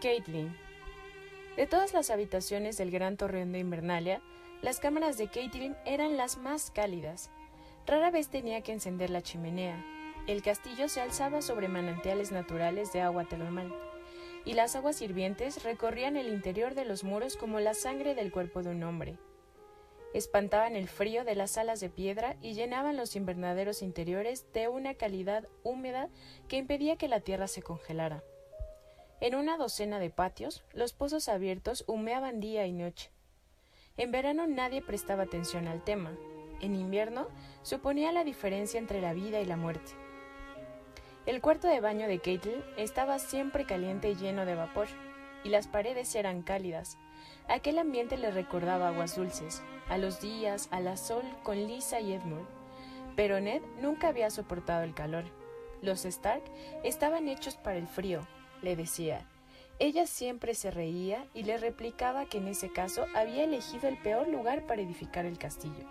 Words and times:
Caitlin. 0.00 0.54
De 1.56 1.66
todas 1.66 1.94
las 1.94 2.10
habitaciones 2.10 2.76
del 2.76 2.90
gran 2.90 3.16
torreón 3.16 3.52
de 3.52 3.60
Invernalia, 3.60 4.20
las 4.60 4.78
cámaras 4.78 5.16
de 5.16 5.28
Caitlin 5.28 5.74
eran 5.86 6.16
las 6.16 6.36
más 6.36 6.70
cálidas. 6.70 7.30
Rara 7.86 8.10
vez 8.10 8.28
tenía 8.28 8.60
que 8.60 8.72
encender 8.72 9.10
la 9.10 9.22
chimenea. 9.22 9.82
El 10.26 10.42
castillo 10.42 10.88
se 10.88 11.00
alzaba 11.00 11.40
sobre 11.40 11.68
manantiales 11.68 12.30
naturales 12.30 12.92
de 12.92 13.00
agua 13.00 13.24
termal, 13.24 13.72
y 14.44 14.52
las 14.52 14.76
aguas 14.76 15.00
hirvientes 15.00 15.64
recorrían 15.64 16.16
el 16.16 16.28
interior 16.28 16.74
de 16.74 16.84
los 16.84 17.02
muros 17.02 17.36
como 17.36 17.58
la 17.58 17.74
sangre 17.74 18.14
del 18.14 18.32
cuerpo 18.32 18.62
de 18.62 18.70
un 18.70 18.82
hombre. 18.82 19.18
Espantaban 20.12 20.76
el 20.76 20.88
frío 20.88 21.24
de 21.24 21.36
las 21.36 21.56
alas 21.56 21.80
de 21.80 21.88
piedra 21.88 22.36
y 22.42 22.54
llenaban 22.54 22.96
los 22.96 23.16
invernaderos 23.16 23.82
interiores 23.82 24.46
de 24.52 24.68
una 24.68 24.94
calidad 24.94 25.48
húmeda 25.62 26.10
que 26.48 26.56
impedía 26.56 26.96
que 26.96 27.08
la 27.08 27.20
tierra 27.20 27.48
se 27.48 27.62
congelara. 27.62 28.22
En 29.18 29.34
una 29.34 29.56
docena 29.56 29.98
de 29.98 30.10
patios, 30.10 30.62
los 30.74 30.92
pozos 30.92 31.30
abiertos 31.30 31.84
humeaban 31.86 32.38
día 32.38 32.66
y 32.66 32.72
noche. 32.72 33.10
En 33.96 34.10
verano 34.10 34.46
nadie 34.46 34.82
prestaba 34.82 35.22
atención 35.22 35.68
al 35.68 35.82
tema. 35.82 36.12
En 36.60 36.74
invierno 36.74 37.28
suponía 37.62 38.12
la 38.12 38.24
diferencia 38.24 38.78
entre 38.78 39.00
la 39.00 39.14
vida 39.14 39.40
y 39.40 39.46
la 39.46 39.56
muerte. 39.56 39.92
El 41.24 41.40
cuarto 41.40 41.66
de 41.66 41.80
baño 41.80 42.06
de 42.08 42.18
Caitlin 42.18 42.62
estaba 42.76 43.18
siempre 43.18 43.64
caliente 43.64 44.10
y 44.10 44.16
lleno 44.16 44.44
de 44.44 44.54
vapor, 44.54 44.86
y 45.44 45.48
las 45.48 45.66
paredes 45.66 46.14
eran 46.14 46.42
cálidas. 46.42 46.98
Aquel 47.48 47.78
ambiente 47.78 48.18
le 48.18 48.30
recordaba 48.30 48.88
aguas 48.88 49.16
dulces, 49.16 49.62
a 49.88 49.96
los 49.96 50.20
días, 50.20 50.68
a 50.72 50.80
la 50.80 50.98
sol 50.98 51.24
con 51.42 51.56
Lisa 51.66 52.00
y 52.00 52.12
Edmund. 52.12 52.46
Pero 53.16 53.40
Ned 53.40 53.62
nunca 53.80 54.08
había 54.08 54.30
soportado 54.30 54.84
el 54.84 54.92
calor. 54.92 55.24
Los 55.80 56.04
Stark 56.04 56.42
estaban 56.84 57.28
hechos 57.28 57.56
para 57.56 57.78
el 57.78 57.86
frío, 57.86 58.26
le 58.62 58.76
decía. 58.76 59.26
Ella 59.78 60.06
siempre 60.06 60.54
se 60.54 60.70
reía 60.70 61.26
y 61.34 61.42
le 61.42 61.58
replicaba 61.58 62.26
que 62.26 62.38
en 62.38 62.48
ese 62.48 62.72
caso 62.72 63.06
había 63.14 63.44
elegido 63.44 63.88
el 63.88 63.98
peor 63.98 64.28
lugar 64.28 64.66
para 64.66 64.82
edificar 64.82 65.26
el 65.26 65.38
castillo. 65.38 65.84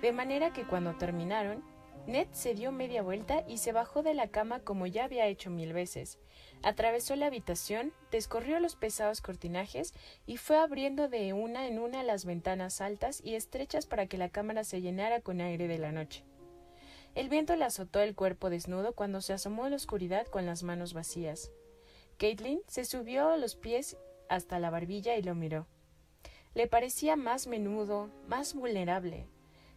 De 0.00 0.12
manera 0.12 0.52
que 0.52 0.66
cuando 0.66 0.94
terminaron, 0.94 1.62
Ned 2.06 2.28
se 2.30 2.54
dio 2.54 2.70
media 2.70 3.02
vuelta 3.02 3.44
y 3.48 3.58
se 3.58 3.72
bajó 3.72 4.02
de 4.02 4.14
la 4.14 4.28
cama 4.28 4.60
como 4.60 4.86
ya 4.86 5.04
había 5.04 5.26
hecho 5.26 5.50
mil 5.50 5.72
veces. 5.72 6.18
Atravesó 6.62 7.16
la 7.16 7.26
habitación, 7.26 7.92
descorrió 8.12 8.60
los 8.60 8.76
pesados 8.76 9.20
cortinajes 9.20 9.92
y 10.24 10.36
fue 10.36 10.56
abriendo 10.56 11.08
de 11.08 11.32
una 11.32 11.66
en 11.66 11.80
una 11.80 12.04
las 12.04 12.24
ventanas 12.24 12.80
altas 12.80 13.20
y 13.24 13.34
estrechas 13.34 13.86
para 13.86 14.06
que 14.06 14.18
la 14.18 14.28
cámara 14.28 14.62
se 14.62 14.80
llenara 14.80 15.20
con 15.20 15.40
aire 15.40 15.66
de 15.66 15.78
la 15.78 15.90
noche. 15.90 16.24
El 17.16 17.28
viento 17.28 17.56
le 17.56 17.64
azotó 17.64 18.00
el 18.00 18.14
cuerpo 18.14 18.50
desnudo 18.50 18.94
cuando 18.94 19.20
se 19.20 19.32
asomó 19.32 19.64
a 19.64 19.70
la 19.70 19.76
oscuridad 19.76 20.26
con 20.28 20.46
las 20.46 20.62
manos 20.62 20.92
vacías. 20.92 21.50
Caitlin 22.18 22.60
se 22.66 22.84
subió 22.84 23.36
los 23.36 23.56
pies 23.56 23.96
hasta 24.28 24.58
la 24.58 24.70
barbilla 24.70 25.16
y 25.16 25.22
lo 25.22 25.34
miró. 25.34 25.66
Le 26.54 26.66
parecía 26.66 27.16
más 27.16 27.46
menudo, 27.46 28.10
más 28.26 28.54
vulnerable, 28.54 29.26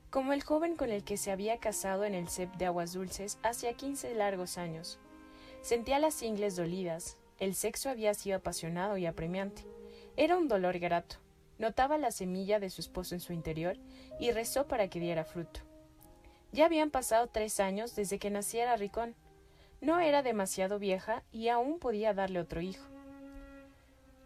como 0.09 0.34
el 0.34 0.42
joven 0.42 0.76
con 0.76 0.90
el 0.90 1.04
que 1.04 1.18
se 1.18 1.31
había 1.31 1.59
casado 1.59 2.06
en 2.06 2.16
el 2.16 2.30
CEP 2.30 2.56
de 2.56 2.66
Aguas 2.66 2.94
Dulces 2.94 3.38
hacía 3.44 3.73
quince 3.73 4.16
largos 4.16 4.58
años. 4.58 5.00
Sentía 5.62 6.00
las 6.00 6.23
ingles 6.23 6.56
dolidas, 6.56 7.18
el 7.40 7.54
sexo 7.54 7.90
había 7.90 8.14
sido 8.14 8.38
apasionado 8.38 8.98
y 8.98 9.06
apremiante. 9.06 9.66
Era 10.18 10.38
un 10.38 10.48
dolor 10.48 10.80
grato. 10.80 11.18
Notaba 11.58 11.98
la 11.98 12.12
semilla 12.12 12.59
de 12.59 12.70
su 12.70 12.81
esposo 12.81 13.16
en 13.16 13.22
su 13.22 13.34
interior 13.34 13.78
y 14.20 14.31
rezó 14.31 14.68
para 14.68 14.90
que 14.90 15.00
diera 15.00 15.26
fruto. 15.26 15.59
Ya 16.52 16.66
habían 16.66 16.90
pasado 16.90 17.28
tres 17.28 17.59
años 17.59 17.96
desde 17.96 18.18
que 18.18 18.30
naciera 18.30 18.78
Ricón. 18.78 19.14
No 19.81 19.99
era 19.99 20.23
demasiado 20.23 20.80
vieja 20.80 21.23
y 21.31 21.49
aún 21.49 21.80
podía 21.80 22.13
darle 22.13 22.39
otro 22.39 22.61
hijo. 22.61 22.85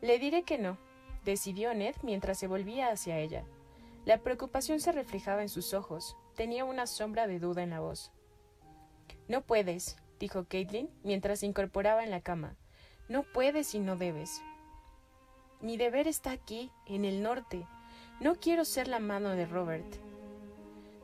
Le 0.02 0.20
diré 0.20 0.44
que 0.44 0.58
no, 0.58 0.78
decidió 1.24 1.74
Ned 1.74 1.96
mientras 2.02 2.38
se 2.40 2.48
volvía 2.48 2.90
hacia 2.90 3.20
ella. 3.20 3.46
La 4.06 4.18
preocupación 4.18 4.80
se 4.80 4.92
reflejaba 4.92 5.42
en 5.42 5.50
sus 5.50 5.74
ojos. 5.74 6.18
Tenía 6.36 6.66
una 6.66 6.88
sombra 6.88 7.28
de 7.28 7.40
duda 7.40 7.64
en 7.64 7.70
la 7.70 7.80
voz. 7.80 8.12
No 9.28 9.42
puedes, 9.42 9.98
dijo 10.20 10.46
Caitlin 10.46 10.90
mientras 11.04 11.40
se 11.40 11.46
incorporaba 11.46 12.04
en 12.04 12.12
la 12.12 12.22
cama. 12.22 12.56
No 13.08 13.24
puedes 13.24 13.76
y 13.76 13.80
no 13.80 13.96
debes. 13.96 14.42
Mi 15.62 15.78
deber 15.78 16.08
está 16.08 16.32
aquí, 16.32 16.72
en 16.88 17.06
el 17.06 17.22
norte. 17.22 17.66
No 18.20 18.36
quiero 18.36 18.66
ser 18.66 18.88
la 18.88 19.00
mano 19.00 19.30
de 19.30 19.46
Robert. 19.46 19.96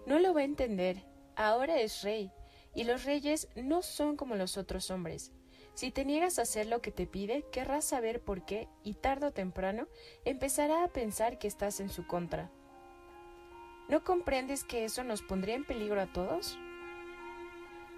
No 0.06 0.20
lo 0.20 0.34
va 0.34 0.42
a 0.42 0.46
entender. 0.46 1.06
Ahora 1.36 1.80
es 1.80 2.02
rey, 2.02 2.32
y 2.76 2.84
los 2.84 3.04
reyes 3.06 3.48
no 3.56 3.82
son 3.82 4.16
como 4.16 4.36
los 4.36 4.58
otros 4.58 4.92
hombres. 4.92 5.32
Si 5.74 5.92
te 5.92 6.06
niegas 6.06 6.40
a 6.40 6.42
hacer 6.42 6.68
lo 6.68 6.82
que 6.82 6.92
te 6.92 7.08
pide, 7.08 7.46
querrás 7.52 7.86
saber 7.86 8.22
por 8.22 8.46
qué, 8.46 8.68
y 8.84 8.96
tarde 8.96 9.28
o 9.28 9.32
temprano 9.32 9.88
empezará 10.26 10.84
a 10.84 10.90
pensar 10.90 11.40
que 11.40 11.48
estás 11.48 11.80
en 11.80 11.90
su 11.90 12.06
contra. 12.06 12.52
¿No 13.88 14.04
comprendes 14.04 14.64
que 14.64 14.86
eso 14.86 15.04
nos 15.04 15.22
pondría 15.22 15.56
en 15.56 15.66
peligro 15.66 16.02
a 16.02 16.12
todos? 16.12 16.60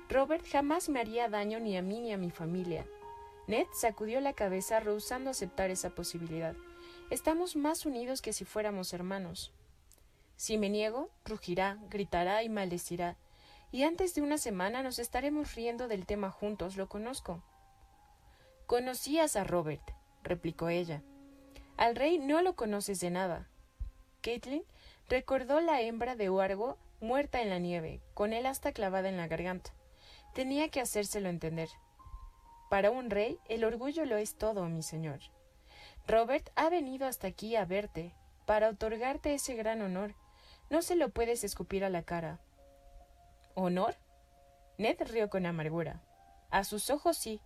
Robert 0.10 0.46
jamás 0.46 0.90
me 0.90 1.00
haría 1.00 1.28
daño 1.28 1.60
ni 1.60 1.76
a 1.76 1.82
mí 1.82 2.02
ni 2.02 2.14
a 2.14 2.18
mi 2.18 2.32
familia. 2.32 2.86
Ned 3.48 3.66
sacudió 3.74 4.22
la 4.22 4.34
cabeza 4.34 4.80
rehusando 4.80 5.30
aceptar 5.30 5.72
esa 5.72 5.90
posibilidad. 5.90 6.56
Estamos 7.10 7.56
más 7.56 7.86
unidos 7.86 8.22
que 8.22 8.32
si 8.32 8.46
fuéramos 8.46 8.94
hermanos. 8.94 9.52
Si 10.38 10.58
me 10.58 10.70
niego, 10.70 11.10
rugirá, 11.26 11.78
gritará 11.90 12.44
y 12.44 12.50
maldecirá. 12.50 13.18
Y 13.72 13.84
antes 13.84 14.14
de 14.14 14.22
una 14.22 14.38
semana 14.38 14.84
nos 14.84 15.00
estaremos 15.00 15.56
riendo 15.56 15.88
del 15.88 16.06
tema 16.06 16.30
juntos, 16.30 16.78
lo 16.78 16.90
conozco. 16.90 17.42
Conocías 18.68 19.36
a 19.36 19.44
Robert, 19.44 19.84
replicó 20.24 20.70
ella. 20.70 21.02
Al 21.78 21.96
rey 21.96 22.20
no 22.20 22.42
lo 22.42 22.56
conoces 22.56 23.00
de 23.00 23.10
nada. 23.10 23.48
Caitlin 24.22 24.64
Recordó 25.12 25.60
la 25.60 25.82
hembra 25.82 26.16
de 26.16 26.30
Huargo 26.30 26.78
muerta 27.02 27.42
en 27.42 27.50
la 27.50 27.60
nieve, 27.60 28.00
con 28.14 28.32
el 28.32 28.46
asta 28.46 28.72
clavada 28.72 29.10
en 29.10 29.18
la 29.18 29.28
garganta. 29.28 29.74
Tenía 30.34 30.70
que 30.70 30.80
hacérselo 30.80 31.28
entender. 31.28 31.68
Para 32.70 32.92
un 32.92 33.10
rey, 33.10 33.38
el 33.50 33.66
orgullo 33.66 34.06
lo 34.06 34.16
es 34.16 34.36
todo, 34.36 34.70
mi 34.70 34.82
señor. 34.82 35.20
Robert 36.08 36.50
ha 36.56 36.70
venido 36.70 37.08
hasta 37.08 37.28
aquí 37.28 37.58
a 37.58 37.66
verte, 37.66 38.16
para 38.46 38.70
otorgarte 38.70 39.34
ese 39.34 39.56
gran 39.56 39.82
honor. 39.82 40.16
No 40.70 40.82
se 40.82 40.96
lo 40.96 41.10
puedes 41.10 41.44
escupir 41.44 41.84
a 41.84 41.90
la 41.90 42.04
cara. 42.04 42.40
¿Honor? 43.56 43.96
Ned 44.78 44.98
rió 45.02 45.30
con 45.30 45.46
amargura. 45.46 46.02
A 46.50 46.64
sus 46.64 46.90
ojos 46.90 47.18
sí. 47.18 47.42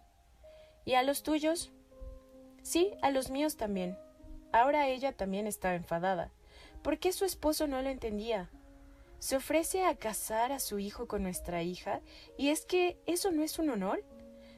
¿Y 0.86 0.94
a 0.94 1.04
los 1.04 1.24
tuyos? 1.24 1.72
Sí, 2.62 2.94
a 3.02 3.12
los 3.12 3.30
míos 3.30 3.58
también. 3.58 3.98
Ahora 4.52 4.88
ella 4.88 5.12
también 5.12 5.48
estaba 5.48 5.76
enfadada. 5.76 6.32
¿Por 6.82 7.00
qué 7.00 7.12
su 7.12 7.26
esposo 7.26 7.68
no 7.68 7.82
lo 7.82 7.90
entendía? 7.90 8.50
Se 9.20 9.36
ofrece 9.36 9.84
a 9.84 9.96
casar 9.96 10.52
a 10.52 10.60
su 10.60 10.80
hijo 10.80 11.08
con 11.08 11.24
nuestra 11.24 11.64
hija, 11.64 12.02
y 12.38 12.50
es 12.50 12.66
que 12.66 12.98
eso 13.06 13.32
no 13.32 13.44
es 13.44 13.60
un 13.60 13.70
honor. 13.70 14.04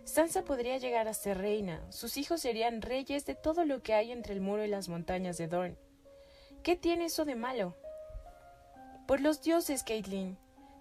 Sansa 0.04 0.44
podría 0.44 0.78
llegar 0.78 1.08
a 1.08 1.14
ser 1.14 1.38
reina, 1.38 1.82
sus 1.92 2.18
hijos 2.18 2.42
serían 2.42 2.82
reyes 2.82 3.26
de 3.26 3.36
todo 3.36 3.66
lo 3.66 3.82
que 3.82 3.94
hay 3.94 4.12
entre 4.12 4.34
el 4.34 4.42
muro 4.42 4.64
y 4.64 4.70
las 4.70 4.88
montañas 4.88 5.38
de 5.38 5.48
Dorn. 5.48 5.78
¿Qué 6.64 6.76
tiene 6.76 7.06
eso 7.06 7.26
de 7.26 7.36
malo? 7.36 7.76
Por 9.06 9.22
los 9.22 9.42
dioses, 9.42 9.84
Caitlin. 9.84 10.38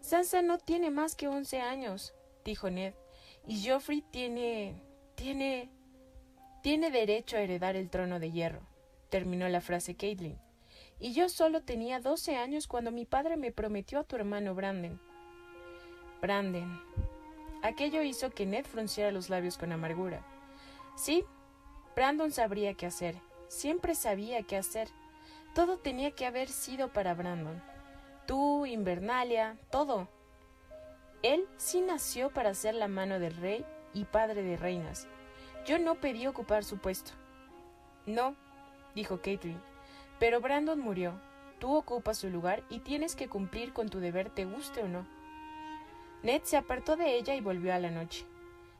Sansa 0.06 0.40
no 0.40 0.58
tiene 0.58 0.90
más 0.90 1.16
que 1.16 1.26
once 1.26 1.60
años, 1.60 2.14
dijo 2.44 2.70
Ned, 2.70 2.94
y 3.44 3.68
Joffrey 3.68 4.02
tiene. 4.02 4.80
tiene. 5.16 5.68
tiene 6.62 6.92
derecho 6.92 7.36
a 7.36 7.40
heredar 7.40 7.74
el 7.74 7.90
trono 7.90 8.20
de 8.20 8.30
hierro, 8.30 8.60
terminó 9.10 9.48
la 9.48 9.60
frase 9.60 9.96
Caitlin 9.96 10.38
y 10.98 11.12
yo 11.12 11.28
solo 11.28 11.62
tenía 11.62 12.00
doce 12.00 12.36
años 12.36 12.66
cuando 12.66 12.90
mi 12.90 13.04
padre 13.04 13.36
me 13.36 13.52
prometió 13.52 13.98
a 13.98 14.04
tu 14.04 14.16
hermano 14.16 14.54
Brandon. 14.54 15.00
Brandon. 16.22 16.80
Aquello 17.62 18.02
hizo 18.02 18.30
que 18.30 18.46
Ned 18.46 18.64
frunciera 18.64 19.10
los 19.10 19.28
labios 19.28 19.58
con 19.58 19.72
amargura. 19.72 20.24
Sí, 20.96 21.24
Brandon 21.94 22.32
sabría 22.32 22.74
qué 22.74 22.86
hacer. 22.86 23.16
Siempre 23.48 23.94
sabía 23.94 24.42
qué 24.42 24.56
hacer. 24.56 24.88
Todo 25.54 25.78
tenía 25.78 26.12
que 26.12 26.26
haber 26.26 26.48
sido 26.48 26.92
para 26.92 27.14
Brandon. 27.14 27.62
Tú, 28.26 28.66
Invernalia, 28.66 29.56
todo. 29.70 30.08
Él 31.22 31.46
sí 31.56 31.80
nació 31.80 32.30
para 32.30 32.54
ser 32.54 32.74
la 32.74 32.88
mano 32.88 33.18
del 33.18 33.36
rey 33.36 33.64
y 33.94 34.04
padre 34.04 34.42
de 34.42 34.56
reinas. 34.56 35.06
Yo 35.64 35.78
no 35.78 35.96
pedí 35.96 36.26
ocupar 36.26 36.64
su 36.64 36.78
puesto. 36.78 37.12
No, 38.04 38.34
dijo 38.94 39.20
Caitlin. 39.20 39.60
Pero 40.18 40.40
Brandon 40.40 40.78
murió. 40.78 41.20
Tú 41.58 41.74
ocupas 41.74 42.18
su 42.18 42.28
lugar 42.28 42.62
y 42.68 42.80
tienes 42.80 43.16
que 43.16 43.28
cumplir 43.28 43.72
con 43.72 43.88
tu 43.88 44.00
deber, 44.00 44.30
te 44.30 44.44
guste 44.44 44.82
o 44.82 44.88
no. 44.88 45.06
Ned 46.22 46.42
se 46.42 46.56
apartó 46.56 46.96
de 46.96 47.16
ella 47.16 47.34
y 47.34 47.40
volvió 47.40 47.72
a 47.72 47.78
la 47.78 47.90
noche. 47.90 48.26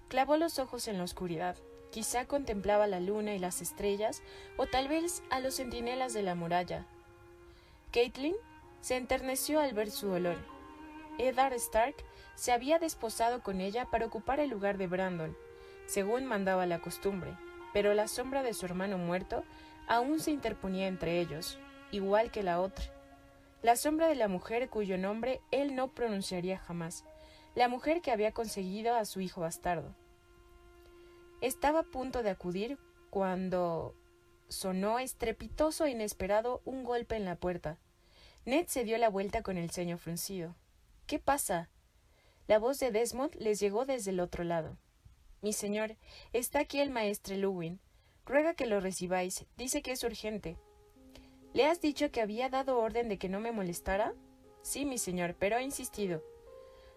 Clavó 0.09 0.37
los 0.37 0.59
ojos 0.59 0.89
en 0.89 0.99
la 0.99 1.05
oscuridad. 1.05 1.57
Quizá 1.91 2.27
contemplaba 2.27 2.87
la 2.87 3.01
luna 3.01 3.35
y 3.35 3.39
las 3.39 3.63
estrellas, 3.63 4.23
o 4.57 4.67
tal 4.67 4.89
vez 4.89 5.23
a 5.31 5.41
los 5.41 5.57
centinelas 5.57 6.13
de 6.13 6.23
la 6.23 6.35
muralla. 6.35 6.85
Caitlin 7.93 8.35
se 8.81 8.97
enterneció 8.97 9.61
al 9.61 9.73
ver 9.73 9.91
su 9.91 10.09
dolor. 10.09 10.37
Eddard 11.19 11.55
Stark 11.55 11.97
se 12.35 12.53
había 12.53 12.79
desposado 12.79 13.43
con 13.43 13.61
ella 13.61 13.87
para 13.91 14.07
ocupar 14.07 14.41
el 14.41 14.51
lugar 14.51 14.79
de 14.79 14.87
Brandon, 14.87 15.37
según 15.87 16.27
mandaba 16.27 16.67
la 16.67 16.81
costumbre, 16.81 17.37
pero 17.73 17.95
la 17.95 18.09
sombra 18.09 18.43
de 18.43 18.55
su 18.55 18.67
hermano 18.67 18.99
muerto 18.99 19.45
aún 19.89 20.21
se 20.21 20.31
interponía 20.31 20.89
entre 20.89 21.21
ellos, 21.21 21.59
igual 21.91 22.31
que 22.31 22.43
la 22.43 22.61
otra. 22.61 22.85
La 23.63 23.77
sombra 23.77 24.09
de 24.09 24.15
la 24.15 24.29
mujer 24.29 24.69
cuyo 24.69 24.99
nombre 24.99 25.41
él 25.51 25.75
no 25.75 25.89
pronunciaría 25.89 26.59
jamás, 26.59 27.05
la 27.55 27.69
mujer 27.69 28.03
que 28.03 28.13
había 28.13 28.33
conseguido 28.33 28.95
a 28.95 29.05
su 29.05 29.21
hijo 29.21 29.41
bastardo. 29.41 29.95
Estaba 31.41 31.81
a 31.81 31.85
punto 31.85 32.23
de 32.23 32.31
acudir 32.31 32.79
cuando 33.11 33.95
sonó 34.49 34.99
estrepitoso 34.99 35.85
e 35.85 35.91
inesperado 35.91 36.61
un 36.65 36.85
golpe 36.85 37.17
en 37.17 37.25
la 37.25 37.37
puerta. 37.37 37.79
Ned 38.47 38.69
se 38.69 38.85
dio 38.85 38.97
la 38.97 39.09
vuelta 39.09 39.43
con 39.43 39.59
el 39.59 39.73
ceño 39.73 39.99
fruncido. 39.99 40.55
¿Qué 41.09 41.19
pasa? 41.19 41.69
La 42.47 42.61
voz 42.61 42.79
de 42.79 42.93
Desmond 42.93 43.35
les 43.41 43.59
llegó 43.59 43.87
desde 43.87 44.13
el 44.13 44.21
otro 44.21 44.45
lado. 44.45 44.77
Mi 45.43 45.53
señor, 45.53 45.97
está 46.33 46.61
aquí 46.61 46.79
el 46.79 46.91
maestre 46.91 47.39
Lewin. 47.39 47.81
Ruega 48.25 48.55
que 48.55 48.67
lo 48.67 48.79
recibáis. 48.79 49.47
Dice 49.57 49.83
que 49.83 49.91
es 49.91 50.05
urgente. 50.05 50.57
¿Le 51.55 51.67
has 51.67 51.81
dicho 51.81 52.13
que 52.13 52.21
había 52.21 52.49
dado 52.49 52.79
orden 52.79 53.09
de 53.09 53.19
que 53.19 53.29
no 53.29 53.41
me 53.41 53.51
molestara? 53.51 54.15
Sí, 54.63 54.85
mi 54.85 54.99
señor, 54.99 55.35
pero 55.37 55.57
ha 55.57 55.63
insistido. 55.63 56.23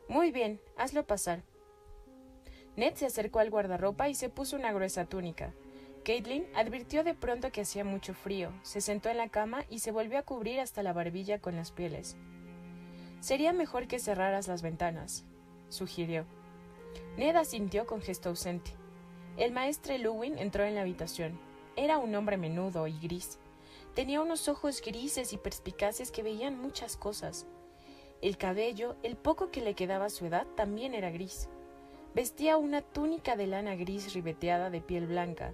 Muy 0.07 0.31
bien, 0.31 0.61
hazlo 0.77 1.07
pasar. 1.07 1.41
Ned 2.75 2.93
se 2.93 3.07
acercó 3.07 3.39
al 3.39 3.49
guardarropa 3.49 4.07
y 4.07 4.13
se 4.13 4.29
puso 4.29 4.55
una 4.55 4.71
gruesa 4.71 5.05
túnica. 5.05 5.55
Caitlin 6.09 6.47
advirtió 6.55 7.03
de 7.03 7.13
pronto 7.13 7.51
que 7.51 7.61
hacía 7.61 7.83
mucho 7.83 8.15
frío, 8.15 8.51
se 8.63 8.81
sentó 8.81 9.09
en 9.09 9.17
la 9.17 9.29
cama 9.29 9.65
y 9.69 9.77
se 9.77 9.91
volvió 9.91 10.17
a 10.17 10.23
cubrir 10.23 10.59
hasta 10.59 10.81
la 10.81 10.91
barbilla 10.91 11.37
con 11.37 11.55
las 11.55 11.71
pieles. 11.71 12.17
Sería 13.19 13.53
mejor 13.53 13.85
que 13.85 13.99
cerraras 13.99 14.47
las 14.47 14.63
ventanas, 14.63 15.23
sugirió. 15.67 16.25
Ned 17.15 17.35
asintió 17.35 17.85
con 17.85 18.01
gesto 18.01 18.29
ausente. 18.29 18.71
El 19.37 19.51
maestre 19.51 19.99
Lewin 19.99 20.39
entró 20.39 20.63
en 20.63 20.73
la 20.73 20.81
habitación. 20.81 21.39
Era 21.75 21.99
un 21.99 22.15
hombre 22.15 22.37
menudo 22.37 22.87
y 22.87 22.97
gris. 22.97 23.37
Tenía 23.93 24.19
unos 24.19 24.47
ojos 24.47 24.81
grises 24.81 25.31
y 25.31 25.37
perspicaces 25.37 26.09
que 26.09 26.23
veían 26.23 26.59
muchas 26.59 26.97
cosas. 26.97 27.45
El 28.23 28.35
cabello, 28.35 28.95
el 29.03 29.15
poco 29.15 29.51
que 29.51 29.61
le 29.61 29.75
quedaba 29.75 30.05
a 30.05 30.09
su 30.09 30.25
edad, 30.25 30.47
también 30.57 30.95
era 30.95 31.11
gris. 31.11 31.49
Vestía 32.15 32.57
una 32.57 32.81
túnica 32.81 33.35
de 33.35 33.45
lana 33.45 33.75
gris 33.75 34.15
ribeteada 34.15 34.71
de 34.71 34.81
piel 34.81 35.05
blanca, 35.05 35.53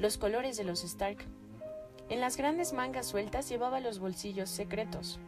los 0.00 0.16
colores 0.16 0.56
de 0.56 0.64
los 0.64 0.82
Stark. 0.82 1.18
En 2.08 2.22
las 2.22 2.38
grandes 2.38 2.72
mangas 2.72 3.04
sueltas 3.04 3.50
llevaba 3.50 3.80
los 3.80 3.98
bolsillos 3.98 4.48
secretos. 4.48 5.20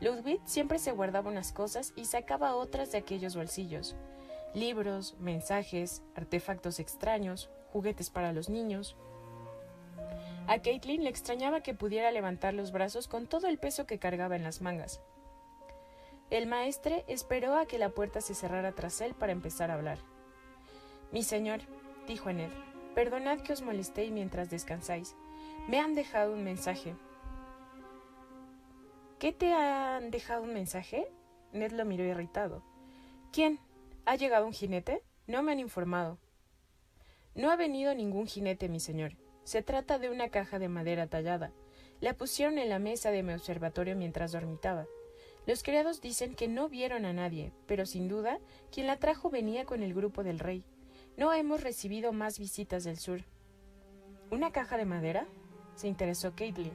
Ludwig 0.00 0.40
siempre 0.44 0.78
se 0.78 0.92
guardaba 0.92 1.28
unas 1.28 1.52
cosas 1.52 1.92
y 1.96 2.04
sacaba 2.04 2.54
otras 2.54 2.92
de 2.92 2.98
aquellos 2.98 3.34
bolsillos. 3.34 3.96
Libros, 4.54 5.16
mensajes, 5.18 6.04
artefactos 6.14 6.78
extraños, 6.78 7.50
juguetes 7.72 8.08
para 8.08 8.32
los 8.32 8.48
niños. 8.48 8.96
A 10.46 10.62
Caitlin 10.62 11.02
le 11.02 11.10
extrañaba 11.10 11.60
que 11.62 11.74
pudiera 11.74 12.12
levantar 12.12 12.54
los 12.54 12.70
brazos 12.70 13.08
con 13.08 13.26
todo 13.26 13.48
el 13.48 13.58
peso 13.58 13.86
que 13.86 13.98
cargaba 13.98 14.36
en 14.36 14.44
las 14.44 14.60
mangas. 14.60 15.00
El 16.30 16.46
maestre 16.46 17.04
esperó 17.08 17.56
a 17.56 17.66
que 17.66 17.78
la 17.78 17.88
puerta 17.88 18.20
se 18.20 18.36
cerrara 18.36 18.70
tras 18.70 19.00
él 19.00 19.14
para 19.14 19.32
empezar 19.32 19.72
a 19.72 19.74
hablar. 19.74 19.98
Mi 21.10 21.24
señor, 21.24 21.60
dijo 22.06 22.32
Ned, 22.32 22.50
perdonad 22.96 23.40
que 23.40 23.52
os 23.52 23.60
molestéis 23.60 24.10
mientras 24.10 24.48
descansáis. 24.48 25.14
Me 25.68 25.78
han 25.80 25.94
dejado 25.94 26.32
un 26.32 26.42
mensaje. 26.42 26.96
¿Qué 29.18 29.32
te 29.32 29.52
han 29.52 30.10
dejado 30.10 30.44
un 30.44 30.54
mensaje? 30.54 31.06
Ned 31.52 31.72
lo 31.72 31.84
miró 31.84 32.04
irritado. 32.04 32.62
¿Quién? 33.32 33.60
¿Ha 34.06 34.16
llegado 34.16 34.46
un 34.46 34.54
jinete? 34.54 35.02
No 35.26 35.42
me 35.42 35.52
han 35.52 35.60
informado. 35.60 36.16
No 37.34 37.50
ha 37.50 37.56
venido 37.56 37.94
ningún 37.94 38.26
jinete, 38.26 38.70
mi 38.70 38.80
señor. 38.80 39.12
Se 39.44 39.62
trata 39.62 39.98
de 39.98 40.08
una 40.08 40.30
caja 40.30 40.58
de 40.58 40.70
madera 40.70 41.06
tallada. 41.06 41.52
La 42.00 42.14
pusieron 42.14 42.56
en 42.56 42.70
la 42.70 42.78
mesa 42.78 43.10
de 43.10 43.22
mi 43.22 43.34
observatorio 43.34 43.94
mientras 43.94 44.32
dormitaba. 44.32 44.86
Los 45.44 45.62
criados 45.62 46.00
dicen 46.00 46.34
que 46.34 46.48
no 46.48 46.70
vieron 46.70 47.04
a 47.04 47.12
nadie, 47.12 47.52
pero 47.66 47.84
sin 47.84 48.08
duda 48.08 48.38
quien 48.72 48.86
la 48.86 48.96
trajo 48.96 49.28
venía 49.28 49.66
con 49.66 49.82
el 49.82 49.92
grupo 49.92 50.24
del 50.24 50.38
rey. 50.38 50.64
No 51.16 51.32
hemos 51.32 51.62
recibido 51.62 52.12
más 52.12 52.38
visitas 52.38 52.84
del 52.84 52.98
sur. 52.98 53.22
¿Una 54.30 54.52
caja 54.52 54.76
de 54.76 54.84
madera? 54.84 55.26
se 55.74 55.88
interesó 55.88 56.34
Caitlin. 56.36 56.72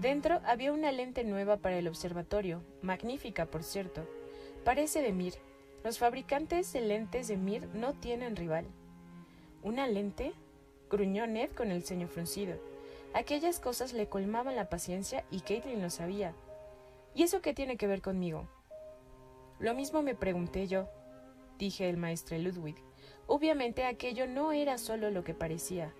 Dentro 0.00 0.40
había 0.44 0.72
una 0.72 0.92
lente 0.92 1.24
nueva 1.24 1.56
para 1.56 1.76
el 1.76 1.88
observatorio, 1.88 2.62
magnífica, 2.82 3.46
por 3.46 3.64
cierto. 3.64 4.08
Parece 4.64 5.02
de 5.02 5.12
Mir. 5.12 5.34
Los 5.82 5.98
fabricantes 5.98 6.72
de 6.72 6.82
lentes 6.82 7.26
de 7.26 7.36
Mir 7.36 7.68
no 7.74 7.94
tienen 7.94 8.36
rival. 8.36 8.64
¿Una 9.64 9.88
lente? 9.88 10.34
gruñó 10.88 11.26
Ned 11.26 11.50
con 11.50 11.72
el 11.72 11.82
ceño 11.82 12.06
fruncido. 12.06 12.56
Aquellas 13.12 13.58
cosas 13.58 13.92
le 13.92 14.08
colmaban 14.08 14.54
la 14.54 14.68
paciencia 14.68 15.24
y 15.32 15.40
Caitlin 15.40 15.82
lo 15.82 15.90
sabía. 15.90 16.32
¿Y 17.12 17.24
eso 17.24 17.42
qué 17.42 17.54
tiene 17.54 17.76
que 17.76 17.88
ver 17.88 18.02
conmigo? 18.02 18.48
Lo 19.58 19.74
mismo 19.74 20.00
me 20.02 20.14
pregunté 20.14 20.68
yo, 20.68 20.88
dije 21.58 21.88
el 21.88 21.96
maestro 21.96 22.38
Ludwig. 22.38 22.76
Obviamente 23.26 23.84
aquello 23.84 24.26
no 24.26 24.52
era 24.52 24.78
solo 24.78 25.10
lo 25.10 25.24
que 25.24 25.34
parecía. 25.34 25.92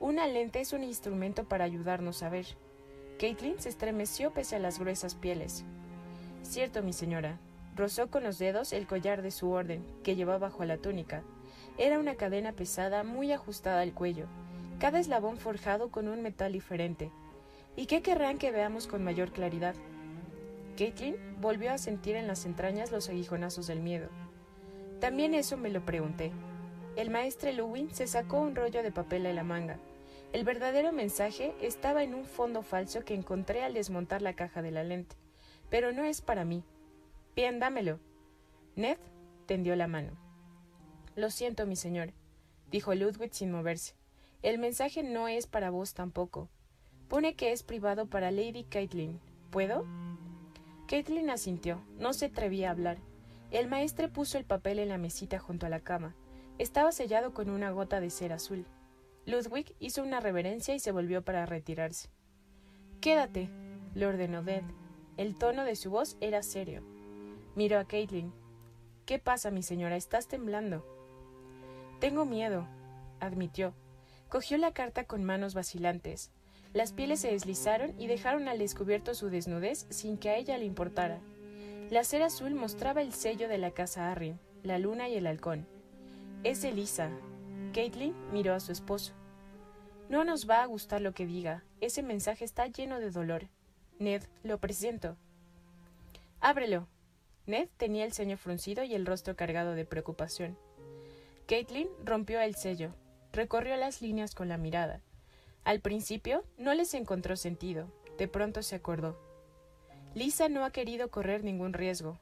Una 0.00 0.26
lente 0.26 0.60
es 0.60 0.72
un 0.72 0.82
instrumento 0.82 1.44
para 1.44 1.64
ayudarnos 1.64 2.22
a 2.22 2.30
ver. 2.30 2.46
Caitlin 3.18 3.60
se 3.60 3.68
estremeció 3.68 4.32
pese 4.32 4.56
a 4.56 4.58
las 4.58 4.78
gruesas 4.78 5.14
pieles. 5.14 5.64
Cierto, 6.42 6.82
mi 6.82 6.92
señora. 6.92 7.38
Rozó 7.76 8.10
con 8.10 8.24
los 8.24 8.38
dedos 8.38 8.72
el 8.72 8.86
collar 8.86 9.22
de 9.22 9.30
su 9.30 9.50
orden, 9.50 9.84
que 10.02 10.16
llevaba 10.16 10.38
bajo 10.48 10.64
la 10.64 10.78
túnica. 10.78 11.22
Era 11.78 11.98
una 11.98 12.14
cadena 12.14 12.52
pesada 12.52 13.04
muy 13.04 13.32
ajustada 13.32 13.80
al 13.80 13.94
cuello, 13.94 14.26
cada 14.78 14.98
eslabón 14.98 15.36
forjado 15.36 15.90
con 15.90 16.08
un 16.08 16.22
metal 16.22 16.52
diferente. 16.52 17.10
¿Y 17.76 17.86
qué 17.86 18.02
querrán 18.02 18.38
que 18.38 18.50
veamos 18.50 18.86
con 18.86 19.04
mayor 19.04 19.30
claridad? 19.30 19.74
Caitlin 20.76 21.16
volvió 21.40 21.72
a 21.72 21.78
sentir 21.78 22.16
en 22.16 22.26
las 22.26 22.46
entrañas 22.46 22.90
los 22.90 23.08
aguijonazos 23.08 23.66
del 23.66 23.80
miedo. 23.80 24.08
También 25.00 25.34
eso 25.34 25.56
me 25.56 25.70
lo 25.70 25.84
pregunté. 25.84 26.30
El 26.94 27.08
maestre 27.08 27.54
Lewin 27.54 27.90
se 27.94 28.06
sacó 28.06 28.40
un 28.40 28.54
rollo 28.54 28.82
de 28.82 28.92
papel 28.92 29.22
de 29.22 29.32
la 29.32 29.42
manga. 29.42 29.78
El 30.32 30.44
verdadero 30.44 30.92
mensaje 30.92 31.54
estaba 31.60 32.02
en 32.02 32.14
un 32.14 32.24
fondo 32.24 32.62
falso 32.62 33.04
que 33.04 33.14
encontré 33.14 33.62
al 33.64 33.74
desmontar 33.74 34.20
la 34.20 34.34
caja 34.34 34.60
de 34.60 34.70
la 34.70 34.84
lente. 34.84 35.16
Pero 35.70 35.92
no 35.92 36.04
es 36.04 36.20
para 36.20 36.44
mí. 36.44 36.62
Bien, 37.34 37.58
dámelo. 37.58 37.98
Ned 38.76 38.98
tendió 39.46 39.74
la 39.74 39.88
mano. 39.88 40.12
Lo 41.16 41.30
siento, 41.30 41.66
mi 41.66 41.76
señor, 41.76 42.12
dijo 42.70 42.94
Ludwig 42.94 43.32
sin 43.32 43.50
moverse. 43.50 43.94
El 44.42 44.58
mensaje 44.58 45.02
no 45.02 45.28
es 45.28 45.46
para 45.46 45.70
vos 45.70 45.94
tampoco. 45.94 46.48
Pone 47.08 47.34
que 47.34 47.52
es 47.52 47.62
privado 47.62 48.06
para 48.06 48.30
Lady 48.30 48.64
Caitlin. 48.64 49.18
¿Puedo? 49.50 49.86
Caitlin 50.86 51.30
asintió. 51.30 51.82
No 51.98 52.12
se 52.12 52.26
atrevía 52.26 52.68
a 52.68 52.72
hablar. 52.72 52.98
El 53.50 53.68
maestre 53.68 54.08
puso 54.08 54.38
el 54.38 54.44
papel 54.44 54.78
en 54.78 54.88
la 54.88 54.98
mesita 54.98 55.40
junto 55.40 55.66
a 55.66 55.68
la 55.68 55.80
cama. 55.80 56.14
Estaba 56.58 56.92
sellado 56.92 57.34
con 57.34 57.50
una 57.50 57.72
gota 57.72 58.00
de 58.00 58.10
cera 58.10 58.36
azul. 58.36 58.64
Ludwig 59.26 59.74
hizo 59.80 60.02
una 60.02 60.20
reverencia 60.20 60.74
y 60.74 60.78
se 60.78 60.92
volvió 60.92 61.22
para 61.22 61.46
retirarse. 61.46 62.10
Quédate, 63.00 63.48
le 63.94 64.06
ordenó 64.06 64.42
Ned. 64.42 64.62
El 65.16 65.36
tono 65.36 65.64
de 65.64 65.74
su 65.74 65.90
voz 65.90 66.16
era 66.20 66.42
serio. 66.42 66.82
Miró 67.56 67.78
a 67.78 67.84
Caitlin. 67.84 68.32
¿Qué 69.04 69.18
pasa, 69.18 69.50
mi 69.50 69.62
señora? 69.62 69.96
Estás 69.96 70.28
temblando. 70.28 70.86
Tengo 71.98 72.24
miedo, 72.24 72.66
admitió. 73.18 73.74
Cogió 74.28 74.58
la 74.58 74.72
carta 74.72 75.04
con 75.04 75.24
manos 75.24 75.54
vacilantes. 75.54 76.30
Las 76.72 76.92
pieles 76.92 77.20
se 77.20 77.32
deslizaron 77.32 78.00
y 78.00 78.06
dejaron 78.06 78.46
al 78.46 78.58
descubierto 78.58 79.14
su 79.14 79.28
desnudez 79.28 79.86
sin 79.90 80.18
que 80.18 80.30
a 80.30 80.36
ella 80.36 80.56
le 80.56 80.66
importara. 80.66 81.20
La 81.90 82.04
cera 82.04 82.26
azul 82.26 82.54
mostraba 82.54 83.02
el 83.02 83.12
sello 83.12 83.48
de 83.48 83.58
la 83.58 83.72
casa 83.72 84.12
Arryn, 84.12 84.38
la 84.62 84.78
luna 84.78 85.08
y 85.08 85.16
el 85.16 85.26
halcón. 85.26 85.66
Es 86.44 86.62
Elisa. 86.62 87.10
Caitlin 87.74 88.14
miró 88.32 88.54
a 88.54 88.60
su 88.60 88.70
esposo. 88.70 89.12
No 90.08 90.24
nos 90.24 90.48
va 90.48 90.62
a 90.62 90.66
gustar 90.66 91.00
lo 91.00 91.14
que 91.14 91.26
diga. 91.26 91.64
Ese 91.80 92.04
mensaje 92.04 92.44
está 92.44 92.68
lleno 92.68 93.00
de 93.00 93.10
dolor. 93.10 93.48
Ned, 93.98 94.22
lo 94.44 94.58
presiento. 94.58 95.16
Ábrelo. 96.38 96.86
Ned 97.46 97.68
tenía 97.76 98.04
el 98.04 98.12
ceño 98.12 98.36
fruncido 98.36 98.84
y 98.84 98.94
el 98.94 99.04
rostro 99.04 99.34
cargado 99.34 99.74
de 99.74 99.84
preocupación. 99.84 100.56
Caitlin 101.48 101.88
rompió 102.04 102.40
el 102.40 102.54
sello, 102.54 102.94
recorrió 103.32 103.74
las 103.74 104.00
líneas 104.00 104.36
con 104.36 104.48
la 104.48 104.58
mirada. 104.58 105.00
Al 105.64 105.80
principio 105.80 106.44
no 106.56 106.72
les 106.72 106.94
encontró 106.94 107.34
sentido, 107.34 107.88
de 108.16 108.28
pronto 108.28 108.62
se 108.62 108.76
acordó. 108.76 109.29
Lisa 110.14 110.48
no 110.48 110.64
ha 110.64 110.72
querido 110.72 111.08
correr 111.10 111.44
ningún 111.44 111.72
riesgo. 111.72 112.18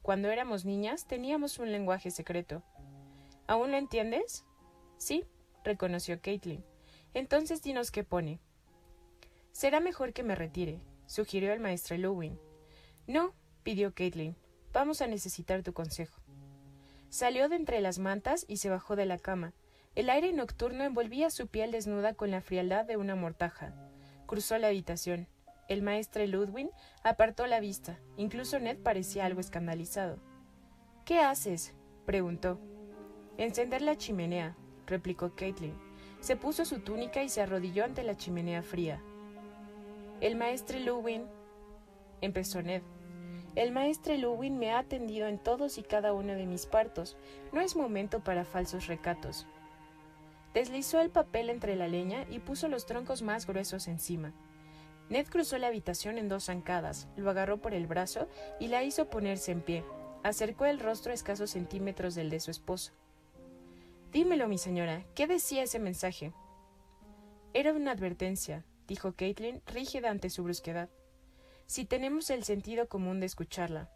Cuando 0.00 0.30
éramos 0.30 0.64
niñas 0.64 1.06
teníamos 1.06 1.58
un 1.58 1.72
lenguaje 1.72 2.12
secreto. 2.12 2.62
¿Aún 3.48 3.72
lo 3.72 3.76
entiendes? 3.76 4.44
Sí, 4.96 5.24
reconoció 5.64 6.20
Caitlin. 6.20 6.64
Entonces 7.14 7.60
dinos 7.60 7.90
qué 7.90 8.04
pone. 8.04 8.38
Será 9.50 9.80
mejor 9.80 10.12
que 10.12 10.22
me 10.22 10.36
retire, 10.36 10.80
sugirió 11.06 11.52
el 11.52 11.58
maestro 11.58 11.96
Lewin. 11.96 12.38
No, 13.08 13.34
pidió 13.64 13.92
Caitlin. 13.92 14.36
Vamos 14.72 15.02
a 15.02 15.08
necesitar 15.08 15.62
tu 15.62 15.72
consejo. 15.72 16.22
Salió 17.10 17.48
de 17.48 17.56
entre 17.56 17.80
las 17.80 17.98
mantas 17.98 18.44
y 18.48 18.58
se 18.58 18.70
bajó 18.70 18.94
de 18.94 19.04
la 19.04 19.18
cama. 19.18 19.52
El 19.96 20.08
aire 20.08 20.32
nocturno 20.32 20.84
envolvía 20.84 21.28
su 21.28 21.48
piel 21.48 21.72
desnuda 21.72 22.14
con 22.14 22.30
la 22.30 22.40
frialdad 22.40 22.86
de 22.86 22.96
una 22.96 23.16
mortaja. 23.16 23.74
Cruzó 24.26 24.56
la 24.58 24.68
habitación. 24.68 25.26
El 25.72 25.80
maestre 25.80 26.26
Ludwig 26.26 26.68
apartó 27.02 27.46
la 27.46 27.58
vista. 27.58 27.98
Incluso 28.18 28.58
Ned 28.58 28.76
parecía 28.76 29.24
algo 29.24 29.40
escandalizado. 29.40 30.18
¿Qué 31.06 31.20
haces? 31.20 31.72
preguntó. 32.04 32.60
Encender 33.38 33.80
la 33.80 33.96
chimenea, 33.96 34.54
replicó 34.86 35.34
Caitlin. 35.34 35.72
Se 36.20 36.36
puso 36.36 36.66
su 36.66 36.80
túnica 36.80 37.22
y 37.22 37.30
se 37.30 37.40
arrodilló 37.40 37.86
ante 37.86 38.02
la 38.02 38.18
chimenea 38.18 38.62
fría. 38.62 39.00
El 40.20 40.36
maestre 40.36 40.78
Ludwig, 40.78 41.22
empezó 42.20 42.60
Ned. 42.60 42.82
El 43.54 43.72
maestre 43.72 44.18
Ludwig 44.18 44.52
me 44.52 44.72
ha 44.72 44.78
atendido 44.78 45.26
en 45.26 45.38
todos 45.38 45.78
y 45.78 45.82
cada 45.82 46.12
uno 46.12 46.34
de 46.34 46.44
mis 46.44 46.66
partos. 46.66 47.16
No 47.50 47.62
es 47.62 47.76
momento 47.76 48.20
para 48.20 48.44
falsos 48.44 48.88
recatos. 48.88 49.46
Deslizó 50.52 51.00
el 51.00 51.08
papel 51.08 51.48
entre 51.48 51.76
la 51.76 51.88
leña 51.88 52.26
y 52.28 52.40
puso 52.40 52.68
los 52.68 52.84
troncos 52.84 53.22
más 53.22 53.46
gruesos 53.46 53.88
encima. 53.88 54.34
Ned 55.08 55.26
cruzó 55.26 55.58
la 55.58 55.66
habitación 55.66 56.18
en 56.18 56.28
dos 56.28 56.44
zancadas, 56.44 57.08
lo 57.16 57.30
agarró 57.30 57.60
por 57.60 57.74
el 57.74 57.86
brazo 57.86 58.28
y 58.60 58.68
la 58.68 58.82
hizo 58.82 59.10
ponerse 59.10 59.52
en 59.52 59.60
pie. 59.60 59.84
Acercó 60.22 60.64
el 60.66 60.80
rostro 60.80 61.12
a 61.12 61.14
escasos 61.14 61.50
centímetros 61.50 62.14
del 62.14 62.30
de 62.30 62.40
su 62.40 62.50
esposo. 62.50 62.92
Dímelo, 64.12 64.46
mi 64.48 64.58
señora, 64.58 65.04
¿qué 65.14 65.26
decía 65.26 65.62
ese 65.62 65.78
mensaje? 65.78 66.32
Era 67.54 67.72
una 67.72 67.92
advertencia, 67.92 68.64
dijo 68.86 69.14
Caitlin, 69.14 69.62
rígida 69.66 70.10
ante 70.10 70.30
su 70.30 70.44
brusquedad. 70.44 70.88
Si 71.66 71.84
tenemos 71.84 72.30
el 72.30 72.44
sentido 72.44 72.88
común 72.88 73.20
de 73.20 73.26
escucharla. 73.26 73.90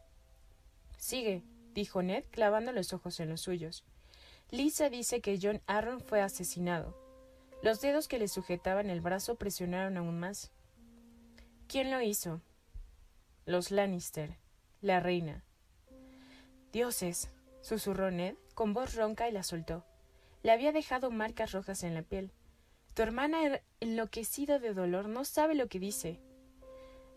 Sigue, 0.97 1.43
dijo 1.75 2.03
Ned, 2.03 2.25
clavando 2.31 2.73
los 2.73 2.93
ojos 2.93 3.21
en 3.21 3.29
los 3.29 3.43
suyos. 3.43 3.85
Lisa 4.51 4.91
dice 4.91 5.21
que 5.21 5.39
John 5.41 5.61
Aaron 5.67 6.01
fue 6.01 6.23
asesinado. 6.23 6.97
Los 7.63 7.81
dedos 7.81 8.09
que 8.09 8.19
le 8.19 8.29
sujetaban 8.29 8.91
el 8.91 9.01
brazo 9.01 9.35
presionaron 9.35 9.97
aún 9.97 10.21
más. 10.21 10.51
¿Quién 11.69 11.91
lo 11.91 12.01
hizo? 12.01 12.41
Los 13.45 13.71
Lannister, 13.71 14.37
la 14.81 15.01
reina. 15.01 15.45
Dioses, 16.73 17.31
susurró 17.61 18.11
Ned 18.11 18.35
con 18.55 18.73
voz 18.73 18.95
ronca 18.95 19.29
y 19.29 19.33
la 19.33 19.43
soltó. 19.43 19.85
Le 20.43 20.53
había 20.53 20.73
dejado 20.73 21.11
marcas 21.11 21.53
rojas 21.53 21.83
en 21.83 21.95
la 21.95 22.03
piel. 22.03 22.31
Tu 22.95 23.03
hermana, 23.03 23.61
enloquecida 23.81 24.59
de 24.59 24.75
dolor, 24.75 25.09
no 25.09 25.25
sabe 25.25 25.55
lo 25.55 25.69
que 25.69 25.79
dice. 25.79 26.21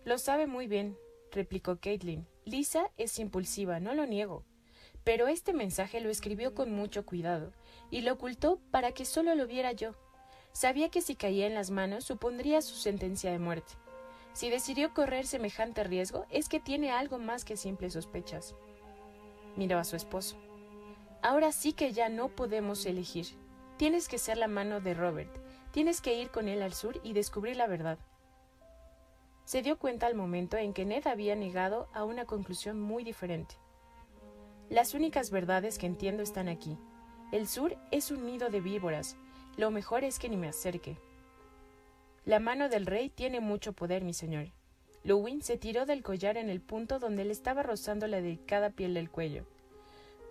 Lo 0.03 0.17
sabe 0.17 0.47
muy 0.47 0.67
bien, 0.67 0.97
replicó 1.31 1.77
Caitlin. 1.79 2.27
Lisa 2.45 2.91
es 2.97 3.19
impulsiva, 3.19 3.79
no 3.79 3.93
lo 3.93 4.05
niego 4.05 4.43
pero 5.03 5.27
este 5.27 5.53
mensaje 5.53 6.01
lo 6.01 6.09
escribió 6.09 6.53
con 6.53 6.71
mucho 6.71 7.05
cuidado 7.05 7.51
y 7.89 8.01
lo 8.01 8.13
ocultó 8.13 8.59
para 8.71 8.91
que 8.91 9.05
solo 9.05 9.33
lo 9.35 9.47
viera 9.47 9.71
yo. 9.71 9.95
Sabía 10.51 10.89
que 10.89 11.01
si 11.01 11.15
caía 11.15 11.47
en 11.47 11.55
las 11.55 11.71
manos 11.71 12.05
supondría 12.05 12.61
su 12.61 12.75
sentencia 12.75 13.31
de 13.31 13.39
muerte. 13.39 13.73
Si 14.39 14.49
decidió 14.49 14.93
correr 14.93 15.27
semejante 15.27 15.83
riesgo 15.83 16.25
es 16.29 16.47
que 16.47 16.61
tiene 16.61 16.91
algo 16.91 17.19
más 17.19 17.43
que 17.43 17.57
simples 17.57 17.91
sospechas. 17.91 18.55
Miró 19.57 19.77
a 19.77 19.83
su 19.83 19.97
esposo. 19.97 20.37
Ahora 21.21 21.51
sí 21.51 21.73
que 21.73 21.91
ya 21.91 22.07
no 22.07 22.29
podemos 22.29 22.85
elegir. 22.85 23.25
Tienes 23.75 24.07
que 24.07 24.17
ser 24.17 24.37
la 24.37 24.47
mano 24.47 24.79
de 24.79 24.93
Robert. 24.93 25.29
Tienes 25.73 25.99
que 25.99 26.13
ir 26.13 26.29
con 26.29 26.47
él 26.47 26.61
al 26.61 26.73
sur 26.73 27.01
y 27.03 27.11
descubrir 27.11 27.57
la 27.57 27.67
verdad. 27.67 27.99
Se 29.43 29.61
dio 29.61 29.77
cuenta 29.77 30.07
al 30.07 30.15
momento 30.15 30.55
en 30.55 30.71
que 30.71 30.85
Ned 30.85 31.05
había 31.07 31.35
negado 31.35 31.89
a 31.91 32.05
una 32.05 32.23
conclusión 32.23 32.79
muy 32.79 33.03
diferente. 33.03 33.55
Las 34.69 34.93
únicas 34.93 35.31
verdades 35.31 35.77
que 35.77 35.85
entiendo 35.85 36.23
están 36.23 36.47
aquí. 36.47 36.77
El 37.33 37.45
sur 37.45 37.75
es 37.91 38.09
un 38.09 38.25
nido 38.25 38.47
de 38.47 38.61
víboras. 38.61 39.17
Lo 39.57 39.69
mejor 39.69 40.05
es 40.05 40.17
que 40.17 40.29
ni 40.29 40.37
me 40.37 40.47
acerque. 40.47 40.97
La 42.29 42.39
mano 42.39 42.69
del 42.69 42.85
rey 42.85 43.09
tiene 43.09 43.39
mucho 43.39 43.73
poder, 43.73 44.03
mi 44.03 44.13
señor. 44.13 44.51
Lewin 45.03 45.41
se 45.41 45.57
tiró 45.57 45.87
del 45.87 46.03
collar 46.03 46.37
en 46.37 46.51
el 46.51 46.61
punto 46.61 46.99
donde 46.99 47.25
le 47.25 47.31
estaba 47.31 47.63
rozando 47.63 48.05
la 48.05 48.21
delicada 48.21 48.69
piel 48.69 48.93
del 48.93 49.09
cuello. 49.09 49.47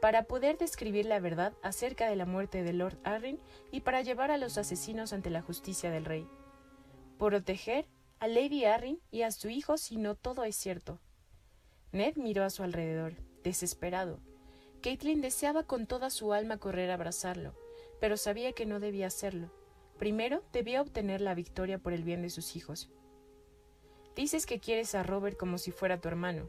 Para 0.01 0.23
poder 0.23 0.59
describir 0.59 1.07
la 1.07 1.19
verdad 1.19 1.55
acerca 1.61 2.09
de 2.09 2.15
la 2.15 2.25
muerte 2.25 2.63
de 2.63 2.73
Lord 2.73 3.01
Arryn 3.03 3.41
y 3.73 3.81
para 3.81 4.01
llevar 4.01 4.31
a 4.31 4.39
los 4.39 4.59
asesinos 4.59 5.13
ante 5.13 5.29
la 5.29 5.43
justicia 5.43 5.91
del 5.91 6.05
rey. 6.05 6.25
Proteger 7.19 7.89
a 8.21 8.29
Lady 8.29 8.65
Arryn 8.65 9.01
y 9.11 9.23
a 9.23 9.33
su 9.33 9.49
hijo 9.49 9.77
si 9.77 9.97
no 9.97 10.15
todo 10.15 10.45
es 10.45 10.55
cierto. 10.55 11.01
Ned 11.91 12.15
miró 12.15 12.45
a 12.45 12.51
su 12.51 12.63
alrededor, 12.63 13.15
desesperado. 13.43 14.21
Caitlin 14.83 15.21
deseaba 15.21 15.65
con 15.65 15.89
toda 15.89 16.11
su 16.11 16.33
alma 16.33 16.59
correr 16.59 16.93
a 16.93 16.95
abrazarlo, 16.95 17.57
pero 18.01 18.17
sabía 18.17 18.53
que 18.53 18.67
no 18.67 18.79
debía 18.79 19.09
hacerlo. 19.09 19.51
Primero 19.99 20.43
debía 20.53 20.81
obtener 20.81 21.21
la 21.21 21.35
victoria 21.35 21.79
por 21.79 21.93
el 21.93 22.05
bien 22.05 22.23
de 22.23 22.31
sus 22.31 22.55
hijos. 22.57 22.91
Dices 24.15 24.47
que 24.47 24.61
quieres 24.61 24.95
a 24.95 25.03
Robert 25.03 25.37
como 25.37 25.59
si 25.59 25.71
fuera 25.71 26.01
tu 26.01 26.09
hermano. 26.09 26.49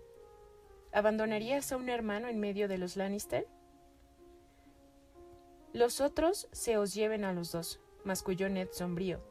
¿Abandonarías 0.91 1.71
a 1.71 1.77
un 1.77 1.89
hermano 1.89 2.27
en 2.27 2.39
medio 2.39 2.67
de 2.67 2.77
los 2.77 2.95
Lannister? 2.95 3.47
Los 5.73 6.01
otros 6.01 6.47
se 6.51 6.77
os 6.77 6.93
lleven 6.93 7.23
a 7.23 7.33
los 7.33 7.51
dos, 7.51 7.79
masculló 8.03 8.49
Ned 8.49 8.69
sombrío. 8.71 9.21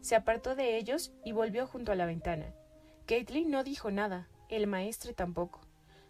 Se 0.00 0.16
apartó 0.16 0.54
de 0.54 0.76
ellos 0.76 1.12
y 1.24 1.32
volvió 1.32 1.66
junto 1.66 1.92
a 1.92 1.94
la 1.94 2.06
ventana. 2.06 2.54
Caitlin 3.06 3.50
no 3.50 3.64
dijo 3.64 3.90
nada, 3.90 4.28
el 4.48 4.66
maestre 4.66 5.12
tampoco. 5.12 5.60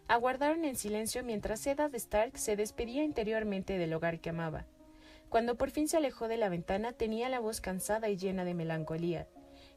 Aguardaron 0.07 0.65
en 0.65 0.75
silencio 0.75 1.23
mientras 1.23 1.65
Eddard 1.67 1.95
Stark 1.95 2.37
se 2.37 2.55
despedía 2.55 3.03
interiormente 3.03 3.77
del 3.77 3.93
hogar 3.93 4.19
que 4.19 4.29
amaba. 4.29 4.65
Cuando 5.29 5.55
por 5.55 5.71
fin 5.71 5.87
se 5.87 5.97
alejó 5.97 6.27
de 6.27 6.37
la 6.37 6.49
ventana 6.49 6.93
tenía 6.93 7.29
la 7.29 7.39
voz 7.39 7.61
cansada 7.61 8.09
y 8.09 8.17
llena 8.17 8.45
de 8.45 8.53
melancolía, 8.53 9.27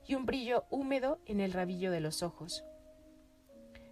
y 0.06 0.14
un 0.14 0.26
brillo 0.26 0.64
húmedo 0.70 1.20
en 1.26 1.40
el 1.40 1.52
rabillo 1.52 1.90
de 1.90 2.00
los 2.00 2.22
ojos. 2.22 2.64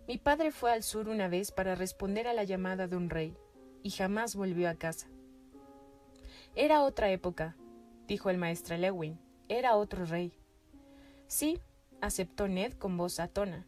Mi 0.07 0.19
padre 0.19 0.53
fue 0.53 0.73
al 0.73 0.83
sur 0.83 1.09
una 1.09 1.29
vez 1.29 1.51
para 1.51 1.75
responder 1.75 2.29
a 2.29 2.33
la 2.33 2.45
llamada 2.45 2.87
de 2.87 2.97
un 2.97 3.11
rey, 3.11 3.37
y 3.83 3.91
jamás 3.91 4.37
volvió 4.37 4.69
a 4.69 4.75
casa. 4.75 5.09
Era 6.55 6.83
otra 6.83 7.11
época, 7.11 7.57
dijo 8.07 8.31
el 8.31 8.39
maestro 8.39 8.77
Lewin, 8.77 9.19
era 9.49 9.77
otro 9.77 10.05
rey. 10.05 10.33
Sí, 11.27 11.61
aceptó 12.01 12.49
Ned 12.49 12.73
con 12.75 12.97
voz 12.97 13.21
atona. 13.21 13.67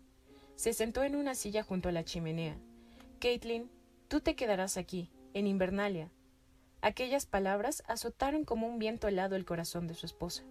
Se 0.54 0.73
sentó 0.73 1.02
en 1.02 1.16
una 1.16 1.35
silla 1.35 1.62
junto 1.62 1.88
a 1.88 1.92
la 1.92 2.04
chimenea. 2.04 2.57
Caitlin, 3.21 3.71
tú 4.09 4.21
te 4.21 4.35
quedarás 4.35 4.76
aquí, 4.76 5.11
en 5.35 5.47
Invernalia. 5.47 6.11
Aquellas 6.80 7.26
palabras 7.26 7.82
azotaron 7.87 8.44
como 8.44 8.68
un 8.68 8.78
viento 8.78 9.08
helado 9.08 9.35
el 9.37 9.44
corazón 9.44 9.87
de 9.87 9.94
su 9.94 10.06
esposa. 10.06 10.44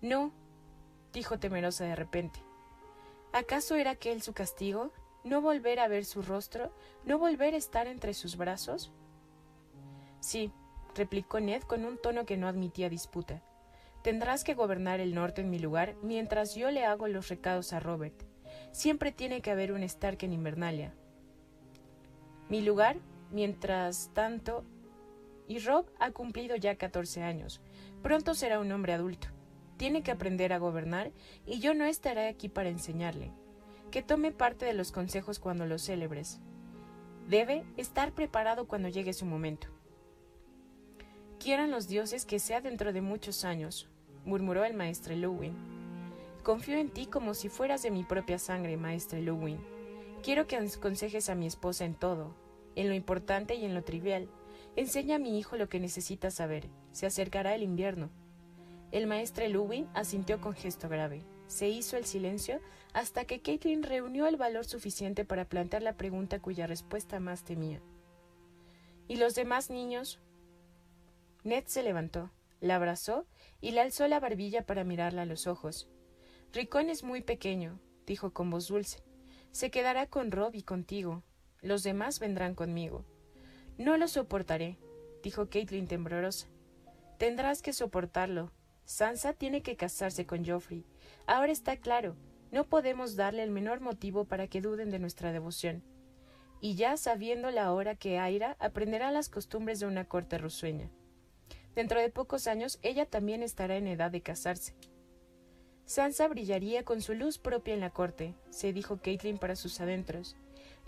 No, 0.00 0.32
dijo 1.12 1.38
temerosa 1.38 1.84
de 1.84 1.96
repente. 1.96 2.40
¿Acaso 3.32 3.74
era 3.74 3.92
aquel 3.92 4.22
su 4.22 4.32
castigo? 4.32 4.92
¿No 5.24 5.40
volver 5.40 5.80
a 5.80 5.88
ver 5.88 6.04
su 6.04 6.22
rostro? 6.22 6.72
¿No 7.04 7.18
volver 7.18 7.54
a 7.54 7.58
estar 7.58 7.86
entre 7.86 8.14
sus 8.14 8.36
brazos? 8.36 8.92
Sí, 10.20 10.52
replicó 10.94 11.40
Ned 11.40 11.62
con 11.62 11.84
un 11.84 11.98
tono 11.98 12.26
que 12.26 12.36
no 12.36 12.48
admitía 12.48 12.88
disputa. 12.88 13.42
Tendrás 14.02 14.44
que 14.44 14.54
gobernar 14.54 15.00
el 15.00 15.14
norte 15.14 15.40
en 15.40 15.50
mi 15.50 15.58
lugar 15.58 15.94
mientras 16.02 16.54
yo 16.54 16.70
le 16.70 16.84
hago 16.84 17.08
los 17.08 17.28
recados 17.28 17.72
a 17.72 17.80
Robert. 17.80 18.22
Siempre 18.72 19.12
tiene 19.12 19.40
que 19.40 19.50
haber 19.50 19.72
un 19.72 19.82
Stark 19.82 20.18
en 20.22 20.32
Invernalia. 20.32 20.94
Mi 22.48 22.62
lugar, 22.62 22.96
mientras 23.30 24.10
tanto, 24.14 24.64
y 25.48 25.58
Rob 25.58 25.86
ha 25.98 26.12
cumplido 26.12 26.54
ya 26.54 26.76
14 26.76 27.22
años. 27.22 27.60
Pronto 28.02 28.34
será 28.34 28.60
un 28.60 28.70
hombre 28.70 28.92
adulto. 28.92 29.28
Tiene 29.78 30.02
que 30.02 30.10
aprender 30.10 30.52
a 30.52 30.58
gobernar 30.58 31.10
y 31.46 31.58
yo 31.58 31.74
no 31.74 31.84
estaré 31.84 32.28
aquí 32.28 32.48
para 32.48 32.68
enseñarle. 32.68 33.32
Que 33.90 34.02
tome 34.02 34.30
parte 34.30 34.66
de 34.66 34.74
los 34.74 34.92
consejos 34.92 35.38
cuando 35.38 35.66
los 35.66 35.86
célebres. 35.86 36.40
Debe 37.28 37.64
estar 37.76 38.12
preparado 38.12 38.68
cuando 38.68 38.88
llegue 38.88 39.12
su 39.12 39.24
momento. 39.24 39.68
Quieran 41.40 41.70
los 41.70 41.88
dioses 41.88 42.24
que 42.24 42.38
sea 42.38 42.60
dentro 42.60 42.92
de 42.92 43.00
muchos 43.00 43.44
años, 43.44 43.88
murmuró 44.24 44.64
el 44.64 44.74
maestro 44.74 45.14
Lewin. 45.14 45.54
Confío 46.42 46.76
en 46.76 46.90
ti 46.90 47.06
como 47.06 47.34
si 47.34 47.48
fueras 47.48 47.82
de 47.82 47.90
mi 47.90 48.02
propia 48.02 48.38
sangre, 48.38 48.76
maestre 48.76 49.22
Lewin. 49.22 49.58
Quiero 50.22 50.46
que 50.46 50.56
aconsejes 50.56 51.30
a 51.30 51.34
mi 51.34 51.46
esposa 51.46 51.84
en 51.84 51.94
todo, 51.94 52.34
en 52.74 52.88
lo 52.88 52.94
importante 52.94 53.54
y 53.54 53.64
en 53.64 53.74
lo 53.74 53.84
trivial. 53.84 54.28
Enseña 54.76 55.16
a 55.16 55.18
mi 55.18 55.38
hijo 55.38 55.56
lo 55.56 55.68
que 55.68 55.80
necesita 55.80 56.30
saber. 56.30 56.68
Se 56.92 57.06
acercará 57.06 57.54
el 57.54 57.62
invierno. 57.62 58.10
El 58.90 59.06
maestre 59.06 59.48
Lewin 59.48 59.88
asintió 59.94 60.40
con 60.40 60.54
gesto 60.54 60.88
grave. 60.88 61.24
Se 61.46 61.68
hizo 61.68 61.96
el 61.96 62.04
silencio 62.04 62.60
hasta 62.92 63.24
que 63.24 63.40
Caitlin 63.40 63.82
reunió 63.82 64.26
el 64.26 64.36
valor 64.36 64.64
suficiente 64.64 65.24
para 65.24 65.46
plantear 65.46 65.82
la 65.82 65.96
pregunta 65.96 66.40
cuya 66.40 66.66
respuesta 66.66 67.20
más 67.20 67.44
temía. 67.44 67.80
¿Y 69.08 69.16
los 69.16 69.34
demás 69.34 69.70
niños? 69.70 70.20
Ned 71.44 71.64
se 71.66 71.82
levantó, 71.82 72.30
la 72.60 72.76
abrazó 72.76 73.26
y 73.60 73.70
le 73.70 73.80
alzó 73.80 74.06
la 74.08 74.20
barbilla 74.20 74.66
para 74.66 74.84
mirarla 74.84 75.22
a 75.22 75.26
los 75.26 75.46
ojos. 75.46 75.88
Ricón 76.52 76.90
es 76.90 77.02
muy 77.02 77.22
pequeño, 77.22 77.80
dijo 78.06 78.32
con 78.32 78.50
voz 78.50 78.68
dulce. 78.68 79.02
Se 79.50 79.70
quedará 79.70 80.06
con 80.06 80.30
Rob 80.30 80.54
y 80.54 80.62
contigo. 80.62 81.22
Los 81.60 81.82
demás 81.82 82.20
vendrán 82.20 82.54
conmigo. 82.54 83.04
No 83.78 83.96
lo 83.96 84.08
soportaré, 84.08 84.76
dijo 85.22 85.48
Caitlin 85.48 85.86
temblorosa. 85.86 86.48
Tendrás 87.16 87.62
que 87.62 87.72
soportarlo. 87.72 88.50
Sansa 88.84 89.34
tiene 89.34 89.62
que 89.62 89.76
casarse 89.76 90.26
con 90.26 90.44
Joffrey. 90.44 90.84
Ahora 91.26 91.52
está 91.52 91.76
claro. 91.76 92.16
No 92.50 92.64
podemos 92.64 93.14
darle 93.14 93.44
el 93.44 93.50
menor 93.50 93.80
motivo 93.80 94.24
para 94.24 94.48
que 94.48 94.60
duden 94.60 94.90
de 94.90 94.98
nuestra 94.98 95.30
devoción. 95.30 95.84
Y 96.60 96.74
ya 96.74 96.96
sabiendo 96.96 97.50
la 97.50 97.72
hora 97.72 97.94
que 97.94 98.18
Aira 98.18 98.56
aprenderá 98.58 99.12
las 99.12 99.28
costumbres 99.28 99.78
de 99.78 99.86
una 99.86 100.06
corte 100.06 100.38
rusueña. 100.38 100.90
Dentro 101.76 102.00
de 102.00 102.10
pocos 102.10 102.48
años 102.48 102.80
ella 102.82 103.06
también 103.06 103.44
estará 103.44 103.76
en 103.76 103.86
edad 103.86 104.10
de 104.10 104.22
casarse. 104.22 104.74
Sansa 105.84 106.26
brillaría 106.26 106.84
con 106.84 107.00
su 107.00 107.14
luz 107.14 107.38
propia 107.38 107.74
en 107.74 107.80
la 107.80 107.90
corte, 107.90 108.34
se 108.50 108.72
dijo 108.72 108.98
Caitlin 109.00 109.38
para 109.38 109.54
sus 109.54 109.80
adentros, 109.80 110.36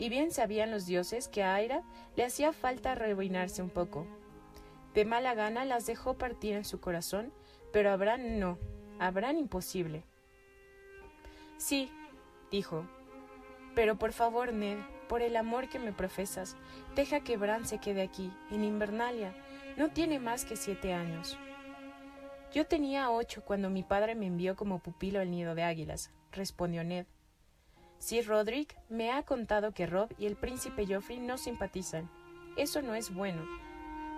y 0.01 0.09
bien 0.09 0.31
sabían 0.31 0.71
los 0.71 0.87
dioses 0.87 1.29
que 1.29 1.43
a 1.43 1.55
Aira 1.55 1.83
le 2.17 2.25
hacía 2.25 2.55
falta 2.55 2.93
arruinarse 2.93 3.61
un 3.63 3.69
poco. 3.69 4.07
De 4.95 5.05
mala 5.05 5.35
gana 5.35 5.67
las 5.67 5.85
dejó 5.85 6.15
partir 6.15 6.55
en 6.57 6.65
su 6.65 6.81
corazón, 6.81 7.35
pero 7.71 7.91
a 7.91 7.97
Bran 7.97 8.41
no, 8.41 8.59
a 8.99 9.11
Bran 9.11 9.37
imposible. 9.37 10.03
Sí, 11.59 11.93
dijo, 12.51 12.87
pero 13.75 13.99
por 13.99 14.13
favor, 14.15 14.55
Ned, 14.55 14.79
por 15.07 15.21
el 15.21 15.37
amor 15.37 15.69
que 15.69 15.79
me 15.79 15.93
profesas, 15.93 16.57
deja 16.97 17.21
que 17.21 17.37
Bran 17.37 17.67
se 17.67 17.79
quede 17.79 18.01
aquí, 18.01 18.33
en 18.51 18.65
Invernalia. 18.65 19.35
No 19.77 19.91
tiene 19.91 20.19
más 20.19 20.47
que 20.47 20.57
siete 20.57 20.95
años. 20.95 21.39
Yo 22.55 22.67
tenía 22.67 23.11
ocho 23.11 23.45
cuando 23.45 23.69
mi 23.69 23.83
padre 23.83 24.15
me 24.15 24.27
envió 24.27 24.57
como 24.57 24.79
pupilo 24.79 25.21
al 25.21 25.31
nido 25.31 25.55
de 25.55 25.63
águilas, 25.63 26.11
respondió 26.33 26.85
Ned. 26.85 27.05
Sir 28.01 28.27
Roderick 28.27 28.77
me 28.89 29.13
ha 29.13 29.23
contado 29.23 29.71
que 29.71 29.87
Rob 29.87 30.13
y 30.19 30.27
el 30.27 30.35
príncipe 30.35 30.85
Joffrey 30.85 31.21
no 31.21 31.39
simpatizan. 31.39 32.11
Eso 32.57 32.83
no 32.83 32.97
es 32.97 33.15
bueno. 33.15 33.47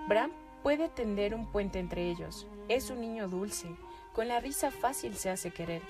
Bram 0.08 0.32
puede 0.62 0.88
tender 0.88 1.34
un 1.34 1.52
puente 1.52 1.78
entre 1.78 2.08
ellos. 2.08 2.46
Es 2.70 2.88
un 2.88 3.02
niño 3.02 3.28
dulce. 3.28 3.68
Con 4.14 4.28
la 4.28 4.40
risa 4.40 4.70
fácil 4.70 5.14
se 5.16 5.28
hace 5.28 5.50
querer. 5.50 5.82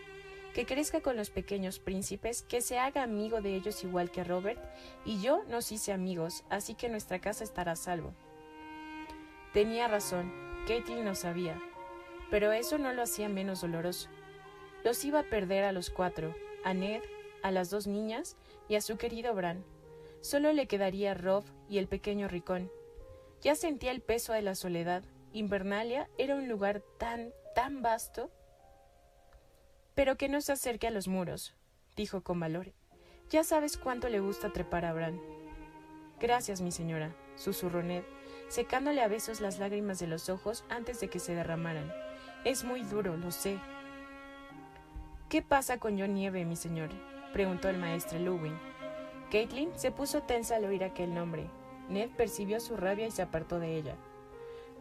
Que 0.53 0.67
crezca 0.67 1.01
con 1.01 1.17
los 1.17 1.31
pequeños 1.31 1.79
príncipes, 1.79 2.43
que 2.43 2.61
se 2.61 2.81
haga 2.81 3.05
amigo 3.05 3.41
de 3.41 3.55
ellos 3.55 3.85
igual 3.85 4.11
que 4.11 4.25
Robert, 4.25 4.61
y 5.05 5.21
yo 5.23 5.45
nos 5.45 5.71
hice 5.71 5.93
amigos, 5.93 6.43
así 6.51 6.75
que 6.75 6.89
nuestra 6.89 7.21
casa 7.21 7.45
estará 7.45 7.73
a 7.73 7.77
salvo. 7.77 8.13
Tenía 9.53 9.87
razón. 9.87 10.33
Caitlin 10.67 11.05
no 11.05 11.15
sabía 11.15 11.57
pero 12.33 12.51
eso 12.51 12.79
no 12.79 12.95
lo 12.95 13.03
hacía 13.03 13.29
menos 13.29 13.61
doloroso. 13.61 14.09
Los 14.85 15.05
iba 15.05 15.21
a 15.21 15.25
perder 15.25 15.65
a 15.65 15.73
los 15.73 15.91
cuatro, 15.91 16.35
a 16.65 16.73
Ned, 16.73 17.03
a 17.43 17.51
las 17.51 17.71
dos 17.71 17.87
niñas 17.87 18.37
y 18.69 18.77
a 18.77 18.81
su 18.81 18.97
querido 18.97 19.35
Bran. 19.35 19.65
Solo 20.21 20.53
le 20.53 20.67
quedaría 20.67 21.15
Rob 21.15 21.45
y 21.69 21.79
el 21.79 21.89
pequeño 21.89 22.29
Ricón. 22.29 22.71
Ya 23.43 23.55
sentía 23.57 23.91
el 23.91 24.01
peso 24.01 24.33
de 24.33 24.43
la 24.43 24.55
soledad. 24.55 25.03
Invernalia 25.33 26.09
era 26.17 26.37
un 26.37 26.49
lugar 26.49 26.83
tan, 26.99 27.33
tan 27.55 27.83
vasto. 27.83 28.31
Pero 29.95 30.17
que 30.17 30.29
no 30.29 30.41
se 30.41 30.53
acerque 30.53 30.87
a 30.87 30.93
los 30.93 31.09
muros, 31.09 31.55
dijo 31.97 32.23
con 32.23 32.39
valor. 32.39 32.73
Ya 33.31 33.45
sabes 33.45 33.77
cuánto 33.77 34.09
le 34.09 34.21
gusta 34.21 34.53
trepar 34.53 34.85
a 34.85 34.93
Bran. 34.93 35.21
Gracias, 36.21 36.61
mi 36.61 36.71
señora, 36.71 37.17
susurró 37.35 37.83
Ned, 37.83 38.05
secándole 38.49 39.03
a 39.03 39.09
besos 39.09 39.41
las 39.41 39.59
lágrimas 39.59 39.99
de 39.99 40.07
los 40.07 40.29
ojos 40.29 40.65
antes 40.69 41.01
de 41.01 41.09
que 41.09 41.19
se 41.19 41.35
derramaran. 41.35 41.93
Es 42.45 42.63
muy 42.63 42.83
duro, 42.83 43.17
lo 43.17 43.33
sé. 43.33 43.59
¿Qué 45.29 45.43
pasa 45.43 45.79
con 45.79 45.99
John 45.99 46.15
Nieve, 46.15 46.45
mi 46.45 46.57
señor? 46.57 46.91
Preguntó 47.33 47.69
el 47.69 47.79
maestro 47.79 48.19
Lewin. 48.19 48.59
Caitlin 49.31 49.71
se 49.77 49.91
puso 49.91 50.23
tensa 50.23 50.57
al 50.57 50.65
oír 50.65 50.85
aquel 50.85 51.15
nombre. 51.15 51.47
Ned 51.89 52.11
percibió 52.17 52.61
su 52.61 52.77
rabia 52.77 53.07
y 53.07 53.11
se 53.11 53.23
apartó 53.23 53.59
de 53.59 53.77
ella. 53.77 53.97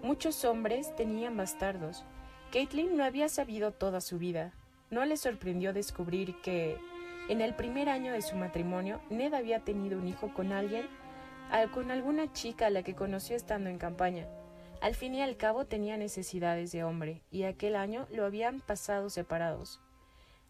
Muchos 0.04 0.44
hombres 0.46 0.96
tenían 0.96 1.38
bastardos. 1.38 2.04
Caitlin 2.52 2.98
no 2.98 3.04
había 3.04 3.30
sabido 3.30 3.72
toda 3.72 4.02
su 4.02 4.18
vida. 4.18 4.54
No 4.90 5.06
le 5.06 5.16
sorprendió 5.16 5.74
descubrir 5.74 6.42
que, 6.42 6.78
en 7.30 7.40
el 7.40 7.56
primer 7.56 7.88
año 7.88 8.12
de 8.12 8.22
su 8.22 8.36
matrimonio, 8.36 9.00
Ned 9.10 9.34
había 9.34 9.62
tenido 9.62 9.98
un 9.98 10.08
hijo 10.08 10.34
con 10.34 10.52
alguien, 10.52 10.88
con 11.74 11.92
alguna 11.92 12.32
chica 12.34 12.68
a 12.68 12.70
la 12.70 12.84
que 12.84 12.96
conoció 12.96 13.36
estando 13.36 13.70
en 13.70 13.78
campaña. 13.78 14.28
Al 14.82 14.96
fin 14.96 15.14
y 15.14 15.22
al 15.22 15.38
cabo 15.38 15.66
tenía 15.66 15.96
necesidades 15.96 16.72
de 16.72 16.84
hombre, 16.84 17.22
y 17.32 17.44
aquel 17.44 17.76
año 17.76 18.08
lo 18.12 18.26
habían 18.26 18.60
pasado 18.60 19.10
separados. 19.10 19.80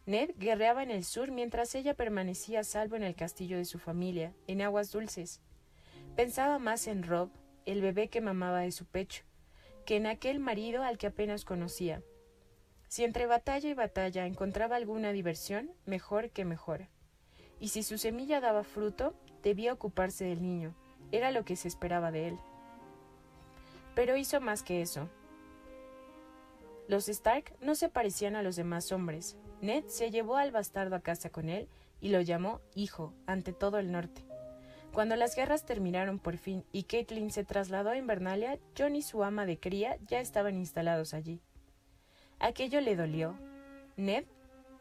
Ned 0.05 0.31
guerreaba 0.37 0.81
en 0.81 0.91
el 0.91 1.03
sur 1.03 1.31
mientras 1.31 1.75
ella 1.75 1.93
permanecía 1.93 2.61
a 2.61 2.63
salvo 2.63 2.95
en 2.95 3.03
el 3.03 3.15
castillo 3.15 3.57
de 3.57 3.65
su 3.65 3.77
familia, 3.77 4.33
en 4.47 4.61
aguas 4.61 4.91
dulces. 4.91 5.41
Pensaba 6.15 6.59
más 6.59 6.87
en 6.87 7.03
Rob, 7.03 7.29
el 7.65 7.81
bebé 7.81 8.09
que 8.09 8.21
mamaba 8.21 8.61
de 8.61 8.71
su 8.71 8.85
pecho, 8.85 9.23
que 9.85 9.95
en 9.97 10.07
aquel 10.07 10.39
marido 10.39 10.83
al 10.83 10.97
que 10.97 11.07
apenas 11.07 11.45
conocía. 11.45 12.01
Si 12.87 13.03
entre 13.03 13.25
batalla 13.25 13.69
y 13.69 13.73
batalla 13.73 14.25
encontraba 14.25 14.75
alguna 14.75 15.11
diversión, 15.11 15.71
mejor 15.85 16.31
que 16.31 16.45
mejor. 16.45 16.87
Y 17.59 17.69
si 17.69 17.83
su 17.83 17.97
semilla 17.97 18.41
daba 18.41 18.63
fruto, 18.63 19.13
debía 19.43 19.71
ocuparse 19.71 20.25
del 20.25 20.41
niño. 20.41 20.75
Era 21.11 21.31
lo 21.31 21.45
que 21.45 21.55
se 21.55 21.67
esperaba 21.67 22.11
de 22.11 22.29
él. 22.29 22.39
Pero 23.95 24.17
hizo 24.17 24.41
más 24.41 24.63
que 24.63 24.81
eso. 24.81 25.09
Los 26.87 27.09
Stark 27.09 27.55
no 27.61 27.75
se 27.75 27.89
parecían 27.89 28.35
a 28.35 28.43
los 28.43 28.55
demás 28.55 28.91
hombres. 28.91 29.37
Ned 29.61 29.85
se 29.87 30.11
llevó 30.11 30.37
al 30.37 30.51
bastardo 30.51 30.95
a 30.95 31.01
casa 31.01 31.29
con 31.29 31.49
él 31.49 31.67
y 32.01 32.09
lo 32.09 32.21
llamó 32.21 32.61
hijo 32.75 33.13
ante 33.27 33.53
todo 33.53 33.77
el 33.77 33.91
norte. 33.91 34.25
Cuando 34.91 35.15
las 35.15 35.35
guerras 35.35 35.65
terminaron 35.65 36.19
por 36.19 36.37
fin 36.37 36.65
y 36.73 36.83
Caitlin 36.83 37.31
se 37.31 37.45
trasladó 37.45 37.91
a 37.91 37.97
Invernalia, 37.97 38.59
John 38.77 38.95
y 38.95 39.01
su 39.01 39.23
ama 39.23 39.45
de 39.45 39.57
cría 39.57 39.97
ya 40.07 40.19
estaban 40.19 40.57
instalados 40.57 41.13
allí. 41.13 41.39
Aquello 42.39 42.81
le 42.81 42.95
dolió. 42.95 43.37
Ned 43.95 44.25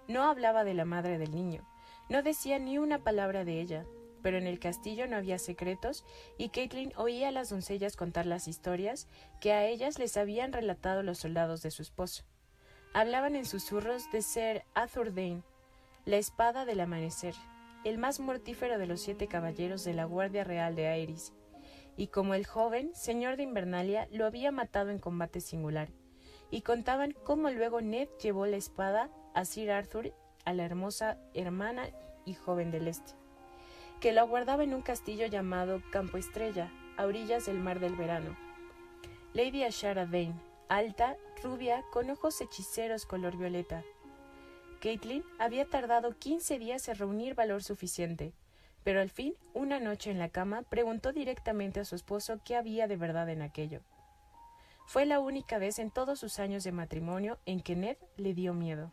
no 0.09 0.25
hablaba 0.25 0.65
de 0.65 0.75
la 0.75 0.85
madre 0.85 1.19
del 1.19 1.35
niño, 1.35 1.65
no 2.09 2.23
decía 2.23 2.59
ni 2.59 2.79
una 2.79 2.99
palabra 2.99 3.45
de 3.45 3.61
ella, 3.61 3.87
pero 4.23 4.39
en 4.39 4.47
el 4.47 4.59
castillo 4.59 5.07
no 5.07 5.17
había 5.17 5.39
secretos 5.39 6.05
y 6.39 6.51
Caitlin 6.51 6.93
oía 6.97 7.29
a 7.29 7.33
las 7.33 7.51
doncellas 7.51 7.97
contar 7.97 8.27
las 8.27 8.49
historias 8.49 9.09
que 9.41 9.53
a 9.53 9.67
ellas 9.67 9.99
les 9.99 10.17
habían 10.17 10.53
relatado 10.53 11.03
los 11.03 11.19
soldados 11.19 11.63
de 11.63 11.71
su 11.71 11.83
esposo. 11.83 12.25
Hablaban 12.93 13.37
en 13.37 13.47
susurros 13.47 14.11
de 14.13 14.23
ser 14.23 14.65
Arthur 14.75 15.15
Dane, 15.15 15.43
la 16.05 16.17
espada 16.17 16.65
del 16.65 16.81
amanecer, 16.81 17.35
el 17.85 17.99
más 17.99 18.21
mortífero 18.21 18.79
de 18.79 18.87
los 18.87 19.01
siete 19.01 19.27
caballeros 19.27 19.85
de 19.85 19.95
la 19.95 20.05
Guardia 20.05 20.45
Real 20.45 20.75
de 20.75 20.89
Aerys, 20.89 21.33
y 21.97 22.09
como 22.09 22.35
el 22.35 22.47
joven, 22.47 22.91
señor 22.95 23.37
de 23.37 23.45
Invernalia, 23.45 24.09
lo 24.11 24.27
había 24.27 24.53
matado 24.53 24.91
en 24.91 24.99
combate 24.99 25.41
singular, 25.41 25.89
y 26.51 26.63
contaban 26.63 27.13
cómo 27.25 27.51
luego 27.51 27.81
Ned 27.81 28.09
llevó 28.23 28.47
la 28.47 28.57
espada 28.57 29.11
a 29.35 29.45
Sir 29.45 29.71
Arthur, 29.71 30.13
a 30.45 30.53
la 30.53 30.65
hermosa 30.65 31.19
hermana 31.35 31.91
y 32.25 32.35
joven 32.35 32.71
del 32.71 32.89
Este 32.89 33.20
que 34.01 34.13
lo 34.13 34.23
aguardaba 34.23 34.65
en 34.65 34.73
un 34.73 34.81
castillo 34.81 35.27
llamado 35.27 35.83
Campo 35.91 36.17
Estrella, 36.17 36.73
a 36.97 37.05
orillas 37.05 37.45
del 37.45 37.59
mar 37.59 37.81
del 37.81 37.97
verano. 37.97 38.35
Lady 39.35 39.63
Ashara 39.63 40.07
Dane, 40.07 40.41
alta, 40.69 41.17
rubia, 41.43 41.85
con 41.93 42.09
ojos 42.09 42.41
hechiceros 42.41 43.05
color 43.05 43.37
violeta. 43.37 43.85
Caitlin 44.81 45.23
había 45.39 45.67
tardado 45.67 46.17
quince 46.19 46.59
días 46.59 46.89
en 46.89 46.97
reunir 46.97 47.35
valor 47.35 47.63
suficiente, 47.63 48.33
pero 48.85 49.03
al 49.03 49.11
fin, 49.11 49.35
una 49.53 49.79
noche 49.79 50.11
en 50.11 50.19
la 50.19 50.31
cama, 50.31 50.63
preguntó 50.63 51.13
directamente 51.13 51.81
a 51.81 51.85
su 51.85 51.95
esposo 51.95 52.41
qué 52.43 52.57
había 52.57 52.89
de 52.89 52.97
verdad 52.97 53.29
en 53.29 53.43
aquello. 53.43 53.83
Fue 54.87 55.05
la 55.05 55.21
única 55.21 55.59
vez 55.59 55.79
en 55.79 55.91
todos 55.91 56.19
sus 56.19 56.39
años 56.39 56.65
de 56.65 56.73
matrimonio 56.73 57.39
en 57.45 57.61
que 57.61 57.77
Ned 57.77 57.99
le 58.17 58.33
dio 58.33 58.55
miedo. 58.55 58.91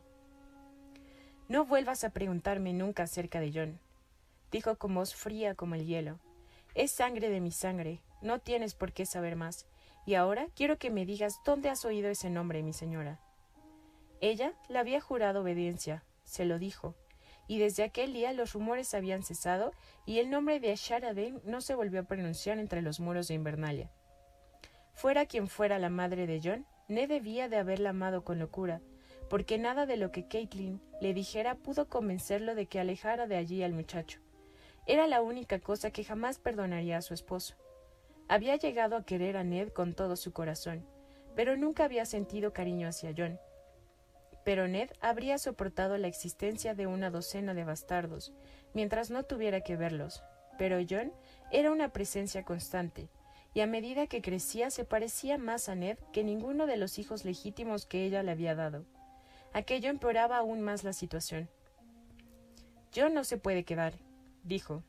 No 1.48 1.66
vuelvas 1.66 2.04
a 2.04 2.10
preguntarme 2.10 2.74
nunca 2.74 3.04
acerca 3.04 3.40
de 3.40 3.52
John, 3.54 3.80
dijo 4.52 4.78
con 4.78 4.94
voz 4.96 5.16
fría 5.16 5.56
como 5.56 5.76
el 5.76 5.86
hielo. 5.86 6.20
Es 6.76 6.92
sangre 6.92 7.30
de 7.30 7.42
mi 7.42 7.52
sangre, 7.52 8.02
no 8.22 8.40
tienes 8.40 8.76
por 8.76 8.94
qué 8.94 9.06
saber 9.06 9.36
más. 9.36 9.66
Y 10.06 10.16
ahora 10.16 10.48
quiero 10.56 10.78
que 10.78 10.90
me 10.90 11.06
digas 11.06 11.42
dónde 11.44 11.70
has 11.70 11.84
oído 11.86 12.10
ese 12.10 12.30
nombre, 12.30 12.64
mi 12.64 12.74
señora. 12.74 13.20
Ella 14.22 14.54
le 14.70 14.80
había 14.80 15.02
jurado 15.02 15.42
obediencia, 15.42 16.04
se 16.24 16.46
lo 16.46 16.60
dijo, 16.60 16.96
y 17.48 17.60
desde 17.60 17.84
aquel 17.84 18.14
día 18.14 18.34
los 18.34 18.54
rumores 18.54 18.94
habían 18.94 19.24
cesado 19.24 19.72
y 20.06 20.20
el 20.20 20.30
nombre 20.30 20.60
de 20.60 20.72
Ashara-Dane 20.72 21.40
no 21.46 21.62
se 21.62 21.76
volvió 21.76 22.02
a 22.02 22.04
pronunciar 22.04 22.58
entre 22.58 22.82
los 22.82 23.00
muros 23.00 23.28
de 23.28 23.36
Invernalia. 23.36 23.90
Fuera 24.94 25.26
quien 25.26 25.48
fuera 25.48 25.80
la 25.80 25.90
madre 25.90 26.28
de 26.28 26.42
John, 26.44 26.66
Ned 26.88 27.10
debía 27.10 27.50
de 27.50 27.58
haberla 27.58 27.90
amado 27.90 28.24
con 28.24 28.40
locura, 28.40 28.82
porque 29.30 29.58
nada 29.58 29.86
de 29.86 29.98
lo 29.98 30.12
que 30.12 30.28
Caitlin 30.28 30.82
le 31.02 31.14
dijera 31.14 31.56
pudo 31.56 31.88
convencerlo 31.88 32.56
de 32.56 32.66
que 32.66 32.80
alejara 32.80 33.28
de 33.28 33.36
allí 33.36 33.62
al 33.62 33.74
muchacho. 33.74 34.20
Era 34.88 35.06
la 35.06 35.22
única 35.22 35.60
cosa 35.60 35.92
que 35.92 36.06
jamás 36.06 36.40
perdonaría 36.40 36.98
a 36.98 37.02
su 37.02 37.14
esposo. 37.14 37.56
Había 38.30 38.56
llegado 38.56 38.96
a 38.96 39.06
querer 39.06 39.36
a 39.36 39.44
Ned 39.44 39.70
con 39.70 39.94
todo 39.94 40.16
su 40.16 40.32
corazón, 40.32 40.86
pero 41.36 41.58
nunca 41.58 41.84
había 41.84 42.06
sentido 42.06 42.54
cariño 42.54 42.88
hacia 42.88 43.14
John. 43.16 43.38
Pero 44.46 44.70
Ned 44.70 44.90
habría 45.02 45.40
soportado 45.40 45.98
la 45.98 46.08
existencia 46.08 46.74
de 46.74 46.88
una 46.88 47.10
docena 47.10 47.54
de 47.54 47.66
bastardos, 47.66 48.32
mientras 48.74 49.10
no 49.10 49.24
tuviera 49.24 49.60
que 49.60 49.76
verlos. 49.76 50.24
Pero 50.58 50.78
John 50.90 51.12
era 51.52 51.72
una 51.72 51.92
presencia 51.92 52.44
constante, 52.44 53.10
y 53.54 53.60
a 53.60 53.68
medida 53.68 54.08
que 54.08 54.22
crecía 54.22 54.72
se 54.72 54.86
parecía 54.86 55.38
más 55.38 55.68
a 55.68 55.76
Ned 55.76 55.98
que 56.14 56.24
ninguno 56.24 56.66
de 56.66 56.78
los 56.78 56.98
hijos 56.98 57.26
legítimos 57.26 57.86
que 57.86 58.06
ella 58.06 58.24
le 58.24 58.32
había 58.32 58.56
dado. 58.56 58.86
Aquello 59.52 59.90
empeoraba 59.90 60.38
aún 60.38 60.62
más 60.62 60.86
la 60.86 60.94
situación. 60.94 61.50
John 62.96 63.14
no 63.14 63.26
se 63.26 63.38
puede 63.38 63.66
quedar, 63.66 63.94
dijo. 64.48 64.84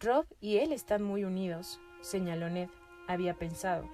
Rob 0.00 0.26
y 0.40 0.58
él 0.58 0.72
están 0.72 1.02
muy 1.02 1.24
unidos, 1.24 1.80
señaló 2.02 2.50
Ned. 2.50 2.68
Había 3.06 3.34
pensado. 3.34 3.88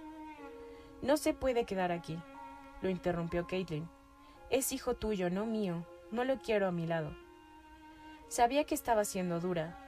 No 1.03 1.17
se 1.17 1.35
puede 1.35 1.65
quedar 1.65 1.93
aquí, 1.93 2.19
lo 2.83 2.91
interrumpió 2.91 3.47
Caitlin. 3.47 3.89
Es 4.51 4.73
hijo 4.73 4.95
tuyo, 4.95 5.31
no 5.31 5.47
mío. 5.47 5.87
No 6.11 6.25
lo 6.25 6.39
quiero 6.39 6.67
a 6.67 6.73
mi 6.73 6.87
lado. 6.87 7.17
Sabía 8.29 8.65
que 8.65 8.75
estaba 8.75 9.05
siendo 9.05 9.39
dura, 9.39 9.79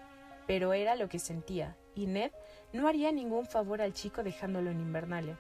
pero 0.47 0.73
era 0.73 0.95
lo 0.95 1.09
que 1.09 1.19
sentía, 1.19 1.77
y 1.95 2.07
Ned 2.07 2.31
no 2.73 2.87
haría 2.87 3.11
ningún 3.11 3.47
favor 3.47 3.83
al 3.83 3.93
chico 3.93 4.23
dejándolo 4.23 4.71
en 4.71 4.81
Invernalia. 4.81 5.39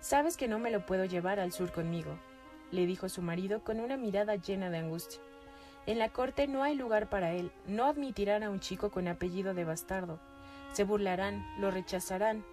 Sabes 0.00 0.36
que 0.36 0.46
no 0.46 0.60
me 0.60 0.70
lo 0.70 0.86
puedo 0.86 1.04
llevar 1.04 1.40
al 1.40 1.52
sur 1.52 1.72
conmigo, 1.72 2.18
le 2.70 2.86
dijo 2.86 3.08
su 3.08 3.20
marido 3.20 3.64
con 3.64 3.80
una 3.80 3.96
mirada 3.96 4.36
llena 4.36 4.70
de 4.70 4.78
angustia. 4.78 5.20
En 5.88 5.98
la 5.98 6.10
corte 6.10 6.46
no 6.46 6.62
hay 6.62 6.74
lugar 6.74 7.08
para 7.08 7.32
él, 7.32 7.50
no 7.66 7.86
admitirán 7.86 8.42
a 8.42 8.50
un 8.50 8.60
chico 8.60 8.90
con 8.90 9.08
apellido 9.08 9.54
de 9.54 9.64
bastardo. 9.64 10.20
Se 10.72 10.84
burlarán, 10.84 11.42
lo 11.58 11.70
rechazarán. 11.70 12.44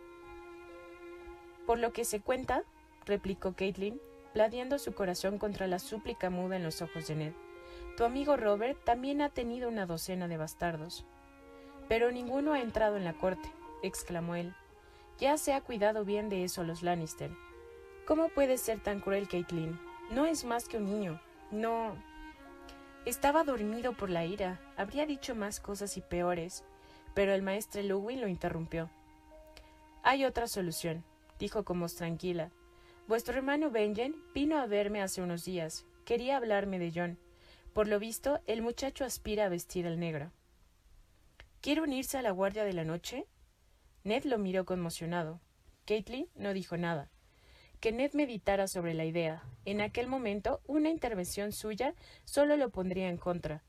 Por 1.65 1.77
lo 1.77 1.91
que 1.91 2.05
se 2.05 2.21
cuenta, 2.21 2.63
replicó 3.05 3.53
Caitlin, 3.53 3.99
pladeando 4.31 4.79
su 4.79 4.93
corazón 4.93 5.37
contra 5.37 5.67
la 5.67 5.79
súplica 5.79 6.29
muda 6.29 6.55
en 6.55 6.63
los 6.63 6.81
ojos 6.81 7.07
de 7.07 7.15
Ned. 7.15 7.33
Tu 7.97 8.05
amigo 8.05 8.37
Robert 8.37 8.81
también 8.85 9.21
ha 9.21 9.27
tenido 9.27 9.67
una 9.67 9.85
docena 9.85 10.29
de 10.29 10.37
bastardos. 10.37 11.03
Pero 11.89 12.13
ninguno 12.13 12.53
ha 12.53 12.61
entrado 12.61 12.95
en 12.95 13.03
la 13.03 13.15
corte, 13.15 13.51
exclamó 13.83 14.35
él. 14.35 14.55
Ya 15.19 15.37
se 15.37 15.51
ha 15.51 15.59
cuidado 15.59 16.05
bien 16.05 16.29
de 16.29 16.45
eso 16.45 16.63
los 16.63 16.83
Lannister. 16.83 17.31
¿Cómo 18.07 18.29
puedes 18.29 18.61
ser 18.61 18.79
tan 18.79 19.01
cruel, 19.01 19.27
Caitlin? 19.27 19.77
No 20.09 20.25
es 20.25 20.45
más 20.45 20.69
que 20.69 20.77
un 20.77 20.85
niño. 20.85 21.19
No. 21.51 21.97
Estaba 23.05 23.43
dormido 23.43 23.93
por 23.93 24.09
la 24.09 24.25
ira. 24.25 24.59
Habría 24.77 25.05
dicho 25.05 25.35
más 25.35 25.59
cosas 25.59 25.95
y 25.95 26.01
peores, 26.01 26.63
pero 27.13 27.33
el 27.33 27.43
maestre 27.43 27.83
Lewin 27.83 28.19
lo 28.19 28.27
interrumpió. 28.27 28.89
Hay 30.01 30.25
otra 30.25 30.47
solución, 30.47 31.03
dijo 31.37 31.63
con 31.63 31.79
voz 31.79 31.95
tranquila. 31.95 32.49
Vuestro 33.07 33.35
hermano 33.37 33.69
Benjen 33.69 34.15
vino 34.33 34.57
a 34.57 34.65
verme 34.65 35.03
hace 35.03 35.21
unos 35.21 35.45
días. 35.45 35.85
Quería 36.03 36.37
hablarme 36.37 36.79
de 36.79 36.91
John. 36.93 37.19
Por 37.73 37.87
lo 37.87 37.99
visto, 37.99 38.39
el 38.47 38.63
muchacho 38.63 39.05
aspira 39.05 39.45
a 39.45 39.49
vestir 39.49 39.85
al 39.85 39.99
negro. 39.99 40.31
¿Quiere 41.61 41.81
unirse 41.81 42.17
a 42.17 42.23
la 42.23 42.31
guardia 42.31 42.63
de 42.63 42.73
la 42.73 42.85
noche? 42.85 43.27
Ned 44.03 44.23
lo 44.23 44.39
miró 44.39 44.65
conmocionado. 44.65 45.41
Caitlin 45.85 46.27
no 46.33 46.53
dijo 46.53 46.75
nada. 46.75 47.11
Que 47.85 47.91
Ned 47.91 48.13
meditara 48.13 48.67
sobre 48.67 48.95
la 48.95 49.05
idea. 49.05 49.43
En 49.63 49.79
aquel 49.79 50.07
momento, 50.07 50.59
una 50.65 50.89
intervención 50.89 51.51
suya 51.51 51.93
solo 52.23 52.57
lo 52.57 52.71
pondría 52.71 53.09
en 53.09 53.17
contra. 53.17 53.61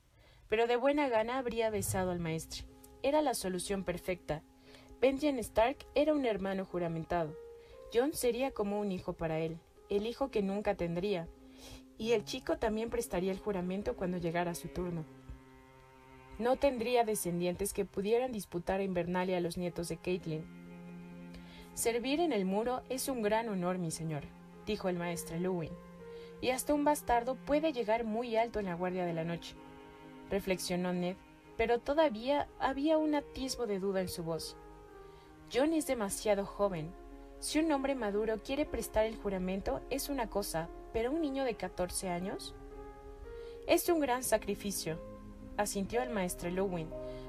Pero 0.49 0.67
de 0.67 0.77
buena 0.77 1.11
gana 1.11 1.37
habría 1.37 1.69
besado 1.69 2.13
al 2.13 2.19
maestre. 2.19 2.65
Era 3.03 3.21
la 3.21 3.35
solución 3.35 3.85
perfecta. 3.85 4.43
Benjamin 5.03 5.39
Stark 5.41 5.85
era 5.95 6.15
un 6.15 6.25
hermano 6.25 6.65
juramentado. 6.65 7.37
John 7.93 8.15
sería 8.15 8.53
como 8.53 8.81
un 8.81 8.91
hijo 8.91 9.13
para 9.13 9.39
él, 9.39 9.59
el 9.91 10.07
hijo 10.07 10.31
que 10.31 10.41
nunca 10.41 10.77
tendría. 10.77 11.29
Y 11.99 12.13
el 12.13 12.25
chico 12.25 12.57
también 12.57 12.89
prestaría 12.89 13.33
el 13.33 13.39
juramento 13.39 13.97
cuando 13.97 14.17
llegara 14.17 14.55
su 14.55 14.69
turno. 14.69 15.05
No 16.39 16.57
tendría 16.57 17.05
descendientes 17.05 17.75
que 17.75 17.85
pudieran 17.85 18.33
disputar 18.33 18.81
a 18.81 18.85
Invernalia 18.85 19.37
a 19.37 19.43
los 19.43 19.59
nietos 19.59 19.91
de 19.91 19.99
Caitlin. 19.99 20.66
Servir 21.77 22.21
en 22.21 22.33
el 22.33 22.47
muro 22.47 22.81
es 22.89 23.07
un 23.07 23.21
gran 23.21 23.51
honor, 23.51 23.77
mi 23.77 23.91
señor, 23.91 24.23
dijo 24.65 24.89
el 24.89 24.97
maestro 24.97 25.39
Lewin, 25.39 25.73
y 26.41 26.49
hasta 26.49 26.73
un 26.73 26.85
bastardo 26.85 27.35
puede 27.35 27.75
llegar 27.75 28.05
muy 28.05 28.35
alto 28.35 28.61
en 28.61 28.65
la 28.65 28.75
guardia 28.75 29.05
de 29.05 29.13
la 29.13 29.25
noche. 29.25 29.55
Reflexionó 30.31 30.95
Ned, 30.95 31.17
pero 31.59 31.79
todavía 31.79 32.49
había 32.59 32.97
un 32.97 33.15
atisbo 33.15 33.67
de 33.67 33.79
duda 33.79 34.01
en 34.01 34.09
su 34.09 34.25
voz. 34.25 34.57
John 35.53 35.75
es 35.75 35.87
demasiado 35.87 36.47
joven. 36.47 36.91
Si 37.41 37.59
un 37.59 37.71
hombre 37.71 37.95
maduro 37.95 38.39
quiere 38.43 38.65
prestar 38.65 39.05
el 39.05 39.17
juramento 39.17 39.83
es 39.91 40.09
una 40.09 40.31
cosa, 40.31 40.71
pero 40.95 41.13
un 41.13 41.21
niño 41.21 41.45
de 41.45 41.57
catorce 41.57 42.09
años. 42.09 42.55
Es 43.67 43.87
un 43.91 44.01
gran 44.01 44.23
sacrificio, 44.23 44.99
asintió 45.59 46.03
el 46.03 46.09
maestro 46.09 46.49
Lewin, 46.49 46.89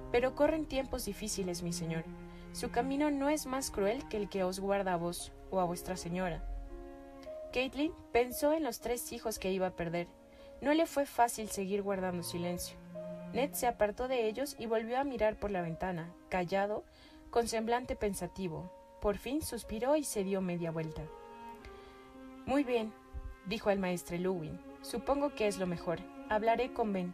pero 0.09 0.35
corren 0.35 0.65
tiempos 0.65 1.03
difíciles, 1.03 1.63
mi 1.63 1.73
señor. 1.73 2.05
Su 2.57 2.71
camino 2.71 3.11
no 3.11 3.29
es 3.29 3.45
más 3.45 3.69
cruel 3.69 4.03
que 4.09 4.17
el 4.17 4.29
que 4.29 4.43
os 4.43 4.59
guarda 4.59 4.93
a 4.93 4.97
vos 4.97 5.31
o 5.51 5.59
a 5.59 5.65
vuestra 5.65 5.95
señora. 5.95 6.43
Caitlin 7.53 7.93
pensó 8.11 8.51
en 8.51 8.63
los 8.63 8.79
tres 8.79 9.11
hijos 9.11 9.37
que 9.37 9.51
iba 9.51 9.67
a 9.67 9.75
perder. 9.75 10.07
No 10.59 10.73
le 10.73 10.87
fue 10.87 11.05
fácil 11.05 11.49
seguir 11.49 11.83
guardando 11.83 12.23
silencio. 12.23 12.75
Ned 13.31 13.53
se 13.53 13.67
apartó 13.67 14.07
de 14.07 14.27
ellos 14.27 14.55
y 14.57 14.65
volvió 14.65 14.97
a 14.97 15.03
mirar 15.03 15.35
por 15.35 15.51
la 15.51 15.61
ventana, 15.61 16.11
callado, 16.29 16.83
con 17.29 17.47
semblante 17.47 17.95
pensativo. 17.95 18.71
Por 19.01 19.19
fin 19.19 19.43
suspiró 19.43 19.95
y 19.95 20.03
se 20.03 20.23
dio 20.23 20.41
media 20.41 20.71
vuelta. 20.71 21.03
Muy 22.47 22.63
bien, 22.63 22.91
dijo 23.45 23.69
el 23.69 23.77
maestro 23.77 24.17
Lewin. 24.17 24.59
Supongo 24.81 25.35
que 25.35 25.45
es 25.45 25.59
lo 25.59 25.67
mejor. 25.67 25.99
Hablaré 26.27 26.73
con 26.73 26.91
Ben. 26.91 27.13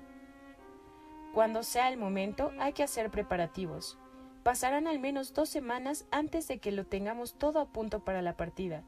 Cuando 1.34 1.64
sea 1.64 1.90
el 1.90 1.98
momento, 1.98 2.54
hay 2.60 2.72
que 2.72 2.84
hacer 2.84 3.12
preparativos. 3.12 3.98
Pasarán 4.44 4.88
al 4.88 5.00
menos 5.00 5.34
dos 5.34 5.50
semanas 5.50 6.06
antes 6.12 6.48
de 6.48 6.60
que 6.60 6.72
lo 6.72 6.86
tengamos 6.86 7.38
todo 7.38 7.60
a 7.60 7.72
punto 7.72 8.04
para 8.04 8.22
la 8.22 8.38
partida. 8.38 8.84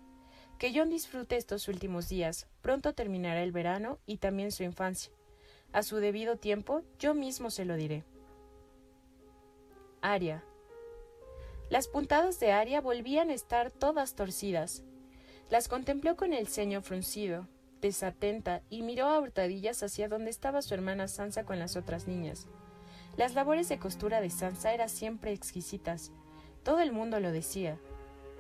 Que 0.60 0.72
John 0.74 0.90
disfrute 0.90 1.38
estos 1.38 1.68
últimos 1.68 2.10
días. 2.10 2.48
Pronto 2.62 2.94
terminará 2.94 3.42
el 3.42 3.52
verano 3.52 4.00
y 4.06 4.18
también 4.18 4.52
su 4.52 4.64
infancia. 4.64 5.12
A 5.72 5.84
su 5.84 5.98
debido 5.98 6.38
tiempo, 6.38 6.82
yo 7.00 7.14
mismo 7.14 7.50
se 7.50 7.66
lo 7.66 7.76
diré. 7.76 8.04
Aria. 10.02 10.44
Las 11.70 11.88
puntadas 11.88 12.40
de 12.40 12.52
Aria 12.52 12.80
volvían 12.80 13.30
a 13.30 13.34
estar 13.34 13.72
todas 13.72 14.16
torcidas. 14.16 14.84
Las 15.50 15.68
contempló 15.68 16.16
con 16.16 16.34
el 16.34 16.48
ceño 16.48 16.82
fruncido 16.82 17.48
desatenta 17.86 18.62
y 18.70 18.82
miró 18.82 19.08
a 19.08 19.20
hurtadillas 19.20 19.84
hacia 19.84 20.10
donde 20.10 20.32
estaba 20.32 20.62
su 20.62 20.74
hermana 20.74 21.08
Sansa 21.08 21.44
con 21.44 21.60
las 21.60 21.76
otras 21.76 22.08
niñas. 22.08 22.48
Las 23.18 23.34
labores 23.34 23.70
de 23.70 23.80
costura 23.80 24.20
de 24.20 24.30
Sansa 24.30 24.74
eran 24.74 24.90
siempre 24.90 25.32
exquisitas. 25.32 26.12
Todo 26.64 26.80
el 26.82 26.92
mundo 26.92 27.20
lo 27.22 27.32
decía. 27.32 27.78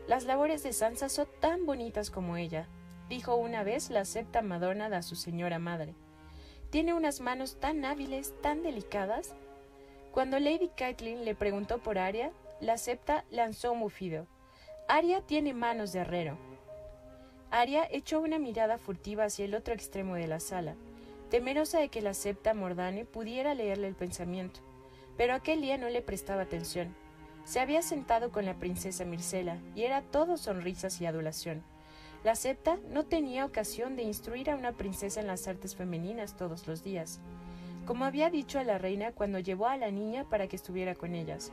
Las 0.07 0.25
labores 0.25 0.63
de 0.63 0.73
Sansa 0.73 1.07
son 1.07 1.27
tan 1.39 1.65
bonitas 1.65 2.11
como 2.11 2.35
ella, 2.35 2.67
dijo 3.07 3.35
una 3.35 3.63
vez 3.63 3.89
la 3.89 4.03
septa 4.03 4.41
Madonna 4.41 4.87
a 4.87 5.01
su 5.01 5.15
señora 5.15 5.59
madre. 5.59 5.95
Tiene 6.71 6.93
unas 6.93 7.21
manos 7.21 7.57
tan 7.59 7.85
hábiles, 7.85 8.33
tan 8.41 8.63
delicadas. 8.63 9.33
Cuando 10.11 10.39
Lady 10.39 10.69
Caitlin 10.75 11.23
le 11.23 11.35
preguntó 11.35 11.77
por 11.77 11.97
Aria, 11.97 12.31
la 12.59 12.77
septa 12.77 13.23
lanzó 13.31 13.71
un 13.71 13.79
bufido. 13.79 14.27
Aria 14.89 15.21
tiene 15.21 15.53
manos 15.53 15.93
de 15.93 15.99
herrero. 15.99 16.37
Aria 17.49 17.87
echó 17.89 18.19
una 18.19 18.39
mirada 18.39 18.77
furtiva 18.77 19.23
hacia 19.23 19.45
el 19.45 19.55
otro 19.55 19.73
extremo 19.73 20.15
de 20.15 20.27
la 20.27 20.41
sala, 20.41 20.75
temerosa 21.29 21.79
de 21.79 21.89
que 21.89 22.01
la 22.01 22.13
septa 22.13 22.53
Mordane 22.53 23.05
pudiera 23.05 23.53
leerle 23.53 23.87
el 23.87 23.95
pensamiento. 23.95 24.59
Pero 25.17 25.33
aquel 25.33 25.61
día 25.61 25.77
no 25.77 25.89
le 25.89 26.01
prestaba 26.01 26.43
atención. 26.43 26.95
Se 27.45 27.59
había 27.59 27.81
sentado 27.81 28.31
con 28.31 28.45
la 28.45 28.55
princesa 28.55 29.05
Mircela 29.05 29.59
y 29.75 29.83
era 29.83 30.01
todo 30.01 30.37
sonrisas 30.37 30.99
y 30.99 31.05
adulación. 31.05 31.63
La 32.23 32.35
septa 32.35 32.79
no 32.89 33.05
tenía 33.05 33.45
ocasión 33.45 33.95
de 33.95 34.01
instruir 34.01 34.49
a 34.49 34.55
una 34.55 34.71
princesa 34.71 35.19
en 35.21 35.27
las 35.27 35.47
artes 35.47 35.75
femeninas 35.75 36.35
todos 36.35 36.67
los 36.67 36.83
días, 36.83 37.19
como 37.85 38.03
había 38.03 38.31
dicho 38.31 38.57
a 38.57 38.63
la 38.63 38.79
reina 38.79 39.11
cuando 39.11 39.37
llevó 39.37 39.67
a 39.67 39.77
la 39.77 39.91
niña 39.91 40.23
para 40.27 40.47
que 40.47 40.55
estuviera 40.55 40.95
con 40.95 41.13
ellas. 41.13 41.51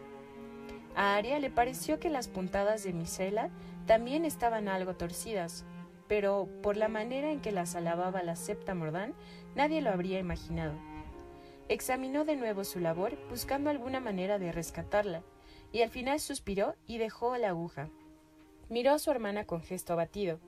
A 0.94 1.16
Aria 1.16 1.38
le 1.38 1.50
pareció 1.50 2.00
que 2.00 2.08
las 2.08 2.28
puntadas 2.28 2.84
de 2.84 2.94
Mircela 2.94 3.50
también 3.86 4.24
estaban 4.24 4.68
algo 4.68 4.94
torcidas, 4.94 5.64
pero 6.12 6.46
por 6.62 6.76
la 6.76 6.88
manera 6.88 7.32
en 7.32 7.40
que 7.40 7.52
las 7.52 7.74
alababa 7.74 8.22
la 8.22 8.36
septa 8.36 8.74
Mordán, 8.74 9.14
nadie 9.54 9.80
lo 9.80 9.88
habría 9.88 10.18
imaginado. 10.18 10.74
Examinó 11.70 12.26
de 12.26 12.36
nuevo 12.36 12.64
su 12.64 12.80
labor, 12.80 13.16
buscando 13.30 13.70
alguna 13.70 13.98
manera 13.98 14.38
de 14.38 14.52
rescatarla, 14.52 15.22
y 15.72 15.80
al 15.80 15.88
final 15.88 16.20
suspiró 16.20 16.74
y 16.86 16.98
dejó 16.98 17.34
la 17.38 17.48
aguja. 17.48 17.88
Miró 18.68 18.92
a 18.92 18.98
su 18.98 19.10
hermana 19.10 19.46
con 19.46 19.62
gesto 19.62 19.94
abatido. 19.94 20.38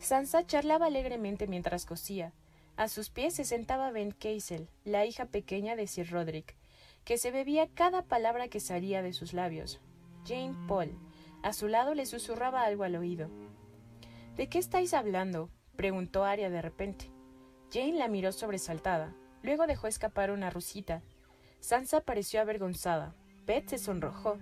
Sansa 0.00 0.48
charlaba 0.48 0.86
alegremente 0.86 1.46
mientras 1.46 1.86
cosía. 1.86 2.32
A 2.74 2.88
sus 2.88 3.08
pies 3.08 3.34
se 3.34 3.44
sentaba 3.44 3.92
Ben 3.92 4.10
Keisel, 4.10 4.68
la 4.82 5.06
hija 5.06 5.26
pequeña 5.26 5.76
de 5.76 5.86
Sir 5.86 6.10
Roderick, 6.10 6.56
que 7.04 7.18
se 7.18 7.30
bebía 7.30 7.68
cada 7.68 8.02
palabra 8.02 8.48
que 8.48 8.58
salía 8.58 9.00
de 9.00 9.12
sus 9.12 9.32
labios. 9.32 9.80
Jane 10.26 10.56
Paul, 10.66 10.90
a 11.44 11.52
su 11.52 11.68
lado, 11.68 11.94
le 11.94 12.04
susurraba 12.04 12.64
algo 12.64 12.82
al 12.82 12.96
oído. 12.96 13.30
¿De 14.36 14.48
qué 14.48 14.58
estáis 14.58 14.94
hablando? 14.94 15.48
preguntó 15.76 16.24
Aria 16.24 16.50
de 16.50 16.60
repente. 16.60 17.10
Jane 17.72 17.92
la 17.92 18.08
miró 18.08 18.32
sobresaltada. 18.32 19.14
Luego 19.42 19.66
dejó 19.66 19.86
escapar 19.86 20.30
una 20.30 20.50
rusita. 20.50 21.02
Sansa 21.60 22.00
pareció 22.00 22.40
avergonzada. 22.40 23.14
Beth 23.46 23.68
se 23.68 23.78
sonrojó. 23.78 24.38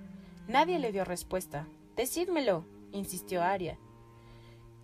Nadie 0.49 0.79
le 0.79 0.93
dio 0.93 1.05
respuesta. 1.05 1.67
Decídmelo, 1.97 2.65
insistió 2.91 3.43
Aria. 3.43 3.79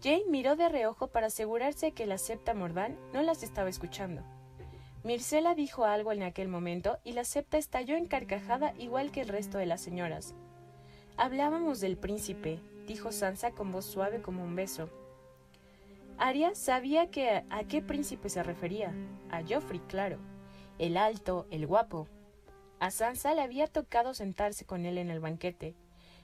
Jane 0.02 0.24
miró 0.28 0.56
de 0.56 0.68
reojo 0.68 1.08
para 1.08 1.28
asegurarse 1.28 1.92
que 1.92 2.06
la 2.06 2.18
septa 2.18 2.54
Mordán 2.54 2.98
no 3.12 3.22
las 3.22 3.42
estaba 3.42 3.70
escuchando. 3.70 4.22
Mircela 5.04 5.54
dijo 5.54 5.84
algo 5.84 6.12
en 6.12 6.22
aquel 6.22 6.48
momento 6.48 6.98
y 7.02 7.12
la 7.12 7.24
septa 7.24 7.56
estalló 7.56 7.96
en 7.96 8.06
carcajada 8.06 8.74
igual 8.78 9.10
que 9.10 9.22
el 9.22 9.28
resto 9.28 9.56
de 9.58 9.66
las 9.66 9.80
señoras. 9.80 10.34
Hablábamos 11.16 11.80
del 11.80 11.96
príncipe, 11.96 12.60
dijo 12.88 13.12
Sansa 13.12 13.52
con 13.52 13.70
voz 13.70 13.84
suave 13.84 14.20
como 14.22 14.42
un 14.42 14.56
beso. 14.56 14.88
Aria 16.16 16.54
sabía 16.56 17.10
que 17.10 17.44
a, 17.48 17.64
qué 17.68 17.82
príncipe 17.82 18.28
se 18.30 18.42
refería. 18.42 18.92
A 19.30 19.42
Joffrey, 19.46 19.80
claro. 19.80 20.18
El 20.78 20.96
alto, 20.96 21.46
el 21.50 21.66
guapo. 21.66 22.08
A 22.80 22.90
Sansa 22.90 23.34
le 23.34 23.42
había 23.42 23.66
tocado 23.68 24.14
sentarse 24.14 24.64
con 24.64 24.86
él 24.86 24.98
en 24.98 25.10
el 25.10 25.20
banquete. 25.20 25.76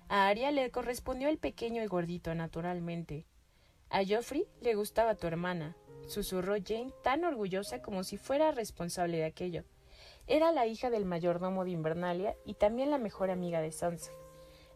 A 0.09 0.27
Aria 0.27 0.50
le 0.50 0.70
correspondió 0.70 1.29
el 1.29 1.38
pequeño 1.38 1.83
y 1.83 1.87
gordito, 1.87 2.35
naturalmente. 2.35 3.27
A 3.90 4.03
Joffrey 4.05 4.46
le 4.61 4.74
gustaba 4.74 5.14
tu 5.14 5.27
hermana, 5.27 5.77
susurró 6.07 6.55
Jane 6.55 6.92
tan 7.03 7.24
orgullosa 7.24 7.83
como 7.83 8.03
si 8.05 8.16
fuera 8.16 8.50
responsable 8.53 9.18
de 9.18 9.24
aquello. 9.24 9.64
Era 10.27 10.50
la 10.50 10.66
hija 10.66 10.88
del 10.88 11.05
mayordomo 11.05 11.64
de 11.64 11.72
Invernalia 11.72 12.35
y 12.46 12.55
también 12.55 12.90
la 12.90 12.98
mejor 12.98 13.31
amiga 13.31 13.61
de 13.61 13.70
Sansa. 13.70 14.12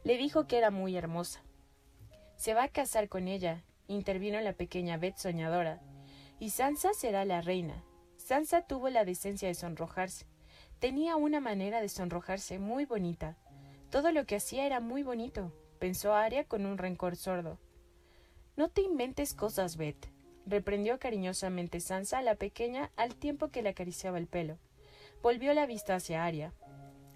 Le 0.05 0.19
dijo 0.19 0.47
que 0.47 0.59
era 0.59 0.71
muy 0.71 0.97
hermosa. 0.97 1.43
Se 2.39 2.55
va 2.55 2.63
a 2.63 2.69
casar 2.69 3.09
con 3.09 3.27
ella, 3.27 3.65
intervino 3.89 4.41
la 4.41 4.53
pequeña 4.53 4.97
Beth 4.97 5.17
soñadora. 5.17 5.81
Y 6.39 6.51
Sansa 6.51 6.95
será 6.95 7.25
la 7.25 7.41
reina. 7.41 7.83
Sansa 8.17 8.63
tuvo 8.63 8.91
la 8.91 9.05
decencia 9.05 9.49
de 9.49 9.55
sonrojarse. 9.55 10.25
Tenía 10.79 11.17
una 11.17 11.41
manera 11.41 11.81
de 11.81 11.89
sonrojarse 11.89 12.61
muy 12.61 12.85
bonita. 12.85 13.37
Todo 13.91 14.13
lo 14.13 14.25
que 14.25 14.37
hacía 14.37 14.67
era 14.67 14.79
muy 14.79 15.03
bonito, 15.03 15.53
pensó 15.81 16.15
Arya 16.15 16.45
con 16.45 16.65
un 16.65 16.79
rencor 16.79 17.17
sordo. 17.17 17.59
No 18.57 18.69
te 18.69 18.83
inventes 18.83 19.35
cosas, 19.35 19.77
Beth, 19.77 20.09
reprendió 20.47 21.01
cariñosamente 21.01 21.81
Sansa 21.81 22.19
a 22.19 22.23
la 22.23 22.37
pequeña 22.37 22.93
al 22.95 23.17
tiempo 23.17 23.49
que 23.49 23.63
le 23.63 23.71
acariciaba 23.71 24.17
el 24.17 24.29
pelo. 24.29 24.59
Volvió 25.23 25.55
la 25.55 25.67
vista 25.67 25.97
hacia 25.97 26.25
Aria. 26.25 26.55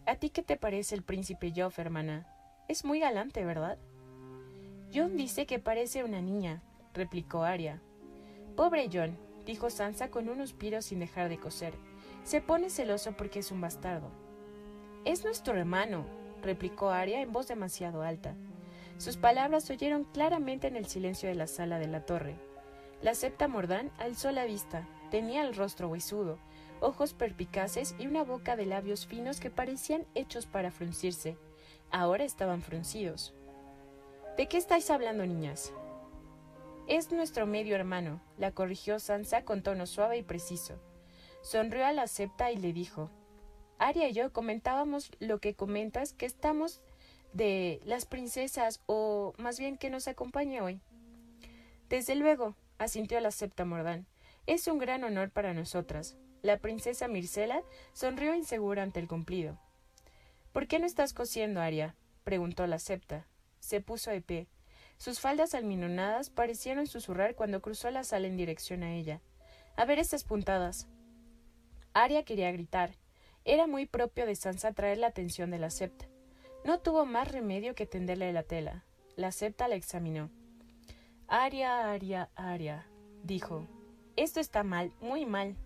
¿A 0.05 0.17
ti 0.17 0.31
qué 0.31 0.43
te 0.43 0.57
parece 0.57 0.97
el 0.97 1.05
príncipe 1.05 1.53
Joff, 1.55 1.79
hermana? 1.79 2.27
Es 2.67 2.85
muy 2.85 2.99
galante, 2.99 3.45
¿verdad? 3.45 3.79
John 4.95 5.17
dice 5.17 5.47
que 5.47 5.59
parece 5.59 6.05
una 6.05 6.21
niña, 6.21 6.63
replicó 6.93 7.45
Aria. 7.45 7.81
Pobre 8.57 8.91
John, 8.93 9.17
dijo 9.47 9.71
Sansa 9.71 10.11
con 10.11 10.29
un 10.29 10.37
suspiro 10.39 10.83
sin 10.83 10.99
dejar 10.99 11.31
de 11.31 11.39
coser. 11.39 11.73
Se 12.25 12.43
pone 12.43 12.69
celoso 12.69 13.13
porque 13.13 13.39
es 13.39 13.51
un 13.51 13.63
bastardo. 13.63 14.11
Es 15.07 15.25
nuestro 15.25 15.57
hermano, 15.57 16.05
replicó 16.43 16.91
Aria 16.91 17.23
en 17.23 17.33
voz 17.33 17.49
demasiado 17.49 18.03
alta. 18.03 18.35
Sus 18.99 19.17
palabras 19.17 19.65
se 19.65 19.73
oyeron 19.73 20.05
claramente 20.05 20.67
en 20.67 20.77
el 20.77 20.85
silencio 20.85 21.29
de 21.31 21.37
la 21.37 21.47
sala 21.47 21.79
de 21.79 21.89
la 21.89 22.05
torre. 22.05 22.37
La 23.01 23.15
septa 23.15 23.49
Mordán 23.49 23.91
alzó 23.99 24.31
la 24.31 24.45
vista. 24.45 24.87
Tenía 25.11 25.43
el 25.43 25.55
rostro 25.55 25.89
huesudo, 25.89 26.39
ojos 26.81 27.15
perpicaces 27.15 27.95
y 27.99 28.07
una 28.07 28.25
boca 28.25 28.57
de 28.57 28.67
labios 28.67 29.07
finos 29.07 29.41
que 29.41 29.51
parecían 29.51 30.05
hechos 30.15 30.45
para 30.45 30.71
fruncirse. 30.71 31.39
Ahora 31.91 32.25
estaban 32.25 32.61
fruncidos. 32.61 33.35
¿De 34.37 34.49
qué 34.49 34.57
estáis 34.57 34.91
hablando, 34.91 35.27
niñas? 35.27 35.75
Es 36.89 37.13
nuestro 37.13 37.47
medio 37.47 37.77
hermano, 37.77 38.23
la 38.39 38.51
corrigió 38.51 38.99
Sansa 38.99 39.45
con 39.45 39.63
tono 39.63 39.87
suave 39.87 40.17
y 40.17 40.23
preciso. 40.23 40.81
Sonrió 41.43 41.85
a 41.85 41.93
la 41.93 42.07
septa 42.07 42.51
y 42.51 42.57
le 42.57 42.73
dijo: 42.73 43.11
Aria 43.79 44.09
y 44.09 44.15
yo 44.15 44.33
comentábamos 44.33 45.11
lo 45.19 45.39
que 45.39 45.55
comentas, 45.55 46.15
que 46.15 46.25
estamos 46.25 46.81
de 47.35 47.83
las 47.85 48.07
princesas, 48.07 48.81
o 48.87 49.35
más 49.37 49.59
bien 49.59 49.77
que 49.77 49.91
nos 49.91 50.09
acompañe 50.09 50.63
hoy. 50.63 50.81
Desde 51.91 52.15
luego, 52.15 52.57
asintió 52.79 53.21
la 53.21 53.33
septa 53.33 53.67
Mordán. 53.67 54.07
Es 54.47 54.67
un 54.67 54.79
gran 54.79 55.05
honor 55.05 55.31
para 55.31 55.53
nosotras. 55.53 56.17
La 56.41 56.57
princesa 56.57 57.07
Mircela 57.07 57.63
sonrió 57.93 58.35
insegura 58.35 58.83
ante 58.83 58.99
el 58.99 59.09
cumplido. 59.09 59.59
¿Por 60.55 60.67
qué 60.67 60.79
no 60.79 60.87
estás 60.87 61.13
cosiendo, 61.13 61.61
Aria? 61.61 61.95
preguntó 62.25 62.67
la 62.67 62.79
septa. 62.79 63.27
Se 63.63 63.81
puso 63.81 64.11
de 64.11 64.21
pie. 64.21 64.49
Sus 64.99 65.21
faldas 65.21 65.55
alminonadas 65.55 66.31
parecieron 66.31 66.89
susurrar 66.89 67.37
cuando 67.37 67.63
cruzó 67.63 67.91
la 67.91 68.03
sala 68.03 68.27
en 68.27 68.37
dirección 68.37 68.83
a 68.83 68.93
ella. 68.93 69.21
A 69.77 69.85
ver 69.85 70.01
estas 70.01 70.25
puntadas. 70.25 70.89
Aria 71.95 72.25
quería 72.25 72.51
gritar. 72.51 72.97
Era 73.45 73.69
muy 73.69 73.87
propio 73.87 74.27
de 74.27 74.35
Sansa 74.35 74.69
atraer 74.69 74.99
la 74.99 75.07
atención 75.07 75.53
de 75.53 75.61
la 75.61 75.71
septa. 75.71 76.09
No 76.65 76.81
tuvo 76.81 77.07
más 77.07 77.31
remedio 77.31 77.77
que 77.77 77.87
tenderle 77.87 78.33
la 78.33 78.43
tela. 78.43 78.85
La 79.15 79.31
septa 79.31 79.69
la 79.69 79.77
examinó. 79.77 80.29
Aria, 81.29 81.93
Aria, 81.93 82.31
Aria, 82.35 82.89
dijo. 83.23 83.69
Esto 84.17 84.41
está 84.41 84.65
mal, 84.65 84.93
muy 85.01 85.25
mal. 85.25 85.57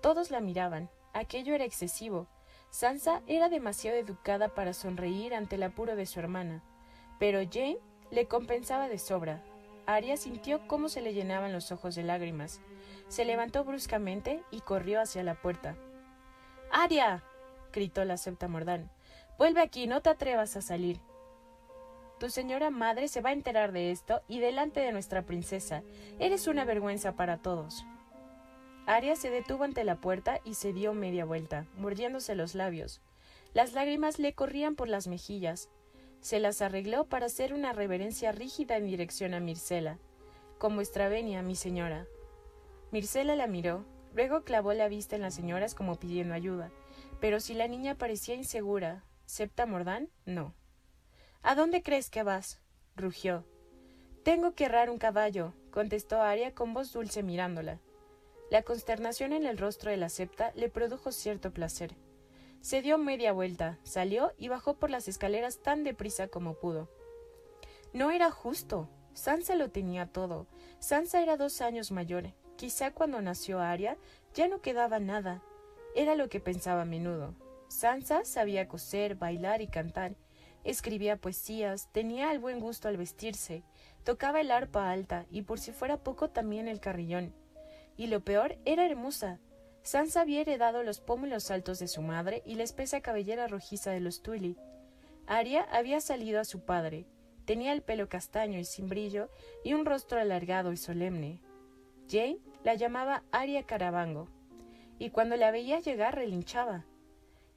Todos 0.00 0.30
la 0.30 0.40
miraban. 0.40 0.88
Aquello 1.12 1.54
era 1.54 1.64
excesivo. 1.64 2.26
Sansa 2.70 3.22
era 3.26 3.50
demasiado 3.50 3.98
educada 3.98 4.48
para 4.54 4.72
sonreír 4.72 5.34
ante 5.34 5.56
el 5.56 5.62
apuro 5.62 5.94
de 5.94 6.06
su 6.06 6.18
hermana, 6.20 6.64
pero 7.22 7.38
Jane 7.48 7.78
le 8.10 8.26
compensaba 8.26 8.88
de 8.88 8.98
sobra. 8.98 9.44
Aria 9.86 10.16
sintió 10.16 10.66
cómo 10.66 10.88
se 10.88 11.00
le 11.00 11.14
llenaban 11.14 11.52
los 11.52 11.70
ojos 11.70 11.94
de 11.94 12.02
lágrimas. 12.02 12.60
Se 13.06 13.24
levantó 13.24 13.62
bruscamente 13.62 14.42
y 14.50 14.60
corrió 14.60 15.00
hacia 15.00 15.22
la 15.22 15.36
puerta. 15.36 15.76
Aria. 16.72 17.22
gritó 17.72 18.04
la 18.04 18.16
septa 18.16 18.48
Mordán. 18.48 18.90
Vuelve 19.38 19.60
aquí, 19.60 19.86
no 19.86 20.00
te 20.02 20.10
atrevas 20.10 20.56
a 20.56 20.62
salir. 20.62 20.98
Tu 22.18 22.28
señora 22.28 22.70
madre 22.70 23.06
se 23.06 23.20
va 23.20 23.30
a 23.30 23.34
enterar 23.34 23.70
de 23.70 23.92
esto 23.92 24.22
y 24.26 24.40
delante 24.40 24.80
de 24.80 24.90
nuestra 24.90 25.22
princesa. 25.22 25.84
Eres 26.18 26.48
una 26.48 26.64
vergüenza 26.64 27.14
para 27.14 27.36
todos. 27.36 27.84
Aria 28.84 29.14
se 29.14 29.30
detuvo 29.30 29.62
ante 29.62 29.84
la 29.84 30.00
puerta 30.00 30.40
y 30.42 30.54
se 30.54 30.72
dio 30.72 30.92
media 30.92 31.24
vuelta, 31.24 31.66
mordiéndose 31.76 32.34
los 32.34 32.56
labios. 32.56 33.00
Las 33.54 33.74
lágrimas 33.74 34.18
le 34.18 34.32
corrían 34.32 34.74
por 34.74 34.88
las 34.88 35.06
mejillas. 35.06 35.68
Se 36.22 36.38
las 36.38 36.62
arregló 36.62 37.04
para 37.04 37.26
hacer 37.26 37.52
una 37.52 37.72
reverencia 37.72 38.30
rígida 38.30 38.76
en 38.76 38.86
dirección 38.86 39.34
a 39.34 39.40
Mircela. 39.40 39.98
Con 40.56 40.76
vuestra 40.76 41.08
venia, 41.08 41.42
mi 41.42 41.56
señora. 41.56 42.06
Mircela 42.92 43.34
la 43.34 43.48
miró, 43.48 43.84
luego 44.14 44.44
clavó 44.44 44.72
la 44.72 44.86
vista 44.86 45.16
en 45.16 45.22
las 45.22 45.34
señoras 45.34 45.74
como 45.74 45.96
pidiendo 45.96 46.32
ayuda. 46.32 46.70
Pero 47.20 47.40
si 47.40 47.54
la 47.54 47.66
niña 47.66 47.96
parecía 47.96 48.36
insegura, 48.36 49.04
¿Septa 49.26 49.66
Mordán? 49.66 50.10
No. 50.24 50.54
¿A 51.42 51.56
dónde 51.56 51.82
crees 51.82 52.08
que 52.08 52.22
vas? 52.22 52.60
rugió. 52.94 53.44
Tengo 54.22 54.54
que 54.54 54.66
errar 54.66 54.90
un 54.90 54.98
caballo, 54.98 55.54
contestó 55.72 56.22
Aria 56.22 56.54
con 56.54 56.72
voz 56.72 56.92
dulce 56.92 57.24
mirándola. 57.24 57.80
La 58.48 58.62
consternación 58.62 59.32
en 59.32 59.46
el 59.46 59.58
rostro 59.58 59.90
de 59.90 59.96
la 59.96 60.08
septa 60.08 60.52
le 60.54 60.68
produjo 60.68 61.10
cierto 61.10 61.52
placer. 61.52 61.96
Se 62.62 62.80
dio 62.80 62.96
media 62.96 63.32
vuelta, 63.32 63.78
salió 63.82 64.32
y 64.38 64.46
bajó 64.46 64.74
por 64.74 64.88
las 64.88 65.08
escaleras 65.08 65.58
tan 65.58 65.82
deprisa 65.82 66.28
como 66.28 66.54
pudo. 66.54 66.88
No 67.92 68.12
era 68.12 68.30
justo. 68.30 68.88
Sansa 69.14 69.56
lo 69.56 69.70
tenía 69.70 70.06
todo. 70.06 70.46
Sansa 70.78 71.20
era 71.20 71.36
dos 71.36 71.60
años 71.60 71.90
mayor. 71.90 72.32
Quizá 72.56 72.92
cuando 72.92 73.20
nació 73.20 73.60
Aria 73.60 73.98
ya 74.32 74.46
no 74.46 74.60
quedaba 74.60 75.00
nada. 75.00 75.42
Era 75.96 76.14
lo 76.14 76.28
que 76.28 76.38
pensaba 76.38 76.82
a 76.82 76.86
menudo. 76.86 77.34
Sansa 77.66 78.24
sabía 78.24 78.68
coser, 78.68 79.16
bailar 79.16 79.60
y 79.60 79.66
cantar, 79.66 80.14
escribía 80.62 81.16
poesías, 81.16 81.88
tenía 81.90 82.30
el 82.30 82.38
buen 82.38 82.60
gusto 82.60 82.86
al 82.86 82.96
vestirse, 82.96 83.64
tocaba 84.04 84.40
el 84.40 84.50
arpa 84.50 84.90
alta 84.90 85.26
y 85.30 85.42
por 85.42 85.58
si 85.58 85.72
fuera 85.72 85.96
poco 85.96 86.30
también 86.30 86.68
el 86.68 86.80
carrillón. 86.80 87.34
Y 87.96 88.06
lo 88.06 88.20
peor, 88.20 88.56
era 88.64 88.86
hermosa. 88.86 89.40
Sansa 89.82 90.20
había 90.20 90.40
heredado 90.40 90.82
los 90.82 91.00
pómulos 91.00 91.50
altos 91.50 91.78
de 91.78 91.88
su 91.88 92.02
madre 92.02 92.42
y 92.46 92.54
la 92.54 92.62
espesa 92.62 93.00
cabellera 93.00 93.48
rojiza 93.48 93.90
de 93.90 94.00
los 94.00 94.22
Tully. 94.22 94.56
Aria 95.26 95.66
había 95.72 96.00
salido 96.00 96.40
a 96.40 96.44
su 96.44 96.60
padre. 96.60 97.06
Tenía 97.44 97.72
el 97.72 97.82
pelo 97.82 98.08
castaño 98.08 98.58
y 98.58 98.64
sin 98.64 98.88
brillo 98.88 99.28
y 99.64 99.74
un 99.74 99.84
rostro 99.84 100.20
alargado 100.20 100.72
y 100.72 100.76
solemne. 100.76 101.40
Jane 102.08 102.38
la 102.62 102.74
llamaba 102.74 103.24
Aria 103.32 103.64
Carabango, 103.64 104.28
y 104.98 105.10
cuando 105.10 105.36
la 105.36 105.50
veía 105.50 105.80
llegar 105.80 106.14
relinchaba. 106.14 106.84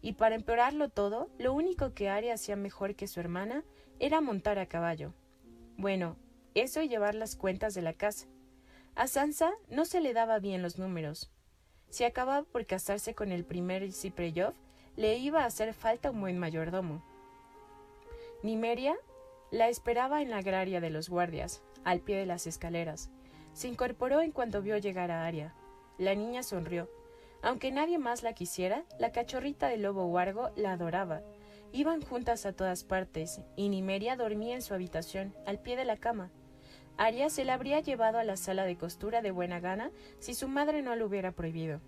Y 0.01 0.13
para 0.13 0.35
empeorarlo 0.35 0.89
todo, 0.89 1.29
lo 1.37 1.53
único 1.53 1.93
que 1.93 2.09
Aria 2.09 2.33
hacía 2.33 2.55
mejor 2.55 2.95
que 2.95 3.07
su 3.07 3.19
hermana 3.19 3.63
era 3.99 4.21
montar 4.21 4.57
a 4.57 4.65
caballo. 4.67 5.13
Bueno, 5.77 6.17
eso 6.55 6.81
y 6.81 6.87
llevar 6.87 7.15
las 7.15 7.35
cuentas 7.35 7.73
de 7.73 7.81
la 7.81 7.93
casa. 7.93 8.27
A 8.95 9.07
Sansa 9.07 9.51
no 9.69 9.85
se 9.85 9.99
le 10.01 10.13
daba 10.13 10.39
bien 10.39 10.61
los 10.61 10.79
números. 10.79 11.31
Si 11.89 12.03
acababa 12.03 12.43
por 12.43 12.65
casarse 12.65 13.13
con 13.13 13.31
el 13.31 13.45
primer 13.45 13.91
Cipreyov, 13.91 14.53
le 14.95 15.17
iba 15.17 15.43
a 15.43 15.45
hacer 15.45 15.73
falta 15.73 16.11
un 16.11 16.21
buen 16.21 16.37
mayordomo. 16.37 17.03
Nimeria 18.43 18.95
la 19.51 19.69
esperaba 19.69 20.21
en 20.21 20.29
la 20.29 20.37
agraria 20.37 20.81
de 20.81 20.89
los 20.89 21.09
guardias, 21.09 21.61
al 21.83 22.01
pie 22.01 22.17
de 22.17 22.25
las 22.25 22.47
escaleras. 22.47 23.09
Se 23.53 23.67
incorporó 23.67 24.21
en 24.21 24.31
cuanto 24.31 24.61
vio 24.61 24.77
llegar 24.77 25.11
a 25.11 25.25
Aria. 25.25 25.53
La 25.97 26.15
niña 26.15 26.43
sonrió. 26.43 26.89
Aunque 27.41 27.71
nadie 27.71 27.97
más 27.97 28.23
la 28.23 28.33
quisiera, 28.33 28.83
la 28.99 29.11
cachorrita 29.11 29.67
de 29.67 29.77
lobo 29.77 30.07
huargo 30.07 30.49
la 30.55 30.73
adoraba, 30.73 31.21
Iban 31.75 32.01
juntas 32.01 32.45
a 32.45 32.53
todas 32.53 32.85
partes, 32.85 33.41
y 33.57 33.67
Nimeria 33.67 34.15
dormía 34.15 34.55
en 34.55 34.61
su 34.61 34.73
habitación, 34.73 35.35
al 35.45 35.59
pie 35.59 35.75
de 35.75 35.83
la 35.83 35.97
cama. 35.97 36.31
Aria 36.97 37.29
se 37.29 37.43
la 37.43 37.55
habría 37.55 37.81
llevado 37.81 38.19
a 38.19 38.23
la 38.23 38.37
sala 38.37 38.63
de 38.63 38.77
costura 38.77 39.21
de 39.21 39.31
buena 39.31 39.59
gana 39.59 39.91
si 40.19 40.33
su 40.33 40.47
madre 40.47 40.81
no 40.81 40.95
lo 40.95 41.07
hubiera 41.07 41.33
prohibido. 41.33 41.81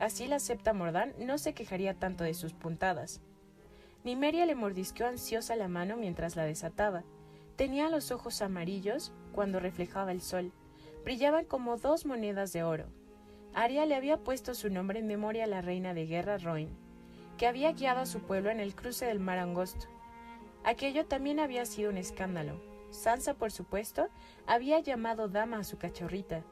Así 0.00 0.26
la 0.26 0.40
septa 0.40 0.72
Mordán 0.72 1.14
no 1.18 1.38
se 1.38 1.54
quejaría 1.54 1.94
tanto 1.94 2.24
de 2.24 2.34
sus 2.34 2.52
puntadas. 2.52 3.20
Nimeria 4.02 4.44
le 4.44 4.56
mordisqueó 4.56 5.06
ansiosa 5.06 5.54
la 5.54 5.68
mano 5.68 5.96
mientras 5.96 6.34
la 6.34 6.44
desataba. 6.44 7.04
Tenía 7.56 7.88
los 7.88 8.10
ojos 8.10 8.42
amarillos 8.42 9.12
cuando 9.32 9.60
reflejaba 9.60 10.10
el 10.10 10.20
sol. 10.20 10.52
Brillaban 11.04 11.44
como 11.44 11.76
dos 11.76 12.04
monedas 12.04 12.52
de 12.52 12.64
oro. 12.64 12.86
Aria 13.54 13.86
le 13.86 13.94
había 13.94 14.16
puesto 14.16 14.54
su 14.54 14.68
nombre 14.68 14.98
en 14.98 15.06
memoria 15.06 15.44
a 15.44 15.46
la 15.46 15.62
reina 15.62 15.94
de 15.94 16.06
guerra 16.06 16.38
Roin, 16.38 16.68
que 17.38 17.46
había 17.46 17.72
guiado 17.72 18.00
a 18.00 18.06
su 18.06 18.18
pueblo 18.18 18.50
en 18.50 18.58
el 18.58 18.74
cruce 18.74 19.06
del 19.06 19.20
mar 19.20 19.38
angosto. 19.38 19.86
Aquello 20.64 21.06
también 21.06 21.38
había 21.38 21.64
sido 21.66 21.90
un 21.90 21.98
escándalo. 21.98 22.73
Sansa, 22.94 23.34
por 23.34 23.50
supuesto, 23.52 24.08
había 24.46 24.80
llamado 24.80 25.28
dama 25.28 25.58
a 25.58 25.64
su 25.64 25.78
cachorrita. 25.78 26.44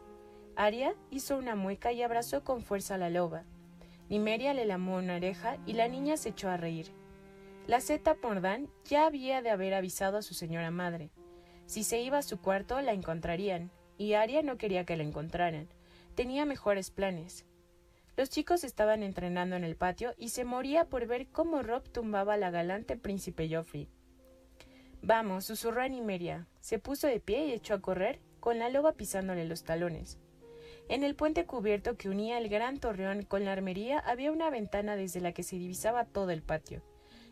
Aria 0.57 0.94
hizo 1.11 1.38
una 1.38 1.55
mueca 1.55 1.92
y 1.92 2.02
abrazó 2.02 2.44
con 2.44 2.62
fuerza 2.62 2.96
a 2.96 2.98
la 2.98 3.09
loba. 3.09 3.44
Nimeria 4.09 4.52
le 4.52 4.66
lamó 4.66 4.96
una 4.96 5.16
oreja 5.16 5.57
y 5.64 5.72
la 5.72 5.88
niña 5.88 6.16
se 6.16 6.31
echó 6.31 6.50
a 6.50 6.57
reír. 6.57 6.92
La 7.66 7.81
zeta 7.81 8.16
Mordán 8.22 8.68
ya 8.85 9.07
había 9.07 9.40
de 9.40 9.50
haber 9.50 9.72
avisado 9.72 10.18
a 10.18 10.22
su 10.22 10.35
señora 10.35 10.70
madre. 10.70 11.11
Si 11.66 11.85
se 11.85 12.00
iba 12.02 12.18
a 12.18 12.22
su 12.22 12.40
cuarto, 12.40 12.81
la 12.81 12.92
encontrarían, 12.92 13.70
y 13.96 14.14
Aria 14.14 14.42
no 14.42 14.59
quería 14.59 14.85
que 14.85 14.96
la 14.96 15.05
encontraran 15.05 15.68
tenía 16.14 16.44
mejores 16.44 16.90
planes. 16.90 17.44
Los 18.16 18.28
chicos 18.28 18.64
estaban 18.64 19.02
entrenando 19.02 19.57
en 19.57 19.64
el 19.64 19.76
patio 19.76 20.14
y 20.18 20.28
se 20.28 20.44
moría 20.44 20.88
por 20.88 21.07
ver 21.07 21.28
cómo 21.28 21.62
Rob 21.62 21.88
tumbaba 21.88 22.35
a 22.35 22.38
la 22.38 22.50
galante 22.50 22.96
príncipe 22.96 23.48
Joffrey. 23.50 23.88
Vamos, 25.04 25.46
susurró 25.46 25.82
a 25.82 25.88
Nimeria. 25.88 26.46
Se 26.60 26.78
puso 26.78 27.08
de 27.08 27.18
pie 27.18 27.46
y 27.46 27.52
echó 27.52 27.74
a 27.74 27.80
correr, 27.80 28.20
con 28.38 28.60
la 28.60 28.68
loba 28.68 28.92
pisándole 28.92 29.44
los 29.44 29.64
talones. 29.64 30.18
En 30.88 31.02
el 31.02 31.16
puente 31.16 31.44
cubierto 31.44 31.96
que 31.96 32.08
unía 32.08 32.38
el 32.38 32.48
gran 32.48 32.78
torreón 32.78 33.24
con 33.24 33.44
la 33.44 33.52
armería 33.52 33.98
había 33.98 34.30
una 34.30 34.48
ventana 34.48 34.94
desde 34.94 35.20
la 35.20 35.32
que 35.32 35.42
se 35.42 35.56
divisaba 35.56 36.04
todo 36.04 36.30
el 36.30 36.42
patio. 36.42 36.82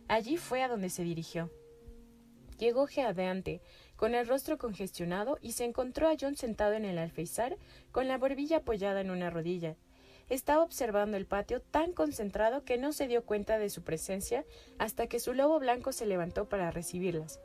Allí 0.09 0.37
fue 0.37 0.65
a 0.65 0.69
donde 0.69 0.91
se 0.91 1.05
dirigió. 1.05 1.49
Llegó 2.59 2.89
geadeante, 2.89 3.63
con 3.95 4.17
el 4.17 4.27
rostro 4.27 4.59
congestionado, 4.59 5.39
y 5.41 5.53
se 5.53 5.65
encontró 5.65 6.09
a 6.09 6.17
John 6.21 6.37
sentado 6.37 6.73
en 6.73 6.85
el 6.85 6.99
alféizar, 6.99 7.57
con 7.93 8.09
la 8.09 8.19
barbilla 8.19 8.59
apoyada 8.59 9.01
en 9.01 9.11
una 9.11 9.31
rodilla. 9.31 9.77
Estaba 10.29 10.65
observando 10.65 11.17
el 11.17 11.27
patio 11.27 11.61
tan 11.61 11.93
concentrado 11.93 12.65
que 12.65 12.79
no 12.79 12.93
se 12.93 13.07
dio 13.07 13.25
cuenta 13.25 13.59
de 13.59 13.71
su 13.71 13.83
presencia 13.83 14.45
hasta 14.79 15.07
que 15.07 15.21
su 15.21 15.35
lobo 15.35 15.61
blanco 15.61 15.93
se 15.93 16.07
levantó 16.07 16.49
para 16.49 16.73
recibirlas. 16.73 17.41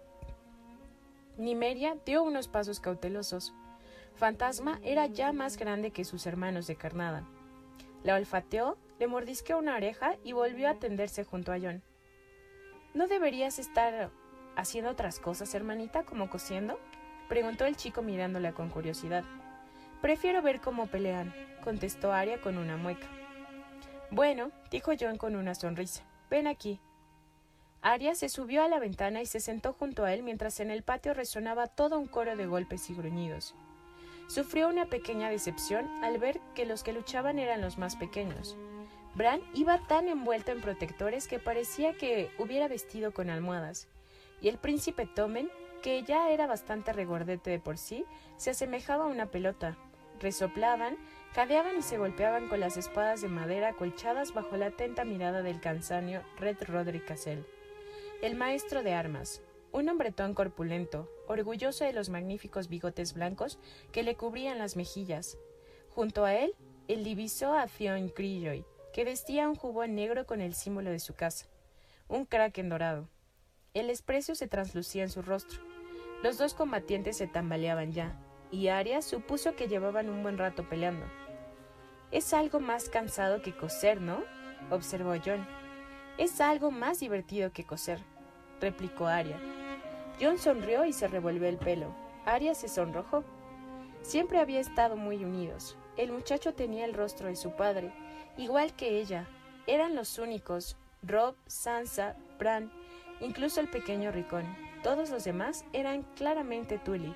Nimeria 1.37 1.97
dio 2.05 2.23
unos 2.23 2.47
pasos 2.47 2.79
cautelosos. 2.79 3.53
Fantasma 4.15 4.79
era 4.83 5.07
ya 5.07 5.33
más 5.33 5.57
grande 5.57 5.91
que 5.91 6.05
sus 6.05 6.25
hermanos 6.25 6.67
de 6.67 6.75
carnada. 6.77 7.27
La 8.03 8.15
olfateó, 8.15 8.77
le 8.99 9.07
mordisqueó 9.07 9.57
una 9.57 9.75
oreja 9.75 10.15
y 10.23 10.31
volvió 10.31 10.69
a 10.69 10.75
tenderse 10.75 11.25
junto 11.25 11.51
a 11.51 11.59
John. 11.59 11.83
¿No 12.93 13.07
deberías 13.07 13.59
estar 13.59 14.11
haciendo 14.55 14.91
otras 14.91 15.19
cosas, 15.19 15.53
hermanita, 15.53 16.03
como 16.03 16.29
cosiendo? 16.29 16.79
preguntó 17.27 17.65
el 17.65 17.75
chico 17.75 18.01
mirándola 18.01 18.53
con 18.53 18.69
curiosidad. 18.69 19.25
Prefiero 20.01 20.41
ver 20.41 20.61
cómo 20.61 20.87
pelean, 20.87 21.33
contestó 21.63 22.13
Aria 22.13 22.39
con 22.39 22.57
una 22.57 22.77
mueca. 22.77 23.07
Bueno, 24.11 24.51
dijo 24.71 24.93
John 24.97 25.17
con 25.17 25.35
una 25.35 25.55
sonrisa. 25.55 26.03
Ven 26.29 26.47
aquí. 26.47 26.79
Aria 27.85 28.15
se 28.15 28.29
subió 28.29 28.63
a 28.63 28.67
la 28.67 28.79
ventana 28.79 29.21
y 29.21 29.27
se 29.27 29.39
sentó 29.39 29.71
junto 29.71 30.05
a 30.05 30.11
él 30.11 30.23
mientras 30.23 30.59
en 30.59 30.71
el 30.71 30.81
patio 30.81 31.13
resonaba 31.13 31.67
todo 31.67 31.99
un 31.99 32.07
coro 32.07 32.35
de 32.35 32.47
golpes 32.47 32.89
y 32.89 32.95
gruñidos. 32.95 33.53
Sufrió 34.27 34.69
una 34.69 34.87
pequeña 34.87 35.29
decepción 35.29 35.87
al 36.03 36.17
ver 36.17 36.41
que 36.55 36.65
los 36.65 36.81
que 36.81 36.93
luchaban 36.93 37.37
eran 37.37 37.61
los 37.61 37.77
más 37.77 37.95
pequeños. 37.95 38.57
Bran 39.13 39.39
iba 39.53 39.77
tan 39.85 40.07
envuelto 40.07 40.51
en 40.51 40.61
protectores 40.61 41.27
que 41.27 41.37
parecía 41.37 41.95
que 41.95 42.31
hubiera 42.39 42.67
vestido 42.67 43.13
con 43.13 43.29
almohadas, 43.29 43.87
y 44.41 44.47
el 44.47 44.57
príncipe 44.57 45.05
Tomen, 45.05 45.51
que 45.83 46.01
ya 46.01 46.31
era 46.31 46.47
bastante 46.47 46.91
regordete 46.91 47.51
de 47.51 47.59
por 47.59 47.77
sí, 47.77 48.03
se 48.37 48.49
asemejaba 48.49 49.03
a 49.03 49.09
una 49.09 49.27
pelota. 49.27 49.77
Resoplaban, 50.19 50.97
cadeaban 51.35 51.77
y 51.77 51.83
se 51.83 51.99
golpeaban 51.99 52.47
con 52.47 52.61
las 52.61 52.77
espadas 52.77 53.21
de 53.21 53.27
madera 53.27 53.67
acolchadas 53.69 54.33
bajo 54.33 54.57
la 54.57 54.67
atenta 54.67 55.05
mirada 55.05 55.43
del 55.43 55.61
cansanio 55.61 56.23
Red 56.39 56.57
Roderick 56.67 57.05
Cassell, 57.05 57.45
el 58.25 58.33
maestro 58.35 58.81
de 58.81 58.91
armas, 58.91 59.43
un 59.71 59.87
hombretón 59.87 60.33
corpulento, 60.33 61.07
orgulloso 61.27 61.85
de 61.85 61.93
los 61.93 62.09
magníficos 62.09 62.69
bigotes 62.69 63.13
blancos 63.13 63.59
que 63.91 64.01
le 64.01 64.15
cubrían 64.15 64.57
las 64.57 64.75
mejillas. 64.75 65.37
Junto 65.91 66.25
a 66.25 66.33
él, 66.33 66.55
él 66.87 67.03
divisó 67.03 67.53
a 67.53 67.67
Fionn 67.67 68.11
Greyjoy, 68.17 68.65
que 68.93 69.05
vestía 69.05 69.47
un 69.47 69.53
jubón 69.53 69.93
negro 69.93 70.25
con 70.25 70.41
el 70.41 70.55
símbolo 70.55 70.89
de 70.89 70.97
su 70.97 71.13
casa, 71.13 71.45
un 72.07 72.25
kraken 72.25 72.67
dorado. 72.67 73.07
El 73.75 73.85
desprecio 73.89 74.33
se 74.33 74.47
translucía 74.47 75.03
en 75.03 75.11
su 75.11 75.21
rostro. 75.21 75.59
Los 76.23 76.39
dos 76.39 76.55
combatientes 76.55 77.17
se 77.17 77.27
tambaleaban 77.27 77.91
ya, 77.91 78.19
y 78.49 78.69
Arya 78.69 79.03
supuso 79.03 79.55
que 79.55 79.67
llevaban 79.67 80.09
un 80.09 80.23
buen 80.23 80.39
rato 80.39 80.67
peleando. 80.67 81.05
Es 82.09 82.33
algo 82.33 82.59
más 82.59 82.89
cansado 82.89 83.43
que 83.43 83.55
coser, 83.55 84.01
¿no? 84.01 84.23
observó 84.71 85.13
John. 85.23 85.47
Es 86.17 86.41
algo 86.41 86.71
más 86.71 87.01
divertido 87.01 87.51
que 87.51 87.65
coser, 87.65 87.99
replicó 88.65 89.05
Arya. 89.05 89.39
John 90.19 90.39
sonrió 90.39 90.85
y 90.85 90.93
se 90.93 91.07
revolvió 91.07 91.47
el 91.47 91.57
pelo. 91.57 91.93
Arya 92.25 92.55
se 92.55 92.67
sonrojó. 92.67 93.23
Siempre 94.01 94.39
había 94.39 94.59
estado 94.59 94.95
muy 94.95 95.23
unidos. 95.23 95.77
El 95.97 96.11
muchacho 96.11 96.55
tenía 96.55 96.85
el 96.85 96.95
rostro 96.95 97.27
de 97.27 97.35
su 97.35 97.51
padre, 97.51 97.91
igual 98.37 98.73
que 98.73 98.99
ella. 98.99 99.27
Eran 99.67 99.93
los 99.93 100.17
únicos, 100.17 100.77
Rob, 101.03 101.35
Sansa, 101.45 102.15
Bran, 102.39 102.71
incluso 103.19 103.59
el 103.59 103.69
pequeño 103.69 104.11
Ricón. 104.11 104.45
Todos 104.81 105.11
los 105.11 105.23
demás 105.23 105.63
eran 105.71 106.01
claramente 106.15 106.79
Tully, 106.79 107.13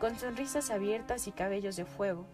con 0.00 0.18
sonrisas 0.18 0.70
abiertas 0.70 1.28
y 1.28 1.32
cabellos 1.32 1.76
de 1.76 1.84
fuego. 1.84 2.26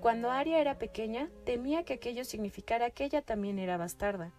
Cuando 0.00 0.30
Aria 0.30 0.60
era 0.60 0.78
pequeña, 0.78 1.28
temía 1.44 1.82
que 1.84 1.94
aquello 1.94 2.24
significara 2.24 2.90
que 2.90 3.04
ella 3.04 3.20
también 3.20 3.58
era 3.58 3.76
bastarda. 3.76 4.32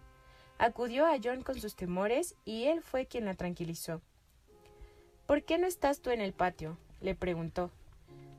Acudió 0.60 1.06
a 1.06 1.16
John 1.24 1.40
con 1.40 1.58
sus 1.58 1.74
temores 1.74 2.34
y 2.44 2.64
él 2.64 2.82
fue 2.82 3.06
quien 3.06 3.24
la 3.24 3.32
tranquilizó. 3.32 4.02
¿Por 5.24 5.42
qué 5.42 5.56
no 5.56 5.66
estás 5.66 6.02
tú 6.02 6.10
en 6.10 6.20
el 6.20 6.34
patio? 6.34 6.76
le 7.00 7.14
preguntó. 7.14 7.70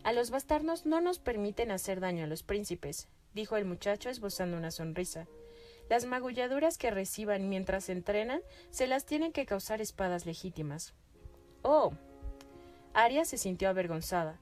A 0.04 0.14
los 0.14 0.30
bastardos 0.30 0.86
no 0.86 1.02
nos 1.02 1.18
permiten 1.18 1.72
hacer 1.72 2.00
daño 2.00 2.24
a 2.24 2.28
los 2.28 2.44
príncipes, 2.44 3.08
dijo 3.34 3.58
el 3.58 3.66
muchacho 3.66 4.12
esbozando 4.12 4.56
una 4.56 4.70
sonrisa. 4.70 5.26
Las 5.90 6.06
magulladuras 6.06 6.78
que 6.78 6.92
reciban 6.92 7.50
mientras 7.50 7.90
entrenan 7.90 8.42
se 8.70 8.86
las 8.86 9.08
tienen 9.08 9.32
que 9.32 9.48
causar 9.48 9.82
espadas 9.82 10.28
legítimas. 10.28 10.94
Oh. 11.64 11.92
Aria 12.94 13.26
se 13.26 13.40
sintió 13.40 13.68
avergonzada. 13.68 14.40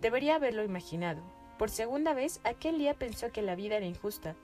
Debería 0.00 0.36
haberlo 0.36 0.64
imaginado. 0.64 1.22
Por 1.58 1.68
segunda 1.68 2.14
vez, 2.14 2.40
aquel 2.44 2.78
día 2.78 2.94
pensó 2.94 3.32
que 3.32 3.42
la 3.42 3.54
vida 3.54 3.76
era 3.76 3.84
injusta. 3.84 4.34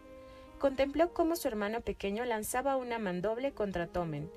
Contempló 0.65 1.13
cómo 1.13 1.37
su 1.37 1.47
hermano 1.47 1.83
pequeño 1.83 2.25
lanzaba 2.25 2.77
una 2.77 2.99
mandoble 2.99 3.53
contra 3.53 3.87
Tomen. 3.87 4.31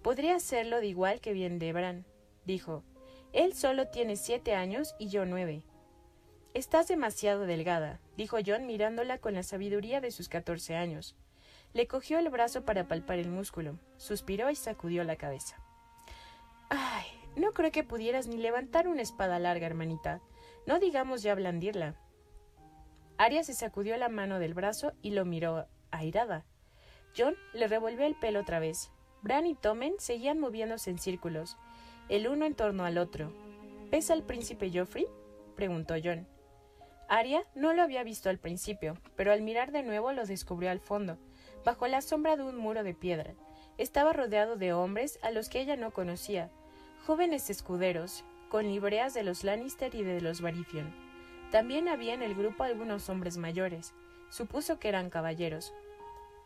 Podría 0.00 0.36
hacerlo 0.36 0.80
de 0.80 0.86
igual 0.86 1.20
que 1.20 1.34
bien 1.34 1.58
de 1.58 1.70
Bran, 1.74 2.06
dijo. 2.46 2.82
Él 3.34 3.52
solo 3.52 3.86
tiene 3.88 4.16
siete 4.16 4.54
años 4.54 4.94
y 4.98 5.10
yo 5.10 5.26
nueve. 5.26 5.62
Estás 6.54 6.88
demasiado 6.88 7.42
delgada, 7.42 8.00
dijo 8.16 8.38
John 8.42 8.66
mirándola 8.66 9.18
con 9.18 9.34
la 9.34 9.42
sabiduría 9.42 10.00
de 10.00 10.12
sus 10.12 10.30
catorce 10.30 10.76
años. 10.76 11.14
Le 11.74 11.86
cogió 11.86 12.18
el 12.18 12.30
brazo 12.30 12.64
para 12.64 12.88
palpar 12.88 13.18
el 13.18 13.28
músculo, 13.28 13.78
suspiró 13.98 14.48
y 14.48 14.56
sacudió 14.56 15.04
la 15.04 15.16
cabeza. 15.16 15.56
Ay, 16.70 17.04
no 17.36 17.52
creo 17.52 17.70
que 17.70 17.84
pudieras 17.84 18.28
ni 18.28 18.38
levantar 18.38 18.88
una 18.88 19.02
espada 19.02 19.38
larga, 19.38 19.66
hermanita. 19.66 20.22
No 20.66 20.78
digamos 20.80 21.22
ya 21.22 21.34
blandirla. 21.34 21.96
Aria 23.18 23.42
se 23.44 23.54
sacudió 23.54 23.96
la 23.96 24.10
mano 24.10 24.38
del 24.38 24.52
brazo 24.52 24.92
y 25.00 25.10
lo 25.10 25.24
miró 25.24 25.66
airada. 25.90 26.44
John 27.16 27.34
le 27.52 27.68
revolvió 27.68 28.06
el 28.06 28.14
pelo 28.14 28.40
otra 28.40 28.58
vez. 28.58 28.90
Bran 29.22 29.46
y 29.46 29.54
Tomen 29.54 29.94
seguían 29.98 30.38
moviéndose 30.38 30.90
en 30.90 30.98
círculos, 30.98 31.56
el 32.08 32.28
uno 32.28 32.44
en 32.44 32.54
torno 32.54 32.84
al 32.84 32.98
otro. 32.98 33.32
¿Ves 33.90 34.10
al 34.10 34.22
príncipe 34.22 34.70
Joffrey? 34.72 35.06
preguntó 35.56 35.94
John. 36.02 36.26
Aria 37.08 37.44
no 37.54 37.72
lo 37.72 37.82
había 37.82 38.02
visto 38.02 38.28
al 38.28 38.38
principio, 38.38 38.98
pero 39.14 39.32
al 39.32 39.42
mirar 39.42 39.72
de 39.72 39.82
nuevo 39.82 40.12
lo 40.12 40.26
descubrió 40.26 40.70
al 40.70 40.80
fondo, 40.80 41.18
bajo 41.64 41.86
la 41.86 42.00
sombra 42.00 42.36
de 42.36 42.42
un 42.42 42.56
muro 42.56 42.82
de 42.82 42.94
piedra. 42.94 43.34
Estaba 43.78 44.12
rodeado 44.12 44.56
de 44.56 44.72
hombres 44.72 45.18
a 45.22 45.30
los 45.30 45.48
que 45.48 45.60
ella 45.60 45.76
no 45.76 45.92
conocía, 45.92 46.50
jóvenes 47.06 47.48
escuderos, 47.50 48.24
con 48.48 48.66
libreas 48.66 49.14
de 49.14 49.22
los 49.22 49.44
Lannister 49.44 49.94
y 49.94 50.02
de 50.02 50.20
los 50.20 50.40
Baratheon. 50.40 50.92
También 51.50 51.88
había 51.88 52.14
en 52.14 52.22
el 52.22 52.34
grupo 52.34 52.64
algunos 52.64 53.08
hombres 53.08 53.36
mayores. 53.36 53.94
Supuso 54.30 54.78
que 54.78 54.88
eran 54.88 55.10
caballeros. 55.10 55.72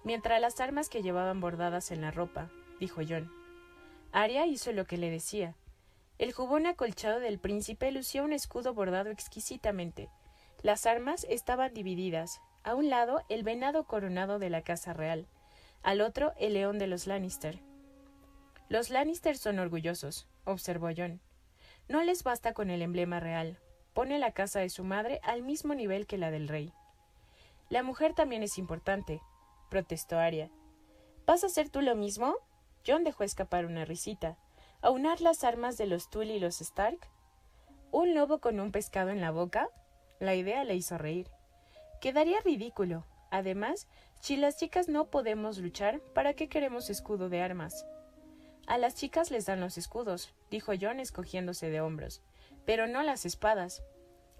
Mientras 0.04 0.40
las 0.40 0.60
armas 0.60 0.88
que 0.88 1.02
llevaban 1.02 1.40
bordadas 1.40 1.90
en 1.90 2.00
la 2.00 2.10
ropa, 2.10 2.50
dijo 2.78 3.02
John. 3.06 3.30
Aria 4.12 4.46
hizo 4.46 4.72
lo 4.72 4.86
que 4.86 4.96
le 4.96 5.10
decía. 5.10 5.54
El 6.18 6.32
jubón 6.32 6.66
acolchado 6.66 7.20
del 7.20 7.38
príncipe 7.38 7.90
lucía 7.92 8.22
un 8.22 8.32
escudo 8.32 8.74
bordado 8.74 9.10
exquisitamente. 9.10 10.08
Las 10.62 10.84
armas 10.86 11.26
estaban 11.28 11.72
divididas. 11.72 12.40
A 12.62 12.74
un 12.74 12.90
lado, 12.90 13.22
el 13.28 13.42
venado 13.42 13.84
coronado 13.84 14.38
de 14.38 14.50
la 14.50 14.62
casa 14.62 14.92
real. 14.92 15.26
Al 15.82 16.02
otro, 16.02 16.34
el 16.38 16.54
león 16.54 16.78
de 16.78 16.86
los 16.86 17.06
Lannister. 17.06 17.60
Los 18.68 18.90
Lannister 18.90 19.38
son 19.38 19.58
orgullosos, 19.58 20.28
observó 20.44 20.90
John. 20.94 21.20
No 21.88 22.02
les 22.04 22.22
basta 22.22 22.52
con 22.52 22.70
el 22.70 22.82
emblema 22.82 23.18
real. 23.18 23.58
Pone 23.94 24.18
la 24.18 24.32
casa 24.32 24.60
de 24.60 24.68
su 24.68 24.84
madre 24.84 25.20
al 25.22 25.42
mismo 25.42 25.74
nivel 25.74 26.06
que 26.06 26.18
la 26.18 26.30
del 26.30 26.48
rey. 26.48 26.72
La 27.70 27.84
mujer 27.84 28.14
también 28.14 28.42
es 28.42 28.58
importante, 28.58 29.22
protestó 29.68 30.18
Arya. 30.18 30.50
¿Vas 31.24 31.44
a 31.44 31.46
hacer 31.46 31.70
tú 31.70 31.80
lo 31.82 31.94
mismo? 31.94 32.34
John 32.84 33.04
dejó 33.04 33.22
escapar 33.22 33.64
una 33.64 33.84
risita. 33.84 34.36
¿Aunar 34.82 35.20
las 35.20 35.44
armas 35.44 35.78
de 35.78 35.86
los 35.86 36.10
Tully 36.10 36.34
y 36.34 36.40
los 36.40 36.60
Stark? 36.60 36.98
¿Un 37.92 38.12
lobo 38.12 38.40
con 38.40 38.58
un 38.58 38.72
pescado 38.72 39.10
en 39.10 39.20
la 39.20 39.30
boca? 39.30 39.68
La 40.18 40.34
idea 40.34 40.64
le 40.64 40.74
hizo 40.74 40.98
reír. 40.98 41.28
Quedaría 42.00 42.40
ridículo. 42.40 43.04
Además, 43.30 43.86
si 44.20 44.36
las 44.36 44.56
chicas 44.56 44.88
no 44.88 45.04
podemos 45.06 45.58
luchar, 45.58 46.00
¿para 46.12 46.34
qué 46.34 46.48
queremos 46.48 46.90
escudo 46.90 47.28
de 47.28 47.40
armas? 47.40 47.86
A 48.66 48.78
las 48.78 48.96
chicas 48.96 49.30
les 49.30 49.46
dan 49.46 49.60
los 49.60 49.78
escudos, 49.78 50.34
dijo 50.50 50.72
John 50.80 50.98
escogiéndose 50.98 51.70
de 51.70 51.80
hombros, 51.80 52.20
pero 52.66 52.88
no 52.88 53.04
las 53.04 53.26
espadas. 53.26 53.84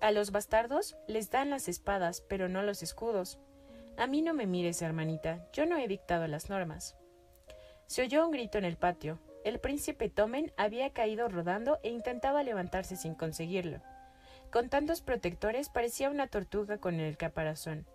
A 0.00 0.12
los 0.12 0.30
bastardos 0.30 0.96
les 1.06 1.30
dan 1.30 1.50
las 1.50 1.68
espadas, 1.68 2.22
pero 2.22 2.48
no 2.48 2.62
los 2.62 2.82
escudos. 2.82 3.38
A 3.98 4.06
mí 4.06 4.22
no 4.22 4.32
me 4.32 4.46
mires, 4.46 4.80
hermanita, 4.80 5.46
yo 5.52 5.66
no 5.66 5.76
he 5.76 5.86
dictado 5.86 6.26
las 6.26 6.48
normas. 6.48 6.96
Se 7.86 8.02
oyó 8.02 8.24
un 8.24 8.32
grito 8.32 8.56
en 8.56 8.64
el 8.64 8.76
patio. 8.76 9.18
El 9.44 9.58
príncipe 9.58 10.08
Tomen 10.08 10.52
había 10.56 10.90
caído 10.92 11.28
rodando 11.28 11.78
e 11.82 11.90
intentaba 11.90 12.42
levantarse 12.42 12.96
sin 12.96 13.14
conseguirlo. 13.14 13.82
Con 14.50 14.68
tantos 14.68 15.02
protectores 15.02 15.68
parecía 15.68 16.10
una 16.10 16.26
tortuga 16.26 16.78
con 16.78 16.98
el 16.98 17.16
caparazón. 17.16 17.86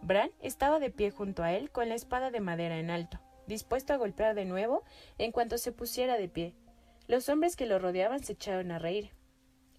Bran 0.00 0.30
estaba 0.40 0.78
de 0.78 0.90
pie 0.90 1.10
junto 1.10 1.42
a 1.42 1.52
él 1.52 1.70
con 1.70 1.88
la 1.88 1.94
espada 1.94 2.30
de 2.30 2.40
madera 2.40 2.78
en 2.78 2.90
alto, 2.90 3.20
dispuesto 3.46 3.92
a 3.92 3.96
golpear 3.98 4.34
de 4.34 4.46
nuevo 4.46 4.84
en 5.18 5.32
cuanto 5.32 5.58
se 5.58 5.70
pusiera 5.70 6.16
de 6.16 6.28
pie. 6.28 6.54
Los 7.06 7.28
hombres 7.28 7.56
que 7.56 7.66
lo 7.66 7.78
rodeaban 7.78 8.22
se 8.24 8.32
echaron 8.32 8.70
a 8.70 8.78
reír. 8.78 9.10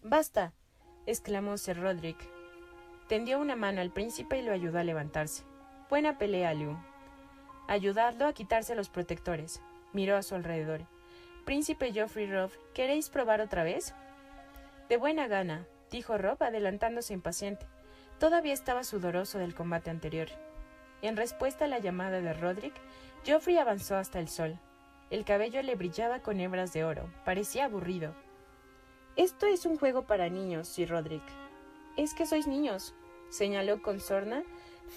Basta. 0.01 0.53
Exclamó 1.05 1.57
Sir 1.57 1.79
Roderick. 1.79 2.17
Tendió 3.07 3.39
una 3.39 3.55
mano 3.55 3.81
al 3.81 3.91
príncipe 3.91 4.39
y 4.39 4.41
lo 4.41 4.51
ayudó 4.51 4.79
a 4.79 4.83
levantarse. 4.83 5.43
Buena 5.89 6.17
pelea, 6.17 6.53
Liu. 6.53 6.77
Ayudadlo 7.67 8.27
a 8.27 8.33
quitarse 8.33 8.75
los 8.75 8.89
protectores. 8.89 9.61
Miró 9.93 10.15
a 10.17 10.23
su 10.23 10.35
alrededor. 10.35 10.81
Príncipe 11.45 11.91
Geoffrey 11.91 12.31
Robb, 12.31 12.51
¿queréis 12.73 13.09
probar 13.09 13.41
otra 13.41 13.63
vez? 13.63 13.93
De 14.89 14.97
buena 14.97 15.27
gana, 15.27 15.65
dijo 15.91 16.17
Rob 16.17 16.41
adelantándose 16.41 17.13
impaciente. 17.13 17.65
Todavía 18.19 18.53
estaba 18.53 18.83
sudoroso 18.83 19.39
del 19.39 19.53
combate 19.53 19.89
anterior. 19.89 20.29
En 21.01 21.17
respuesta 21.17 21.65
a 21.65 21.67
la 21.67 21.79
llamada 21.79 22.21
de 22.21 22.33
Roderick, 22.33 22.75
Geoffrey 23.25 23.57
avanzó 23.57 23.97
hasta 23.97 24.19
el 24.19 24.29
sol. 24.29 24.57
El 25.09 25.25
cabello 25.25 25.61
le 25.61 25.75
brillaba 25.75 26.19
con 26.19 26.39
hebras 26.39 26.73
de 26.73 26.85
oro. 26.85 27.09
Parecía 27.25 27.65
aburrido. 27.65 28.13
Esto 29.15 29.45
es 29.45 29.67
un 29.67 29.77
juego 29.77 30.07
para 30.07 30.29
niños, 30.29 30.67
Sir 30.67 30.89
Roderick. 30.89 31.23
Es 31.97 32.15
que 32.15 32.25
sois 32.25 32.47
niños, 32.47 32.95
señaló 33.29 33.79
con 33.83 33.99
sorna 33.99 34.43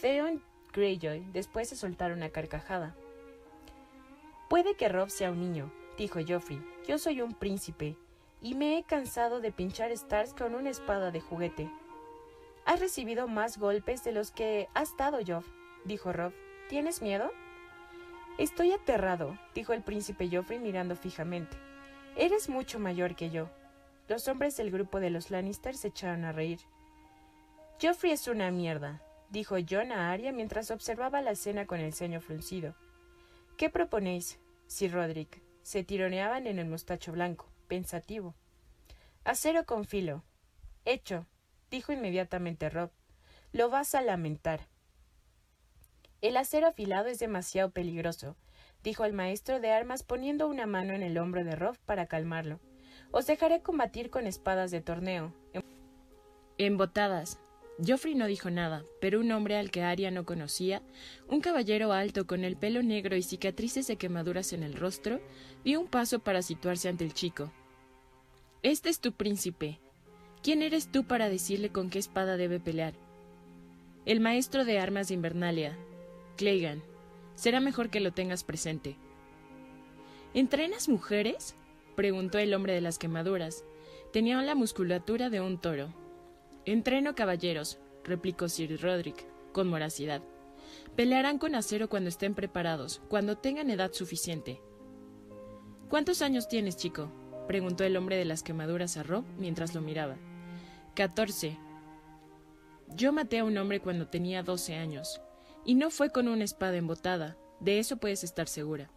Theon 0.01 0.43
Greyjoy 0.73 1.27
después 1.33 1.69
de 1.69 1.77
soltar 1.77 2.13
una 2.13 2.31
carcajada. 2.31 2.97
Puede 4.49 4.75
que 4.75 4.89
Rob 4.89 5.11
sea 5.11 5.31
un 5.31 5.41
niño, 5.41 5.71
dijo 5.99 6.19
Geoffrey. 6.25 6.65
Yo 6.89 6.97
soy 6.97 7.21
un 7.21 7.35
príncipe, 7.35 7.99
y 8.41 8.55
me 8.55 8.79
he 8.79 8.85
cansado 8.85 9.41
de 9.41 9.53
pinchar 9.53 9.91
Stars 9.91 10.33
con 10.33 10.55
una 10.55 10.71
espada 10.71 11.11
de 11.11 11.21
juguete. 11.21 11.71
Has 12.65 12.81
recibido 12.81 13.29
más 13.29 13.59
golpes 13.59 14.03
de 14.03 14.13
los 14.13 14.31
que 14.31 14.69
has 14.73 14.97
dado, 14.97 15.19
Joff, 15.27 15.47
dijo 15.85 16.13
Rob. 16.15 16.33
¿Tienes 16.71 17.03
miedo? 17.03 17.31
Estoy 18.39 18.73
aterrado, 18.73 19.39
dijo 19.55 19.75
el 19.75 19.83
príncipe 19.83 20.31
Joffrey 20.33 20.59
mirando 20.59 20.97
fijamente. 20.97 21.57
Eres 22.17 22.49
mucho 22.49 22.79
mayor 22.79 23.15
que 23.15 23.29
yo. 23.29 23.51
Los 24.09 24.29
hombres 24.29 24.57
del 24.57 24.71
grupo 24.71 25.01
de 25.01 25.11
los 25.11 25.31
Lannister 25.31 25.77
se 25.77 25.89
echaron 25.89 26.25
a 26.25 26.33
reír. 26.33 26.61
Joffrey 27.83 28.13
es 28.13 28.29
una 28.29 28.51
mierda, 28.51 29.03
dijo 29.31 29.57
John 29.69 29.93
a 29.93 30.13
Arya 30.13 30.33
mientras 30.33 30.71
observaba 30.71 31.23
la 31.23 31.33
escena 31.33 31.67
con 31.67 31.81
el 31.81 31.93
ceño 31.93 32.21
fruncido. 32.21 32.75
¿Qué 33.57 33.69
proponéis? 33.71 34.39
Sir 34.67 34.93
Roderick. 34.93 35.43
Se 35.63 35.83
tironeaban 35.83 36.47
en 36.47 36.59
el 36.59 36.69
mostacho 36.69 37.11
blanco, 37.13 37.49
pensativo. 37.67 38.35
Acero 39.25 39.67
con 39.67 39.85
filo. 39.85 40.23
Hecho, 40.85 41.27
dijo 41.71 41.93
inmediatamente 41.93 42.71
Rob. 42.71 42.91
Lo 43.53 43.69
vas 43.71 43.95
a 43.97 44.03
lamentar. 44.03 44.69
El 46.23 46.37
acero 46.37 46.69
afilado 46.69 47.09
es 47.09 47.19
demasiado 47.19 47.71
peligroso, 47.71 48.37
dijo 48.83 49.05
el 49.05 49.13
maestro 49.13 49.61
de 49.61 49.73
armas 49.73 50.03
poniendo 50.03 50.47
una 50.47 50.67
mano 50.67 50.95
en 50.95 51.03
el 51.03 51.19
hombro 51.19 51.43
de 51.43 51.57
Rob 51.57 51.77
para 51.85 52.07
calmarlo. 52.07 52.61
Os 53.11 53.27
dejaré 53.27 53.61
combatir 53.61 54.11
con 54.11 54.27
espadas 54.27 54.71
de 54.71 54.81
torneo. 54.81 55.33
Embotadas. 56.59 57.39
Joffrey 57.87 58.15
no 58.15 58.27
dijo 58.27 58.51
nada, 58.51 58.85
pero 59.01 59.21
un 59.21 59.31
hombre 59.33 59.59
al 59.59 59.71
que 59.71 59.83
Arya 59.83 60.11
no 60.11 60.25
conocía, 60.25 60.81
un 61.29 61.41
caballero 61.41 61.93
alto 61.93 62.27
con 62.27 62.43
el 62.43 62.57
pelo 62.57 62.83
negro 62.83 63.17
y 63.17 63.23
cicatrices 63.23 63.87
de 63.87 63.97
quemaduras 63.97 64.55
en 64.55 64.63
el 64.63 64.75
rostro, 64.75 65.21
dio 65.63 65.81
un 65.81 65.87
paso 65.87 66.21
para 66.21 66.41
situarse 66.41 66.89
ante 66.89 67.05
el 67.05 67.13
chico. 67.13 67.53
Este 68.63 68.89
es 68.89 69.01
tu 69.01 69.13
príncipe, 69.13 69.79
¿Quién 70.47 70.63
eres 70.63 70.93
tú 70.93 71.03
para 71.03 71.29
decirle 71.29 71.71
con 71.71 71.91
qué 71.91 71.99
espada 71.99 72.37
debe 72.37 72.61
pelear? 72.61 72.95
El 74.05 74.21
maestro 74.21 74.65
de 74.65 74.79
armas 74.79 75.09
de 75.09 75.15
Invernalia, 75.15 75.77
Clegane. 76.37 76.83
Será 77.35 77.59
mejor 77.59 77.91
que 77.91 77.99
lo 77.99 78.13
tengas 78.13 78.45
presente. 78.45 78.97
¿Entrenas 80.35 80.89
mujeres? 80.89 81.57
Preguntó 81.97 82.39
el 82.39 82.55
hombre 82.55 82.75
de 82.75 82.81
las 82.81 82.99
quemaduras. 82.99 83.65
Tenía 84.13 84.41
la 84.43 84.55
musculatura 84.55 85.31
de 85.31 85.41
un 85.41 85.59
toro. 85.59 85.89
Entreno 86.65 87.15
caballeros, 87.15 87.79
replicó 88.05 88.49
Sir 88.49 88.81
Roderick, 88.81 89.27
con 89.53 89.69
moracidad. 89.69 90.23
Pelearán 90.95 91.39
con 91.39 91.55
acero 91.55 91.89
cuando 91.89 92.09
estén 92.09 92.35
preparados, 92.35 93.03
cuando 93.09 93.37
tengan 93.37 93.71
edad 93.71 93.93
suficiente. 93.93 94.61
¿Cuántos 95.89 96.23
años 96.23 96.49
tienes, 96.49 96.77
chico? 96.77 97.11
preguntó 97.47 97.85
el 97.85 97.97
hombre 97.97 98.17
de 98.17 98.25
las 98.25 98.43
quemaduras 98.43 98.97
a 98.97 99.03
Rob 99.03 99.25
mientras 99.39 99.75
lo 99.75 99.81
miraba. 99.81 100.17
14. 100.95 101.59
Yo 102.95 103.13
maté 103.13 103.39
a 103.39 103.45
un 103.45 103.57
hombre 103.59 103.81
cuando 103.81 104.09
tenía 104.09 104.43
12 104.43 104.75
años, 104.75 105.21
y 105.65 105.75
no 105.75 105.91
fue 105.91 106.11
con 106.11 106.29
una 106.29 106.45
espada 106.45 106.77
embotada, 106.77 107.37
de 107.61 107.79
eso 107.79 107.97
puedes 107.99 108.25
estar 108.25 108.49
segura. 108.49 108.91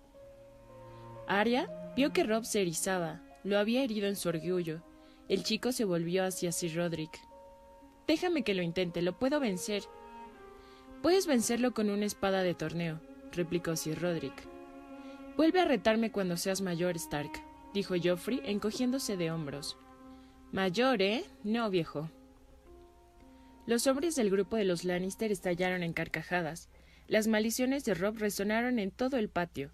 Arya 1.28 1.70
vio 2.00 2.14
que 2.14 2.24
Rob 2.24 2.46
se 2.46 2.62
erizaba, 2.62 3.20
lo 3.44 3.60
había 3.60 3.84
herido 3.84 4.08
en 4.08 4.16
su 4.16 4.30
orgullo. 4.30 4.82
El 5.28 5.44
chico 5.44 5.74
se 5.74 5.84
volvió 5.84 6.24
hacia 6.24 6.54
Sir 6.54 6.74
Roderick. 6.78 7.20
Déjame 8.08 8.46
que 8.46 8.54
lo 8.54 8.62
intente, 8.62 9.02
lo 9.02 9.20
puedo 9.20 9.42
vencer. 9.42 9.84
Puedes 11.02 11.28
vencerlo 11.28 11.74
con 11.74 11.90
una 11.90 12.06
espada 12.06 12.42
de 12.42 12.54
torneo, 12.54 13.02
replicó 13.34 13.76
Sir 13.76 14.02
Roderick. 14.02 14.48
Vuelve 15.36 15.60
a 15.60 15.66
retarme 15.66 16.10
cuando 16.10 16.38
seas 16.38 16.62
mayor, 16.62 16.96
Stark, 16.96 17.34
dijo 17.74 17.96
Joffrey, 18.02 18.40
encogiéndose 18.46 19.18
de 19.18 19.32
hombros. 19.32 19.76
Mayor, 20.54 21.02
¿eh? 21.02 21.26
No, 21.44 21.70
viejo. 21.70 22.10
Los 23.66 23.88
hombres 23.88 24.16
del 24.16 24.30
grupo 24.30 24.56
de 24.56 24.64
los 24.64 24.86
Lannister 24.86 25.34
estallaron 25.34 25.84
en 25.84 25.92
carcajadas. 25.92 26.70
Las 27.10 27.28
maldiciones 27.28 27.84
de 27.84 27.94
Rob 27.94 28.20
resonaron 28.20 28.80
en 28.80 28.90
todo 28.90 29.18
el 29.18 29.28
patio. 29.28 29.74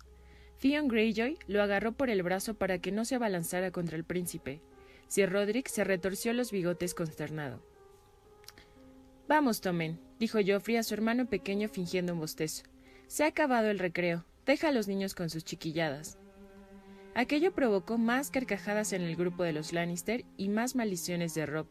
Theon 0.61 0.87
Greyjoy 0.87 1.37
lo 1.47 1.61
agarró 1.61 1.91
por 1.91 2.09
el 2.09 2.23
brazo 2.23 2.53
para 2.53 2.79
que 2.79 2.91
no 2.91 3.05
se 3.05 3.15
abalanzara 3.15 3.71
contra 3.71 3.97
el 3.97 4.03
príncipe. 4.03 4.61
Sir 5.07 5.31
Roderick 5.31 5.67
se 5.67 5.83
retorció 5.83 6.33
los 6.33 6.51
bigotes 6.51 6.93
consternado. 6.93 7.61
Vamos, 9.27 9.61
Tomen, 9.61 9.99
dijo 10.19 10.39
Joffrey 10.45 10.77
a 10.77 10.83
su 10.83 10.93
hermano 10.93 11.27
pequeño 11.27 11.67
fingiendo 11.67 12.13
un 12.13 12.19
bostezo. 12.19 12.63
Se 13.07 13.23
ha 13.23 13.27
acabado 13.27 13.69
el 13.69 13.79
recreo. 13.79 14.25
Deja 14.45 14.69
a 14.69 14.71
los 14.71 14.87
niños 14.87 15.15
con 15.15 15.29
sus 15.29 15.43
chiquilladas. 15.43 16.17
Aquello 17.15 17.53
provocó 17.53 17.97
más 17.97 18.29
carcajadas 18.29 18.93
en 18.93 19.01
el 19.01 19.15
grupo 19.15 19.43
de 19.43 19.53
los 19.53 19.73
Lannister 19.73 20.25
y 20.37 20.49
más 20.49 20.75
maldiciones 20.75 21.33
de 21.33 21.45
Rob. 21.45 21.67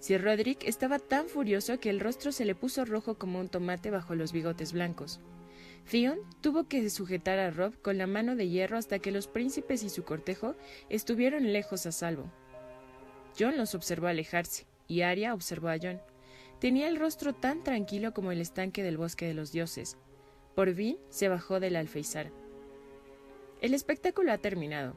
Sir 0.00 0.22
Roderick 0.22 0.62
estaba 0.64 0.98
tan 0.98 1.28
furioso 1.28 1.80
que 1.80 1.90
el 1.90 2.00
rostro 2.00 2.32
se 2.32 2.44
le 2.44 2.54
puso 2.54 2.84
rojo 2.84 3.18
como 3.18 3.40
un 3.40 3.48
tomate 3.48 3.90
bajo 3.90 4.14
los 4.14 4.32
bigotes 4.32 4.72
blancos. 4.72 5.20
Theon 5.90 6.18
tuvo 6.40 6.64
que 6.64 6.88
sujetar 6.90 7.38
a 7.38 7.50
Rob 7.50 7.80
con 7.80 7.96
la 7.96 8.06
mano 8.06 8.34
de 8.34 8.48
hierro 8.48 8.76
hasta 8.76 8.98
que 8.98 9.12
los 9.12 9.28
príncipes 9.28 9.84
y 9.84 9.88
su 9.88 10.04
cortejo 10.04 10.56
estuvieron 10.88 11.52
lejos 11.52 11.86
a 11.86 11.92
salvo. 11.92 12.30
John 13.38 13.56
los 13.56 13.74
observó 13.74 14.08
alejarse, 14.08 14.66
y 14.88 15.02
Arya 15.02 15.32
observó 15.32 15.68
a 15.68 15.76
John. 15.80 16.00
Tenía 16.58 16.88
el 16.88 16.96
rostro 16.96 17.34
tan 17.34 17.62
tranquilo 17.62 18.12
como 18.14 18.32
el 18.32 18.40
estanque 18.40 18.82
del 18.82 18.96
bosque 18.96 19.26
de 19.26 19.34
los 19.34 19.52
dioses. 19.52 19.96
Por 20.54 20.74
fin 20.74 20.96
se 21.10 21.28
bajó 21.28 21.60
del 21.60 21.76
alfeizar. 21.76 22.32
El 23.60 23.74
espectáculo 23.74 24.32
ha 24.32 24.38
terminado, 24.38 24.96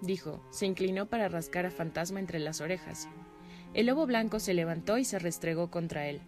dijo. 0.00 0.44
Se 0.50 0.66
inclinó 0.66 1.06
para 1.06 1.28
rascar 1.28 1.66
a 1.66 1.70
Fantasma 1.70 2.18
entre 2.18 2.38
las 2.38 2.60
orejas. 2.60 3.08
El 3.74 3.86
lobo 3.86 4.06
blanco 4.06 4.40
se 4.40 4.54
levantó 4.54 4.98
y 4.98 5.04
se 5.04 5.18
restregó 5.18 5.70
contra 5.70 6.08
él. 6.08 6.20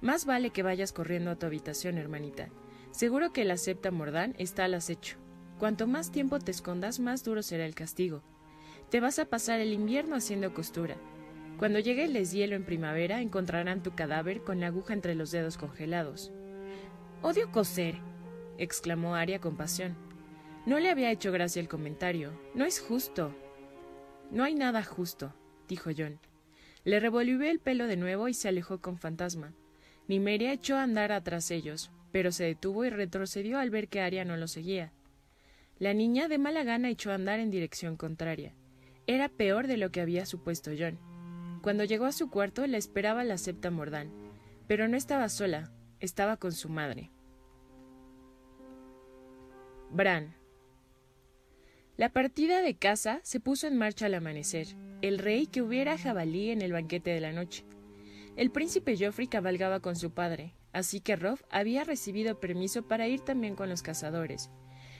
Más 0.00 0.24
vale 0.24 0.50
que 0.50 0.62
vayas 0.62 0.92
corriendo 0.92 1.30
a 1.30 1.36
tu 1.36 1.46
habitación, 1.46 1.98
hermanita. 1.98 2.48
Seguro 2.96 3.30
que 3.30 3.44
la 3.44 3.58
septa 3.58 3.90
Mordán 3.90 4.34
está 4.38 4.64
al 4.64 4.72
acecho. 4.72 5.18
Cuanto 5.58 5.86
más 5.86 6.10
tiempo 6.10 6.38
te 6.38 6.50
escondas, 6.50 6.98
más 6.98 7.22
duro 7.24 7.42
será 7.42 7.66
el 7.66 7.74
castigo. 7.74 8.22
Te 8.88 9.00
vas 9.00 9.18
a 9.18 9.26
pasar 9.26 9.60
el 9.60 9.74
invierno 9.74 10.16
haciendo 10.16 10.54
costura. 10.54 10.96
Cuando 11.58 11.78
llegue 11.78 12.04
el 12.04 12.14
deshielo 12.14 12.56
en 12.56 12.64
primavera, 12.64 13.20
encontrarán 13.20 13.82
tu 13.82 13.94
cadáver 13.94 14.44
con 14.44 14.60
la 14.60 14.68
aguja 14.68 14.94
entre 14.94 15.14
los 15.14 15.30
dedos 15.30 15.58
congelados. 15.58 16.32
Odio 17.20 17.52
coser, 17.52 17.96
exclamó 18.56 19.14
Aria 19.14 19.42
con 19.42 19.58
pasión. 19.58 19.94
No 20.64 20.78
le 20.78 20.88
había 20.88 21.10
hecho 21.10 21.32
gracia 21.32 21.60
el 21.60 21.68
comentario. 21.68 22.32
No 22.54 22.64
es 22.64 22.80
justo. 22.80 23.36
No 24.30 24.42
hay 24.42 24.54
nada 24.54 24.82
justo, 24.82 25.34
dijo 25.68 25.90
John. 25.94 26.18
Le 26.84 26.98
revolvió 26.98 27.42
el 27.42 27.58
pelo 27.58 27.88
de 27.88 27.98
nuevo 27.98 28.28
y 28.28 28.32
se 28.32 28.48
alejó 28.48 28.80
con 28.80 28.96
fantasma. 28.96 29.52
Nimeria 30.08 30.54
echó 30.54 30.76
a 30.76 30.82
andar 30.84 31.12
atrás 31.12 31.50
ellos, 31.50 31.90
pero 32.16 32.32
se 32.32 32.44
detuvo 32.44 32.86
y 32.86 32.88
retrocedió 32.88 33.58
al 33.58 33.68
ver 33.68 33.88
que 33.88 34.00
Aria 34.00 34.24
no 34.24 34.38
lo 34.38 34.48
seguía. 34.48 34.90
La 35.78 35.92
niña 35.92 36.28
de 36.28 36.38
mala 36.38 36.64
gana 36.64 36.88
echó 36.88 37.10
a 37.10 37.14
andar 37.14 37.40
en 37.40 37.50
dirección 37.50 37.98
contraria. 37.98 38.54
Era 39.06 39.28
peor 39.28 39.66
de 39.66 39.76
lo 39.76 39.90
que 39.90 40.00
había 40.00 40.24
supuesto 40.24 40.70
John. 40.78 40.98
Cuando 41.60 41.84
llegó 41.84 42.06
a 42.06 42.12
su 42.12 42.30
cuarto 42.30 42.66
la 42.66 42.78
esperaba 42.78 43.22
la 43.22 43.36
septa 43.36 43.70
Mordán, 43.70 44.10
pero 44.66 44.88
no 44.88 44.96
estaba 44.96 45.28
sola, 45.28 45.70
estaba 46.00 46.38
con 46.38 46.52
su 46.52 46.70
madre. 46.70 47.10
Bran. 49.90 50.34
La 51.98 52.14
partida 52.14 52.62
de 52.62 52.78
caza 52.78 53.20
se 53.24 53.40
puso 53.40 53.66
en 53.66 53.76
marcha 53.76 54.06
al 54.06 54.14
amanecer, 54.14 54.68
el 55.02 55.18
rey 55.18 55.48
que 55.48 55.60
hubiera 55.60 55.98
jabalí 55.98 56.48
en 56.48 56.62
el 56.62 56.72
banquete 56.72 57.10
de 57.10 57.20
la 57.20 57.32
noche. 57.32 57.66
El 58.36 58.50
príncipe 58.50 58.96
Joffrey 58.98 59.28
cabalgaba 59.28 59.80
con 59.80 59.96
su 59.96 60.12
padre, 60.12 60.54
así 60.76 61.00
que 61.00 61.16
Robb 61.16 61.40
había 61.48 61.84
recibido 61.84 62.38
permiso 62.38 62.82
para 62.82 63.08
ir 63.08 63.20
también 63.20 63.56
con 63.56 63.70
los 63.70 63.82
cazadores. 63.82 64.50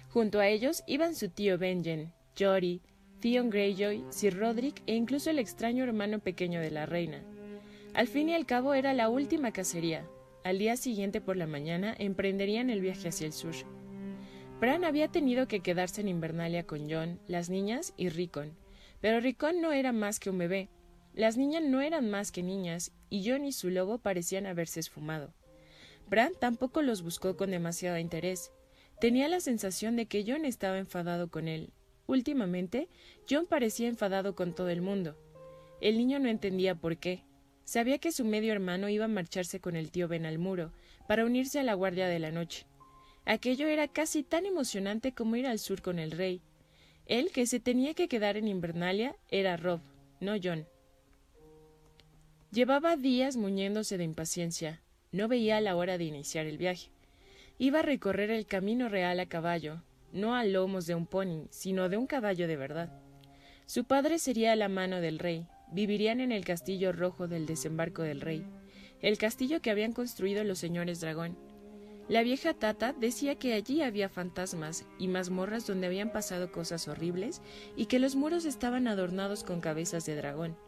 Junto 0.08 0.40
a 0.40 0.48
ellos 0.48 0.82
iban 0.86 1.14
su 1.14 1.28
tío 1.28 1.58
Benjen, 1.58 2.14
Jory, 2.38 2.80
Theon 3.20 3.50
Greyjoy, 3.50 4.02
Sir 4.08 4.38
Roderick 4.38 4.82
e 4.86 4.94
incluso 4.94 5.28
el 5.28 5.38
extraño 5.38 5.84
hermano 5.84 6.18
pequeño 6.18 6.60
de 6.60 6.70
la 6.70 6.86
reina. 6.86 7.22
Al 7.92 8.08
fin 8.08 8.30
y 8.30 8.34
al 8.34 8.46
cabo 8.46 8.72
era 8.72 8.94
la 8.94 9.10
última 9.10 9.52
cacería. 9.52 10.06
Al 10.44 10.58
día 10.58 10.78
siguiente 10.78 11.20
por 11.20 11.36
la 11.36 11.46
mañana 11.46 11.94
emprenderían 11.98 12.70
el 12.70 12.80
viaje 12.80 13.08
hacia 13.08 13.26
el 13.26 13.34
sur. 13.34 13.54
Bran 14.58 14.82
había 14.82 15.08
tenido 15.08 15.46
que 15.46 15.60
quedarse 15.60 16.00
en 16.00 16.08
Invernalia 16.08 16.66
con 16.66 16.90
John, 16.90 17.20
las 17.26 17.50
niñas 17.50 17.92
y 17.98 18.08
Rickon. 18.08 18.56
Pero 19.02 19.20
Rickon 19.20 19.60
no 19.60 19.72
era 19.72 19.92
más 19.92 20.20
que 20.20 20.30
un 20.30 20.38
bebé. 20.38 20.70
Las 21.12 21.36
niñas 21.36 21.64
no 21.64 21.82
eran 21.82 22.08
más 22.08 22.32
que 22.32 22.42
niñas, 22.42 22.92
y 23.10 23.28
John 23.28 23.44
y 23.44 23.52
su 23.52 23.68
lobo 23.68 23.98
parecían 23.98 24.46
haberse 24.46 24.80
esfumado. 24.80 25.34
Bran 26.08 26.32
tampoco 26.38 26.82
los 26.82 27.02
buscó 27.02 27.36
con 27.36 27.50
demasiado 27.50 27.98
interés. 27.98 28.52
Tenía 29.00 29.28
la 29.28 29.40
sensación 29.40 29.96
de 29.96 30.06
que 30.06 30.24
John 30.26 30.44
estaba 30.44 30.78
enfadado 30.78 31.28
con 31.28 31.48
él. 31.48 31.72
Últimamente, 32.06 32.88
John 33.28 33.46
parecía 33.46 33.88
enfadado 33.88 34.34
con 34.34 34.54
todo 34.54 34.68
el 34.68 34.80
mundo. 34.80 35.16
El 35.80 35.98
niño 35.98 36.18
no 36.18 36.28
entendía 36.28 36.74
por 36.74 36.96
qué. 36.96 37.24
Sabía 37.64 37.98
que 37.98 38.12
su 38.12 38.24
medio 38.24 38.52
hermano 38.52 38.88
iba 38.88 39.06
a 39.06 39.08
marcharse 39.08 39.60
con 39.60 39.74
el 39.74 39.90
tío 39.90 40.06
Ben 40.06 40.24
al 40.24 40.38
muro, 40.38 40.72
para 41.08 41.24
unirse 41.24 41.58
a 41.58 41.64
la 41.64 41.74
Guardia 41.74 42.06
de 42.06 42.20
la 42.20 42.30
Noche. 42.30 42.66
Aquello 43.24 43.66
era 43.66 43.88
casi 43.88 44.22
tan 44.22 44.46
emocionante 44.46 45.12
como 45.12 45.34
ir 45.34 45.48
al 45.48 45.58
sur 45.58 45.82
con 45.82 45.98
el 45.98 46.12
rey. 46.12 46.40
Él 47.06 47.30
que 47.32 47.46
se 47.46 47.58
tenía 47.58 47.94
que 47.94 48.08
quedar 48.08 48.36
en 48.36 48.46
Invernalia 48.46 49.16
era 49.30 49.56
Rob, 49.56 49.80
no 50.20 50.34
John. 50.42 50.66
Llevaba 52.52 52.96
días 52.96 53.36
muñéndose 53.36 53.98
de 53.98 54.04
impaciencia. 54.04 54.80
No 55.16 55.28
veía 55.28 55.62
la 55.62 55.76
hora 55.76 55.96
de 55.96 56.04
iniciar 56.04 56.44
el 56.44 56.58
viaje. 56.58 56.90
Iba 57.56 57.78
a 57.78 57.82
recorrer 57.82 58.30
el 58.30 58.44
camino 58.44 58.90
real 58.90 59.18
a 59.18 59.24
caballo, 59.24 59.82
no 60.12 60.34
a 60.34 60.44
lomos 60.44 60.84
de 60.84 60.94
un 60.94 61.06
pony, 61.06 61.46
sino 61.48 61.88
de 61.88 61.96
un 61.96 62.06
caballo 62.06 62.46
de 62.46 62.58
verdad. 62.58 62.92
Su 63.64 63.84
padre 63.84 64.18
sería 64.18 64.54
la 64.56 64.68
mano 64.68 65.00
del 65.00 65.18
rey. 65.18 65.46
Vivirían 65.72 66.20
en 66.20 66.32
el 66.32 66.44
castillo 66.44 66.92
rojo 66.92 67.28
del 67.28 67.46
desembarco 67.46 68.02
del 68.02 68.20
rey, 68.20 68.44
el 69.00 69.16
castillo 69.16 69.62
que 69.62 69.70
habían 69.70 69.94
construido 69.94 70.44
los 70.44 70.58
señores 70.58 71.00
dragón. 71.00 71.38
La 72.10 72.22
vieja 72.22 72.52
Tata 72.52 72.92
decía 72.92 73.36
que 73.36 73.54
allí 73.54 73.80
había 73.80 74.10
fantasmas 74.10 74.84
y 74.98 75.08
mazmorras 75.08 75.66
donde 75.66 75.86
habían 75.86 76.12
pasado 76.12 76.52
cosas 76.52 76.88
horribles 76.88 77.40
y 77.74 77.86
que 77.86 78.00
los 78.00 78.16
muros 78.16 78.44
estaban 78.44 78.86
adornados 78.86 79.44
con 79.44 79.62
cabezas 79.62 80.04
de 80.04 80.14
dragón. 80.14 80.58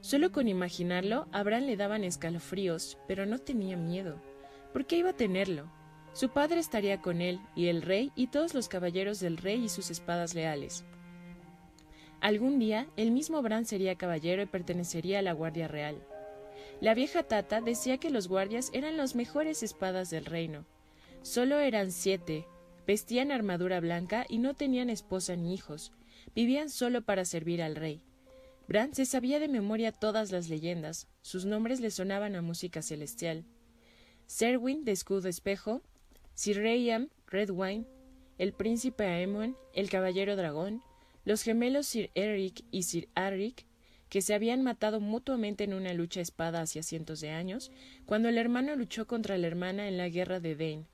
Solo 0.00 0.30
con 0.30 0.48
imaginarlo, 0.48 1.26
a 1.32 1.42
le 1.42 1.76
daban 1.76 2.04
escalofríos, 2.04 2.98
pero 3.08 3.26
no 3.26 3.38
tenía 3.38 3.76
miedo. 3.76 4.20
¿Por 4.72 4.86
qué 4.86 4.96
iba 4.96 5.10
a 5.10 5.16
tenerlo? 5.16 5.70
Su 6.12 6.30
padre 6.30 6.60
estaría 6.60 7.00
con 7.00 7.20
él, 7.20 7.40
y 7.54 7.66
el 7.66 7.82
rey 7.82 8.12
y 8.14 8.28
todos 8.28 8.54
los 8.54 8.68
caballeros 8.68 9.20
del 9.20 9.36
rey 9.36 9.64
y 9.64 9.68
sus 9.68 9.90
espadas 9.90 10.34
leales. 10.34 10.84
Algún 12.20 12.58
día, 12.58 12.88
el 12.96 13.10
mismo 13.10 13.42
Bran 13.42 13.64
sería 13.64 13.94
caballero 13.94 14.42
y 14.42 14.46
pertenecería 14.46 15.20
a 15.20 15.22
la 15.22 15.32
Guardia 15.32 15.68
Real. 15.68 16.02
La 16.80 16.94
vieja 16.94 17.22
Tata 17.22 17.60
decía 17.60 17.98
que 17.98 18.10
los 18.10 18.28
guardias 18.28 18.70
eran 18.72 18.96
las 18.96 19.14
mejores 19.14 19.62
espadas 19.62 20.10
del 20.10 20.24
reino. 20.24 20.64
Solo 21.22 21.58
eran 21.58 21.92
siete, 21.92 22.46
vestían 22.86 23.30
armadura 23.30 23.80
blanca 23.80 24.26
y 24.28 24.38
no 24.38 24.54
tenían 24.54 24.90
esposa 24.90 25.36
ni 25.36 25.54
hijos, 25.54 25.92
vivían 26.34 26.70
solo 26.70 27.02
para 27.02 27.24
servir 27.24 27.62
al 27.62 27.76
rey. 27.76 28.02
Bran 28.68 28.94
se 28.94 29.06
sabía 29.06 29.40
de 29.40 29.48
memoria 29.48 29.92
todas 29.92 30.30
las 30.30 30.50
leyendas, 30.50 31.08
sus 31.22 31.46
nombres 31.46 31.80
le 31.80 31.90
sonaban 31.90 32.36
a 32.36 32.42
música 32.42 32.82
celestial. 32.82 33.46
Serwyn 34.26 34.84
de 34.84 34.92
escudo 34.92 35.28
espejo, 35.28 35.80
Sir 36.34 36.58
Rayam 36.58 37.08
Redwine, 37.26 37.86
el 38.36 38.52
príncipe 38.52 39.04
Aemon, 39.04 39.56
el 39.72 39.88
caballero 39.88 40.36
dragón, 40.36 40.82
los 41.24 41.42
gemelos 41.42 41.86
Sir 41.86 42.10
Eric 42.14 42.62
y 42.70 42.82
Sir 42.82 43.08
Aric, 43.14 43.64
que 44.10 44.20
se 44.20 44.34
habían 44.34 44.62
matado 44.62 45.00
mutuamente 45.00 45.64
en 45.64 45.72
una 45.72 45.94
lucha 45.94 46.20
espada 46.20 46.60
hacia 46.60 46.82
cientos 46.82 47.20
de 47.20 47.30
años, 47.30 47.72
cuando 48.04 48.28
el 48.28 48.36
hermano 48.36 48.76
luchó 48.76 49.06
contra 49.06 49.38
la 49.38 49.46
hermana 49.46 49.88
en 49.88 49.96
la 49.96 50.10
guerra 50.10 50.40
de 50.40 50.54
Dane. 50.54 50.86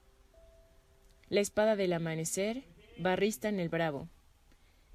La 1.29 1.41
espada 1.41 1.75
del 1.75 1.93
amanecer, 1.93 2.62
Barrista 2.99 3.49
en 3.49 3.59
el 3.59 3.68
Bravo. 3.68 4.09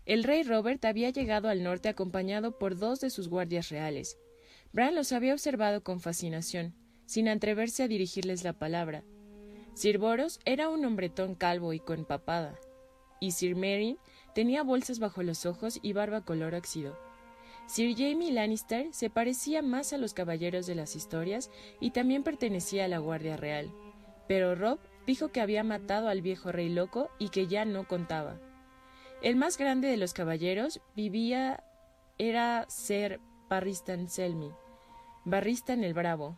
El 0.10 0.24
rey 0.24 0.42
Robert 0.42 0.84
había 0.86 1.12
llegado 1.12 1.50
al 1.50 1.62
norte 1.62 1.88
acompañado 1.88 2.58
por 2.58 2.80
dos 2.80 3.00
de 3.00 3.12
sus 3.12 3.30
guardias 3.30 3.70
reales. 3.70 4.18
Bran 4.74 4.96
los 4.96 5.12
había 5.12 5.34
observado 5.34 5.84
con 5.84 6.00
fascinación, 6.00 6.74
sin 7.06 7.28
atreverse 7.30 7.84
a 7.84 7.88
dirigirles 7.88 8.44
la 8.44 8.54
palabra. 8.54 9.04
Sir 9.76 10.00
Boros 10.00 10.40
era 10.46 10.68
un 10.68 10.84
hombretón 10.84 11.36
calvo 11.36 11.74
y 11.74 11.80
con 11.80 12.06
papada, 12.06 12.60
y 13.20 13.34
Sir 13.34 13.56
Meryn 13.56 14.00
tenía 14.34 14.64
bolsas 14.64 14.98
bajo 14.98 15.22
los 15.22 15.46
ojos 15.46 15.78
y 15.84 15.94
barba 15.94 16.26
color 16.26 16.56
óxido. 16.56 16.98
Sir 17.68 17.96
Jamie 17.96 18.32
Lannister 18.32 18.92
se 18.92 19.12
parecía 19.12 19.62
más 19.62 19.94
a 19.94 20.00
los 20.00 20.16
caballeros 20.16 20.66
de 20.66 20.74
las 20.74 20.96
historias 20.96 21.52
y 21.80 21.92
también 21.92 22.24
pertenecía 22.24 22.86
a 22.86 22.88
la 22.88 22.98
Guardia 22.98 23.38
Real. 23.38 23.72
Pero 24.28 24.56
Rob 24.56 24.80
dijo 25.06 25.28
que 25.28 25.40
había 25.40 25.64
matado 25.64 26.10
al 26.10 26.24
viejo 26.24 26.52
rey 26.52 26.70
loco 26.70 27.12
y 27.20 27.30
que 27.30 27.46
ya 27.46 27.64
no 27.64 27.88
contaba. 27.88 28.40
El 29.22 29.36
más 29.36 29.58
grande 29.58 29.88
de 29.88 29.98
los 29.98 30.14
caballeros 30.14 30.82
vivía 30.96 31.64
era 32.18 32.66
Ser 32.70 33.20
Barristan 33.50 34.08
Selmy, 34.08 34.52
Barristan 35.26 35.84
el 35.84 35.94
Bravo, 35.94 36.38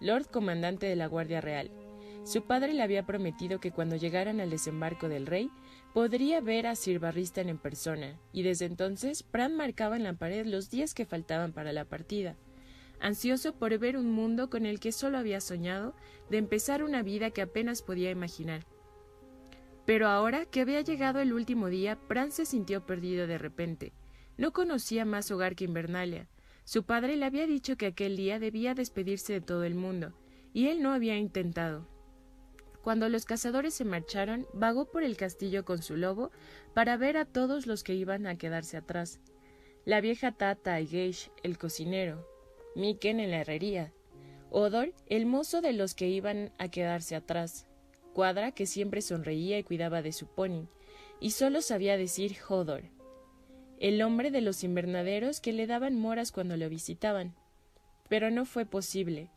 Lord 0.00 0.28
Comandante 0.30 0.86
de 0.86 0.96
la 0.96 1.06
Guardia 1.06 1.40
Real. 1.40 1.70
Su 2.24 2.42
padre 2.42 2.74
le 2.74 2.82
había 2.82 3.04
prometido 3.04 3.58
que 3.58 3.72
cuando 3.72 3.96
llegaran 3.96 4.40
al 4.40 4.50
desembarco 4.50 5.08
del 5.08 5.26
rey 5.26 5.50
Podría 5.92 6.40
ver 6.40 6.68
a 6.68 6.76
Sir 6.76 7.00
Barristan 7.00 7.48
en 7.48 7.58
persona, 7.58 8.16
y 8.32 8.44
desde 8.44 8.66
entonces 8.66 9.24
Bran 9.32 9.56
marcaba 9.56 9.96
en 9.96 10.04
la 10.04 10.12
pared 10.12 10.46
los 10.46 10.70
días 10.70 10.94
que 10.94 11.04
faltaban 11.04 11.52
para 11.52 11.72
la 11.72 11.84
partida, 11.84 12.36
ansioso 13.00 13.54
por 13.54 13.76
ver 13.78 13.96
un 13.96 14.12
mundo 14.12 14.50
con 14.50 14.66
el 14.66 14.78
que 14.78 14.92
solo 14.92 15.18
había 15.18 15.40
soñado, 15.40 15.96
de 16.30 16.38
empezar 16.38 16.84
una 16.84 17.02
vida 17.02 17.30
que 17.30 17.42
apenas 17.42 17.82
podía 17.82 18.12
imaginar. 18.12 18.64
Pero 19.86 20.08
ahora 20.08 20.46
que 20.46 20.60
había 20.60 20.80
llegado 20.82 21.20
el 21.20 21.32
último 21.32 21.68
día, 21.68 21.98
Bran 22.08 22.32
se 22.32 22.46
sintió 22.46 22.86
perdido 22.86 23.26
de 23.26 23.38
repente. 23.38 23.92
No 24.36 24.52
conocía 24.52 25.04
más 25.04 25.30
hogar 25.30 25.56
que 25.56 25.64
Invernalia. 25.64 26.28
Su 26.64 26.84
padre 26.84 27.16
le 27.16 27.24
había 27.26 27.46
dicho 27.46 27.76
que 27.76 27.86
aquel 27.86 28.16
día 28.16 28.38
debía 28.38 28.74
despedirse 28.74 29.32
de 29.32 29.40
todo 29.40 29.64
el 29.64 29.74
mundo, 29.74 30.14
y 30.52 30.68
él 30.68 30.82
no 30.82 30.92
había 30.92 31.16
intentado. 31.16 31.88
Cuando 32.82 33.08
los 33.08 33.24
cazadores 33.24 33.74
se 33.74 33.84
marcharon, 33.84 34.46
vagó 34.54 34.90
por 34.90 35.02
el 35.02 35.16
castillo 35.16 35.64
con 35.64 35.82
su 35.82 35.96
lobo 35.96 36.30
para 36.74 36.96
ver 36.96 37.16
a 37.16 37.24
todos 37.24 37.66
los 37.66 37.82
que 37.82 37.94
iban 37.94 38.26
a 38.26 38.38
quedarse 38.38 38.76
atrás. 38.76 39.20
La 39.84 40.00
vieja 40.00 40.32
Tata 40.32 40.80
y 40.80 40.86
Geish, 40.86 41.30
el 41.42 41.58
cocinero, 41.58 42.26
Miken 42.76 43.20
en 43.20 43.30
la 43.32 43.40
herrería, 43.40 43.92
Odor, 44.50 44.92
el 45.06 45.26
mozo 45.26 45.60
de 45.60 45.72
los 45.72 45.94
que 45.94 46.08
iban 46.08 46.52
a 46.58 46.68
quedarse 46.68 47.14
atrás, 47.14 47.66
Cuadra, 48.12 48.52
que 48.52 48.66
siempre 48.66 49.02
sonreía 49.02 49.58
y 49.58 49.62
cuidaba 49.62 50.02
de 50.02 50.12
su 50.12 50.26
pony, 50.26 50.68
y 51.20 51.30
solo 51.30 51.62
sabía 51.62 51.96
decir 51.96 52.36
Hodor. 52.48 52.84
el 53.78 54.02
hombre 54.02 54.30
de 54.30 54.42
los 54.42 54.62
invernaderos 54.62 55.40
que 55.40 55.52
le 55.52 55.66
daban 55.66 55.98
moras 55.98 56.32
cuando 56.32 56.56
lo 56.56 56.68
visitaban. 56.68 57.34
Pero 58.08 58.30
no 58.30 58.44
fue 58.44 58.66
posible. 58.66 59.30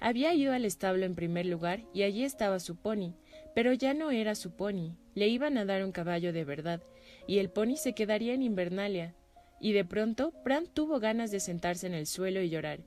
Había 0.00 0.32
ido 0.34 0.52
al 0.52 0.64
establo 0.64 1.04
en 1.04 1.16
primer 1.16 1.46
lugar 1.46 1.82
y 1.92 2.02
allí 2.04 2.22
estaba 2.22 2.60
su 2.60 2.76
pony, 2.76 3.14
pero 3.54 3.72
ya 3.72 3.94
no 3.94 4.12
era 4.12 4.36
su 4.36 4.52
pony, 4.52 4.96
le 5.14 5.26
iban 5.26 5.58
a 5.58 5.64
dar 5.64 5.84
un 5.84 5.90
caballo 5.90 6.32
de 6.32 6.44
verdad, 6.44 6.80
y 7.26 7.38
el 7.38 7.50
pony 7.50 7.76
se 7.76 7.94
quedaría 7.94 8.34
en 8.34 8.42
Invernalia. 8.42 9.14
Y 9.60 9.72
de 9.72 9.84
pronto 9.84 10.32
Bran 10.44 10.68
tuvo 10.68 11.00
ganas 11.00 11.32
de 11.32 11.40
sentarse 11.40 11.88
en 11.88 11.94
el 11.94 12.06
suelo 12.06 12.40
y 12.40 12.48
llorar. 12.48 12.78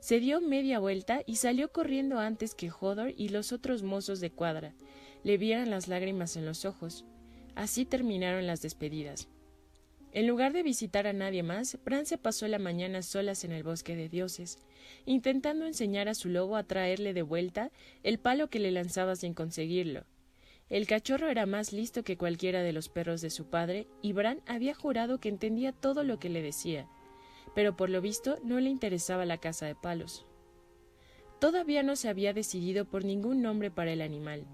Se 0.00 0.20
dio 0.20 0.40
media 0.40 0.78
vuelta 0.78 1.22
y 1.26 1.36
salió 1.36 1.72
corriendo 1.72 2.18
antes 2.18 2.54
que 2.54 2.70
Hodor 2.70 3.12
y 3.16 3.30
los 3.30 3.52
otros 3.52 3.82
mozos 3.82 4.20
de 4.20 4.30
cuadra 4.30 4.74
le 5.24 5.38
vieran 5.38 5.70
las 5.70 5.88
lágrimas 5.88 6.36
en 6.36 6.46
los 6.46 6.64
ojos. 6.64 7.04
Así 7.54 7.84
terminaron 7.84 8.46
las 8.46 8.62
despedidas. 8.62 9.28
En 10.12 10.26
lugar 10.26 10.52
de 10.52 10.62
visitar 10.62 11.06
a 11.06 11.12
nadie 11.12 11.42
más, 11.42 11.78
Bran 11.84 12.06
se 12.06 12.16
pasó 12.16 12.48
la 12.48 12.58
mañana 12.58 13.02
solas 13.02 13.44
en 13.44 13.52
el 13.52 13.62
bosque 13.62 13.96
de 13.96 14.08
dioses, 14.08 14.58
intentando 15.04 15.66
enseñar 15.66 16.08
a 16.08 16.14
su 16.14 16.28
lobo 16.28 16.56
a 16.56 16.62
traerle 16.62 17.12
de 17.12 17.22
vuelta 17.22 17.70
el 18.02 18.18
palo 18.18 18.48
que 18.48 18.58
le 18.58 18.70
lanzaba 18.70 19.16
sin 19.16 19.34
conseguirlo. 19.34 20.04
El 20.70 20.86
cachorro 20.86 21.28
era 21.28 21.44
más 21.44 21.72
listo 21.72 22.02
que 22.02 22.16
cualquiera 22.16 22.62
de 22.62 22.72
los 22.72 22.88
perros 22.88 23.20
de 23.20 23.30
su 23.30 23.50
padre, 23.50 23.88
y 24.00 24.12
Bran 24.12 24.40
había 24.46 24.74
jurado 24.74 25.18
que 25.18 25.28
entendía 25.28 25.72
todo 25.72 26.02
lo 26.02 26.18
que 26.18 26.28
le 26.28 26.40
decía, 26.40 26.88
pero 27.56 27.74
por 27.74 27.88
lo 27.88 28.02
visto 28.02 28.38
no 28.44 28.60
le 28.60 28.68
interesaba 28.68 29.24
la 29.24 29.38
caza 29.38 29.64
de 29.64 29.74
palos. 29.74 30.26
Todavía 31.40 31.82
no 31.82 31.96
se 31.96 32.10
había 32.10 32.34
decidido 32.34 32.84
por 32.84 33.02
ningún 33.02 33.40
nombre 33.40 33.70
para 33.70 33.92
el 33.92 34.02
animal. 34.02 34.46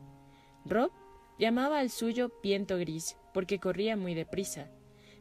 Rob 0.64 0.92
llamaba 1.36 1.80
al 1.80 1.90
suyo 1.90 2.28
Piento 2.40 2.78
Gris, 2.78 3.16
porque 3.34 3.58
corría 3.58 3.96
muy 3.96 4.14
deprisa, 4.14 4.70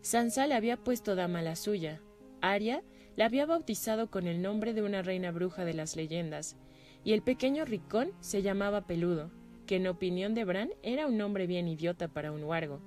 Sansa 0.02 0.46
le 0.46 0.54
había 0.54 0.78
puesto 0.78 1.16
dama 1.16 1.42
la 1.42 1.56
suya. 1.56 2.02
Aria 2.40 2.84
la 3.16 3.26
había 3.26 3.48
bautizado 3.48 4.12
con 4.12 4.28
el 4.28 4.44
nombre 4.44 4.74
de 4.74 4.84
una 4.84 5.02
reina 5.02 5.32
bruja 5.32 5.66
de 5.66 5.74
las 5.74 5.96
leyendas, 5.96 6.58
y 7.04 7.14
el 7.14 7.24
pequeño 7.24 7.66
Ricón 7.66 8.12
se 8.20 8.44
llamaba 8.44 8.86
Peludo, 8.86 9.32
que 9.66 9.78
en 9.78 9.88
opinión 9.88 10.36
de 10.36 10.46
Bran 10.46 10.70
era 10.84 11.08
un 11.08 11.18
nombre 11.18 11.48
bien 11.48 11.68
idiota 11.68 12.08
para 12.08 12.32
un 12.32 12.44
huargo. 12.44 12.80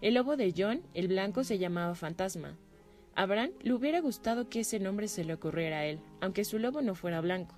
El 0.00 0.14
lobo 0.14 0.36
de 0.36 0.52
John, 0.56 0.82
el 0.94 1.06
blanco, 1.06 1.44
se 1.44 1.58
llamaba 1.58 1.94
Fantasma. 1.94 2.58
A 3.18 3.26
Bran 3.26 3.50
le 3.62 3.72
hubiera 3.72 4.00
gustado 4.00 4.48
que 4.48 4.60
ese 4.60 4.78
nombre 4.78 5.08
se 5.08 5.24
le 5.24 5.34
ocurriera 5.34 5.78
a 5.78 5.86
él, 5.86 5.98
aunque 6.20 6.44
su 6.44 6.60
lobo 6.60 6.82
no 6.82 6.94
fuera 6.94 7.20
blanco. 7.20 7.56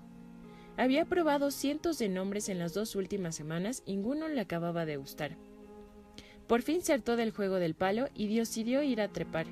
Había 0.75 1.05
probado 1.05 1.51
cientos 1.51 1.99
de 1.99 2.09
nombres 2.09 2.49
en 2.49 2.57
las 2.57 2.73
dos 2.73 2.95
últimas 2.95 3.35
semanas 3.35 3.83
ninguno 3.85 4.27
le 4.27 4.41
acababa 4.41 4.87
de 4.87 4.97
gustar. 4.97 5.37
Por 6.47 6.63
fin 6.63 6.81
se 6.81 6.93
hartó 6.93 7.15
del 7.15 7.29
juego 7.29 7.57
del 7.57 7.75
palo 7.75 8.07
y 8.15 8.35
decidió 8.35 8.81
ir 8.81 9.01
a 9.01 9.09
trepar. 9.09 9.45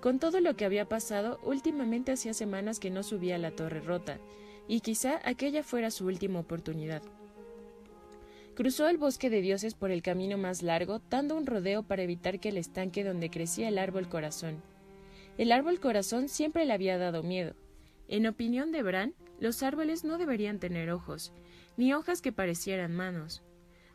Con 0.00 0.18
todo 0.18 0.40
lo 0.40 0.56
que 0.56 0.64
había 0.64 0.88
pasado, 0.88 1.38
últimamente 1.44 2.10
hacía 2.10 2.34
semanas 2.34 2.80
que 2.80 2.90
no 2.90 3.04
subía 3.04 3.36
a 3.36 3.38
la 3.38 3.52
torre 3.52 3.78
rota, 3.78 4.18
y 4.66 4.80
quizá 4.80 5.20
aquella 5.22 5.62
fuera 5.62 5.92
su 5.92 6.04
última 6.06 6.40
oportunidad. 6.40 7.02
Cruzó 8.56 8.88
el 8.88 8.98
bosque 8.98 9.30
de 9.30 9.40
dioses 9.40 9.74
por 9.74 9.92
el 9.92 10.02
camino 10.02 10.36
más 10.36 10.64
largo, 10.64 11.00
dando 11.10 11.36
un 11.36 11.46
rodeo 11.46 11.84
para 11.84 12.02
evitar 12.02 12.40
que 12.40 12.48
el 12.48 12.56
estanque 12.56 13.04
donde 13.04 13.30
crecía 13.30 13.68
el 13.68 13.78
árbol 13.78 14.08
corazón. 14.08 14.73
El 15.36 15.52
árbol 15.52 15.80
corazón 15.80 16.28
siempre 16.28 16.64
le 16.64 16.72
había 16.72 16.98
dado 16.98 17.22
miedo. 17.22 17.54
En 18.08 18.26
opinión 18.26 18.72
de 18.72 18.82
Bran, 18.82 19.14
los 19.40 19.62
árboles 19.62 20.04
no 20.04 20.18
deberían 20.18 20.60
tener 20.60 20.90
ojos, 20.90 21.32
ni 21.76 21.92
hojas 21.92 22.22
que 22.22 22.32
parecieran 22.32 22.94
manos. 22.94 23.42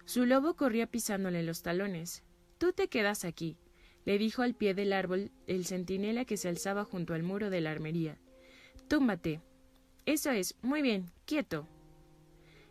Su 0.05 0.25
lobo 0.25 0.55
corría 0.55 0.87
pisándole 0.87 1.43
los 1.43 1.61
talones, 1.61 2.23
Tú 2.59 2.73
te 2.73 2.89
quedas 2.89 3.23
aquí, 3.23 3.57
le 4.03 4.17
dijo 4.17 4.41
al 4.41 4.53
pie 4.53 4.73
del 4.73 4.91
árbol 4.91 5.31
el 5.47 5.65
centinela 5.65 6.25
que 6.25 6.35
se 6.35 6.49
alzaba 6.49 6.83
junto 6.83 7.13
al 7.13 7.23
muro 7.23 7.49
de 7.49 7.61
la 7.61 7.71
armería. 7.71 8.17
Túmbate. 8.89 9.41
Eso 10.05 10.31
es, 10.31 10.55
muy 10.61 10.81
bien, 10.81 11.05
quieto. 11.25 11.67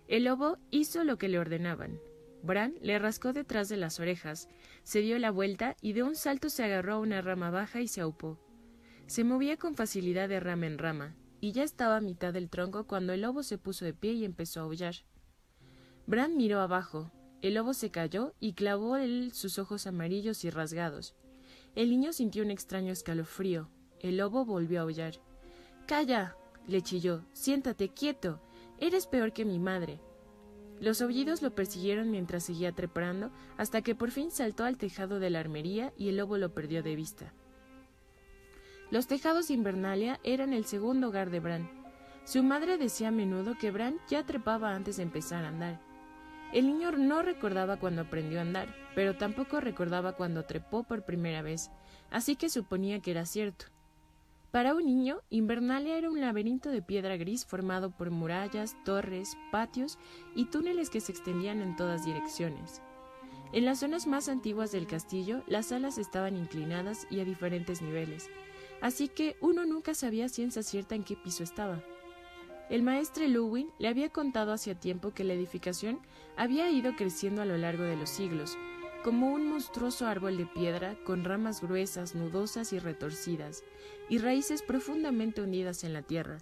El 0.06 0.24
lobo 0.24 0.58
hizo 0.70 1.04
lo 1.04 1.16
que 1.16 1.28
le 1.28 1.38
ordenaban. 1.38 1.98
Bran 2.42 2.74
le 2.82 2.98
rascó 2.98 3.32
detrás 3.32 3.70
de 3.70 3.78
las 3.78 3.98
orejas, 3.98 4.48
se 4.82 5.00
dio 5.00 5.18
la 5.18 5.30
vuelta 5.30 5.74
y 5.80 5.94
de 5.94 6.02
un 6.02 6.16
salto 6.16 6.50
se 6.50 6.64
agarró 6.64 6.94
a 6.94 6.98
una 6.98 7.22
rama 7.22 7.50
baja 7.50 7.80
y 7.80 7.88
se 7.88 8.02
aupó. 8.02 8.38
Se 9.08 9.24
movía 9.24 9.56
con 9.56 9.74
facilidad 9.74 10.28
de 10.28 10.38
rama 10.38 10.66
en 10.66 10.76
rama, 10.76 11.16
y 11.40 11.52
ya 11.52 11.62
estaba 11.62 11.96
a 11.96 12.02
mitad 12.02 12.34
del 12.34 12.50
tronco 12.50 12.86
cuando 12.86 13.14
el 13.14 13.22
lobo 13.22 13.42
se 13.42 13.56
puso 13.56 13.86
de 13.86 13.94
pie 13.94 14.12
y 14.12 14.26
empezó 14.26 14.60
a 14.60 14.64
aullar. 14.64 14.96
Bran 16.06 16.36
miró 16.36 16.60
abajo, 16.60 17.10
el 17.40 17.54
lobo 17.54 17.72
se 17.72 17.90
cayó 17.90 18.34
y 18.38 18.52
clavó 18.52 18.98
él 18.98 19.30
sus 19.32 19.58
ojos 19.58 19.86
amarillos 19.86 20.44
y 20.44 20.50
rasgados. 20.50 21.14
El 21.74 21.88
niño 21.88 22.12
sintió 22.12 22.42
un 22.42 22.50
extraño 22.50 22.92
escalofrío. 22.92 23.70
El 24.00 24.18
lobo 24.18 24.44
volvió 24.44 24.80
a 24.80 24.82
aullar. 24.82 25.14
Calla. 25.86 26.36
le 26.66 26.82
chilló. 26.82 27.24
Siéntate 27.32 27.88
quieto. 27.88 28.42
Eres 28.78 29.06
peor 29.06 29.32
que 29.32 29.46
mi 29.46 29.58
madre. 29.58 30.00
Los 30.80 31.00
aullidos 31.00 31.40
lo 31.40 31.54
persiguieron 31.54 32.10
mientras 32.10 32.44
seguía 32.44 32.72
trepando, 32.72 33.30
hasta 33.56 33.80
que 33.80 33.94
por 33.94 34.10
fin 34.10 34.30
saltó 34.30 34.64
al 34.64 34.76
tejado 34.76 35.18
de 35.18 35.30
la 35.30 35.40
armería 35.40 35.94
y 35.96 36.10
el 36.10 36.18
lobo 36.18 36.36
lo 36.36 36.52
perdió 36.52 36.82
de 36.82 36.94
vista. 36.94 37.32
Los 38.90 39.06
tejados 39.06 39.48
de 39.48 39.54
Invernalia 39.54 40.18
eran 40.24 40.54
el 40.54 40.64
segundo 40.64 41.08
hogar 41.08 41.28
de 41.28 41.40
Bran. 41.40 41.70
Su 42.24 42.42
madre 42.42 42.78
decía 42.78 43.08
a 43.08 43.10
menudo 43.10 43.54
que 43.58 43.70
Bran 43.70 43.98
ya 44.08 44.24
trepaba 44.24 44.74
antes 44.74 44.96
de 44.96 45.02
empezar 45.02 45.44
a 45.44 45.48
andar. 45.48 45.80
El 46.54 46.66
niño 46.66 46.92
no 46.92 47.20
recordaba 47.20 47.76
cuando 47.76 48.02
aprendió 48.02 48.38
a 48.38 48.42
andar, 48.42 48.74
pero 48.94 49.16
tampoco 49.16 49.60
recordaba 49.60 50.12
cuando 50.12 50.46
trepó 50.46 50.84
por 50.84 51.04
primera 51.04 51.42
vez, 51.42 51.70
así 52.10 52.36
que 52.36 52.48
suponía 52.48 53.00
que 53.00 53.10
era 53.10 53.26
cierto. 53.26 53.66
Para 54.50 54.74
un 54.74 54.86
niño, 54.86 55.20
Invernalia 55.28 55.98
era 55.98 56.08
un 56.08 56.22
laberinto 56.22 56.70
de 56.70 56.80
piedra 56.80 57.18
gris 57.18 57.44
formado 57.44 57.90
por 57.90 58.10
murallas, 58.10 58.74
torres, 58.86 59.36
patios 59.52 59.98
y 60.34 60.46
túneles 60.46 60.88
que 60.88 61.00
se 61.02 61.12
extendían 61.12 61.60
en 61.60 61.76
todas 61.76 62.06
direcciones. 62.06 62.80
En 63.52 63.66
las 63.66 63.80
zonas 63.80 64.06
más 64.06 64.30
antiguas 64.30 64.72
del 64.72 64.86
castillo, 64.86 65.42
las 65.46 65.66
salas 65.66 65.98
estaban 65.98 66.36
inclinadas 66.36 67.06
y 67.10 67.20
a 67.20 67.26
diferentes 67.26 67.82
niveles, 67.82 68.30
así 68.80 69.08
que 69.08 69.36
uno 69.40 69.64
nunca 69.64 69.94
sabía 69.94 70.28
ciencia 70.28 70.62
cierta 70.62 70.94
en 70.94 71.04
qué 71.04 71.16
piso 71.16 71.42
estaba. 71.42 71.82
El 72.70 72.82
maestre 72.82 73.28
Lewin 73.28 73.70
le 73.78 73.88
había 73.88 74.10
contado 74.10 74.52
hacía 74.52 74.74
tiempo 74.74 75.12
que 75.12 75.24
la 75.24 75.32
edificación 75.32 76.00
había 76.36 76.70
ido 76.70 76.96
creciendo 76.96 77.40
a 77.40 77.46
lo 77.46 77.56
largo 77.56 77.84
de 77.84 77.96
los 77.96 78.10
siglos, 78.10 78.58
como 79.02 79.32
un 79.32 79.48
monstruoso 79.48 80.06
árbol 80.06 80.36
de 80.36 80.46
piedra 80.46 80.96
con 81.04 81.24
ramas 81.24 81.62
gruesas, 81.62 82.14
nudosas 82.14 82.72
y 82.72 82.78
retorcidas, 82.78 83.64
y 84.08 84.18
raíces 84.18 84.62
profundamente 84.62 85.40
hundidas 85.40 85.84
en 85.84 85.94
la 85.94 86.02
tierra. 86.02 86.38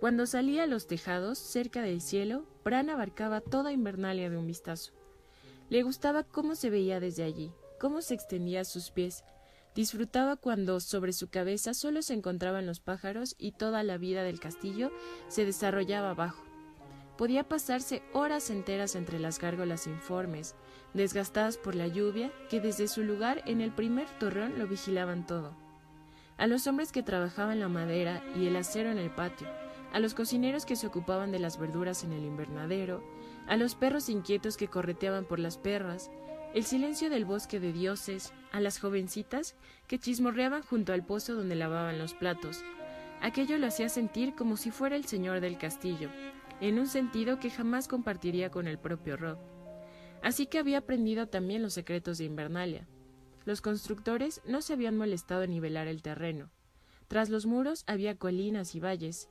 Cuando 0.00 0.26
salía 0.26 0.64
a 0.64 0.66
los 0.66 0.86
tejados, 0.86 1.38
cerca 1.38 1.82
del 1.82 2.00
cielo, 2.00 2.44
Bran 2.64 2.88
abarcaba 2.88 3.40
toda 3.40 3.72
Invernalia 3.72 4.30
de 4.30 4.36
un 4.36 4.46
vistazo. 4.46 4.92
Le 5.70 5.82
gustaba 5.82 6.24
cómo 6.24 6.54
se 6.54 6.70
veía 6.70 7.00
desde 7.00 7.24
allí, 7.24 7.52
cómo 7.80 8.00
se 8.00 8.14
extendía 8.14 8.62
a 8.62 8.64
sus 8.64 8.90
pies, 8.90 9.24
Disfrutaba 9.78 10.34
cuando 10.34 10.80
sobre 10.80 11.12
su 11.12 11.30
cabeza 11.30 11.72
solo 11.72 12.02
se 12.02 12.12
encontraban 12.12 12.66
los 12.66 12.80
pájaros 12.80 13.36
y 13.38 13.52
toda 13.52 13.84
la 13.84 13.96
vida 13.96 14.24
del 14.24 14.40
castillo 14.40 14.90
se 15.28 15.44
desarrollaba 15.44 16.10
abajo. 16.10 16.42
Podía 17.16 17.44
pasarse 17.44 18.02
horas 18.12 18.50
enteras 18.50 18.96
entre 18.96 19.20
las 19.20 19.38
gárgolas 19.38 19.86
informes, 19.86 20.56
desgastadas 20.94 21.58
por 21.58 21.76
la 21.76 21.86
lluvia, 21.86 22.32
que 22.50 22.60
desde 22.60 22.88
su 22.88 23.04
lugar 23.04 23.44
en 23.46 23.60
el 23.60 23.70
primer 23.70 24.08
torreón 24.18 24.58
lo 24.58 24.66
vigilaban 24.66 25.28
todo. 25.28 25.54
A 26.38 26.48
los 26.48 26.66
hombres 26.66 26.90
que 26.90 27.04
trabajaban 27.04 27.60
la 27.60 27.68
madera 27.68 28.20
y 28.34 28.48
el 28.48 28.56
acero 28.56 28.90
en 28.90 28.98
el 28.98 29.14
patio, 29.14 29.46
a 29.92 30.00
los 30.00 30.12
cocineros 30.12 30.66
que 30.66 30.74
se 30.74 30.88
ocupaban 30.88 31.30
de 31.30 31.38
las 31.38 31.56
verduras 31.56 32.02
en 32.02 32.12
el 32.12 32.24
invernadero, 32.24 33.00
a 33.46 33.56
los 33.56 33.76
perros 33.76 34.08
inquietos 34.08 34.56
que 34.56 34.66
correteaban 34.66 35.24
por 35.24 35.38
las 35.38 35.56
perras, 35.56 36.10
el 36.54 36.64
silencio 36.64 37.10
del 37.10 37.24
bosque 37.24 37.60
de 37.60 37.72
dioses, 37.72 38.32
a 38.52 38.60
las 38.60 38.78
jovencitas 38.78 39.54
que 39.86 39.98
chismorreaban 39.98 40.62
junto 40.62 40.92
al 40.92 41.04
pozo 41.04 41.34
donde 41.34 41.54
lavaban 41.54 41.98
los 41.98 42.14
platos. 42.14 42.62
Aquello 43.20 43.58
lo 43.58 43.66
hacía 43.66 43.88
sentir 43.88 44.34
como 44.34 44.56
si 44.56 44.70
fuera 44.70 44.96
el 44.96 45.04
señor 45.04 45.40
del 45.40 45.58
castillo, 45.58 46.08
en 46.60 46.78
un 46.78 46.86
sentido 46.86 47.38
que 47.38 47.50
jamás 47.50 47.88
compartiría 47.88 48.50
con 48.50 48.66
el 48.66 48.78
propio 48.78 49.16
Rob. 49.16 49.38
Así 50.22 50.46
que 50.46 50.58
había 50.58 50.78
aprendido 50.78 51.28
también 51.28 51.62
los 51.62 51.74
secretos 51.74 52.18
de 52.18 52.24
Invernalia. 52.24 52.88
Los 53.44 53.60
constructores 53.60 54.40
no 54.46 54.62
se 54.62 54.72
habían 54.72 54.96
molestado 54.96 55.42
en 55.42 55.50
nivelar 55.50 55.86
el 55.86 56.02
terreno. 56.02 56.50
Tras 57.08 57.28
los 57.28 57.46
muros 57.46 57.84
había 57.86 58.16
colinas 58.16 58.74
y 58.74 58.80
valles. 58.80 59.28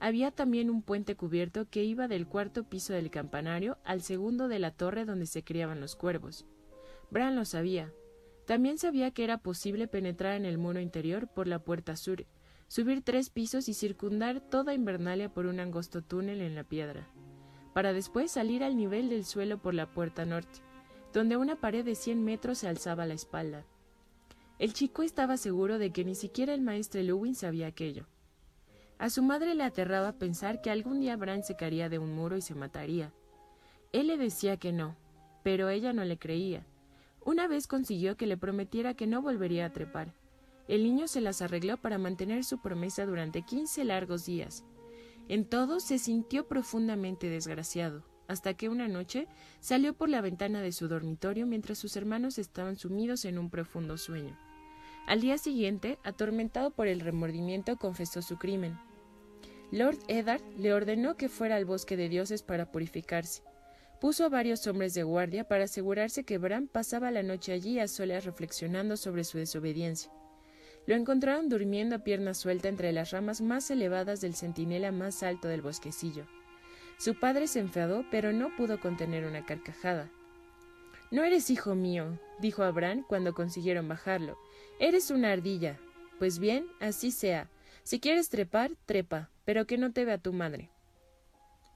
Había 0.00 0.30
también 0.30 0.70
un 0.70 0.82
puente 0.82 1.14
cubierto 1.14 1.68
que 1.68 1.84
iba 1.84 2.08
del 2.08 2.26
cuarto 2.26 2.64
piso 2.64 2.92
del 2.92 3.10
campanario 3.10 3.78
al 3.84 4.02
segundo 4.02 4.48
de 4.48 4.58
la 4.58 4.70
torre 4.70 5.04
donde 5.04 5.26
se 5.26 5.44
criaban 5.44 5.80
los 5.80 5.94
cuervos. 5.94 6.46
Bran 7.10 7.36
lo 7.36 7.44
sabía. 7.44 7.92
También 8.46 8.78
sabía 8.78 9.10
que 9.10 9.24
era 9.24 9.38
posible 9.38 9.86
penetrar 9.88 10.34
en 10.34 10.44
el 10.44 10.58
muro 10.58 10.80
interior 10.80 11.28
por 11.28 11.46
la 11.46 11.58
puerta 11.58 11.96
sur, 11.96 12.26
subir 12.68 13.02
tres 13.02 13.30
pisos 13.30 13.68
y 13.68 13.74
circundar 13.74 14.40
toda 14.40 14.74
Invernalia 14.74 15.32
por 15.32 15.46
un 15.46 15.60
angosto 15.60 16.02
túnel 16.02 16.40
en 16.40 16.54
la 16.54 16.64
piedra, 16.64 17.08
para 17.74 17.92
después 17.92 18.30
salir 18.30 18.62
al 18.62 18.76
nivel 18.76 19.08
del 19.08 19.24
suelo 19.24 19.60
por 19.60 19.74
la 19.74 19.92
puerta 19.92 20.24
norte, 20.24 20.60
donde 21.12 21.36
una 21.36 21.56
pared 21.56 21.84
de 21.84 21.94
cien 21.94 22.24
metros 22.24 22.58
se 22.58 22.68
alzaba 22.68 23.02
a 23.04 23.06
la 23.06 23.14
espalda. 23.14 23.64
El 24.58 24.72
chico 24.72 25.02
estaba 25.02 25.36
seguro 25.36 25.78
de 25.78 25.90
que 25.90 26.04
ni 26.04 26.14
siquiera 26.14 26.54
el 26.54 26.60
maestro 26.60 27.02
Lewin 27.02 27.34
sabía 27.34 27.66
aquello. 27.66 28.06
A 28.98 29.10
su 29.10 29.22
madre 29.22 29.54
le 29.54 29.64
aterraba 29.64 30.12
pensar 30.12 30.60
que 30.60 30.70
algún 30.70 31.00
día 31.00 31.16
Bran 31.16 31.42
se 31.42 31.56
caería 31.56 31.88
de 31.88 31.98
un 31.98 32.14
muro 32.14 32.36
y 32.36 32.42
se 32.42 32.54
mataría. 32.54 33.12
Él 33.92 34.08
le 34.08 34.18
decía 34.18 34.58
que 34.58 34.72
no, 34.72 34.96
pero 35.42 35.70
ella 35.70 35.92
no 35.92 36.04
le 36.04 36.18
creía. 36.18 36.66
Una 37.24 37.46
vez 37.46 37.66
consiguió 37.66 38.16
que 38.16 38.26
le 38.26 38.36
prometiera 38.36 38.94
que 38.94 39.06
no 39.06 39.20
volvería 39.20 39.66
a 39.66 39.72
trepar. 39.72 40.14
El 40.68 40.84
niño 40.84 41.08
se 41.08 41.20
las 41.20 41.42
arregló 41.42 41.76
para 41.76 41.98
mantener 41.98 42.44
su 42.44 42.62
promesa 42.62 43.04
durante 43.04 43.42
quince 43.42 43.84
largos 43.84 44.24
días. 44.24 44.64
En 45.28 45.44
todo 45.44 45.80
se 45.80 45.98
sintió 45.98 46.48
profundamente 46.48 47.28
desgraciado, 47.28 48.04
hasta 48.26 48.54
que 48.54 48.68
una 48.68 48.88
noche 48.88 49.26
salió 49.60 49.94
por 49.94 50.08
la 50.08 50.20
ventana 50.20 50.62
de 50.62 50.72
su 50.72 50.88
dormitorio 50.88 51.46
mientras 51.46 51.78
sus 51.78 51.96
hermanos 51.96 52.38
estaban 52.38 52.76
sumidos 52.76 53.24
en 53.24 53.38
un 53.38 53.50
profundo 53.50 53.98
sueño. 53.98 54.38
Al 55.06 55.20
día 55.20 55.38
siguiente, 55.38 55.98
atormentado 56.04 56.70
por 56.70 56.86
el 56.86 57.00
remordimiento, 57.00 57.76
confesó 57.76 58.22
su 58.22 58.38
crimen. 58.38 58.78
Lord 59.72 59.98
Eddard 60.08 60.42
le 60.56 60.72
ordenó 60.72 61.16
que 61.16 61.28
fuera 61.28 61.56
al 61.56 61.64
bosque 61.64 61.96
de 61.96 62.08
dioses 62.08 62.42
para 62.42 62.70
purificarse. 62.72 63.42
Puso 64.00 64.24
a 64.24 64.28
varios 64.30 64.66
hombres 64.66 64.94
de 64.94 65.02
guardia 65.02 65.44
para 65.44 65.64
asegurarse 65.64 66.24
que 66.24 66.38
Bran 66.38 66.68
pasaba 66.68 67.10
la 67.10 67.22
noche 67.22 67.52
allí 67.52 67.78
a 67.78 67.86
solas 67.86 68.24
reflexionando 68.24 68.96
sobre 68.96 69.24
su 69.24 69.36
desobediencia. 69.36 70.10
Lo 70.86 70.94
encontraron 70.94 71.50
durmiendo 71.50 71.96
a 71.96 71.98
pierna 71.98 72.32
suelta 72.32 72.68
entre 72.68 72.92
las 72.92 73.10
ramas 73.10 73.42
más 73.42 73.70
elevadas 73.70 74.22
del 74.22 74.34
centinela 74.34 74.90
más 74.90 75.22
alto 75.22 75.48
del 75.48 75.60
bosquecillo. 75.60 76.26
Su 76.98 77.18
padre 77.20 77.46
se 77.46 77.60
enfadó, 77.60 78.04
pero 78.10 78.32
no 78.32 78.56
pudo 78.56 78.80
contener 78.80 79.26
una 79.26 79.44
carcajada. 79.44 80.10
No 81.10 81.22
eres 81.22 81.50
hijo 81.50 81.74
mío, 81.74 82.18
dijo 82.40 82.62
a 82.62 82.70
Bran 82.70 83.02
cuando 83.02 83.34
consiguieron 83.34 83.86
bajarlo. 83.86 84.38
Eres 84.78 85.10
una 85.10 85.32
ardilla. 85.32 85.78
Pues 86.18 86.38
bien, 86.38 86.66
así 86.80 87.10
sea. 87.10 87.50
Si 87.82 88.00
quieres 88.00 88.30
trepar, 88.30 88.72
trepa, 88.86 89.30
pero 89.44 89.66
que 89.66 89.76
no 89.76 89.92
te 89.92 90.04
vea 90.04 90.18
tu 90.18 90.32
madre. 90.32 90.70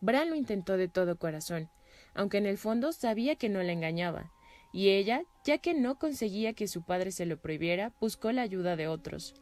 Bran 0.00 0.30
lo 0.30 0.36
intentó 0.36 0.76
de 0.76 0.88
todo 0.88 1.16
corazón, 1.16 1.68
aunque 2.14 2.38
en 2.38 2.46
el 2.46 2.58
fondo 2.58 2.92
sabía 2.92 3.36
que 3.36 3.48
no 3.48 3.62
la 3.62 3.72
engañaba, 3.72 4.32
y 4.72 4.90
ella, 4.90 5.22
ya 5.44 5.58
que 5.58 5.74
no 5.74 5.98
conseguía 5.98 6.52
que 6.52 6.66
su 6.66 6.82
padre 6.82 7.12
se 7.12 7.26
lo 7.26 7.36
prohibiera, 7.36 7.92
buscó 8.00 8.32
la 8.32 8.42
ayuda 8.42 8.76
de 8.76 8.88
otros. 8.88 9.34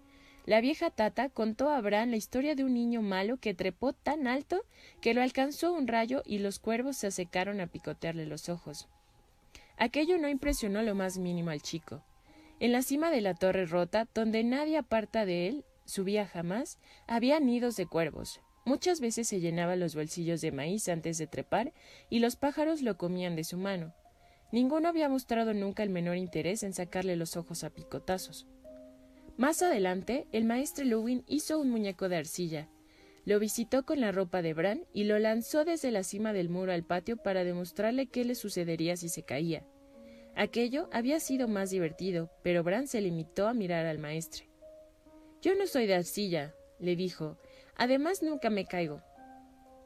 La 0.44 0.60
vieja 0.60 0.90
Tata 0.90 1.28
contó 1.28 1.70
a 1.70 1.80
Bran 1.80 2.10
la 2.10 2.16
historia 2.16 2.54
de 2.54 2.64
un 2.64 2.74
niño 2.74 3.00
malo 3.00 3.36
que 3.36 3.54
trepó 3.54 3.92
tan 3.92 4.26
alto 4.26 4.64
que 5.00 5.14
lo 5.14 5.22
alcanzó 5.22 5.72
un 5.72 5.86
rayo 5.86 6.22
y 6.26 6.38
los 6.38 6.58
cuervos 6.58 6.96
se 6.96 7.06
acercaron 7.06 7.60
a 7.60 7.68
picotearle 7.68 8.26
los 8.26 8.48
ojos. 8.48 8.88
Aquello 9.78 10.18
no 10.18 10.28
impresionó 10.28 10.82
lo 10.82 10.94
más 10.94 11.16
mínimo 11.16 11.50
al 11.50 11.62
chico. 11.62 12.02
En 12.58 12.72
la 12.72 12.82
cima 12.82 13.10
de 13.10 13.20
la 13.20 13.34
torre 13.34 13.66
rota, 13.66 14.08
donde 14.14 14.44
nadie 14.44 14.76
aparta 14.76 15.24
de 15.24 15.48
él, 15.48 15.64
subía 15.84 16.26
jamás, 16.26 16.78
había 17.06 17.40
nidos 17.40 17.76
de 17.76 17.86
cuervos. 17.86 18.40
Muchas 18.64 19.00
veces 19.00 19.28
se 19.28 19.40
llenaba 19.40 19.76
los 19.76 19.94
bolsillos 19.94 20.40
de 20.40 20.52
maíz 20.52 20.88
antes 20.88 21.18
de 21.18 21.26
trepar 21.26 21.72
y 22.08 22.20
los 22.20 22.36
pájaros 22.36 22.82
lo 22.82 22.96
comían 22.96 23.34
de 23.34 23.44
su 23.44 23.56
mano. 23.56 23.94
Ninguno 24.52 24.88
había 24.88 25.08
mostrado 25.08 25.54
nunca 25.54 25.82
el 25.82 25.90
menor 25.90 26.16
interés 26.16 26.62
en 26.62 26.74
sacarle 26.74 27.16
los 27.16 27.36
ojos 27.36 27.64
a 27.64 27.70
picotazos. 27.70 28.46
Más 29.36 29.62
adelante, 29.62 30.26
el 30.30 30.44
maestro 30.44 30.84
Lewin 30.84 31.24
hizo 31.26 31.58
un 31.58 31.70
muñeco 31.70 32.08
de 32.08 32.16
arcilla. 32.16 32.68
Lo 33.24 33.38
visitó 33.38 33.84
con 33.84 34.00
la 34.00 34.12
ropa 34.12 34.42
de 34.42 34.52
Bran 34.52 34.84
y 34.92 35.04
lo 35.04 35.18
lanzó 35.18 35.64
desde 35.64 35.90
la 35.90 36.02
cima 36.02 36.32
del 36.32 36.48
muro 36.48 36.72
al 36.72 36.84
patio 36.84 37.16
para 37.16 37.44
demostrarle 37.44 38.06
qué 38.06 38.24
le 38.24 38.34
sucedería 38.34 38.96
si 38.96 39.08
se 39.08 39.22
caía. 39.22 39.64
Aquello 40.34 40.88
había 40.92 41.18
sido 41.18 41.48
más 41.48 41.70
divertido, 41.70 42.30
pero 42.42 42.62
Bran 42.62 42.86
se 42.88 43.00
limitó 43.00 43.48
a 43.48 43.54
mirar 43.54 43.86
al 43.86 43.98
maestre. 43.98 44.48
Yo 45.40 45.54
no 45.54 45.66
soy 45.66 45.86
de 45.86 45.94
arcilla, 45.94 46.54
le 46.78 46.94
dijo. 46.94 47.38
Además 47.76 48.22
nunca 48.22 48.50
me 48.50 48.66
caigo. 48.66 49.02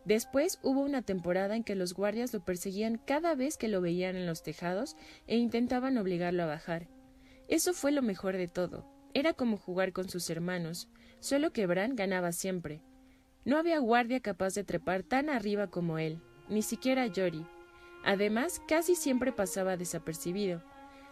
Después 0.04 0.60
hubo 0.62 0.80
una 0.80 1.02
temporada 1.02 1.56
en 1.56 1.64
que 1.64 1.74
los 1.74 1.94
guardias 1.94 2.32
lo 2.32 2.44
perseguían 2.44 2.98
cada 2.98 3.34
vez 3.34 3.56
que 3.56 3.68
lo 3.68 3.80
veían 3.80 4.14
en 4.14 4.26
los 4.26 4.42
tejados 4.42 4.96
e 5.26 5.36
intentaban 5.36 5.98
obligarlo 5.98 6.44
a 6.44 6.46
bajar. 6.46 6.88
Eso 7.48 7.72
fue 7.72 7.92
lo 7.92 8.02
mejor 8.02 8.36
de 8.36 8.48
todo. 8.48 8.86
Era 9.14 9.32
como 9.32 9.56
jugar 9.56 9.92
con 9.92 10.08
sus 10.08 10.30
hermanos, 10.30 10.88
solo 11.20 11.52
que 11.52 11.66
Bran 11.66 11.96
ganaba 11.96 12.32
siempre. 12.32 12.82
No 13.44 13.58
había 13.58 13.78
guardia 13.78 14.20
capaz 14.20 14.54
de 14.54 14.64
trepar 14.64 15.02
tan 15.02 15.30
arriba 15.30 15.68
como 15.68 15.98
él, 15.98 16.20
ni 16.48 16.62
siquiera 16.62 17.08
Jory. 17.14 17.46
Además, 18.04 18.60
casi 18.68 18.94
siempre 18.94 19.32
pasaba 19.32 19.76
desapercibido. 19.76 20.62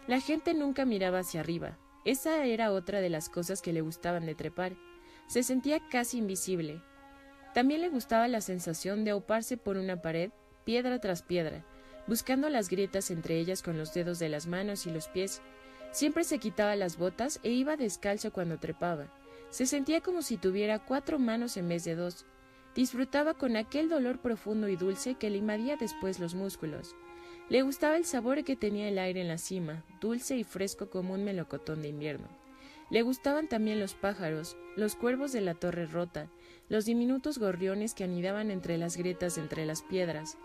La 0.07 0.19
gente 0.21 0.53
nunca 0.53 0.85
miraba 0.85 1.19
hacia 1.19 1.39
arriba, 1.41 1.77
esa 2.05 2.45
era 2.45 2.71
otra 2.71 3.01
de 3.01 3.09
las 3.09 3.29
cosas 3.29 3.63
que 3.63 3.73
le 3.73 3.81
gustaban 3.81 4.27
de 4.27 4.35
trepar. 4.35 4.75
Se 5.27 5.43
sentía 5.43 5.79
casi 5.89 6.19
invisible. 6.19 6.81
También 7.53 7.81
le 7.81 7.89
gustaba 7.89 8.27
la 8.27 8.41
sensación 8.41 9.03
de 9.03 9.11
auparse 9.11 9.57
por 9.57 9.77
una 9.77 10.01
pared, 10.01 10.31
piedra 10.65 10.99
tras 10.99 11.23
piedra, 11.23 11.65
buscando 12.07 12.49
las 12.49 12.69
grietas 12.69 13.11
entre 13.11 13.39
ellas 13.39 13.63
con 13.63 13.77
los 13.77 13.93
dedos 13.93 14.19
de 14.19 14.29
las 14.29 14.45
manos 14.45 14.85
y 14.85 14.91
los 14.91 15.07
pies. 15.07 15.41
Siempre 15.91 16.23
se 16.23 16.39
quitaba 16.39 16.75
las 16.75 16.97
botas 16.97 17.39
e 17.43 17.51
iba 17.51 17.77
descalzo 17.77 18.33
cuando 18.33 18.59
trepaba. 18.59 19.07
Se 19.49 19.65
sentía 19.65 20.01
como 20.01 20.21
si 20.21 20.37
tuviera 20.37 20.79
cuatro 20.79 21.17
manos 21.17 21.55
en 21.57 21.69
vez 21.69 21.85
de 21.85 21.95
dos. 21.95 22.25
Disfrutaba 22.75 23.35
con 23.35 23.55
aquel 23.55 23.87
dolor 23.87 24.19
profundo 24.19 24.67
y 24.67 24.75
dulce 24.75 25.15
que 25.15 25.29
le 25.29 25.37
invadía 25.37 25.77
después 25.77 26.19
los 26.19 26.35
músculos. 26.35 26.93
Le 27.47 27.61
gustaba 27.61 27.95
el 27.95 28.05
sabor 28.05 28.43
que 28.43 28.55
tenía 28.55 28.89
el 28.89 28.99
aire 28.99 29.21
en 29.21 29.29
la 29.29 29.37
cima, 29.37 29.85
dulce 30.01 30.35
y 30.35 30.43
fresco 30.43 30.89
como 30.89 31.13
un 31.13 31.23
melocotón 31.23 31.81
de 31.81 31.87
invierno. 31.87 32.27
Le 32.89 33.01
gustaban 33.01 33.47
también 33.47 33.79
los 33.79 33.95
pájaros, 33.95 34.57
los 34.75 34.95
cuervos 34.95 35.31
de 35.31 35.41
la 35.41 35.55
torre 35.55 35.87
rota, 35.87 36.29
los 36.69 36.85
diminutos 36.85 37.39
gorriones 37.39 37.93
que 37.93 38.03
anidaban 38.03 38.51
entre 38.51 38.77
las 38.77 38.95
grietas 38.95 39.37
entre 39.37 39.65
las 39.65 39.81
piedras, 39.81 40.37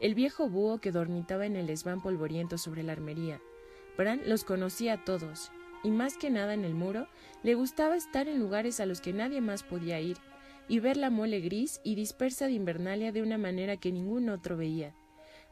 el 0.00 0.14
viejo 0.14 0.48
búho 0.48 0.78
que 0.78 0.90
dormitaba 0.90 1.46
en 1.46 1.54
el 1.54 1.66
desván 1.66 2.02
polvoriento 2.02 2.58
sobre 2.58 2.82
la 2.82 2.92
armería. 2.92 3.40
Bran 3.96 4.22
los 4.26 4.42
conocía 4.42 4.94
a 4.94 5.04
todos, 5.04 5.52
y 5.84 5.90
más 5.90 6.16
que 6.16 6.30
nada 6.30 6.54
en 6.54 6.64
el 6.64 6.74
muro, 6.74 7.08
le 7.42 7.54
gustaba 7.54 7.96
estar 7.96 8.26
en 8.26 8.38
lugares 8.38 8.80
a 8.80 8.86
los 8.86 9.00
que 9.00 9.12
nadie 9.12 9.40
más 9.40 9.62
podía 9.62 10.00
ir, 10.00 10.16
y 10.68 10.80
ver 10.80 10.96
la 10.96 11.10
mole 11.10 11.40
gris 11.40 11.80
y 11.84 11.94
dispersa 11.94 12.46
de 12.46 12.52
Invernalia 12.52 13.12
de 13.12 13.22
una 13.22 13.36
manera 13.36 13.76
que 13.76 13.92
ningún 13.92 14.28
otro 14.28 14.56
veía. 14.56 14.94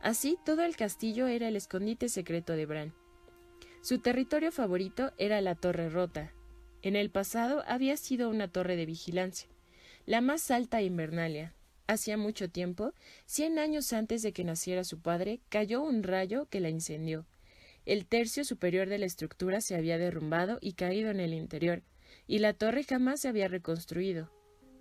Así 0.00 0.38
todo 0.44 0.62
el 0.62 0.76
castillo 0.76 1.26
era 1.26 1.48
el 1.48 1.56
escondite 1.56 2.08
secreto 2.08 2.54
de 2.54 2.64
Bran. 2.64 2.94
Su 3.82 3.98
territorio 3.98 4.52
favorito 4.52 5.12
era 5.16 5.40
la 5.40 5.54
Torre 5.54 5.88
Rota. 5.88 6.34
En 6.82 6.96
el 6.96 7.10
pasado 7.10 7.64
había 7.66 7.96
sido 7.96 8.28
una 8.28 8.46
torre 8.46 8.76
de 8.76 8.84
vigilancia, 8.84 9.48
la 10.04 10.20
más 10.20 10.50
alta 10.50 10.82
Invernalia. 10.82 11.54
Hacía 11.86 12.18
mucho 12.18 12.50
tiempo, 12.50 12.92
cien 13.24 13.58
años 13.58 13.94
antes 13.94 14.20
de 14.20 14.32
que 14.32 14.44
naciera 14.44 14.84
su 14.84 15.00
padre, 15.00 15.40
cayó 15.48 15.82
un 15.82 16.02
rayo 16.02 16.46
que 16.50 16.60
la 16.60 16.68
incendió. 16.68 17.26
El 17.86 18.06
tercio 18.06 18.44
superior 18.44 18.88
de 18.88 18.98
la 18.98 19.06
estructura 19.06 19.62
se 19.62 19.74
había 19.74 19.96
derrumbado 19.96 20.58
y 20.60 20.74
caído 20.74 21.10
en 21.10 21.18
el 21.18 21.32
interior, 21.32 21.82
y 22.26 22.40
la 22.40 22.52
torre 22.52 22.84
jamás 22.84 23.20
se 23.20 23.28
había 23.28 23.48
reconstruido. 23.48 24.30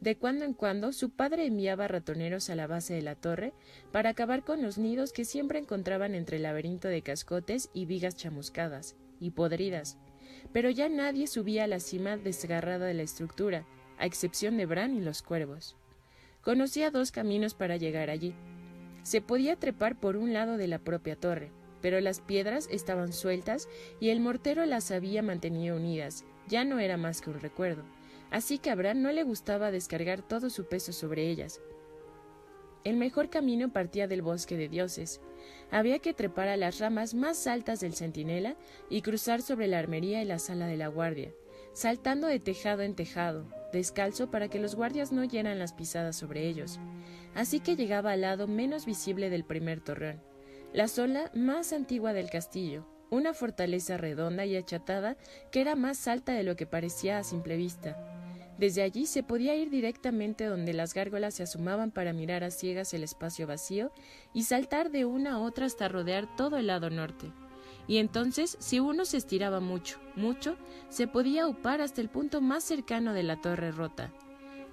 De 0.01 0.15
cuando 0.15 0.45
en 0.45 0.53
cuando 0.53 0.93
su 0.93 1.09
padre 1.09 1.45
enviaba 1.45 1.89
ratoneros 1.89 2.49
a 2.49 2.55
la 2.55 2.67
base 2.67 2.93
de 2.93 3.01
la 3.01 3.15
torre 3.15 3.51
para 3.91 4.11
acabar 4.11 4.45
con 4.45 4.61
los 4.61 4.77
nidos 4.77 5.11
que 5.11 5.25
siempre 5.25 5.59
encontraban 5.59 6.15
entre 6.15 6.37
el 6.37 6.43
laberinto 6.43 6.87
de 6.87 7.01
cascotes 7.01 7.69
y 7.73 7.85
vigas 7.85 8.15
chamuscadas 8.15 8.95
y 9.19 9.31
podridas. 9.31 9.97
Pero 10.53 10.69
ya 10.69 10.87
nadie 10.87 11.27
subía 11.27 11.65
a 11.65 11.67
la 11.67 11.81
cima 11.81 12.15
desgarrada 12.15 12.85
de 12.85 12.93
la 12.93 13.03
estructura, 13.03 13.65
a 13.97 14.05
excepción 14.05 14.55
de 14.55 14.65
Bran 14.65 14.95
y 14.95 15.01
los 15.01 15.21
cuervos. 15.21 15.75
Conocía 16.41 16.91
dos 16.91 17.11
caminos 17.11 17.53
para 17.53 17.75
llegar 17.75 18.09
allí. 18.09 18.33
Se 19.03 19.19
podía 19.19 19.57
trepar 19.57 19.99
por 19.99 20.15
un 20.15 20.31
lado 20.31 20.55
de 20.55 20.67
la 20.67 20.79
propia 20.79 21.17
torre, 21.17 21.51
pero 21.81 21.99
las 21.99 22.21
piedras 22.21 22.69
estaban 22.71 23.11
sueltas 23.11 23.67
y 23.99 24.09
el 24.09 24.21
mortero 24.21 24.65
las 24.65 24.91
había 24.91 25.21
mantenido 25.21 25.75
unidas, 25.75 26.23
ya 26.47 26.63
no 26.63 26.79
era 26.79 26.95
más 26.95 27.19
que 27.19 27.31
un 27.31 27.41
recuerdo 27.41 27.83
así 28.31 28.59
que 28.59 28.69
a 28.69 28.75
Bran 28.75 29.01
no 29.01 29.11
le 29.11 29.23
gustaba 29.23 29.71
descargar 29.71 30.21
todo 30.21 30.49
su 30.49 30.65
peso 30.65 30.93
sobre 30.93 31.29
ellas. 31.29 31.61
El 32.83 32.95
mejor 32.95 33.29
camino 33.29 33.73
partía 33.73 34.07
del 34.07 34.21
bosque 34.21 34.55
de 34.55 34.69
dioses. 34.69 35.19
Había 35.69 35.99
que 35.99 36.13
trepar 36.13 36.47
a 36.47 36.57
las 36.57 36.79
ramas 36.79 37.13
más 37.13 37.45
altas 37.45 37.81
del 37.81 37.93
centinela 37.93 38.55
y 38.89 39.01
cruzar 39.01 39.41
sobre 39.41 39.67
la 39.67 39.79
armería 39.79 40.21
y 40.21 40.25
la 40.25 40.39
sala 40.39 40.65
de 40.67 40.77
la 40.77 40.87
guardia, 40.87 41.33
saltando 41.73 42.27
de 42.27 42.39
tejado 42.39 42.81
en 42.81 42.95
tejado, 42.95 43.45
descalzo 43.73 44.31
para 44.31 44.47
que 44.47 44.59
los 44.59 44.75
guardias 44.75 45.11
no 45.11 45.23
llenan 45.25 45.59
las 45.59 45.73
pisadas 45.73 46.15
sobre 46.15 46.47
ellos. 46.47 46.79
Así 47.35 47.59
que 47.59 47.75
llegaba 47.75 48.13
al 48.13 48.21
lado 48.21 48.47
menos 48.47 48.85
visible 48.85 49.29
del 49.29 49.43
primer 49.43 49.81
torreón, 49.81 50.21
la 50.73 50.87
sola 50.87 51.31
más 51.33 51.73
antigua 51.73 52.13
del 52.13 52.29
castillo, 52.29 52.85
una 53.09 53.33
fortaleza 53.33 53.97
redonda 53.97 54.45
y 54.45 54.55
achatada 54.55 55.17
que 55.51 55.61
era 55.61 55.75
más 55.75 56.07
alta 56.07 56.33
de 56.33 56.43
lo 56.43 56.55
que 56.55 56.65
parecía 56.65 57.17
a 57.17 57.23
simple 57.23 57.57
vista. 57.57 58.18
Desde 58.59 58.81
allí 58.81 59.05
se 59.05 59.23
podía 59.23 59.55
ir 59.55 59.69
directamente 59.69 60.43
donde 60.43 60.73
las 60.73 60.93
gárgolas 60.93 61.35
se 61.35 61.43
asomaban 61.43 61.91
para 61.91 62.11
mirar 62.11 62.43
a 62.43 62.51
ciegas 62.51 62.93
el 62.93 63.03
espacio 63.03 63.47
vacío 63.47 63.93
y 64.33 64.43
saltar 64.43 64.91
de 64.91 65.05
una 65.05 65.35
a 65.35 65.39
otra 65.39 65.65
hasta 65.65 65.87
rodear 65.87 66.35
todo 66.35 66.57
el 66.57 66.67
lado 66.67 66.89
norte. 66.89 67.31
y 67.87 67.97
entonces, 67.97 68.57
si 68.59 68.81
uno 68.81 69.05
se 69.05 69.15
estiraba 69.15 69.61
mucho, 69.61 69.97
mucho, 70.17 70.57
se 70.89 71.07
podía 71.07 71.47
upar 71.47 71.79
hasta 71.79 72.01
el 72.01 72.09
punto 72.09 72.41
más 72.41 72.65
cercano 72.65 73.13
de 73.13 73.23
la 73.23 73.39
torre 73.39 73.71
rota. 73.71 74.13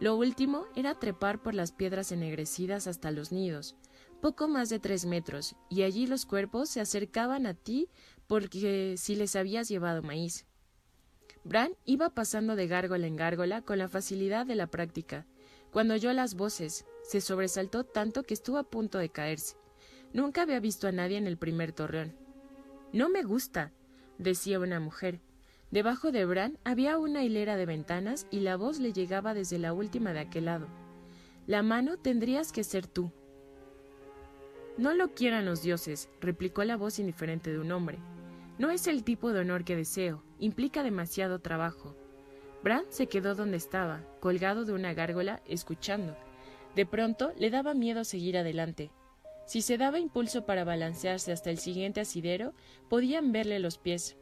Lo 0.00 0.16
último 0.16 0.64
era 0.74 0.98
trepar 0.98 1.40
por 1.40 1.54
las 1.54 1.70
piedras 1.70 2.10
ennegrecidas 2.10 2.88
hasta 2.88 3.12
los 3.12 3.30
nidos, 3.30 3.76
poco 4.20 4.48
más 4.48 4.68
de 4.68 4.80
tres 4.80 5.06
metros, 5.06 5.54
y 5.70 5.82
allí 5.82 6.08
los 6.08 6.26
cuerpos 6.26 6.68
se 6.68 6.80
acercaban 6.80 7.46
a 7.46 7.54
ti 7.54 7.88
porque 8.26 8.96
si 8.98 9.14
les 9.14 9.36
habías 9.36 9.68
llevado 9.68 10.02
maíz. 10.02 10.44
Bran 11.46 11.76
iba 11.84 12.10
pasando 12.10 12.56
de 12.56 12.66
gárgola 12.66 13.06
en 13.06 13.14
gárgola 13.14 13.62
con 13.62 13.78
la 13.78 13.88
facilidad 13.88 14.46
de 14.46 14.56
la 14.56 14.66
práctica. 14.66 15.26
Cuando 15.70 15.94
oyó 15.94 16.12
las 16.12 16.34
voces, 16.34 16.84
se 17.04 17.20
sobresaltó 17.20 17.84
tanto 17.84 18.24
que 18.24 18.34
estuvo 18.34 18.58
a 18.58 18.64
punto 18.64 18.98
de 18.98 19.10
caerse. 19.10 19.56
Nunca 20.12 20.42
había 20.42 20.58
visto 20.58 20.88
a 20.88 20.92
nadie 20.92 21.18
en 21.18 21.28
el 21.28 21.36
primer 21.36 21.70
torreón. 21.70 22.16
No 22.92 23.08
me 23.08 23.22
gusta, 23.22 23.72
decía 24.18 24.58
una 24.58 24.80
mujer. 24.80 25.20
Debajo 25.70 26.10
de 26.10 26.24
Bran 26.24 26.58
había 26.64 26.98
una 26.98 27.22
hilera 27.22 27.56
de 27.56 27.66
ventanas 27.66 28.26
y 28.32 28.40
la 28.40 28.56
voz 28.56 28.80
le 28.80 28.92
llegaba 28.92 29.32
desde 29.32 29.60
la 29.60 29.72
última 29.72 30.12
de 30.12 30.20
aquel 30.20 30.46
lado. 30.46 30.66
La 31.46 31.62
mano 31.62 31.96
tendrías 31.96 32.50
que 32.50 32.64
ser 32.64 32.88
tú. 32.88 33.12
No 34.78 34.94
lo 34.94 35.14
quieran 35.14 35.44
los 35.46 35.62
dioses, 35.62 36.08
replicó 36.20 36.64
la 36.64 36.76
voz 36.76 36.98
indiferente 36.98 37.52
de 37.52 37.60
un 37.60 37.70
hombre. 37.70 37.98
No 38.58 38.70
es 38.70 38.86
el 38.86 39.04
tipo 39.04 39.32
de 39.32 39.40
honor 39.40 39.64
que 39.64 39.76
deseo, 39.76 40.22
implica 40.38 40.82
demasiado 40.82 41.40
trabajo. 41.40 41.94
Bran 42.62 42.84
se 42.88 43.06
quedó 43.06 43.34
donde 43.34 43.58
estaba, 43.58 44.02
colgado 44.20 44.64
de 44.64 44.72
una 44.72 44.94
gárgola, 44.94 45.42
escuchando. 45.46 46.16
De 46.74 46.86
pronto 46.86 47.32
le 47.38 47.50
daba 47.50 47.74
miedo 47.74 48.04
seguir 48.04 48.38
adelante. 48.38 48.90
Si 49.46 49.62
se 49.62 49.78
daba 49.78 50.00
impulso 50.00 50.46
para 50.46 50.64
balancearse 50.64 51.32
hasta 51.32 51.50
el 51.50 51.58
siguiente 51.58 52.00
asidero, 52.00 52.54
podían 52.88 53.30
verle 53.30 53.58
los 53.58 53.78
pies. 53.78 54.16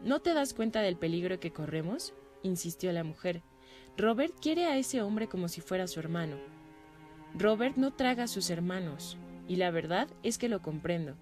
¿No 0.00 0.20
te 0.20 0.34
das 0.34 0.54
cuenta 0.54 0.82
del 0.82 0.96
peligro 0.96 1.40
que 1.40 1.52
corremos? 1.52 2.14
insistió 2.42 2.92
la 2.92 3.02
mujer. 3.02 3.42
Robert 3.96 4.34
quiere 4.40 4.66
a 4.66 4.76
ese 4.76 5.02
hombre 5.02 5.28
como 5.28 5.48
si 5.48 5.60
fuera 5.60 5.86
su 5.86 6.00
hermano. 6.00 6.36
Robert 7.34 7.76
no 7.76 7.92
traga 7.92 8.24
a 8.24 8.28
sus 8.28 8.50
hermanos, 8.50 9.16
y 9.48 9.56
la 9.56 9.70
verdad 9.70 10.08
es 10.22 10.38
que 10.38 10.48
lo 10.48 10.62
comprendo. 10.62 11.16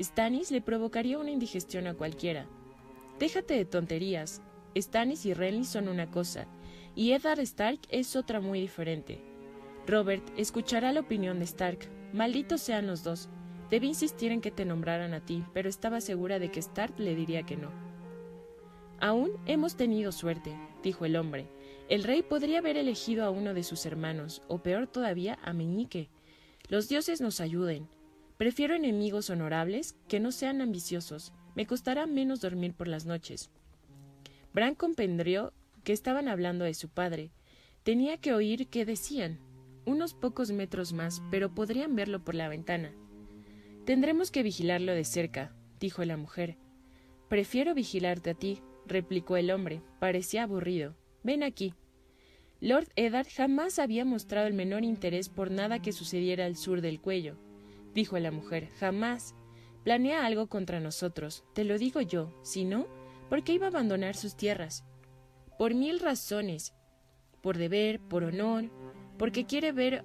Stannis 0.00 0.50
le 0.50 0.62
provocaría 0.62 1.18
una 1.18 1.30
indigestión 1.30 1.86
a 1.86 1.94
cualquiera. 1.94 2.46
Déjate 3.18 3.54
de 3.54 3.64
tonterías. 3.66 4.40
Stannis 4.76 5.26
y 5.26 5.34
Renly 5.34 5.64
son 5.64 5.88
una 5.88 6.10
cosa, 6.10 6.46
y 6.94 7.12
Eddard 7.12 7.40
Stark 7.40 7.80
es 7.90 8.16
otra 8.16 8.40
muy 8.40 8.60
diferente. 8.60 9.20
Robert 9.86 10.24
escuchará 10.36 10.92
la 10.92 11.00
opinión 11.00 11.38
de 11.38 11.44
Stark. 11.44 11.80
Malditos 12.12 12.60
sean 12.60 12.86
los 12.86 13.02
dos. 13.02 13.28
Debí 13.70 13.88
insistir 13.88 14.32
en 14.32 14.40
que 14.40 14.50
te 14.50 14.64
nombraran 14.64 15.12
a 15.14 15.24
ti, 15.24 15.44
pero 15.52 15.68
estaba 15.68 16.00
segura 16.00 16.38
de 16.38 16.50
que 16.50 16.60
Stark 16.60 16.98
le 16.98 17.14
diría 17.14 17.44
que 17.44 17.56
no. 17.56 17.70
Aún 19.00 19.32
hemos 19.46 19.76
tenido 19.76 20.12
suerte, 20.12 20.56
dijo 20.82 21.04
el 21.04 21.16
hombre. 21.16 21.48
El 21.88 22.04
rey 22.04 22.22
podría 22.22 22.58
haber 22.58 22.76
elegido 22.76 23.24
a 23.24 23.30
uno 23.30 23.54
de 23.54 23.64
sus 23.64 23.84
hermanos, 23.86 24.42
o 24.48 24.58
peor 24.58 24.86
todavía, 24.86 25.38
a 25.42 25.52
Meñique. 25.52 26.08
Los 26.68 26.88
dioses 26.88 27.20
nos 27.20 27.40
ayuden. 27.40 27.88
Prefiero 28.40 28.74
enemigos 28.74 29.28
honorables 29.28 29.98
que 30.08 30.18
no 30.18 30.32
sean 30.32 30.62
ambiciosos. 30.62 31.34
Me 31.54 31.66
costará 31.66 32.06
menos 32.06 32.40
dormir 32.40 32.72
por 32.72 32.88
las 32.88 33.04
noches. 33.04 33.50
Bran 34.54 34.74
comprendió 34.74 35.52
que 35.84 35.92
estaban 35.92 36.26
hablando 36.26 36.64
de 36.64 36.72
su 36.72 36.88
padre. 36.88 37.32
Tenía 37.82 38.16
que 38.16 38.32
oír 38.32 38.68
qué 38.68 38.86
decían. 38.86 39.38
Unos 39.84 40.14
pocos 40.14 40.52
metros 40.52 40.94
más, 40.94 41.20
pero 41.30 41.54
podrían 41.54 41.94
verlo 41.94 42.24
por 42.24 42.34
la 42.34 42.48
ventana. 42.48 42.94
Tendremos 43.84 44.30
que 44.30 44.42
vigilarlo 44.42 44.92
de 44.92 45.04
cerca, 45.04 45.54
dijo 45.78 46.02
la 46.06 46.16
mujer. 46.16 46.56
Prefiero 47.28 47.74
vigilarte 47.74 48.30
a 48.30 48.34
ti, 48.34 48.62
replicó 48.86 49.36
el 49.36 49.50
hombre. 49.50 49.82
Parecía 49.98 50.44
aburrido. 50.44 50.96
Ven 51.22 51.42
aquí. 51.42 51.74
Lord 52.62 52.88
Eddard 52.96 53.28
jamás 53.28 53.78
había 53.78 54.06
mostrado 54.06 54.46
el 54.46 54.54
menor 54.54 54.82
interés 54.82 55.28
por 55.28 55.50
nada 55.50 55.82
que 55.82 55.92
sucediera 55.92 56.46
al 56.46 56.56
sur 56.56 56.80
del 56.80 57.02
cuello 57.02 57.36
dijo 57.94 58.18
la 58.18 58.30
mujer, 58.30 58.68
jamás. 58.78 59.34
Planea 59.84 60.26
algo 60.26 60.48
contra 60.48 60.80
nosotros, 60.80 61.44
te 61.54 61.64
lo 61.64 61.78
digo 61.78 62.00
yo, 62.00 62.38
si 62.42 62.64
no, 62.64 62.86
¿por 63.28 63.42
qué 63.42 63.54
iba 63.54 63.66
a 63.66 63.70
abandonar 63.70 64.14
sus 64.14 64.36
tierras? 64.36 64.84
Por 65.58 65.74
mil 65.74 66.00
razones, 66.00 66.74
por 67.40 67.56
deber, 67.56 68.00
por 68.00 68.24
honor, 68.24 68.70
porque 69.18 69.46
quiere 69.46 69.72
ver 69.72 70.04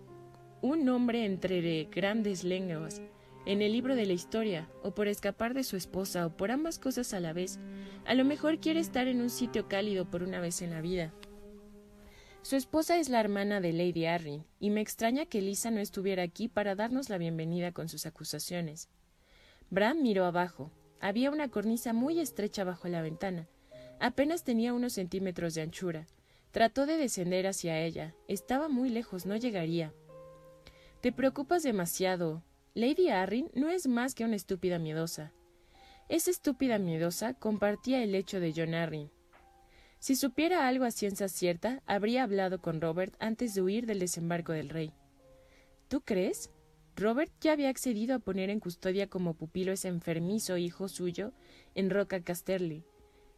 un 0.62 0.88
hombre 0.90 1.26
entre 1.26 1.86
grandes 1.86 2.44
lenguas 2.44 3.02
en 3.46 3.62
el 3.62 3.74
libro 3.74 3.96
de 3.96 4.06
la 4.06 4.14
historia, 4.14 4.68
o 4.82 4.96
por 4.96 5.08
escapar 5.08 5.54
de 5.54 5.64
su 5.64 5.78
esposa, 5.78 6.26
o 6.26 6.36
por 6.36 6.52
ambas 6.52 6.80
cosas 6.80 7.14
a 7.14 7.20
la 7.20 7.34
vez. 7.34 7.60
A 8.06 8.16
lo 8.16 8.26
mejor 8.26 8.60
quiere 8.60 8.80
estar 8.80 9.08
en 9.08 9.22
un 9.22 9.30
sitio 9.30 9.68
cálido 9.68 10.10
por 10.10 10.24
una 10.24 10.40
vez 10.40 10.62
en 10.62 10.72
la 10.72 10.82
vida. 10.82 11.14
Su 12.46 12.56
esposa 12.58 13.00
es 13.00 13.10
la 13.10 13.20
hermana 13.20 13.60
de 13.60 13.74
Lady 13.74 14.06
Arryn, 14.06 14.46
y 14.60 14.70
me 14.70 14.80
extraña 14.80 15.26
que 15.26 15.42
Lisa 15.42 15.72
no 15.72 15.80
estuviera 15.80 16.22
aquí 16.22 16.48
para 16.48 16.76
darnos 16.76 17.10
la 17.10 17.18
bienvenida 17.18 17.72
con 17.72 17.90
sus 17.90 18.06
acusaciones. 18.06 18.88
Bram 19.72 20.04
miró 20.04 20.26
abajo. 20.26 20.70
Había 21.00 21.32
una 21.32 21.50
cornisa 21.50 21.92
muy 21.92 22.20
estrecha 22.20 22.64
bajo 22.64 22.88
la 22.88 23.02
ventana. 23.02 23.48
Apenas 24.00 24.44
tenía 24.44 24.76
unos 24.76 24.94
centímetros 24.94 25.56
de 25.56 25.64
anchura. 25.64 26.06
Trató 26.52 26.86
de 26.86 26.98
descender 26.98 27.48
hacia 27.48 27.80
ella. 27.80 28.14
Estaba 28.28 28.70
muy 28.70 28.90
lejos, 28.90 29.26
no 29.26 29.36
llegaría. 29.36 29.92
Te 31.02 31.12
preocupas 31.12 31.64
demasiado. 31.64 32.44
Lady 32.76 33.10
Arryn 33.10 33.50
no 33.56 33.70
es 33.70 33.88
más 33.88 34.14
que 34.14 34.24
una 34.24 34.36
estúpida 34.36 34.78
miedosa. 34.78 35.34
Esa 36.10 36.30
estúpida 36.30 36.78
miedosa 36.78 37.34
compartía 37.34 38.04
el 38.04 38.14
hecho 38.14 38.40
de 38.40 38.54
John 38.56 38.76
Arryn. 38.76 39.10
Si 40.00 40.16
supiera 40.16 40.68
algo 40.68 40.86
a 40.86 40.92
ciencia 40.92 41.28
cierta, 41.28 41.82
habría 41.86 42.24
hablado 42.24 42.62
con 42.62 42.82
Robert 42.82 43.16
antes 43.20 43.56
de 43.56 43.62
huir 43.62 43.86
del 43.86 44.00
desembarco 44.00 44.52
del 44.52 44.70
rey. 44.70 44.94
¿Tú 45.88 46.02
crees? 46.02 46.52
Robert 46.96 47.32
ya 47.42 47.52
había 47.52 47.70
accedido 47.70 48.16
a 48.16 48.20
poner 48.20 48.50
en 48.50 48.60
custodia 48.60 49.08
como 49.08 49.34
pupilo 49.34 49.72
ese 49.74 49.90
enfermizo 49.90 50.58
hijo 50.58 50.88
suyo 50.88 51.34
en 51.74 51.90
Roca 51.90 52.22
Casterly. 52.22 52.86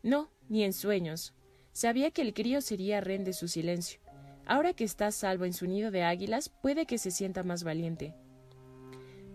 No, 0.03 0.29
ni 0.47 0.63
en 0.63 0.73
sueños. 0.73 1.33
Sabía 1.71 2.11
que 2.11 2.21
el 2.21 2.33
crío 2.33 2.61
sería 2.61 3.01
rehén 3.01 3.23
de 3.23 3.33
su 3.33 3.47
silencio. 3.47 3.99
Ahora 4.45 4.73
que 4.73 4.83
está 4.83 5.11
salvo 5.11 5.45
en 5.45 5.53
su 5.53 5.67
nido 5.67 5.91
de 5.91 6.03
águilas, 6.03 6.49
puede 6.49 6.85
que 6.85 6.97
se 6.97 7.11
sienta 7.11 7.43
más 7.43 7.63
valiente. 7.63 8.15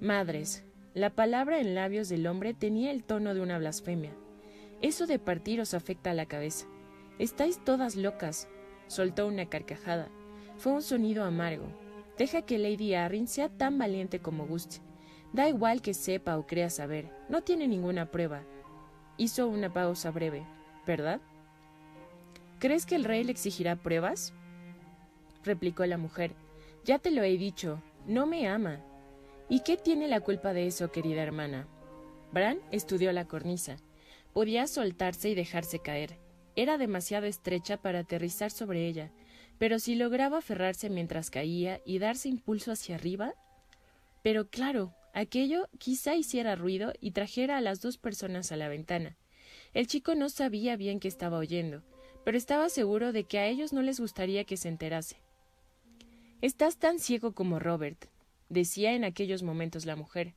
Madres. 0.01 0.65
La 0.95 1.11
palabra 1.11 1.61
en 1.61 1.75
labios 1.75 2.09
del 2.09 2.27
hombre 2.27 2.55
tenía 2.55 2.91
el 2.91 3.05
tono 3.05 3.35
de 3.35 3.41
una 3.41 3.59
blasfemia. 3.59 4.13
Eso 4.83 5.07
de 5.07 5.19
partir 5.19 5.61
os 5.61 5.75
afecta 5.75 6.11
a 6.11 6.15
la 6.15 6.27
cabeza. 6.27 6.67
Estáis 7.19 7.63
todas 7.65 7.97
locas. 7.97 8.49
Soltó 8.87 9.27
una 9.27 9.47
carcajada. 9.47 10.09
Fue 10.57 10.73
un 10.73 10.83
sonido 10.83 11.25
amargo. 11.25 11.67
Deja 12.19 12.43
que 12.43 12.59
Lady 12.59 12.95
Arryn 12.95 13.27
sea 13.27 13.49
tan 13.49 13.79
valiente 13.79 14.21
como 14.21 14.47
guste. 14.47 14.79
Da 15.33 15.49
igual 15.49 15.81
que 15.81 15.95
sepa 15.95 16.37
o 16.37 16.47
crea 16.47 16.71
saber. 16.71 17.11
No 17.29 17.43
tiene 17.43 17.67
ninguna 17.67 18.11
prueba. 18.11 18.43
Hizo 19.17 19.49
una 19.49 19.73
pausa 19.73 20.11
breve. 20.11 20.45
¿Verdad? 20.87 21.21
¿Crees 22.59 22.87
que 22.87 22.97
el 22.97 23.05
rey 23.05 23.25
le 23.25 23.33
exigirá 23.33 23.77
pruebas? 23.77 24.35
replicó 25.45 25.85
la 25.87 25.99
mujer. 25.99 26.35
Ya 26.85 26.99
te 26.99 27.11
lo 27.11 27.23
he 27.23 27.37
dicho. 27.39 27.83
No 28.07 28.27
me 28.27 28.49
ama. 28.49 28.81
¿Y 29.49 29.61
qué 29.61 29.77
tiene 29.77 30.09
la 30.09 30.21
culpa 30.21 30.53
de 30.53 30.67
eso, 30.67 30.91
querida 30.93 31.23
hermana? 31.23 31.67
Bran 32.33 32.59
estudió 32.71 33.13
la 33.13 33.27
cornisa. 33.27 33.77
Podía 34.33 34.67
soltarse 34.67 35.29
y 35.29 35.35
dejarse 35.35 35.79
caer. 35.79 36.22
Era 36.57 36.79
demasiado 36.79 37.27
estrecha 37.27 37.77
para 37.77 38.01
aterrizar 38.01 38.51
sobre 38.51 38.87
ella, 38.87 39.11
pero 39.59 39.79
si 39.79 39.95
lograba 39.95 40.39
aferrarse 40.39 40.91
mientras 40.91 41.31
caía 41.31 41.81
y 41.85 41.99
darse 41.99 42.29
impulso 42.29 42.73
hacia 42.73 42.97
arriba. 42.97 43.35
Pero 44.23 44.49
claro, 44.49 44.95
aquello 45.15 45.69
quizá 45.79 46.15
hiciera 46.15 46.57
ruido 46.57 46.93
y 47.01 47.13
trajera 47.13 47.57
a 47.57 47.61
las 47.61 47.81
dos 47.81 47.97
personas 47.97 48.53
a 48.53 48.57
la 48.57 48.69
ventana. 48.69 49.17
El 49.75 49.87
chico 49.87 50.15
no 50.15 50.29
sabía 50.29 50.77
bien 50.77 51.01
qué 51.01 51.09
estaba 51.09 51.39
oyendo, 51.39 51.83
pero 52.25 52.37
estaba 52.37 52.69
seguro 52.69 53.13
de 53.13 53.25
que 53.25 53.39
a 53.39 53.47
ellos 53.47 53.73
no 53.73 53.83
les 53.83 54.01
gustaría 54.01 54.45
que 54.45 54.57
se 54.57 54.69
enterase. 54.69 55.17
Estás 56.43 56.77
tan 56.77 56.99
ciego 56.99 57.33
como 57.33 57.59
Robert, 57.59 58.07
decía 58.49 58.95
en 58.95 59.05
aquellos 59.05 59.43
momentos 59.43 59.87
la 59.87 59.97
mujer. 59.97 60.35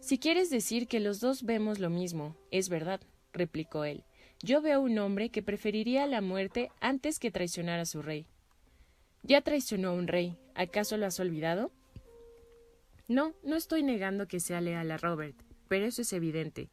Si 0.00 0.18
quieres 0.18 0.50
decir 0.50 0.86
que 0.86 1.00
los 1.00 1.20
dos 1.20 1.42
vemos 1.42 1.78
lo 1.78 1.90
mismo, 1.90 2.36
es 2.50 2.68
verdad, 2.68 3.00
replicó 3.32 3.84
él. 3.84 4.04
Yo 4.42 4.62
veo 4.62 4.80
un 4.80 4.98
hombre 4.98 5.28
que 5.28 5.42
preferiría 5.42 6.06
la 6.06 6.22
muerte 6.22 6.70
antes 6.80 7.18
que 7.18 7.30
traicionar 7.30 7.78
a 7.78 7.84
su 7.84 8.00
rey. 8.00 8.26
Ya 9.22 9.42
traicionó 9.42 9.90
a 9.90 9.92
un 9.92 10.06
rey. 10.06 10.38
¿Acaso 10.54 10.96
lo 10.96 11.04
has 11.04 11.20
olvidado? 11.20 11.72
No, 13.06 13.34
no 13.42 13.56
estoy 13.56 13.82
negando 13.82 14.28
que 14.28 14.40
sea 14.40 14.62
leal 14.62 14.90
a 14.92 14.96
Robert, 14.96 15.36
pero 15.68 15.84
eso 15.84 16.00
es 16.00 16.12
evidente. 16.14 16.70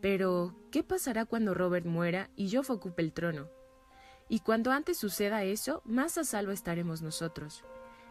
Pero, 0.00 0.54
¿qué 0.70 0.84
pasará 0.84 1.24
cuando 1.24 1.52
Robert 1.52 1.86
muera 1.86 2.30
y 2.36 2.46
yo 2.46 2.60
ocupe 2.68 3.02
el 3.02 3.12
trono? 3.12 3.48
Y 4.28 4.40
cuando 4.40 4.70
antes 4.70 4.96
suceda 4.96 5.42
eso, 5.42 5.82
más 5.84 6.16
a 6.16 6.24
salvo 6.24 6.52
estaremos 6.52 7.02
nosotros. 7.02 7.64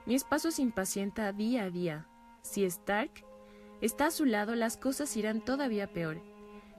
Mi 0.05 0.15
esposo 0.15 0.51
se 0.51 0.61
impacienta 0.61 1.31
día 1.31 1.63
a 1.63 1.69
día. 1.69 2.07
Si 2.41 2.65
Stark 2.65 3.11
está 3.79 4.07
a 4.07 4.11
su 4.11 4.25
lado, 4.25 4.55
las 4.55 4.75
cosas 4.75 5.15
irán 5.15 5.39
todavía 5.45 5.93
peor. 5.93 6.21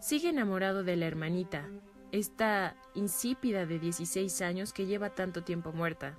Sigue 0.01 0.29
enamorado 0.29 0.85
de 0.85 0.97
la 0.97 1.07
hermanita, 1.07 1.69
esta 2.15 2.77
insípida 2.95 3.67
de 3.67 3.81
16 3.81 4.41
años 4.43 4.73
que 4.73 4.87
lleva 4.87 5.17
tanto 5.17 5.43
tiempo 5.43 5.73
muerta. 5.73 6.17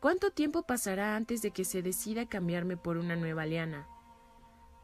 ¿Cuánto 0.00 0.32
tiempo 0.32 0.62
pasará 0.62 1.14
antes 1.14 1.42
de 1.42 1.52
que 1.52 1.64
se 1.64 1.80
decida 1.80 2.28
cambiarme 2.28 2.76
por 2.76 2.96
una 2.96 3.14
nueva 3.14 3.46
liana? 3.46 3.86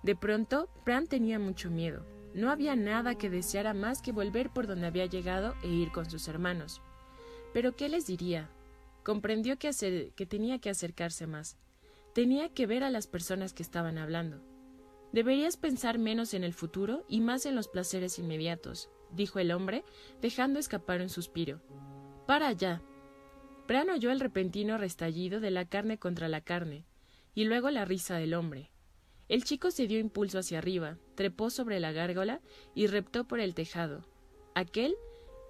De 0.04 0.14
pronto, 0.14 0.68
Bran 0.84 1.08
tenía 1.08 1.40
mucho 1.40 1.72
miedo. 1.72 2.06
No 2.34 2.52
había 2.52 2.76
nada 2.76 3.16
que 3.16 3.30
deseara 3.30 3.74
más 3.74 4.00
que 4.00 4.12
volver 4.12 4.50
por 4.50 4.68
donde 4.68 4.86
había 4.86 5.06
llegado 5.06 5.56
e 5.64 5.68
ir 5.68 5.90
con 5.90 6.08
sus 6.08 6.28
hermanos. 6.28 6.80
Pero 7.52 7.74
¿qué 7.74 7.88
les 7.88 8.06
diría? 8.06 8.48
Comprendió 9.02 9.58
que 9.58 10.26
tenía 10.28 10.60
que 10.60 10.70
acercarse 10.70 11.26
más. 11.26 11.56
Tenía 12.14 12.48
que 12.48 12.68
ver 12.68 12.84
a 12.84 12.90
las 12.90 13.08
personas 13.08 13.52
que 13.52 13.64
estaban 13.64 13.98
hablando. 13.98 14.40
Deberías 15.12 15.56
pensar 15.56 15.98
menos 15.98 16.32
en 16.32 16.44
el 16.44 16.54
futuro 16.54 17.04
y 17.08 17.20
más 17.20 17.44
en 17.44 17.56
los 17.56 17.66
placeres 17.66 18.20
inmediatos, 18.20 18.88
dijo 19.14 19.38
el 19.38 19.52
hombre, 19.52 19.84
dejando 20.20 20.58
escapar 20.58 21.00
un 21.00 21.08
suspiro. 21.08 21.60
Para 22.26 22.48
allá. 22.48 22.82
Bran 23.66 23.90
oyó 23.90 24.10
el 24.10 24.20
repentino 24.20 24.78
restallido 24.78 25.40
de 25.40 25.50
la 25.50 25.64
carne 25.64 25.98
contra 25.98 26.28
la 26.28 26.40
carne, 26.40 26.84
y 27.34 27.44
luego 27.44 27.70
la 27.70 27.84
risa 27.84 28.16
del 28.16 28.34
hombre. 28.34 28.70
El 29.28 29.44
chico 29.44 29.70
se 29.70 29.86
dio 29.86 29.98
impulso 29.98 30.38
hacia 30.38 30.58
arriba, 30.58 30.98
trepó 31.14 31.48
sobre 31.48 31.80
la 31.80 31.92
gárgola 31.92 32.40
y 32.74 32.86
reptó 32.86 33.24
por 33.24 33.40
el 33.40 33.54
tejado. 33.54 34.04
Aquel 34.54 34.94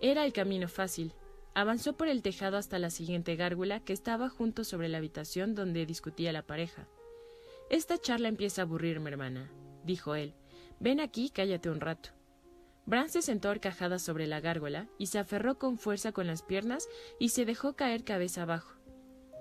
era 0.01 0.25
el 0.25 0.33
camino 0.33 0.69
fácil. 0.69 1.15
Avanzó 1.55 1.97
por 1.97 2.09
el 2.09 2.23
tejado 2.23 2.57
hasta 2.57 2.79
la 2.79 2.91
siguiente 2.91 3.37
gárgola 3.37 3.81
que 3.81 3.93
estaba 3.93 4.29
junto 4.29 4.65
sobre 4.65 4.89
la 4.89 4.99
habitación 4.99 5.55
donde 5.55 5.85
discutía 5.85 6.33
la 6.33 6.47
pareja. 6.47 6.87
Esta 7.71 7.99
charla 7.99 8.29
empieza 8.29 8.63
a 8.63 8.65
aburrirme, 8.65 9.11
hermana, 9.11 9.51
dijo 9.85 10.15
él. 10.15 10.35
Ven 10.81 11.01
aquí, 11.01 11.31
cállate 11.31 11.69
un 11.69 11.81
rato. 11.81 12.11
Bran 12.85 13.09
se 13.09 13.23
sentó 13.23 13.49
arcajada 13.49 13.99
sobre 13.99 14.27
la 14.27 14.41
gárgola 14.41 14.89
y 14.99 15.07
se 15.07 15.19
aferró 15.19 15.59
con 15.59 15.79
fuerza 15.79 16.13
con 16.13 16.27
las 16.27 16.43
piernas 16.43 16.89
y 17.19 17.29
se 17.29 17.45
dejó 17.45 17.75
caer 17.75 18.05
cabeza 18.05 18.43
abajo. 18.43 18.75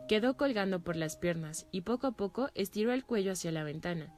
Quedó 0.07 0.37
colgando 0.37 0.83
por 0.83 0.95
las 0.95 1.15
piernas 1.15 1.67
y 1.71 1.81
poco 1.81 2.07
a 2.07 2.11
poco 2.11 2.49
estiró 2.53 2.91
el 2.93 3.05
cuello 3.05 3.31
hacia 3.31 3.51
la 3.51 3.63
ventana. 3.63 4.13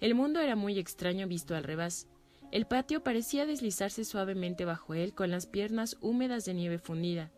El 0.00 0.14
mundo 0.14 0.40
era 0.40 0.56
muy 0.56 0.78
extraño 0.78 1.26
visto 1.26 1.54
al 1.54 1.64
revés. 1.64 2.08
El 2.50 2.66
patio 2.66 3.02
parecía 3.02 3.46
deslizarse 3.46 4.04
suavemente 4.04 4.64
bajo 4.64 4.94
él 4.94 5.14
con 5.14 5.30
las 5.30 5.46
piernas 5.46 5.96
húmedas 6.00 6.44
de 6.44 6.54
nieve 6.54 6.78
fundida. 6.78 7.30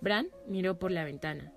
Bran 0.00 0.28
miró 0.46 0.78
por 0.78 0.90
la 0.90 1.04
ventana. 1.04 1.52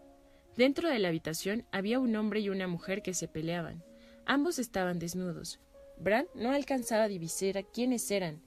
Dentro 0.56 0.90
de 0.90 1.00
la 1.00 1.10
habitación 1.10 1.66
había 1.72 2.00
un 2.00 2.16
hombre 2.16 2.40
y 2.40 2.50
una 2.50 2.68
mujer 2.68 3.02
que 3.02 3.14
se 3.14 3.28
peleaban. 3.28 3.84
Ambos 4.26 4.58
estaban 4.58 5.00
desnudos. 5.00 5.60
Bran 6.00 6.28
no 6.34 6.52
alcanzaba 6.52 7.04
a 7.04 7.08
divisar 7.08 7.66
quiénes 7.72 8.10
eran. 8.10 8.42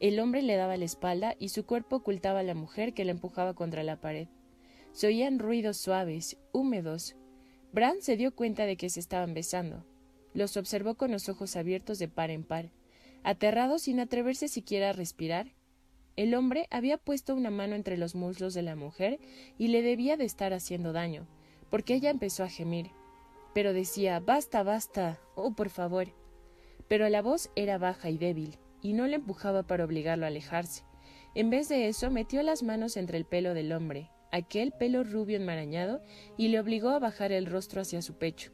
El 0.00 0.18
hombre 0.18 0.40
le 0.40 0.56
daba 0.56 0.78
la 0.78 0.86
espalda 0.86 1.36
y 1.38 1.50
su 1.50 1.66
cuerpo 1.66 1.96
ocultaba 1.96 2.40
a 2.40 2.42
la 2.42 2.54
mujer 2.54 2.94
que 2.94 3.04
la 3.04 3.10
empujaba 3.10 3.52
contra 3.52 3.82
la 3.82 4.00
pared. 4.00 4.28
Se 4.92 5.06
oían 5.06 5.38
ruidos 5.38 5.76
suaves, 5.76 6.38
húmedos. 6.52 7.16
Bran 7.72 8.00
se 8.00 8.16
dio 8.16 8.34
cuenta 8.34 8.64
de 8.64 8.78
que 8.78 8.88
se 8.88 8.98
estaban 8.98 9.34
besando. 9.34 9.84
Los 10.32 10.56
observó 10.56 10.94
con 10.94 11.10
los 11.10 11.28
ojos 11.28 11.54
abiertos 11.54 11.98
de 11.98 12.08
par 12.08 12.30
en 12.30 12.44
par, 12.44 12.70
aterrado 13.24 13.78
sin 13.78 14.00
atreverse 14.00 14.48
siquiera 14.48 14.90
a 14.90 14.94
respirar. 14.94 15.52
El 16.16 16.34
hombre 16.34 16.66
había 16.70 16.96
puesto 16.96 17.34
una 17.34 17.50
mano 17.50 17.74
entre 17.74 17.98
los 17.98 18.14
muslos 18.14 18.54
de 18.54 18.62
la 18.62 18.76
mujer 18.76 19.20
y 19.58 19.68
le 19.68 19.82
debía 19.82 20.16
de 20.16 20.24
estar 20.24 20.54
haciendo 20.54 20.94
daño, 20.94 21.26
porque 21.68 21.94
ella 21.94 22.08
empezó 22.08 22.42
a 22.42 22.48
gemir. 22.48 22.90
Pero 23.52 23.74
decía 23.74 24.18
Basta, 24.18 24.62
basta. 24.62 25.20
Oh, 25.34 25.52
por 25.52 25.68
favor. 25.68 26.08
Pero 26.88 27.06
la 27.10 27.20
voz 27.20 27.50
era 27.54 27.76
baja 27.76 28.08
y 28.08 28.16
débil 28.16 28.58
y 28.82 28.92
no 28.92 29.06
le 29.06 29.16
empujaba 29.16 29.62
para 29.62 29.84
obligarlo 29.84 30.24
a 30.24 30.28
alejarse. 30.28 30.84
En 31.34 31.50
vez 31.50 31.68
de 31.68 31.88
eso, 31.88 32.10
metió 32.10 32.42
las 32.42 32.62
manos 32.62 32.96
entre 32.96 33.16
el 33.16 33.24
pelo 33.24 33.54
del 33.54 33.72
hombre, 33.72 34.10
aquel 34.32 34.72
pelo 34.72 35.04
rubio 35.04 35.36
enmarañado, 35.36 36.02
y 36.36 36.48
le 36.48 36.58
obligó 36.58 36.90
a 36.90 36.98
bajar 36.98 37.32
el 37.32 37.46
rostro 37.46 37.80
hacia 37.80 38.02
su 38.02 38.14
pecho. 38.14 38.52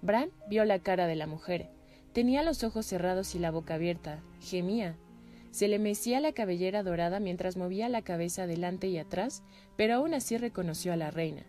Bran 0.00 0.30
vio 0.48 0.64
la 0.64 0.78
cara 0.78 1.06
de 1.06 1.16
la 1.16 1.26
mujer. 1.26 1.70
Tenía 2.12 2.42
los 2.42 2.62
ojos 2.62 2.86
cerrados 2.86 3.34
y 3.34 3.38
la 3.38 3.50
boca 3.50 3.74
abierta. 3.74 4.22
Gemía. 4.40 4.96
Se 5.50 5.66
le 5.66 5.78
mecía 5.78 6.20
la 6.20 6.32
cabellera 6.32 6.82
dorada 6.82 7.18
mientras 7.18 7.56
movía 7.56 7.88
la 7.88 8.02
cabeza 8.02 8.44
adelante 8.44 8.86
y 8.86 8.98
atrás, 8.98 9.42
pero 9.76 9.94
aún 9.94 10.14
así 10.14 10.36
reconoció 10.36 10.92
a 10.92 10.96
la 10.96 11.10
reina. 11.10 11.44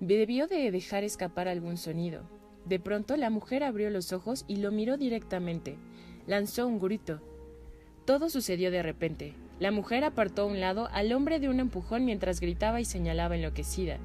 Debió 0.00 0.48
de 0.48 0.70
dejar 0.72 1.04
escapar 1.04 1.46
algún 1.46 1.76
sonido. 1.76 2.22
De 2.64 2.80
pronto 2.80 3.16
la 3.16 3.30
mujer 3.30 3.62
abrió 3.62 3.90
los 3.90 4.12
ojos 4.12 4.44
y 4.48 4.56
lo 4.56 4.72
miró 4.72 4.96
directamente 4.96 5.76
lanzó 6.26 6.66
un 6.66 6.78
grito. 6.78 7.20
Todo 8.04 8.30
sucedió 8.30 8.70
de 8.70 8.82
repente. 8.82 9.34
La 9.60 9.70
mujer 9.70 10.04
apartó 10.04 10.42
a 10.42 10.46
un 10.46 10.60
lado 10.60 10.88
al 10.92 11.12
hombre 11.12 11.38
de 11.38 11.48
un 11.48 11.60
empujón 11.60 12.04
mientras 12.04 12.40
gritaba 12.40 12.80
y 12.80 12.84
señalaba 12.84 13.36
enloquecida. 13.36 13.98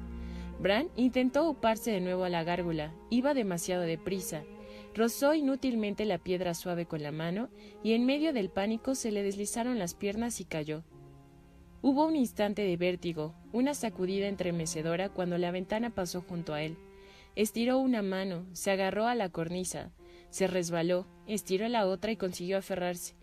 Bran 0.60 0.88
intentó 0.96 1.48
uparse 1.48 1.90
de 1.90 2.00
nuevo 2.00 2.24
a 2.24 2.28
la 2.28 2.44
gárgula. 2.44 2.92
Iba 3.10 3.34
demasiado 3.34 3.82
deprisa. 3.82 4.42
Rozó 4.94 5.34
inútilmente 5.34 6.04
la 6.04 6.18
piedra 6.18 6.54
suave 6.54 6.86
con 6.86 7.02
la 7.02 7.12
mano 7.12 7.48
y 7.82 7.92
en 7.92 8.06
medio 8.06 8.32
del 8.32 8.50
pánico 8.50 8.94
se 8.94 9.12
le 9.12 9.22
deslizaron 9.22 9.78
las 9.78 9.94
piernas 9.94 10.40
y 10.40 10.44
cayó. 10.44 10.82
Hubo 11.80 12.06
un 12.06 12.16
instante 12.16 12.62
de 12.62 12.76
vértigo, 12.76 13.34
una 13.52 13.74
sacudida 13.74 14.26
entremecedora 14.26 15.10
cuando 15.10 15.38
la 15.38 15.52
ventana 15.52 15.90
pasó 15.90 16.22
junto 16.22 16.52
a 16.52 16.62
él. 16.62 16.76
Estiró 17.36 17.78
una 17.78 18.02
mano, 18.02 18.46
se 18.52 18.72
agarró 18.72 19.06
a 19.06 19.14
la 19.14 19.28
cornisa, 19.28 19.92
se 20.30 20.46
resbaló, 20.46 21.06
estiró 21.26 21.68
la 21.68 21.86
otra 21.86 22.12
y 22.12 22.16
consiguió 22.16 22.58
aferrarse. 22.58 23.14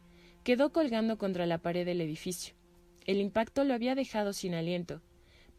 Quedó 0.44 0.72
colgando 0.72 1.18
contra 1.18 1.46
la 1.46 1.58
pared 1.58 1.86
del 1.86 2.02
edificio. 2.02 2.56
El 3.06 3.18
impacto 3.18 3.64
lo 3.64 3.74
había 3.74 3.96
dejado 3.96 4.34
sin 4.34 4.54
aliento. 4.54 5.02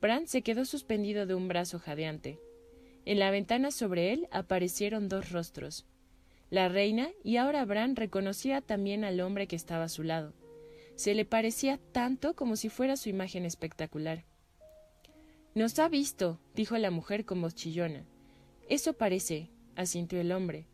Bran 0.01 0.27
se 0.27 0.43
quedó 0.43 0.65
suspendido 0.65 1.27
de 1.27 1.35
un 1.35 1.49
brazo 1.49 1.79
jadeante. 1.79 2.39
En 3.05 3.19
la 3.19 3.31
ventana 3.31 3.71
sobre 3.71 4.13
él 4.13 4.29
aparecieron 4.31 5.09
dos 5.09 5.31
rostros. 5.31 5.87
La 6.51 6.69
reina, 6.69 7.09
y 7.25 7.37
ahora 7.37 7.65
Bran 7.65 7.97
reconocía 7.97 8.61
también 8.61 9.05
al 9.05 9.21
hombre 9.21 9.47
que 9.47 9.57
estaba 9.57 9.85
a 9.85 9.89
su 9.89 10.03
lado. 10.03 10.35
Se 10.97 11.15
le 11.15 11.25
parecía 11.25 11.79
tanto 11.93 12.35
como 12.35 12.57
si 12.57 12.69
fuera 12.69 12.97
su 12.97 13.09
imagen 13.09 13.45
espectacular. 13.45 14.25
Nos 15.55 15.79
ha 15.79 15.89
visto, 15.89 16.39
dijo 16.55 16.77
la 16.79 16.91
mujer 16.91 17.25
con 17.25 17.41
voz 17.41 17.55
chillona. 17.55 18.05
Eso 18.69 18.93
parece, 18.93 19.51
asintió 19.75 20.21
el 20.21 20.33
hombre. 20.33 20.67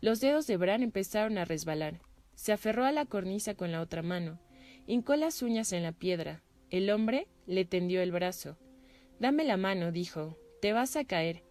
Los 0.00 0.20
dedos 0.20 0.46
de 0.46 0.56
Bran 0.56 0.82
empezaron 0.82 1.36
a 1.36 1.44
resbalar. 1.44 2.00
Se 2.34 2.52
aferró 2.52 2.86
a 2.86 2.92
la 2.92 3.04
cornisa 3.04 3.54
con 3.54 3.70
la 3.70 3.82
otra 3.82 4.02
mano. 4.02 4.38
Hincó 4.86 5.14
las 5.16 5.42
uñas 5.42 5.72
en 5.72 5.82
la 5.82 5.92
piedra. 5.92 6.42
El 6.70 6.88
hombre 6.90 7.26
le 7.46 7.66
tendió 7.66 8.00
el 8.00 8.10
brazo. 8.10 8.56
Dame 9.18 9.44
la 9.44 9.58
mano, 9.58 9.92
dijo. 9.92 10.38
Te 10.62 10.72
vas 10.72 10.96
a 10.96 11.04
caer. 11.04 11.42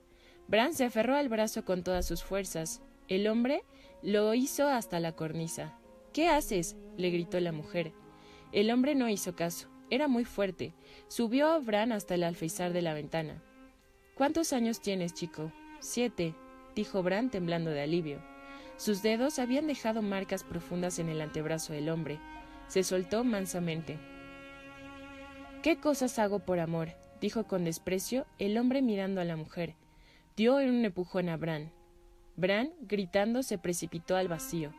Bran 0.48 0.74
se 0.74 0.86
aferró 0.86 1.16
al 1.16 1.30
brazo 1.30 1.64
con 1.64 1.84
todas 1.84 2.08
sus 2.08 2.24
fuerzas. 2.24 2.82
El 3.08 3.28
hombre 3.28 3.62
lo 4.02 4.34
hizo 4.34 4.68
hasta 4.68 5.00
la 5.00 5.12
cornisa. 5.12 5.78
¿Qué 6.12 6.28
haces? 6.28 6.76
le 6.98 7.12
gritó 7.12 7.40
la 7.40 7.52
mujer. 7.52 7.94
El 8.52 8.72
hombre 8.72 8.96
no 8.96 9.10
hizo 9.10 9.36
caso. 9.36 9.70
Era 9.92 10.08
muy 10.08 10.26
fuerte. 10.26 10.74
Subió 11.08 11.50
a 11.50 11.60
Bran 11.60 11.92
hasta 11.92 12.16
el 12.16 12.24
alféizar 12.24 12.74
de 12.74 12.82
la 12.82 12.96
ventana. 12.96 13.44
¿Cuántos 14.16 14.54
años 14.54 14.82
tienes, 14.82 15.14
chico? 15.14 15.52
Siete, 15.80 16.34
dijo 16.76 17.04
Bran 17.04 17.30
temblando 17.30 17.70
de 17.70 17.82
alivio. 17.82 18.22
Sus 18.80 19.02
dedos 19.02 19.40
habían 19.40 19.68
dejado 19.68 20.02
marcas 20.02 20.46
profundas 20.46 21.00
en 21.00 21.10
el 21.10 21.20
antebrazo 21.20 21.74
del 21.74 21.90
hombre. 21.90 22.18
Se 22.68 22.82
soltó 22.84 23.26
mansamente. 23.26 24.00
¿Qué 25.62 25.76
cosas 25.82 26.18
hago 26.18 26.40
por 26.40 26.60
amor? 26.60 26.94
dijo 27.20 27.44
con 27.44 27.66
desprecio 27.66 28.26
el 28.38 28.58
hombre 28.58 28.82
mirando 28.82 29.20
a 29.20 29.26
la 29.26 29.36
mujer. 29.36 29.76
Dio 30.38 30.56
un 30.56 30.86
empujón 30.86 31.28
a 31.28 31.36
Bran. 31.36 31.74
Bran, 32.38 32.72
gritando, 32.80 33.44
se 33.44 33.58
precipitó 33.58 34.16
al 34.16 34.30
vacío. 34.30 34.74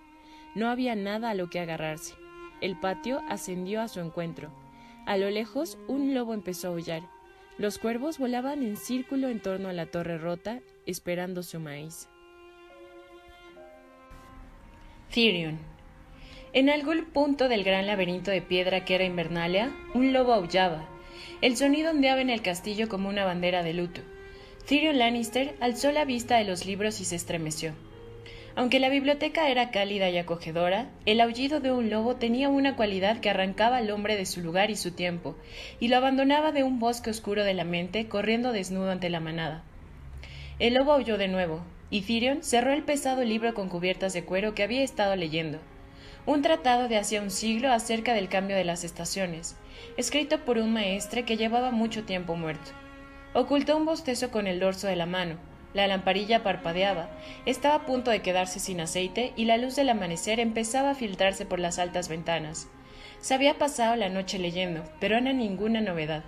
No 0.55 0.71
había 0.71 0.95
nada 0.97 1.29
a 1.29 1.35
lo 1.35 1.51
que 1.51 1.61
agarrarse. 1.61 2.15
El 2.63 2.81
patio 2.81 3.21
ascendió 3.29 3.83
a 3.83 3.89
su 3.89 4.01
encuentro. 4.01 4.51
A 5.05 5.19
lo 5.19 5.29
lejos, 5.29 5.77
un 5.89 6.15
lobo 6.15 6.33
empezó 6.33 6.69
a 6.69 6.71
aullar. 6.71 7.03
Los 7.59 7.79
cuervos 7.79 8.17
volaban 8.19 8.63
en 8.63 8.79
círculo 8.79 9.29
en 9.29 9.43
torno 9.43 9.69
a 9.69 9.75
la 9.75 9.85
torre 9.85 10.17
rota, 10.17 10.63
esperando 10.87 11.43
su 11.43 11.61
maíz. 11.61 12.09
Therion. 15.13 15.59
En 16.53 16.71
algún 16.71 17.05
punto 17.07 17.49
del 17.49 17.65
gran 17.65 17.89
laberinto 17.89 18.31
de 18.31 18.43
piedra 18.43 18.85
que 18.85 18.95
era 18.95 19.05
Invernalia, 19.05 19.73
un 19.93 20.13
lobo 20.13 20.33
aullaba. 20.33 20.89
El 21.43 21.57
sonido 21.57 21.91
ondeaba 21.91 22.21
en 22.21 22.31
el 22.31 22.43
castillo 22.43 22.89
como 22.89 23.09
una 23.09 23.25
bandera 23.25 23.65
de 23.65 23.75
luto. 23.75 24.03
Tyrion 24.69 24.99
Lannister 24.99 25.57
alzó 25.59 25.91
la 25.91 26.05
vista 26.05 26.37
de 26.37 26.45
los 26.45 26.65
libros 26.65 27.01
y 27.01 27.05
se 27.05 27.17
estremeció. 27.17 27.73
Aunque 28.55 28.79
la 28.79 28.89
biblioteca 28.89 29.49
era 29.49 29.73
cálida 29.73 30.11
y 30.11 30.19
acogedora, 30.19 30.89
el 31.07 31.21
aullido 31.21 31.59
de 31.59 31.73
un 31.73 31.91
lobo 31.91 32.15
tenía 32.15 32.49
una 32.49 32.77
cualidad 32.77 33.19
que 33.19 33.31
arrancaba 33.31 33.79
al 33.79 33.91
hombre 33.91 34.17
de 34.17 34.27
su 34.27 34.41
lugar 34.41 34.71
y 34.71 34.77
su 34.77 34.93
tiempo, 34.93 35.37
y 35.81 35.89
lo 35.89 35.97
abandonaba 35.97 36.53
de 36.53 36.63
un 36.63 36.79
bosque 36.79 37.11
oscuro 37.11 37.43
de 37.43 37.55
la 37.55 37.65
mente, 37.65 38.07
corriendo 38.07 38.53
desnudo 38.53 38.93
ante 38.93 39.11
la 39.11 39.19
manada. 39.19 39.65
El 40.61 40.75
lobo 40.75 40.93
aulló 40.93 41.19
de 41.19 41.27
nuevo, 41.27 41.63
y 41.91 42.03
cerró 42.43 42.73
el 42.73 42.85
pesado 42.85 43.25
libro 43.25 43.53
con 43.55 43.69
cubiertas 43.69 44.13
de 44.13 44.25
cuero 44.25 44.55
que 44.55 44.63
había 44.63 44.83
estado 44.83 45.17
leyendo. 45.17 45.59
un 46.27 46.43
tratado 46.43 46.87
de 46.87 46.99
hacía 46.99 47.23
un 47.23 47.31
siglo 47.31 47.73
acerca 47.73 48.15
del 48.15 48.29
cambio 48.29 48.57
de 48.57 48.65
las 48.65 48.85
estaciones, 48.85 49.57
escrito 49.97 50.45
por 50.45 50.59
un 50.59 50.73
maestre 50.73 51.25
que 51.25 51.37
llevaba 51.37 51.71
mucho 51.71 52.05
tiempo 52.05 52.37
muerto. 52.37 52.71
Ocultó 53.33 53.77
un 53.77 53.87
bostezo 53.87 54.31
con 54.31 54.47
el 54.47 54.61
dorso 54.61 54.87
de 54.87 54.97
la 54.97 55.07
mano, 55.07 55.37
la 55.73 55.87
lamparilla 55.87 56.43
parpadeaba, 56.43 57.09
estaba 57.47 57.77
a 57.77 57.87
punto 57.87 58.11
de 58.11 58.23
quedarse 58.23 58.59
sin 58.59 58.81
aceite 58.81 59.33
y 59.37 59.45
la 59.45 59.57
luz 59.57 59.77
del 59.77 59.89
amanecer 59.89 60.41
empezaba 60.41 60.91
a 60.91 60.95
filtrarse 60.95 61.47
por 61.47 61.61
las 61.61 61.79
altas 61.79 62.09
ventanas. 62.09 62.69
Se 63.21 63.35
había 63.35 63.57
pasado 63.57 63.97
la 63.97 64.09
noche 64.09 64.39
leyendo, 64.39 64.83
pero 64.99 65.21
no 65.21 65.31
era 65.31 65.39
ninguna 65.39 65.81
novedad. 65.81 66.25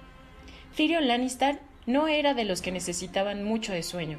Tyrion 0.77 1.09
Lannister 1.09 1.59
no 1.87 2.07
era 2.07 2.35
de 2.35 2.45
los 2.45 2.63
que 2.63 2.71
necesitaban 2.71 3.43
mucho 3.43 3.73
de 3.73 3.83
sueño. 3.83 4.19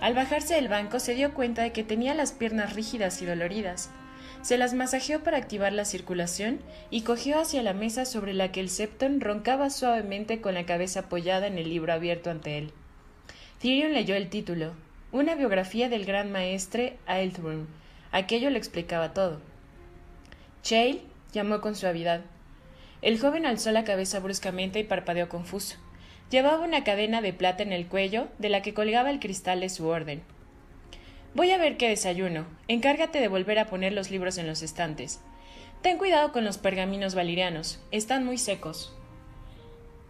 Al 0.00 0.14
bajarse 0.14 0.54
del 0.54 0.68
banco 0.68 1.00
se 1.00 1.14
dio 1.14 1.34
cuenta 1.34 1.62
de 1.62 1.72
que 1.72 1.84
tenía 1.84 2.14
las 2.14 2.32
piernas 2.32 2.74
rígidas 2.74 3.22
y 3.22 3.26
doloridas. 3.26 3.90
Se 4.42 4.58
las 4.58 4.74
masajeó 4.74 5.20
para 5.20 5.38
activar 5.38 5.72
la 5.72 5.86
circulación 5.86 6.60
y 6.90 7.02
cogió 7.02 7.40
hacia 7.40 7.62
la 7.62 7.72
mesa 7.72 8.04
sobre 8.04 8.34
la 8.34 8.52
que 8.52 8.60
el 8.60 8.68
Septon 8.68 9.20
roncaba 9.20 9.70
suavemente 9.70 10.40
con 10.42 10.54
la 10.54 10.66
cabeza 10.66 11.00
apoyada 11.00 11.46
en 11.46 11.56
el 11.56 11.70
libro 11.70 11.92
abierto 11.92 12.30
ante 12.30 12.58
él. 12.58 12.72
Tyrion 13.58 13.94
leyó 13.94 14.14
el 14.14 14.28
título, 14.28 14.72
una 15.12 15.34
biografía 15.34 15.88
del 15.88 16.04
gran 16.04 16.30
maestre 16.30 16.98
Aelthrum. 17.06 17.66
Aquello 18.12 18.50
lo 18.50 18.58
explicaba 18.58 19.14
todo. 19.14 19.40
Chael 20.62 21.00
llamó 21.32 21.60
con 21.62 21.74
suavidad. 21.74 22.20
El 23.00 23.18
joven 23.18 23.46
alzó 23.46 23.70
la 23.70 23.84
cabeza 23.84 24.20
bruscamente 24.20 24.80
y 24.80 24.84
parpadeó 24.84 25.28
confuso. 25.28 25.76
Llevaba 26.30 26.64
una 26.64 26.84
cadena 26.84 27.20
de 27.20 27.32
plata 27.32 27.62
en 27.62 27.72
el 27.72 27.86
cuello, 27.86 28.28
de 28.38 28.48
la 28.48 28.62
que 28.62 28.74
colgaba 28.74 29.10
el 29.10 29.20
cristal 29.20 29.60
de 29.60 29.68
su 29.68 29.86
orden. 29.86 30.22
Voy 31.34 31.50
a 31.50 31.58
ver 31.58 31.76
qué 31.76 31.88
desayuno. 31.88 32.46
Encárgate 32.68 33.20
de 33.20 33.28
volver 33.28 33.58
a 33.58 33.66
poner 33.66 33.92
los 33.92 34.10
libros 34.10 34.38
en 34.38 34.46
los 34.46 34.62
estantes. 34.62 35.20
Ten 35.82 35.98
cuidado 35.98 36.32
con 36.32 36.44
los 36.44 36.58
pergaminos 36.58 37.14
valirianos. 37.14 37.80
Están 37.90 38.24
muy 38.24 38.38
secos. 38.38 38.94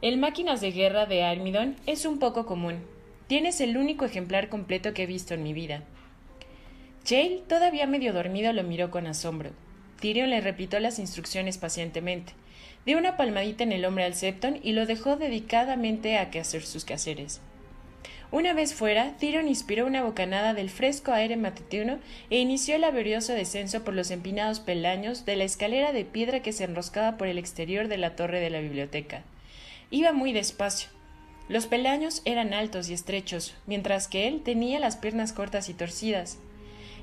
El 0.02 0.18
Máquinas 0.18 0.60
de 0.60 0.70
Guerra 0.70 1.06
de 1.06 1.24
Armidon 1.24 1.76
es 1.86 2.04
un 2.04 2.18
poco 2.18 2.44
común. 2.46 2.84
Tienes 3.26 3.60
el 3.60 3.76
único 3.76 4.04
ejemplar 4.04 4.50
completo 4.50 4.92
que 4.92 5.04
he 5.04 5.06
visto 5.06 5.32
en 5.32 5.42
mi 5.42 5.54
vida. 5.54 5.82
Jail, 7.08 7.42
todavía 7.48 7.86
medio 7.86 8.12
dormido, 8.12 8.52
lo 8.52 8.62
miró 8.62 8.90
con 8.90 9.06
asombro. 9.06 9.50
Tyrion 10.00 10.28
le 10.28 10.42
repitió 10.42 10.78
las 10.78 10.98
instrucciones 10.98 11.56
pacientemente. 11.56 12.34
Dio 12.86 12.98
una 12.98 13.16
palmadita 13.16 13.64
en 13.64 13.72
el 13.72 13.84
hombro 13.84 14.04
al 14.04 14.14
Septon 14.14 14.60
y 14.62 14.72
lo 14.72 14.86
dejó 14.86 15.16
dedicadamente 15.16 16.18
a 16.18 16.30
que 16.30 16.40
hacer 16.40 16.62
sus 16.62 16.84
quehaceres. 16.84 17.40
Una 18.30 18.52
vez 18.52 18.74
fuera, 18.74 19.16
Tyrion 19.18 19.46
inspiró 19.46 19.86
una 19.86 20.02
bocanada 20.02 20.54
del 20.54 20.68
fresco 20.68 21.12
aire 21.12 21.36
matutino 21.36 21.98
e 22.30 22.38
inició 22.38 22.74
el 22.74 22.80
laborioso 22.80 23.32
descenso 23.32 23.84
por 23.84 23.94
los 23.94 24.10
empinados 24.10 24.58
peldaños 24.60 25.24
de 25.24 25.36
la 25.36 25.44
escalera 25.44 25.92
de 25.92 26.04
piedra 26.04 26.40
que 26.40 26.52
se 26.52 26.64
enroscaba 26.64 27.16
por 27.16 27.28
el 27.28 27.38
exterior 27.38 27.86
de 27.86 27.96
la 27.96 28.16
torre 28.16 28.40
de 28.40 28.50
la 28.50 28.60
biblioteca. 28.60 29.22
Iba 29.90 30.12
muy 30.12 30.32
despacio. 30.32 30.88
Los 31.48 31.66
peldaños 31.66 32.22
eran 32.24 32.54
altos 32.54 32.88
y 32.88 32.94
estrechos, 32.94 33.54
mientras 33.66 34.08
que 34.08 34.26
él 34.26 34.42
tenía 34.42 34.80
las 34.80 34.96
piernas 34.96 35.32
cortas 35.32 35.68
y 35.68 35.74
torcidas. 35.74 36.38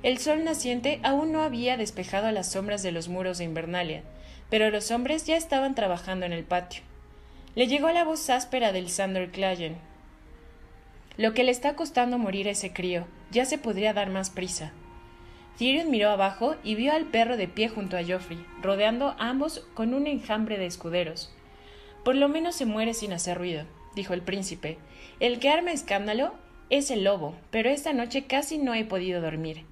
El 0.04 0.18
sol 0.18 0.44
naciente 0.44 1.00
aún 1.04 1.32
no 1.32 1.44
había 1.44 1.78
despejado 1.78 2.30
las 2.32 2.52
sombras 2.52 2.84
de 2.84 2.92
los 2.92 3.08
muros 3.08 3.38
de 3.38 3.46
Invernalia, 3.46 4.04
pero 4.52 4.70
los 4.70 4.92
hombres 4.92 5.26
ya 5.26 5.38
estaban 5.38 5.74
trabajando 5.74 6.28
en 6.28 6.34
el 6.34 6.44
patio. 6.44 6.84
Le 7.56 7.68
llegó 7.68 7.90
la 7.90 8.04
voz 8.04 8.30
áspera 8.30 8.72
del 8.74 8.90
Sander 8.90 9.32
Clayen. 9.32 9.78
Lo 11.18 11.34
que 11.34 11.44
le 11.44 11.52
está 11.52 11.76
costando 11.76 12.18
morir 12.18 12.48
a 12.48 12.52
ese 12.52 12.74
crío, 12.74 13.08
ya 13.32 13.46
se 13.46 13.58
podría 13.58 13.94
dar 13.94 14.10
más 14.10 14.30
prisa. 14.30 14.74
Tyrion 15.58 15.90
miró 15.90 16.10
abajo 16.10 16.56
y 16.64 16.76
vio 16.76 16.94
al 16.94 17.06
perro 17.06 17.38
de 17.38 17.48
pie 17.48 17.70
junto 17.70 17.98
a 17.98 18.04
Joffrey, 18.04 18.46
rodeando 18.62 19.16
a 19.18 19.30
ambos 19.30 19.60
con 19.74 19.94
un 19.94 20.06
enjambre 20.06 20.58
de 20.58 20.66
escuderos. 20.66 21.34
Por 22.04 22.16
lo 22.16 22.28
menos 22.28 22.56
se 22.56 22.66
muere 22.66 22.94
sin 22.94 23.14
hacer 23.14 23.38
ruido, 23.38 23.66
dijo 23.96 24.14
el 24.14 24.22
príncipe. 24.22 24.80
El 25.22 25.40
que 25.40 25.50
arma 25.50 25.72
escándalo 25.72 26.34
es 26.70 26.92
el 26.92 27.06
lobo, 27.06 27.36
pero 27.52 27.70
esta 27.70 27.94
noche 27.94 28.26
casi 28.26 28.58
no 28.58 28.74
he 28.74 28.84
podido 28.84 29.22
dormir. 29.22 29.64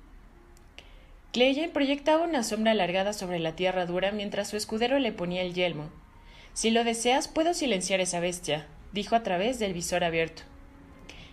Cleyen 1.32 1.70
proyectaba 1.70 2.24
una 2.24 2.44
sombra 2.44 2.72
alargada 2.72 3.14
sobre 3.14 3.38
la 3.38 3.56
tierra 3.56 3.86
dura 3.86 4.12
mientras 4.12 4.48
su 4.48 4.58
escudero 4.58 4.98
le 4.98 5.12
ponía 5.12 5.44
el 5.44 5.54
yelmo. 5.54 5.92
Si 6.54 6.72
lo 6.72 6.84
deseas, 6.84 7.28
puedo 7.28 7.54
silenciar 7.54 8.00
esa 8.00 8.20
bestia, 8.20 8.66
dijo 8.94 9.16
a 9.16 9.22
través 9.22 9.60
del 9.60 9.74
visor 9.74 10.04
abierto. 10.04 10.42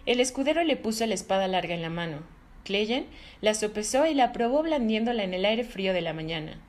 El 0.05 0.21
escudero 0.21 0.63
le 0.65 0.77
puso 0.77 1.07
la 1.07 1.15
espada 1.15 1.49
larga 1.49 1.75
en 1.75 1.81
la 1.81 1.89
mano. 1.89 2.19
Cleyen 2.63 3.07
la 3.41 3.55
sopesó 3.55 4.07
y 4.07 4.13
la 4.13 4.33
probó 4.33 4.63
blandiéndola 4.63 5.25
en 5.25 5.33
el 5.33 5.47
aire 5.47 5.65
frío 5.65 5.95
de 5.95 6.03
la 6.03 6.13
mañana. 6.13 6.61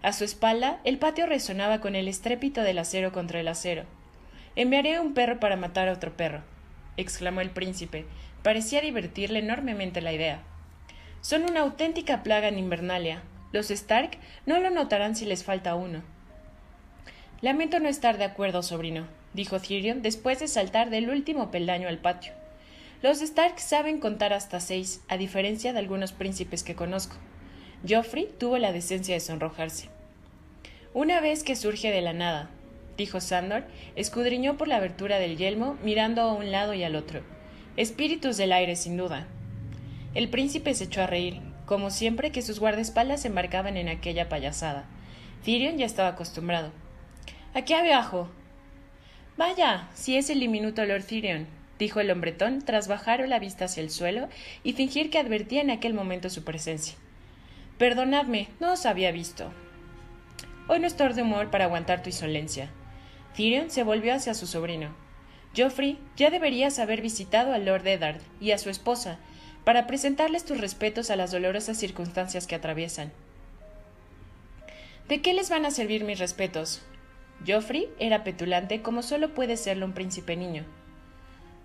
A 0.00 0.12
su 0.12 0.22
espalda, 0.22 0.80
el 0.84 0.98
patio 0.98 1.26
resonaba 1.26 1.80
con 1.80 1.96
el 1.96 2.06
estrépito 2.06 2.62
del 2.62 2.78
acero 2.78 3.10
contra 3.10 3.40
el 3.40 3.48
acero. 3.48 3.86
Enviaré 4.54 5.00
un 5.00 5.14
perro 5.14 5.40
para 5.40 5.56
matar 5.56 5.88
a 5.88 5.92
otro 5.92 6.16
perro, 6.16 6.44
exclamó 6.96 7.40
el 7.40 7.50
príncipe. 7.50 8.06
Parecía 8.44 8.80
divertirle 8.80 9.40
enormemente 9.40 10.00
la 10.00 10.12
idea. 10.12 10.44
Son 11.20 11.42
una 11.42 11.60
auténtica 11.60 12.22
plaga 12.22 12.48
en 12.48 12.58
Invernalia. 12.58 13.22
Los 13.52 13.70
Stark 13.70 14.18
no 14.46 14.60
lo 14.60 14.70
notarán 14.70 15.16
si 15.16 15.24
les 15.24 15.42
falta 15.42 15.74
uno. 15.74 16.02
Lamento 17.40 17.80
no 17.80 17.88
estar 17.88 18.18
de 18.18 18.24
acuerdo, 18.24 18.62
sobrino, 18.62 19.06
dijo 19.32 19.60
Tyrion 19.60 20.02
después 20.02 20.38
de 20.38 20.48
saltar 20.48 20.90
del 20.90 21.08
último 21.10 21.50
peldaño 21.50 21.88
al 21.88 21.98
patio. 21.98 22.32
Los 23.02 23.20
Stark 23.20 23.58
saben 23.58 24.00
contar 24.00 24.32
hasta 24.32 24.60
seis, 24.60 25.02
a 25.08 25.16
diferencia 25.16 25.72
de 25.72 25.78
algunos 25.78 26.12
príncipes 26.12 26.62
que 26.62 26.74
conozco. 26.74 27.16
Joffrey 27.88 28.28
tuvo 28.38 28.58
la 28.58 28.72
decencia 28.72 29.14
de 29.14 29.20
sonrojarse. 29.20 29.88
Una 30.94 31.20
vez 31.20 31.44
que 31.44 31.54
surge 31.56 31.92
de 31.92 32.00
la 32.00 32.12
nada, 32.12 32.50
dijo 32.96 33.20
Sandor, 33.20 33.64
escudriñó 33.94 34.56
por 34.56 34.66
la 34.66 34.76
abertura 34.76 35.18
del 35.18 35.36
yelmo, 35.36 35.76
mirando 35.82 36.22
a 36.22 36.32
un 36.32 36.50
lado 36.50 36.74
y 36.74 36.82
al 36.82 36.96
otro. 36.96 37.22
Espíritus 37.76 38.36
del 38.36 38.52
aire, 38.52 38.74
sin 38.74 38.96
duda. 38.96 39.28
El 40.14 40.28
príncipe 40.28 40.74
se 40.74 40.84
echó 40.84 41.02
a 41.02 41.06
reír, 41.06 41.40
como 41.66 41.90
siempre 41.90 42.32
que 42.32 42.42
sus 42.42 42.60
guardaespaldas 42.60 43.22
se 43.22 43.28
embarcaban 43.28 43.76
en 43.76 43.88
aquella 43.88 44.28
payasada. 44.28 44.86
Tyrion 45.44 45.76
ya 45.76 45.86
estaba 45.86 46.08
acostumbrado. 46.08 46.72
Aquí 47.54 47.74
abajo. 47.74 48.28
Vaya, 49.36 49.88
si 49.94 50.16
es 50.16 50.30
el 50.30 50.40
diminuto 50.40 50.84
Lord 50.84 51.04
Tyrion, 51.04 51.46
dijo 51.78 52.00
el 52.00 52.10
hombretón 52.10 52.62
tras 52.62 52.88
bajar 52.88 53.26
la 53.28 53.38
vista 53.38 53.66
hacia 53.66 53.82
el 53.82 53.90
suelo 53.90 54.28
y 54.64 54.72
fingir 54.72 55.10
que 55.10 55.18
advertía 55.18 55.60
en 55.60 55.70
aquel 55.70 55.94
momento 55.94 56.30
su 56.30 56.42
presencia. 56.42 56.96
Perdonadme, 57.78 58.48
no 58.60 58.72
os 58.72 58.86
había 58.86 59.12
visto. 59.12 59.52
Hoy 60.66 60.80
no 60.80 60.86
estoy 60.86 61.12
de 61.12 61.22
humor 61.22 61.50
para 61.50 61.64
aguantar 61.66 62.02
tu 62.02 62.08
insolencia. 62.08 62.70
Tyrion 63.36 63.70
se 63.70 63.84
volvió 63.84 64.14
hacia 64.14 64.34
su 64.34 64.46
sobrino. 64.46 64.88
Geoffrey, 65.54 65.98
ya 66.16 66.30
deberías 66.30 66.78
haber 66.78 67.00
visitado 67.00 67.52
al 67.52 67.64
Lord 67.64 67.86
Eddard 67.86 68.20
y 68.40 68.50
a 68.50 68.58
su 68.58 68.68
esposa, 68.68 69.18
para 69.64 69.86
presentarles 69.86 70.44
tus 70.44 70.60
respetos 70.60 71.10
a 71.10 71.16
las 71.16 71.30
dolorosas 71.30 71.76
circunstancias 71.76 72.46
que 72.46 72.54
atraviesan. 72.54 73.12
¿De 75.08 75.22
qué 75.22 75.32
les 75.32 75.50
van 75.50 75.64
a 75.64 75.70
servir 75.70 76.04
mis 76.04 76.18
respetos? 76.18 76.82
Joffrey 77.46 77.88
era 77.98 78.24
petulante 78.24 78.82
como 78.82 79.02
solo 79.02 79.34
puede 79.34 79.56
serlo 79.56 79.86
un 79.86 79.92
príncipe 79.92 80.36
niño. 80.36 80.64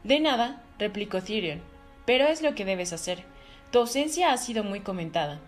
De 0.04 0.20
nada, 0.20 0.62
replicó 0.80 1.22
Tyrion, 1.22 1.62
pero 2.06 2.26
es 2.28 2.42
lo 2.42 2.56
que 2.56 2.66
debes 2.66 2.94
hacer. 2.94 3.24
Tu 3.72 3.80
ausencia 3.80 4.32
ha 4.32 4.38
sido 4.38 4.64
muy 4.64 4.82
comentada. 4.82 5.40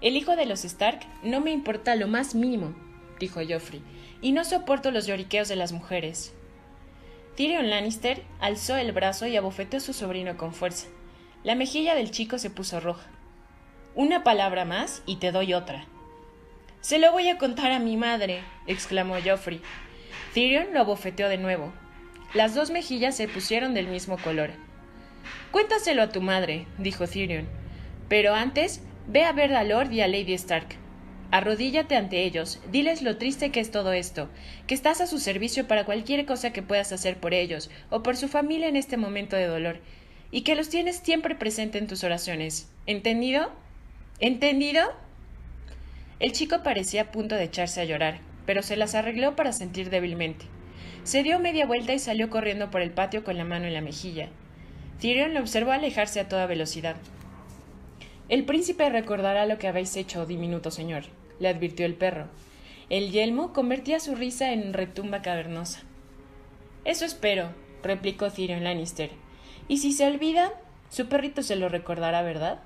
El 0.00 0.16
hijo 0.16 0.36
de 0.36 0.46
los 0.46 0.64
Stark 0.64 1.00
no 1.22 1.40
me 1.40 1.50
importa 1.50 1.96
lo 1.96 2.06
más 2.06 2.34
mínimo, 2.34 2.74
dijo 3.18 3.40
Joffrey, 3.46 3.82
y 4.20 4.32
no 4.32 4.44
soporto 4.44 4.90
los 4.90 5.06
lloriqueos 5.06 5.48
de 5.48 5.56
las 5.56 5.72
mujeres. 5.72 6.34
Tyrion 7.34 7.68
Lannister 7.68 8.22
alzó 8.40 8.76
el 8.76 8.92
brazo 8.92 9.26
y 9.26 9.36
abofeteó 9.36 9.78
a 9.78 9.82
su 9.82 9.92
sobrino 9.92 10.36
con 10.36 10.52
fuerza. 10.54 10.86
La 11.46 11.54
mejilla 11.54 11.94
del 11.94 12.10
chico 12.10 12.40
se 12.40 12.50
puso 12.50 12.80
roja. 12.80 13.06
Una 13.94 14.24
palabra 14.24 14.64
más 14.64 15.04
y 15.06 15.18
te 15.18 15.30
doy 15.30 15.54
otra. 15.54 15.86
Se 16.80 16.98
lo 16.98 17.12
voy 17.12 17.28
a 17.28 17.38
contar 17.38 17.70
a 17.70 17.78
mi 17.78 17.96
madre, 17.96 18.40
exclamó 18.66 19.14
Joffrey. 19.24 19.60
Tyrion 20.34 20.74
lo 20.74 20.80
abofeteó 20.80 21.28
de 21.28 21.38
nuevo. 21.38 21.72
Las 22.34 22.56
dos 22.56 22.72
mejillas 22.72 23.16
se 23.16 23.28
pusieron 23.28 23.74
del 23.74 23.86
mismo 23.86 24.18
color. 24.18 24.50
Cuéntaselo 25.52 26.02
a 26.02 26.08
tu 26.08 26.20
madre, 26.20 26.66
dijo 26.78 27.06
Tyrion. 27.06 27.46
Pero 28.08 28.34
antes, 28.34 28.82
ve 29.06 29.22
a 29.22 29.30
ver 29.30 29.54
a 29.54 29.62
Lord 29.62 29.92
y 29.92 30.00
a 30.00 30.08
Lady 30.08 30.32
Stark. 30.32 30.66
Arrodíllate 31.30 31.94
ante 31.94 32.24
ellos, 32.24 32.60
diles 32.72 33.02
lo 33.02 33.18
triste 33.18 33.52
que 33.52 33.60
es 33.60 33.70
todo 33.70 33.92
esto, 33.92 34.28
que 34.66 34.74
estás 34.74 35.00
a 35.00 35.06
su 35.06 35.20
servicio 35.20 35.68
para 35.68 35.84
cualquier 35.84 36.26
cosa 36.26 36.52
que 36.52 36.62
puedas 36.62 36.90
hacer 36.90 37.18
por 37.18 37.34
ellos 37.34 37.70
o 37.90 38.02
por 38.02 38.16
su 38.16 38.26
familia 38.26 38.66
en 38.66 38.74
este 38.74 38.96
momento 38.96 39.36
de 39.36 39.46
dolor, 39.46 39.80
y 40.30 40.42
que 40.42 40.54
los 40.54 40.68
tienes 40.68 40.96
siempre 40.96 41.34
presente 41.34 41.78
en 41.78 41.86
tus 41.86 42.04
oraciones. 42.04 42.68
¿Entendido? 42.86 43.50
¿Entendido? 44.18 44.82
El 46.18 46.32
chico 46.32 46.62
parecía 46.62 47.02
a 47.02 47.12
punto 47.12 47.34
de 47.34 47.44
echarse 47.44 47.80
a 47.80 47.84
llorar, 47.84 48.20
pero 48.46 48.62
se 48.62 48.76
las 48.76 48.94
arregló 48.94 49.36
para 49.36 49.52
sentir 49.52 49.90
débilmente. 49.90 50.46
Se 51.04 51.22
dio 51.22 51.38
media 51.38 51.66
vuelta 51.66 51.92
y 51.92 51.98
salió 51.98 52.30
corriendo 52.30 52.70
por 52.70 52.80
el 52.80 52.90
patio 52.90 53.22
con 53.22 53.36
la 53.36 53.44
mano 53.44 53.66
en 53.66 53.74
la 53.74 53.80
mejilla. 53.80 54.28
Tyrion 55.00 55.34
lo 55.34 55.40
observó 55.40 55.72
alejarse 55.72 56.20
a 56.20 56.28
toda 56.28 56.46
velocidad. 56.46 56.96
El 58.28 58.44
príncipe 58.44 58.88
recordará 58.88 59.46
lo 59.46 59.58
que 59.58 59.68
habéis 59.68 59.94
hecho, 59.96 60.26
diminuto 60.26 60.70
señor, 60.70 61.04
le 61.38 61.48
advirtió 61.48 61.86
el 61.86 61.94
perro. 61.94 62.26
El 62.88 63.10
yelmo 63.10 63.52
convertía 63.52 64.00
su 64.00 64.14
risa 64.14 64.52
en 64.52 64.72
retumba 64.72 65.22
cavernosa. 65.22 65.82
Eso 66.84 67.04
espero, 67.04 67.50
replicó 67.82 68.30
Tyrion 68.30 68.64
Lannister. 68.64 69.10
Y 69.68 69.78
si 69.78 69.92
se 69.92 70.06
olvida, 70.06 70.52
su 70.90 71.08
perrito 71.08 71.42
se 71.42 71.56
lo 71.56 71.68
recordará, 71.68 72.22
¿verdad? 72.22 72.60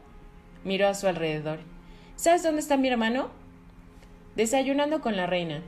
Miró 0.64 0.88
a 0.88 0.94
su 0.94 1.06
alrededor. 1.06 1.60
¿Sabes 2.16 2.42
dónde 2.42 2.60
está 2.60 2.76
mi 2.76 2.88
hermano? 2.88 3.30
Desayunando 4.36 5.00
con 5.00 5.16
la 5.16 5.26
reina. 5.26 5.62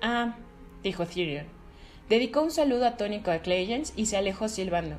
Ah, 0.00 0.36
dijo 0.82 1.06
Tyrion. 1.06 1.46
Dedicó 2.08 2.42
un 2.42 2.50
saludo 2.50 2.86
atónico 2.86 3.30
a 3.30 3.38
Clegans 3.38 3.92
y 3.96 4.06
se 4.06 4.16
alejó 4.16 4.48
silbando, 4.48 4.96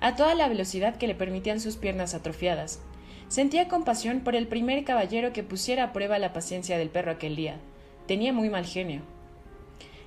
a 0.00 0.16
toda 0.16 0.34
la 0.34 0.48
velocidad 0.48 0.96
que 0.96 1.06
le 1.06 1.14
permitían 1.14 1.60
sus 1.60 1.76
piernas 1.76 2.14
atrofiadas. 2.14 2.80
Sentía 3.28 3.68
compasión 3.68 4.20
por 4.20 4.34
el 4.34 4.48
primer 4.48 4.82
caballero 4.84 5.34
que 5.34 5.42
pusiera 5.42 5.84
a 5.84 5.92
prueba 5.92 6.18
la 6.18 6.32
paciencia 6.32 6.78
del 6.78 6.88
perro 6.88 7.12
aquel 7.12 7.36
día. 7.36 7.58
Tenía 8.06 8.32
muy 8.32 8.48
mal 8.48 8.64
genio. 8.64 9.02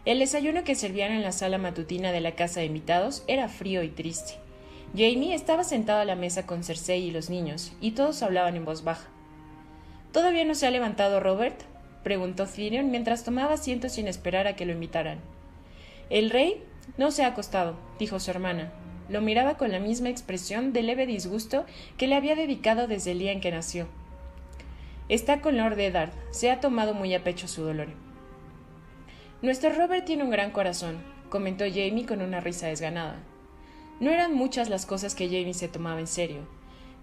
El 0.03 0.17
desayuno 0.17 0.63
que 0.63 0.73
servían 0.73 1.11
en 1.11 1.21
la 1.21 1.31
sala 1.31 1.59
matutina 1.59 2.11
de 2.11 2.21
la 2.21 2.33
casa 2.33 2.59
de 2.59 2.65
invitados 2.65 3.23
era 3.27 3.47
frío 3.47 3.83
y 3.83 3.89
triste. 3.89 4.33
Jamie 4.93 5.33
estaba 5.33 5.63
sentado 5.63 6.01
a 6.01 6.05
la 6.05 6.15
mesa 6.15 6.45
con 6.45 6.63
Cersei 6.65 7.03
y 7.03 7.11
los 7.11 7.29
niños, 7.29 7.71
y 7.79 7.91
todos 7.91 8.21
hablaban 8.23 8.57
en 8.57 8.65
voz 8.65 8.83
baja. 8.83 9.07
¿Todavía 10.11 10.43
no 10.43 10.53
se 10.53 10.67
ha 10.67 10.71
levantado 10.71 11.21
Robert? 11.21 11.61
preguntó 12.03 12.45
Tyrion 12.45 12.91
mientras 12.91 13.23
tomaba 13.23 13.53
asiento 13.53 13.87
sin 13.87 14.07
esperar 14.07 14.47
a 14.47 14.55
que 14.55 14.65
lo 14.65 14.73
invitaran. 14.73 15.19
El 16.09 16.29
rey 16.29 16.61
no 16.97 17.11
se 17.11 17.23
ha 17.23 17.27
acostado, 17.27 17.77
dijo 17.99 18.19
su 18.19 18.31
hermana. 18.31 18.73
Lo 19.07 19.21
miraba 19.21 19.55
con 19.55 19.71
la 19.71 19.79
misma 19.79 20.09
expresión 20.09 20.73
de 20.73 20.83
leve 20.83 21.05
disgusto 21.05 21.65
que 21.97 22.07
le 22.07 22.15
había 22.15 22.35
dedicado 22.35 22.87
desde 22.87 23.11
el 23.11 23.19
día 23.19 23.31
en 23.31 23.39
que 23.39 23.51
nació. 23.51 23.87
Está 25.07 25.39
con 25.39 25.57
Lord 25.57 25.79
Eddard. 25.79 26.11
Se 26.31 26.51
ha 26.51 26.59
tomado 26.59 26.93
muy 26.93 27.13
a 27.13 27.23
pecho 27.23 27.47
su 27.47 27.63
dolor. 27.63 27.87
Nuestro 29.41 29.71
Robert 29.73 30.05
tiene 30.05 30.23
un 30.23 30.29
gran 30.31 30.51
corazón, 30.51 31.01
comentó 31.29 31.63
Jamie 31.65 32.05
con 32.05 32.21
una 32.21 32.41
risa 32.41 32.67
desganada. 32.67 33.19
No 34.01 34.09
eran 34.09 34.33
muchas 34.33 34.67
las 34.67 34.87
cosas 34.87 35.13
que 35.13 35.27
Jamie 35.27 35.53
se 35.53 35.67
tomaba 35.67 35.99
en 35.99 36.07
serio. 36.07 36.39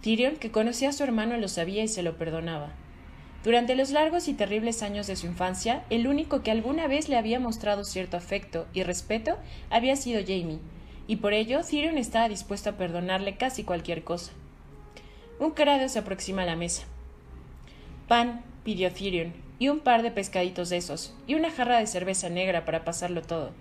Tyrion, 0.03 0.35
que 0.35 0.51
conocía 0.51 0.89
a 0.89 0.93
su 0.93 1.05
hermano, 1.05 1.37
lo 1.37 1.47
sabía 1.47 1.85
y 1.85 1.89
se 1.89 2.03
lo 2.03 2.19
perdonaba. 2.19 2.73
Durante 3.45 3.77
los 3.77 3.93
largos 3.93 4.27
y 4.27 4.35
terribles 4.35 4.83
años 4.83 5.07
de 5.07 5.15
su 5.15 5.27
infancia, 5.27 5.85
el 5.91 6.09
único 6.09 6.43
que 6.43 6.51
alguna 6.51 6.89
vez 6.89 7.09
le 7.09 7.17
había 7.17 7.39
mostrado 7.39 7.85
cierto 7.85 8.17
afecto 8.17 8.67
y 8.75 8.83
respeto 8.83 9.39
había 9.71 9.95
sido 9.95 10.23
Jamie, 10.23 10.59
y 11.07 11.17
por 11.17 11.35
ello 11.35 11.61
Tyrion 11.63 11.99
estaba 11.99 12.29
dispuesto 12.29 12.71
a 12.71 12.77
perdonarle 12.77 13.37
casi 13.37 13.63
cualquier 13.63 14.03
cosa. 14.03 14.33
Un 15.39 15.53
cráneo 15.53 15.89
se 15.89 16.01
aproxima 16.01 16.43
a 16.43 16.47
la 16.47 16.57
mesa. 16.57 16.83
Pan, 18.09 18.43
pidió 18.65 18.93
Tyrion, 18.93 19.35
y 19.61 19.69
un 19.69 19.79
par 19.79 20.03
de 20.03 20.11
pescaditos 20.11 20.69
de 20.69 20.79
esos, 20.79 21.15
y 21.29 21.37
una 21.37 21.53
jarra 21.53 21.79
de 21.79 21.87
cerveza 21.87 22.29
negra 22.29 22.65
para 22.65 22.85
pasarlo 22.85 23.23
todo. 23.23 23.53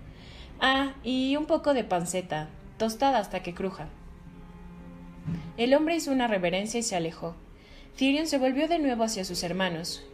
Ah, 0.60 0.94
y 1.04 1.36
un 1.36 1.46
poco 1.46 1.72
de 1.72 1.84
panceta, 1.84 2.48
tostada 2.78 3.18
hasta 3.18 3.42
que 3.42 3.54
cruja. 3.54 3.88
El 5.56 5.74
hombre 5.74 5.96
hizo 5.96 6.12
una 6.12 6.28
reverencia 6.28 6.80
y 6.80 6.82
se 6.82 6.96
alejó. 6.96 7.34
Tyrion 7.96 8.28
se 8.28 8.38
volvió 8.38 8.68
de 8.68 8.78
nuevo 8.78 9.02
hacia 9.02 9.24
sus 9.24 9.42
hermanos. 9.42 10.04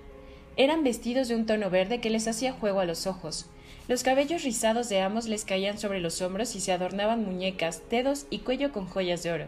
Eran 0.56 0.82
vestidos 0.82 1.28
de 1.28 1.36
un 1.36 1.46
tono 1.46 1.68
verde 1.68 2.00
que 2.00 2.10
les 2.10 2.26
hacía 2.26 2.52
juego 2.52 2.80
a 2.80 2.86
los 2.86 3.06
ojos. 3.06 3.46
Los 3.86 4.02
cabellos 4.02 4.42
rizados 4.42 4.88
de 4.88 5.00
ambos 5.00 5.26
les 5.26 5.44
caían 5.44 5.78
sobre 5.78 6.00
los 6.00 6.22
hombros 6.22 6.56
y 6.56 6.60
se 6.60 6.72
adornaban 6.72 7.24
muñecas, 7.24 7.82
dedos 7.90 8.26
y 8.30 8.38
cuello 8.38 8.72
con 8.72 8.86
joyas 8.86 9.22
de 9.22 9.32
oro. 9.32 9.46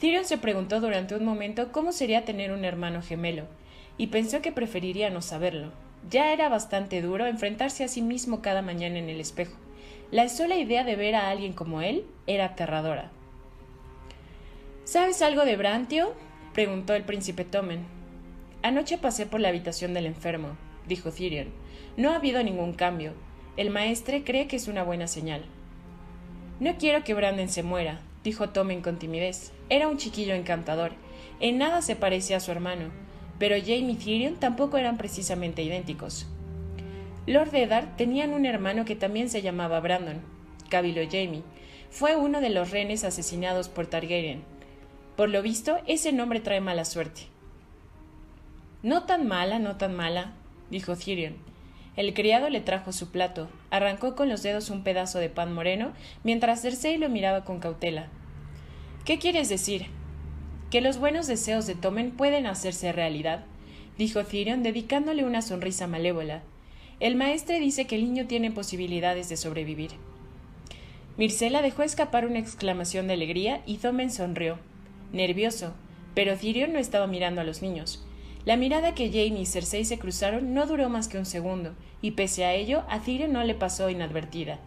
Tyrion 0.00 0.24
se 0.24 0.38
preguntó 0.38 0.80
durante 0.80 1.16
un 1.16 1.24
momento 1.24 1.72
cómo 1.72 1.90
sería 1.90 2.24
tener 2.24 2.52
un 2.52 2.64
hermano 2.64 3.02
gemelo, 3.02 3.44
y 3.98 4.08
pensó 4.08 4.42
que 4.42 4.52
preferiría 4.52 5.10
no 5.10 5.22
saberlo. 5.22 5.72
Ya 6.08 6.32
era 6.32 6.48
bastante 6.48 7.02
duro 7.02 7.26
enfrentarse 7.26 7.82
a 7.82 7.88
sí 7.88 8.02
mismo 8.02 8.42
cada 8.42 8.62
mañana 8.62 8.98
en 8.98 9.08
el 9.08 9.20
espejo. 9.20 9.56
La 10.10 10.28
sola 10.28 10.56
idea 10.56 10.84
de 10.84 10.96
ver 10.96 11.14
a 11.14 11.30
alguien 11.30 11.52
como 11.52 11.82
él 11.82 12.04
era 12.26 12.46
aterradora. 12.46 13.10
¿Sabes 14.84 15.22
algo 15.22 15.44
de 15.44 15.56
Brantio? 15.56 16.14
preguntó 16.52 16.94
el 16.94 17.04
príncipe 17.04 17.44
Tomen. 17.44 17.84
Anoche 18.62 18.98
pasé 18.98 19.26
por 19.26 19.40
la 19.40 19.48
habitación 19.48 19.94
del 19.94 20.06
enfermo, 20.06 20.56
dijo 20.86 21.10
Tyrion. 21.10 21.48
No 21.96 22.10
ha 22.10 22.16
habido 22.16 22.42
ningún 22.42 22.72
cambio. 22.72 23.12
El 23.56 23.70
maestre 23.70 24.24
cree 24.24 24.46
que 24.46 24.56
es 24.56 24.68
una 24.68 24.82
buena 24.82 25.06
señal. 25.06 25.44
No 26.60 26.76
quiero 26.78 27.04
que 27.04 27.14
Brandon 27.14 27.48
se 27.48 27.62
muera, 27.62 28.00
dijo 28.24 28.50
Tomen 28.50 28.82
con 28.82 28.98
timidez. 28.98 29.52
Era 29.68 29.88
un 29.88 29.98
chiquillo 29.98 30.34
encantador. 30.34 30.92
En 31.40 31.58
nada 31.58 31.82
se 31.82 31.96
parecía 31.96 32.38
a 32.38 32.40
su 32.40 32.50
hermano 32.50 32.90
pero 33.38 33.56
Jamie 33.58 33.92
y 33.92 33.96
Tyrion 33.96 34.36
tampoco 34.36 34.78
eran 34.78 34.96
precisamente 34.96 35.62
idénticos. 35.62 36.26
Lord 37.26 37.54
Eddard 37.54 37.96
tenían 37.96 38.32
un 38.32 38.46
hermano 38.46 38.84
que 38.84 38.96
también 38.96 39.28
se 39.28 39.42
llamaba 39.42 39.80
Brandon, 39.80 40.20
cabiló 40.68 41.02
Jamie. 41.04 41.42
Fue 41.90 42.16
uno 42.16 42.40
de 42.40 42.50
los 42.50 42.70
renes 42.70 43.04
asesinados 43.04 43.68
por 43.68 43.86
Targaryen. 43.86 44.42
Por 45.16 45.28
lo 45.28 45.42
visto, 45.42 45.78
ese 45.86 46.12
nombre 46.12 46.40
trae 46.40 46.60
mala 46.60 46.84
suerte. 46.84 47.22
No 48.82 49.04
tan 49.04 49.26
mala, 49.26 49.58
no 49.58 49.76
tan 49.76 49.96
mala, 49.96 50.32
dijo 50.70 50.96
Tyrion. 50.96 51.36
El 51.96 52.12
criado 52.12 52.50
le 52.50 52.60
trajo 52.60 52.92
su 52.92 53.10
plato, 53.10 53.48
arrancó 53.70 54.14
con 54.14 54.28
los 54.28 54.42
dedos 54.42 54.70
un 54.70 54.82
pedazo 54.84 55.18
de 55.18 55.30
pan 55.30 55.54
moreno, 55.54 55.92
mientras 56.22 56.62
Cersei 56.62 56.98
lo 56.98 57.08
miraba 57.08 57.44
con 57.44 57.58
cautela. 57.58 58.08
¿Qué 59.04 59.18
quieres 59.18 59.48
decir? 59.48 59.86
que 60.70 60.80
los 60.80 60.98
buenos 60.98 61.26
deseos 61.26 61.66
de 61.66 61.74
Tomen 61.74 62.10
pueden 62.10 62.46
hacerse 62.46 62.92
realidad, 62.92 63.44
dijo 63.98 64.24
Tyrion 64.24 64.62
dedicándole 64.62 65.24
una 65.24 65.42
sonrisa 65.42 65.86
malévola. 65.86 66.42
El 66.98 67.14
maestre 67.16 67.60
dice 67.60 67.86
que 67.86 67.96
el 67.96 68.04
niño 68.04 68.26
tiene 68.26 68.50
posibilidades 68.50 69.28
de 69.28 69.36
sobrevivir. 69.36 69.90
Mircela 71.18 71.60
dejó 71.60 71.82
escapar 71.82 72.26
una 72.26 72.38
exclamación 72.38 73.06
de 73.06 73.14
alegría 73.14 73.62
y 73.66 73.76
Tomen 73.76 74.10
sonrió, 74.10 74.58
nervioso, 75.12 75.74
pero 76.14 76.36
Tyrion 76.36 76.72
no 76.72 76.78
estaba 76.78 77.06
mirando 77.06 77.42
a 77.42 77.44
los 77.44 77.60
niños. 77.60 78.04
La 78.44 78.56
mirada 78.56 78.94
que 78.94 79.08
Jane 79.08 79.40
y 79.40 79.46
Cersei 79.46 79.84
se 79.84 79.98
cruzaron 79.98 80.54
no 80.54 80.66
duró 80.66 80.88
más 80.88 81.08
que 81.08 81.18
un 81.18 81.26
segundo, 81.26 81.74
y 82.00 82.12
pese 82.12 82.44
a 82.44 82.54
ello, 82.54 82.84
a 82.88 83.00
Tyrion 83.00 83.32
no 83.32 83.44
le 83.44 83.54
pasó 83.54 83.90
inadvertida. 83.90 84.58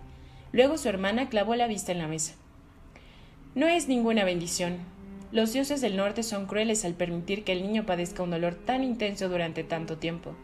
Luego 0.52 0.78
su 0.78 0.90
hermana 0.90 1.30
clavó 1.30 1.56
la 1.56 1.68
vista 1.68 1.92
en 1.92 2.00
la 2.00 2.08
mesa. 2.08 2.36
No 3.56 3.68
es 3.68 3.88
ninguna 3.88 4.24
bendición, 4.24 4.78
los 5.32 5.54
dioses 5.54 5.80
del 5.80 5.96
norte 5.96 6.24
son 6.24 6.48
crueles 6.48 6.86
al 6.86 6.96
permitir 6.96 7.44
que 7.44 7.52
el 7.52 7.62
niño 7.62 7.86
padezca 7.86 8.24
un 8.24 8.32
dolor 8.32 8.56
tan 8.56 8.84
intenso 8.84 9.30
durante 9.30 9.64
tanto 9.64 9.98
tiempo. 9.98 10.36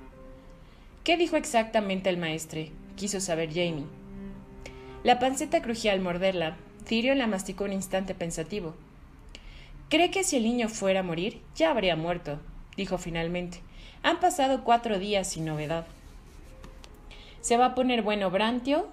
¿Qué 1.05 1.17
dijo 1.17 1.35
exactamente 1.35 2.09
el 2.09 2.17
maestre? 2.17 2.71
quiso 2.95 3.19
saber 3.19 3.49
Jamie. 3.49 3.85
La 5.03 5.19
panceta 5.19 5.61
crujía 5.61 5.91
al 5.91 6.01
morderla. 6.01 6.57
Tyrion 6.83 7.19
la 7.19 7.27
masticó 7.27 7.65
un 7.65 7.73
instante 7.73 8.15
pensativo. 8.15 8.73
Cree 9.87 10.09
que 10.09 10.23
si 10.23 10.37
el 10.37 10.43
niño 10.45 10.67
fuera 10.67 11.01
a 11.01 11.03
morir, 11.03 11.41
ya 11.55 11.69
habría 11.69 11.95
muerto, 11.95 12.39
dijo 12.75 12.97
finalmente. 12.97 13.59
Han 14.01 14.19
pasado 14.19 14.63
cuatro 14.63 14.97
días 14.97 15.29
sin 15.29 15.45
novedad. 15.45 15.85
¿Se 17.39 17.55
va 17.55 17.67
a 17.67 17.75
poner 17.75 18.01
bueno 18.01 18.31
Brantio? 18.31 18.87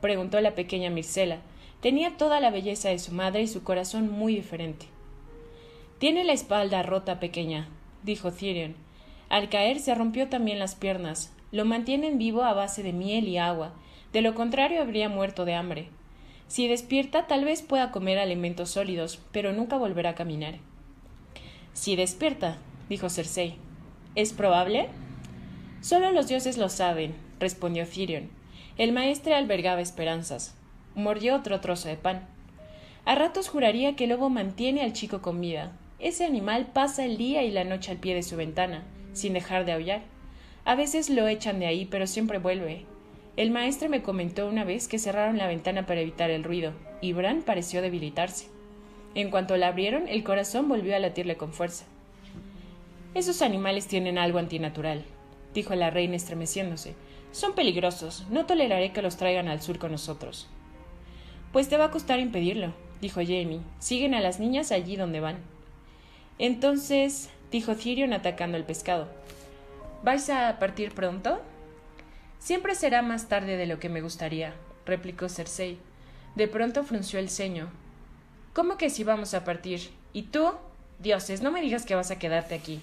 preguntó 0.00 0.40
la 0.40 0.54
pequeña 0.54 0.88
Mircela. 0.88 1.36
Tenía 1.82 2.16
toda 2.16 2.40
la 2.40 2.48
belleza 2.48 2.88
de 2.88 2.98
su 2.98 3.12
madre 3.12 3.42
y 3.42 3.46
su 3.46 3.62
corazón 3.62 4.10
muy 4.10 4.34
diferente. 4.34 4.86
Tiene 5.98 6.24
la 6.24 6.32
espalda 6.32 6.82
rota 6.82 7.20
pequeña, 7.20 7.68
dijo 8.04 8.32
Tyrion. 8.32 8.74
Al 9.28 9.50
caer 9.50 9.80
se 9.80 9.94
rompió 9.94 10.30
también 10.30 10.58
las 10.58 10.74
piernas. 10.74 11.30
Lo 11.50 11.64
mantienen 11.64 12.18
vivo 12.18 12.42
a 12.42 12.52
base 12.52 12.82
de 12.82 12.92
miel 12.92 13.28
y 13.28 13.38
agua. 13.38 13.72
De 14.12 14.22
lo 14.22 14.34
contrario 14.34 14.80
habría 14.80 15.08
muerto 15.08 15.44
de 15.44 15.54
hambre. 15.54 15.88
Si 16.46 16.66
despierta 16.68 17.26
tal 17.26 17.44
vez 17.44 17.62
pueda 17.62 17.90
comer 17.90 18.18
alimentos 18.18 18.70
sólidos, 18.70 19.20
pero 19.32 19.52
nunca 19.52 19.76
volverá 19.76 20.10
a 20.10 20.14
caminar. 20.14 20.56
Si 21.72 21.96
despierta, 21.96 22.58
dijo 22.88 23.10
Cersei. 23.10 23.56
¿Es 24.14 24.32
probable? 24.32 24.88
Solo 25.80 26.10
los 26.10 26.28
dioses 26.28 26.58
lo 26.58 26.68
saben, 26.68 27.14
respondió 27.38 27.86
Tyrion. 27.86 28.30
El 28.76 28.92
maestre 28.92 29.34
albergaba 29.34 29.80
esperanzas. 29.80 30.56
Mordió 30.94 31.36
otro 31.36 31.60
trozo 31.60 31.88
de 31.88 31.96
pan. 31.96 32.26
A 33.04 33.14
ratos 33.14 33.48
juraría 33.48 33.96
que 33.96 34.04
el 34.04 34.10
lobo 34.10 34.30
mantiene 34.30 34.82
al 34.82 34.92
chico 34.92 35.22
con 35.22 35.40
vida, 35.40 35.72
ese 35.98 36.24
animal 36.24 36.68
pasa 36.72 37.04
el 37.04 37.16
día 37.16 37.42
y 37.42 37.50
la 37.50 37.64
noche 37.64 37.90
al 37.90 37.98
pie 37.98 38.14
de 38.14 38.22
su 38.22 38.36
ventana, 38.36 38.84
sin 39.14 39.32
dejar 39.32 39.64
de 39.64 39.72
aullar. 39.72 40.02
A 40.68 40.74
veces 40.74 41.08
lo 41.08 41.26
echan 41.26 41.60
de 41.60 41.66
ahí, 41.66 41.86
pero 41.86 42.06
siempre 42.06 42.36
vuelve. 42.36 42.84
El 43.38 43.50
maestro 43.50 43.88
me 43.88 44.02
comentó 44.02 44.46
una 44.46 44.64
vez 44.64 44.86
que 44.86 44.98
cerraron 44.98 45.38
la 45.38 45.46
ventana 45.46 45.86
para 45.86 46.02
evitar 46.02 46.28
el 46.28 46.44
ruido, 46.44 46.74
y 47.00 47.14
Bran 47.14 47.40
pareció 47.40 47.80
debilitarse. 47.80 48.48
En 49.14 49.30
cuanto 49.30 49.56
la 49.56 49.68
abrieron, 49.68 50.06
el 50.08 50.22
corazón 50.24 50.68
volvió 50.68 50.94
a 50.94 50.98
latirle 50.98 51.38
con 51.38 51.54
fuerza. 51.54 51.86
Esos 53.14 53.40
animales 53.40 53.86
tienen 53.86 54.18
algo 54.18 54.38
antinatural, 54.38 55.06
dijo 55.54 55.74
la 55.74 55.88
reina 55.88 56.16
estremeciéndose. 56.16 56.94
Son 57.32 57.54
peligrosos. 57.54 58.26
No 58.28 58.44
toleraré 58.44 58.92
que 58.92 59.00
los 59.00 59.16
traigan 59.16 59.48
al 59.48 59.62
sur 59.62 59.78
con 59.78 59.92
nosotros. 59.92 60.48
Pues 61.50 61.70
te 61.70 61.78
va 61.78 61.86
a 61.86 61.90
costar 61.90 62.20
impedirlo, 62.20 62.74
dijo 63.00 63.22
Jamie. 63.22 63.62
Siguen 63.78 64.12
a 64.12 64.20
las 64.20 64.38
niñas 64.38 64.70
allí 64.70 64.96
donde 64.96 65.20
van. 65.20 65.38
Entonces, 66.38 67.30
dijo 67.50 67.74
Thirion 67.74 68.12
atacando 68.12 68.58
el 68.58 68.64
pescado. 68.64 69.08
¿Vais 70.02 70.30
a 70.30 70.58
partir 70.60 70.94
pronto? 70.94 71.40
Siempre 72.38 72.76
será 72.76 73.02
más 73.02 73.28
tarde 73.28 73.56
de 73.56 73.66
lo 73.66 73.80
que 73.80 73.88
me 73.88 74.00
gustaría, 74.00 74.54
replicó 74.86 75.28
Cersei. 75.28 75.78
De 76.36 76.46
pronto 76.46 76.84
frunció 76.84 77.18
el 77.18 77.28
ceño. 77.28 77.68
¿Cómo 78.52 78.76
que 78.78 78.90
si 78.90 79.02
vamos 79.02 79.34
a 79.34 79.44
partir? 79.44 79.90
¿Y 80.12 80.22
tú? 80.22 80.52
Dioses, 81.00 81.42
no 81.42 81.50
me 81.50 81.60
digas 81.60 81.84
que 81.84 81.96
vas 81.96 82.12
a 82.12 82.18
quedarte 82.18 82.54
aquí. 82.54 82.80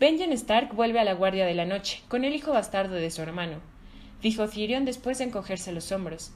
Benjen 0.00 0.32
Stark 0.32 0.74
vuelve 0.74 0.98
a 0.98 1.04
la 1.04 1.14
guardia 1.14 1.46
de 1.46 1.54
la 1.54 1.64
noche, 1.64 2.02
con 2.08 2.24
el 2.24 2.34
hijo 2.34 2.52
bastardo 2.52 2.94
de 2.94 3.10
su 3.10 3.22
hermano, 3.22 3.58
dijo 4.20 4.48
Thirion 4.48 4.84
después 4.84 5.18
de 5.18 5.24
encogerse 5.24 5.72
los 5.72 5.90
hombros. 5.90 6.32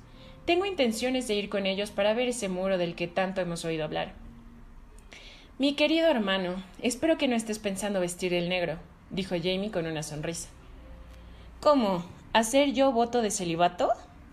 Tengo 0.46 0.66
intenciones 0.66 1.28
de 1.28 1.34
ir 1.34 1.48
con 1.48 1.66
ellos 1.66 1.90
para 1.90 2.14
ver 2.14 2.28
ese 2.28 2.48
muro 2.48 2.78
del 2.78 2.96
que 2.96 3.06
tanto 3.06 3.40
hemos 3.40 3.64
oído 3.64 3.84
hablar. 3.84 4.14
Mi 5.58 5.74
querido 5.74 6.08
hermano, 6.08 6.62
espero 6.80 7.18
que 7.18 7.28
no 7.28 7.36
estés 7.36 7.60
pensando 7.60 8.00
vestir 8.00 8.34
el 8.34 8.48
negro, 8.48 8.78
dijo 9.12 9.36
Jamie 9.36 9.70
con 9.70 9.86
una 9.86 10.02
sonrisa. 10.02 10.48
¿Cómo? 11.60 12.04
¿Hacer 12.32 12.72
yo 12.72 12.90
voto 12.90 13.22
de 13.22 13.30
celibato? 13.30 13.90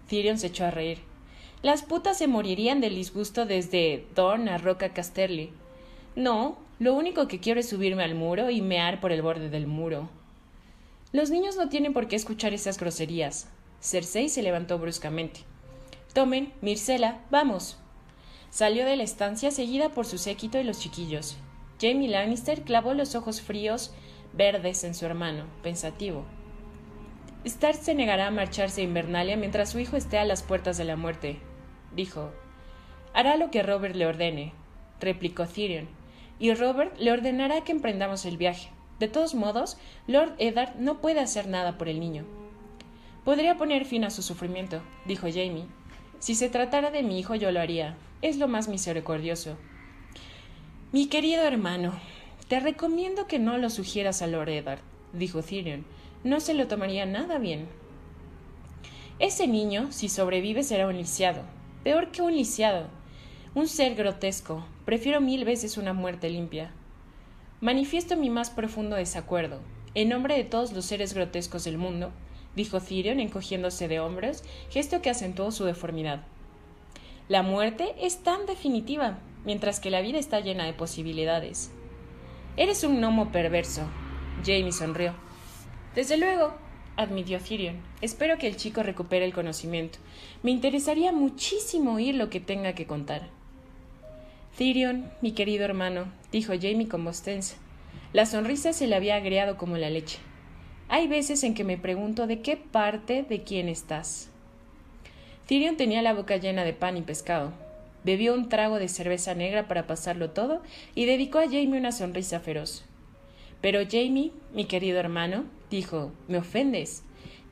Thirion 0.07 0.39
se 0.39 0.47
echó 0.47 0.65
a 0.65 0.71
reír. 0.71 0.99
Las 1.61 1.83
putas 1.83 2.17
se 2.17 2.27
morirían 2.27 2.81
del 2.81 2.95
disgusto 2.95 3.45
desde 3.45 4.07
Dorn 4.15 4.49
a 4.49 4.57
Roca 4.57 4.93
Casterly. 4.93 5.51
No, 6.15 6.57
lo 6.79 6.93
único 6.93 7.27
que 7.27 7.39
quiero 7.39 7.59
es 7.59 7.69
subirme 7.69 8.03
al 8.03 8.15
muro 8.15 8.49
y 8.49 8.61
mear 8.61 9.01
por 9.01 9.11
el 9.11 9.21
borde 9.21 9.49
del 9.49 9.67
muro. 9.67 10.09
Los 11.11 11.29
niños 11.29 11.57
no 11.57 11.67
tienen 11.67 11.93
por 11.93 12.07
qué 12.07 12.15
escuchar 12.15 12.53
esas 12.53 12.79
groserías. 12.79 13.49
Cersei 13.81 14.29
se 14.29 14.41
levantó 14.41 14.79
bruscamente. 14.79 15.41
Tomen, 16.13 16.53
Mircela, 16.61 17.19
vamos. 17.29 17.77
Salió 18.49 18.85
de 18.85 18.95
la 18.95 19.03
estancia 19.03 19.51
seguida 19.51 19.89
por 19.89 20.05
su 20.05 20.17
séquito 20.17 20.57
y 20.59 20.63
los 20.63 20.79
chiquillos. 20.79 21.35
Jamie 21.81 22.09
Lannister 22.09 22.63
clavó 22.63 22.93
los 22.93 23.15
ojos 23.15 23.41
fríos, 23.41 23.91
verdes 24.39 24.85
en 24.85 24.95
su 24.95 25.05
hermano, 25.05 25.43
pensativo. 25.61 26.23
Stark 27.43 27.75
se 27.75 27.93
negará 27.93 28.27
a 28.27 28.31
marcharse 28.31 28.79
a 28.79 28.83
Invernalia 28.85 29.35
mientras 29.35 29.69
su 29.69 29.79
hijo 29.79 29.97
esté 29.97 30.17
a 30.17 30.23
las 30.23 30.43
puertas 30.43 30.77
de 30.77 30.85
la 30.85 30.95
muerte, 30.95 31.39
dijo. 31.93 32.31
Hará 33.13 33.35
lo 33.35 33.51
que 33.51 33.63
Robert 33.63 33.97
le 33.97 34.05
ordene, 34.05 34.53
replicó 35.01 35.45
Tyrion, 35.45 35.89
y 36.39 36.53
Robert 36.53 36.97
le 36.97 37.11
ordenará 37.11 37.65
que 37.65 37.73
emprendamos 37.73 38.25
el 38.25 38.37
viaje. 38.37 38.69
De 38.97 39.09
todos 39.09 39.35
modos, 39.35 39.77
Lord 40.07 40.35
Eddard 40.37 40.77
no 40.77 41.01
puede 41.01 41.19
hacer 41.19 41.47
nada 41.47 41.77
por 41.77 41.89
el 41.89 41.99
niño. 41.99 42.23
Podría 43.25 43.57
poner 43.57 43.83
fin 43.83 44.05
a 44.05 44.09
su 44.09 44.21
sufrimiento, 44.21 44.81
dijo 45.05 45.27
Jamie. 45.27 45.65
Si 46.19 46.33
se 46.33 46.49
tratara 46.49 46.91
de 46.91 47.03
mi 47.03 47.19
hijo, 47.19 47.35
yo 47.35 47.51
lo 47.51 47.59
haría. 47.59 47.97
Es 48.21 48.37
lo 48.37 48.47
más 48.47 48.69
misericordioso. 48.69 49.57
Mi 50.93 51.07
querido 51.07 51.43
hermano, 51.43 51.93
te 52.49 52.59
recomiendo 52.59 53.27
que 53.27 53.39
no 53.39 53.57
lo 53.57 53.69
sugieras 53.69 54.21
a 54.21 54.27
Lord 54.27 54.49
Eddard, 54.49 54.79
dijo 55.13 55.41
Tyrion 55.41 55.85
no 56.23 56.41
se 56.41 56.53
lo 56.53 56.67
tomaría 56.67 57.05
nada 57.05 57.37
bien. 57.37 57.67
Ese 59.19 59.47
niño, 59.47 59.91
si 59.91 60.09
sobrevive, 60.09 60.63
será 60.63 60.87
un 60.87 60.97
lisiado. 60.97 61.43
Peor 61.83 62.11
que 62.11 62.21
un 62.21 62.35
lisiado. 62.35 62.87
Un 63.55 63.69
ser 63.69 63.95
grotesco. 63.95 64.65
Prefiero 64.83 65.21
mil 65.21 65.45
veces 65.45 65.77
una 65.77 65.93
muerte 65.93 66.29
limpia. 66.29 66.71
Manifiesto 67.61 68.17
mi 68.17 68.29
más 68.29 68.49
profundo 68.49 68.97
desacuerdo. 68.97 69.61
En 69.93 70.09
nombre 70.09 70.35
de 70.35 70.43
todos 70.43 70.73
los 70.73 70.85
seres 70.85 71.13
grotescos 71.13 71.63
del 71.63 71.77
mundo, 71.77 72.11
dijo 72.55 72.81
Thirion 72.81 73.21
encogiéndose 73.21 73.87
de 73.87 74.01
hombros, 74.01 74.43
gesto 74.69 75.01
que 75.01 75.09
acentuó 75.09 75.51
su 75.51 75.63
deformidad. 75.63 76.23
La 77.29 77.43
muerte 77.43 77.95
es 78.01 78.23
tan 78.23 78.45
definitiva, 78.45 79.19
mientras 79.45 79.79
que 79.79 79.89
la 79.89 80.01
vida 80.01 80.19
está 80.19 80.41
llena 80.41 80.65
de 80.65 80.73
posibilidades. 80.73 81.71
Eres 82.59 82.83
un 82.83 82.99
gnomo 82.99 83.31
perverso. 83.31 83.83
Jamie 84.45 84.73
sonrió. 84.73 85.13
Desde 85.95 86.17
luego, 86.17 86.53
admitió 86.97 87.39
Thirion. 87.39 87.77
Espero 88.01 88.37
que 88.37 88.47
el 88.47 88.57
chico 88.57 88.83
recupere 88.83 89.23
el 89.23 89.33
conocimiento. 89.33 89.99
Me 90.43 90.51
interesaría 90.51 91.13
muchísimo 91.13 91.93
oír 91.93 92.15
lo 92.15 92.29
que 92.29 92.41
tenga 92.41 92.73
que 92.73 92.85
contar. 92.85 93.29
Thirion, 94.57 95.09
mi 95.21 95.31
querido 95.31 95.63
hermano, 95.63 96.11
dijo 96.33 96.51
Jamie 96.51 96.89
con 96.89 97.05
voz 97.05 97.21
tensa. 97.21 97.55
La 98.11 98.25
sonrisa 98.25 98.73
se 98.73 98.87
le 98.87 98.97
había 98.97 99.15
agriado 99.15 99.55
como 99.55 99.77
la 99.77 99.89
leche. 99.89 100.17
Hay 100.89 101.07
veces 101.07 101.45
en 101.45 101.53
que 101.53 101.63
me 101.63 101.77
pregunto 101.77 102.27
de 102.27 102.41
qué 102.41 102.57
parte 102.57 103.23
de 103.23 103.41
quién 103.41 103.69
estás. 103.69 104.27
Thirion 105.45 105.77
tenía 105.77 106.01
la 106.01 106.13
boca 106.13 106.35
llena 106.35 106.65
de 106.65 106.73
pan 106.73 106.97
y 106.97 107.03
pescado. 107.03 107.53
Bebió 108.03 108.33
un 108.33 108.49
trago 108.49 108.79
de 108.79 108.87
cerveza 108.87 109.35
negra 109.35 109.67
para 109.67 109.87
pasarlo 109.87 110.31
todo 110.31 110.61
y 110.95 111.05
dedicó 111.05 111.39
a 111.39 111.45
Jamie 111.45 111.77
una 111.77 111.91
sonrisa 111.91 112.39
feroz. 112.39 112.85
Pero 113.61 113.81
Jamie, 113.89 114.31
mi 114.53 114.65
querido 114.65 114.99
hermano, 114.99 115.45
dijo, 115.69 116.11
me 116.27 116.37
ofendes. 116.37 117.03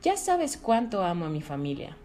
Ya 0.02 0.16
sabes 0.16 0.56
cuánto 0.56 1.02
amo 1.02 1.26
a 1.26 1.30
mi 1.30 1.42
familia. 1.42 1.96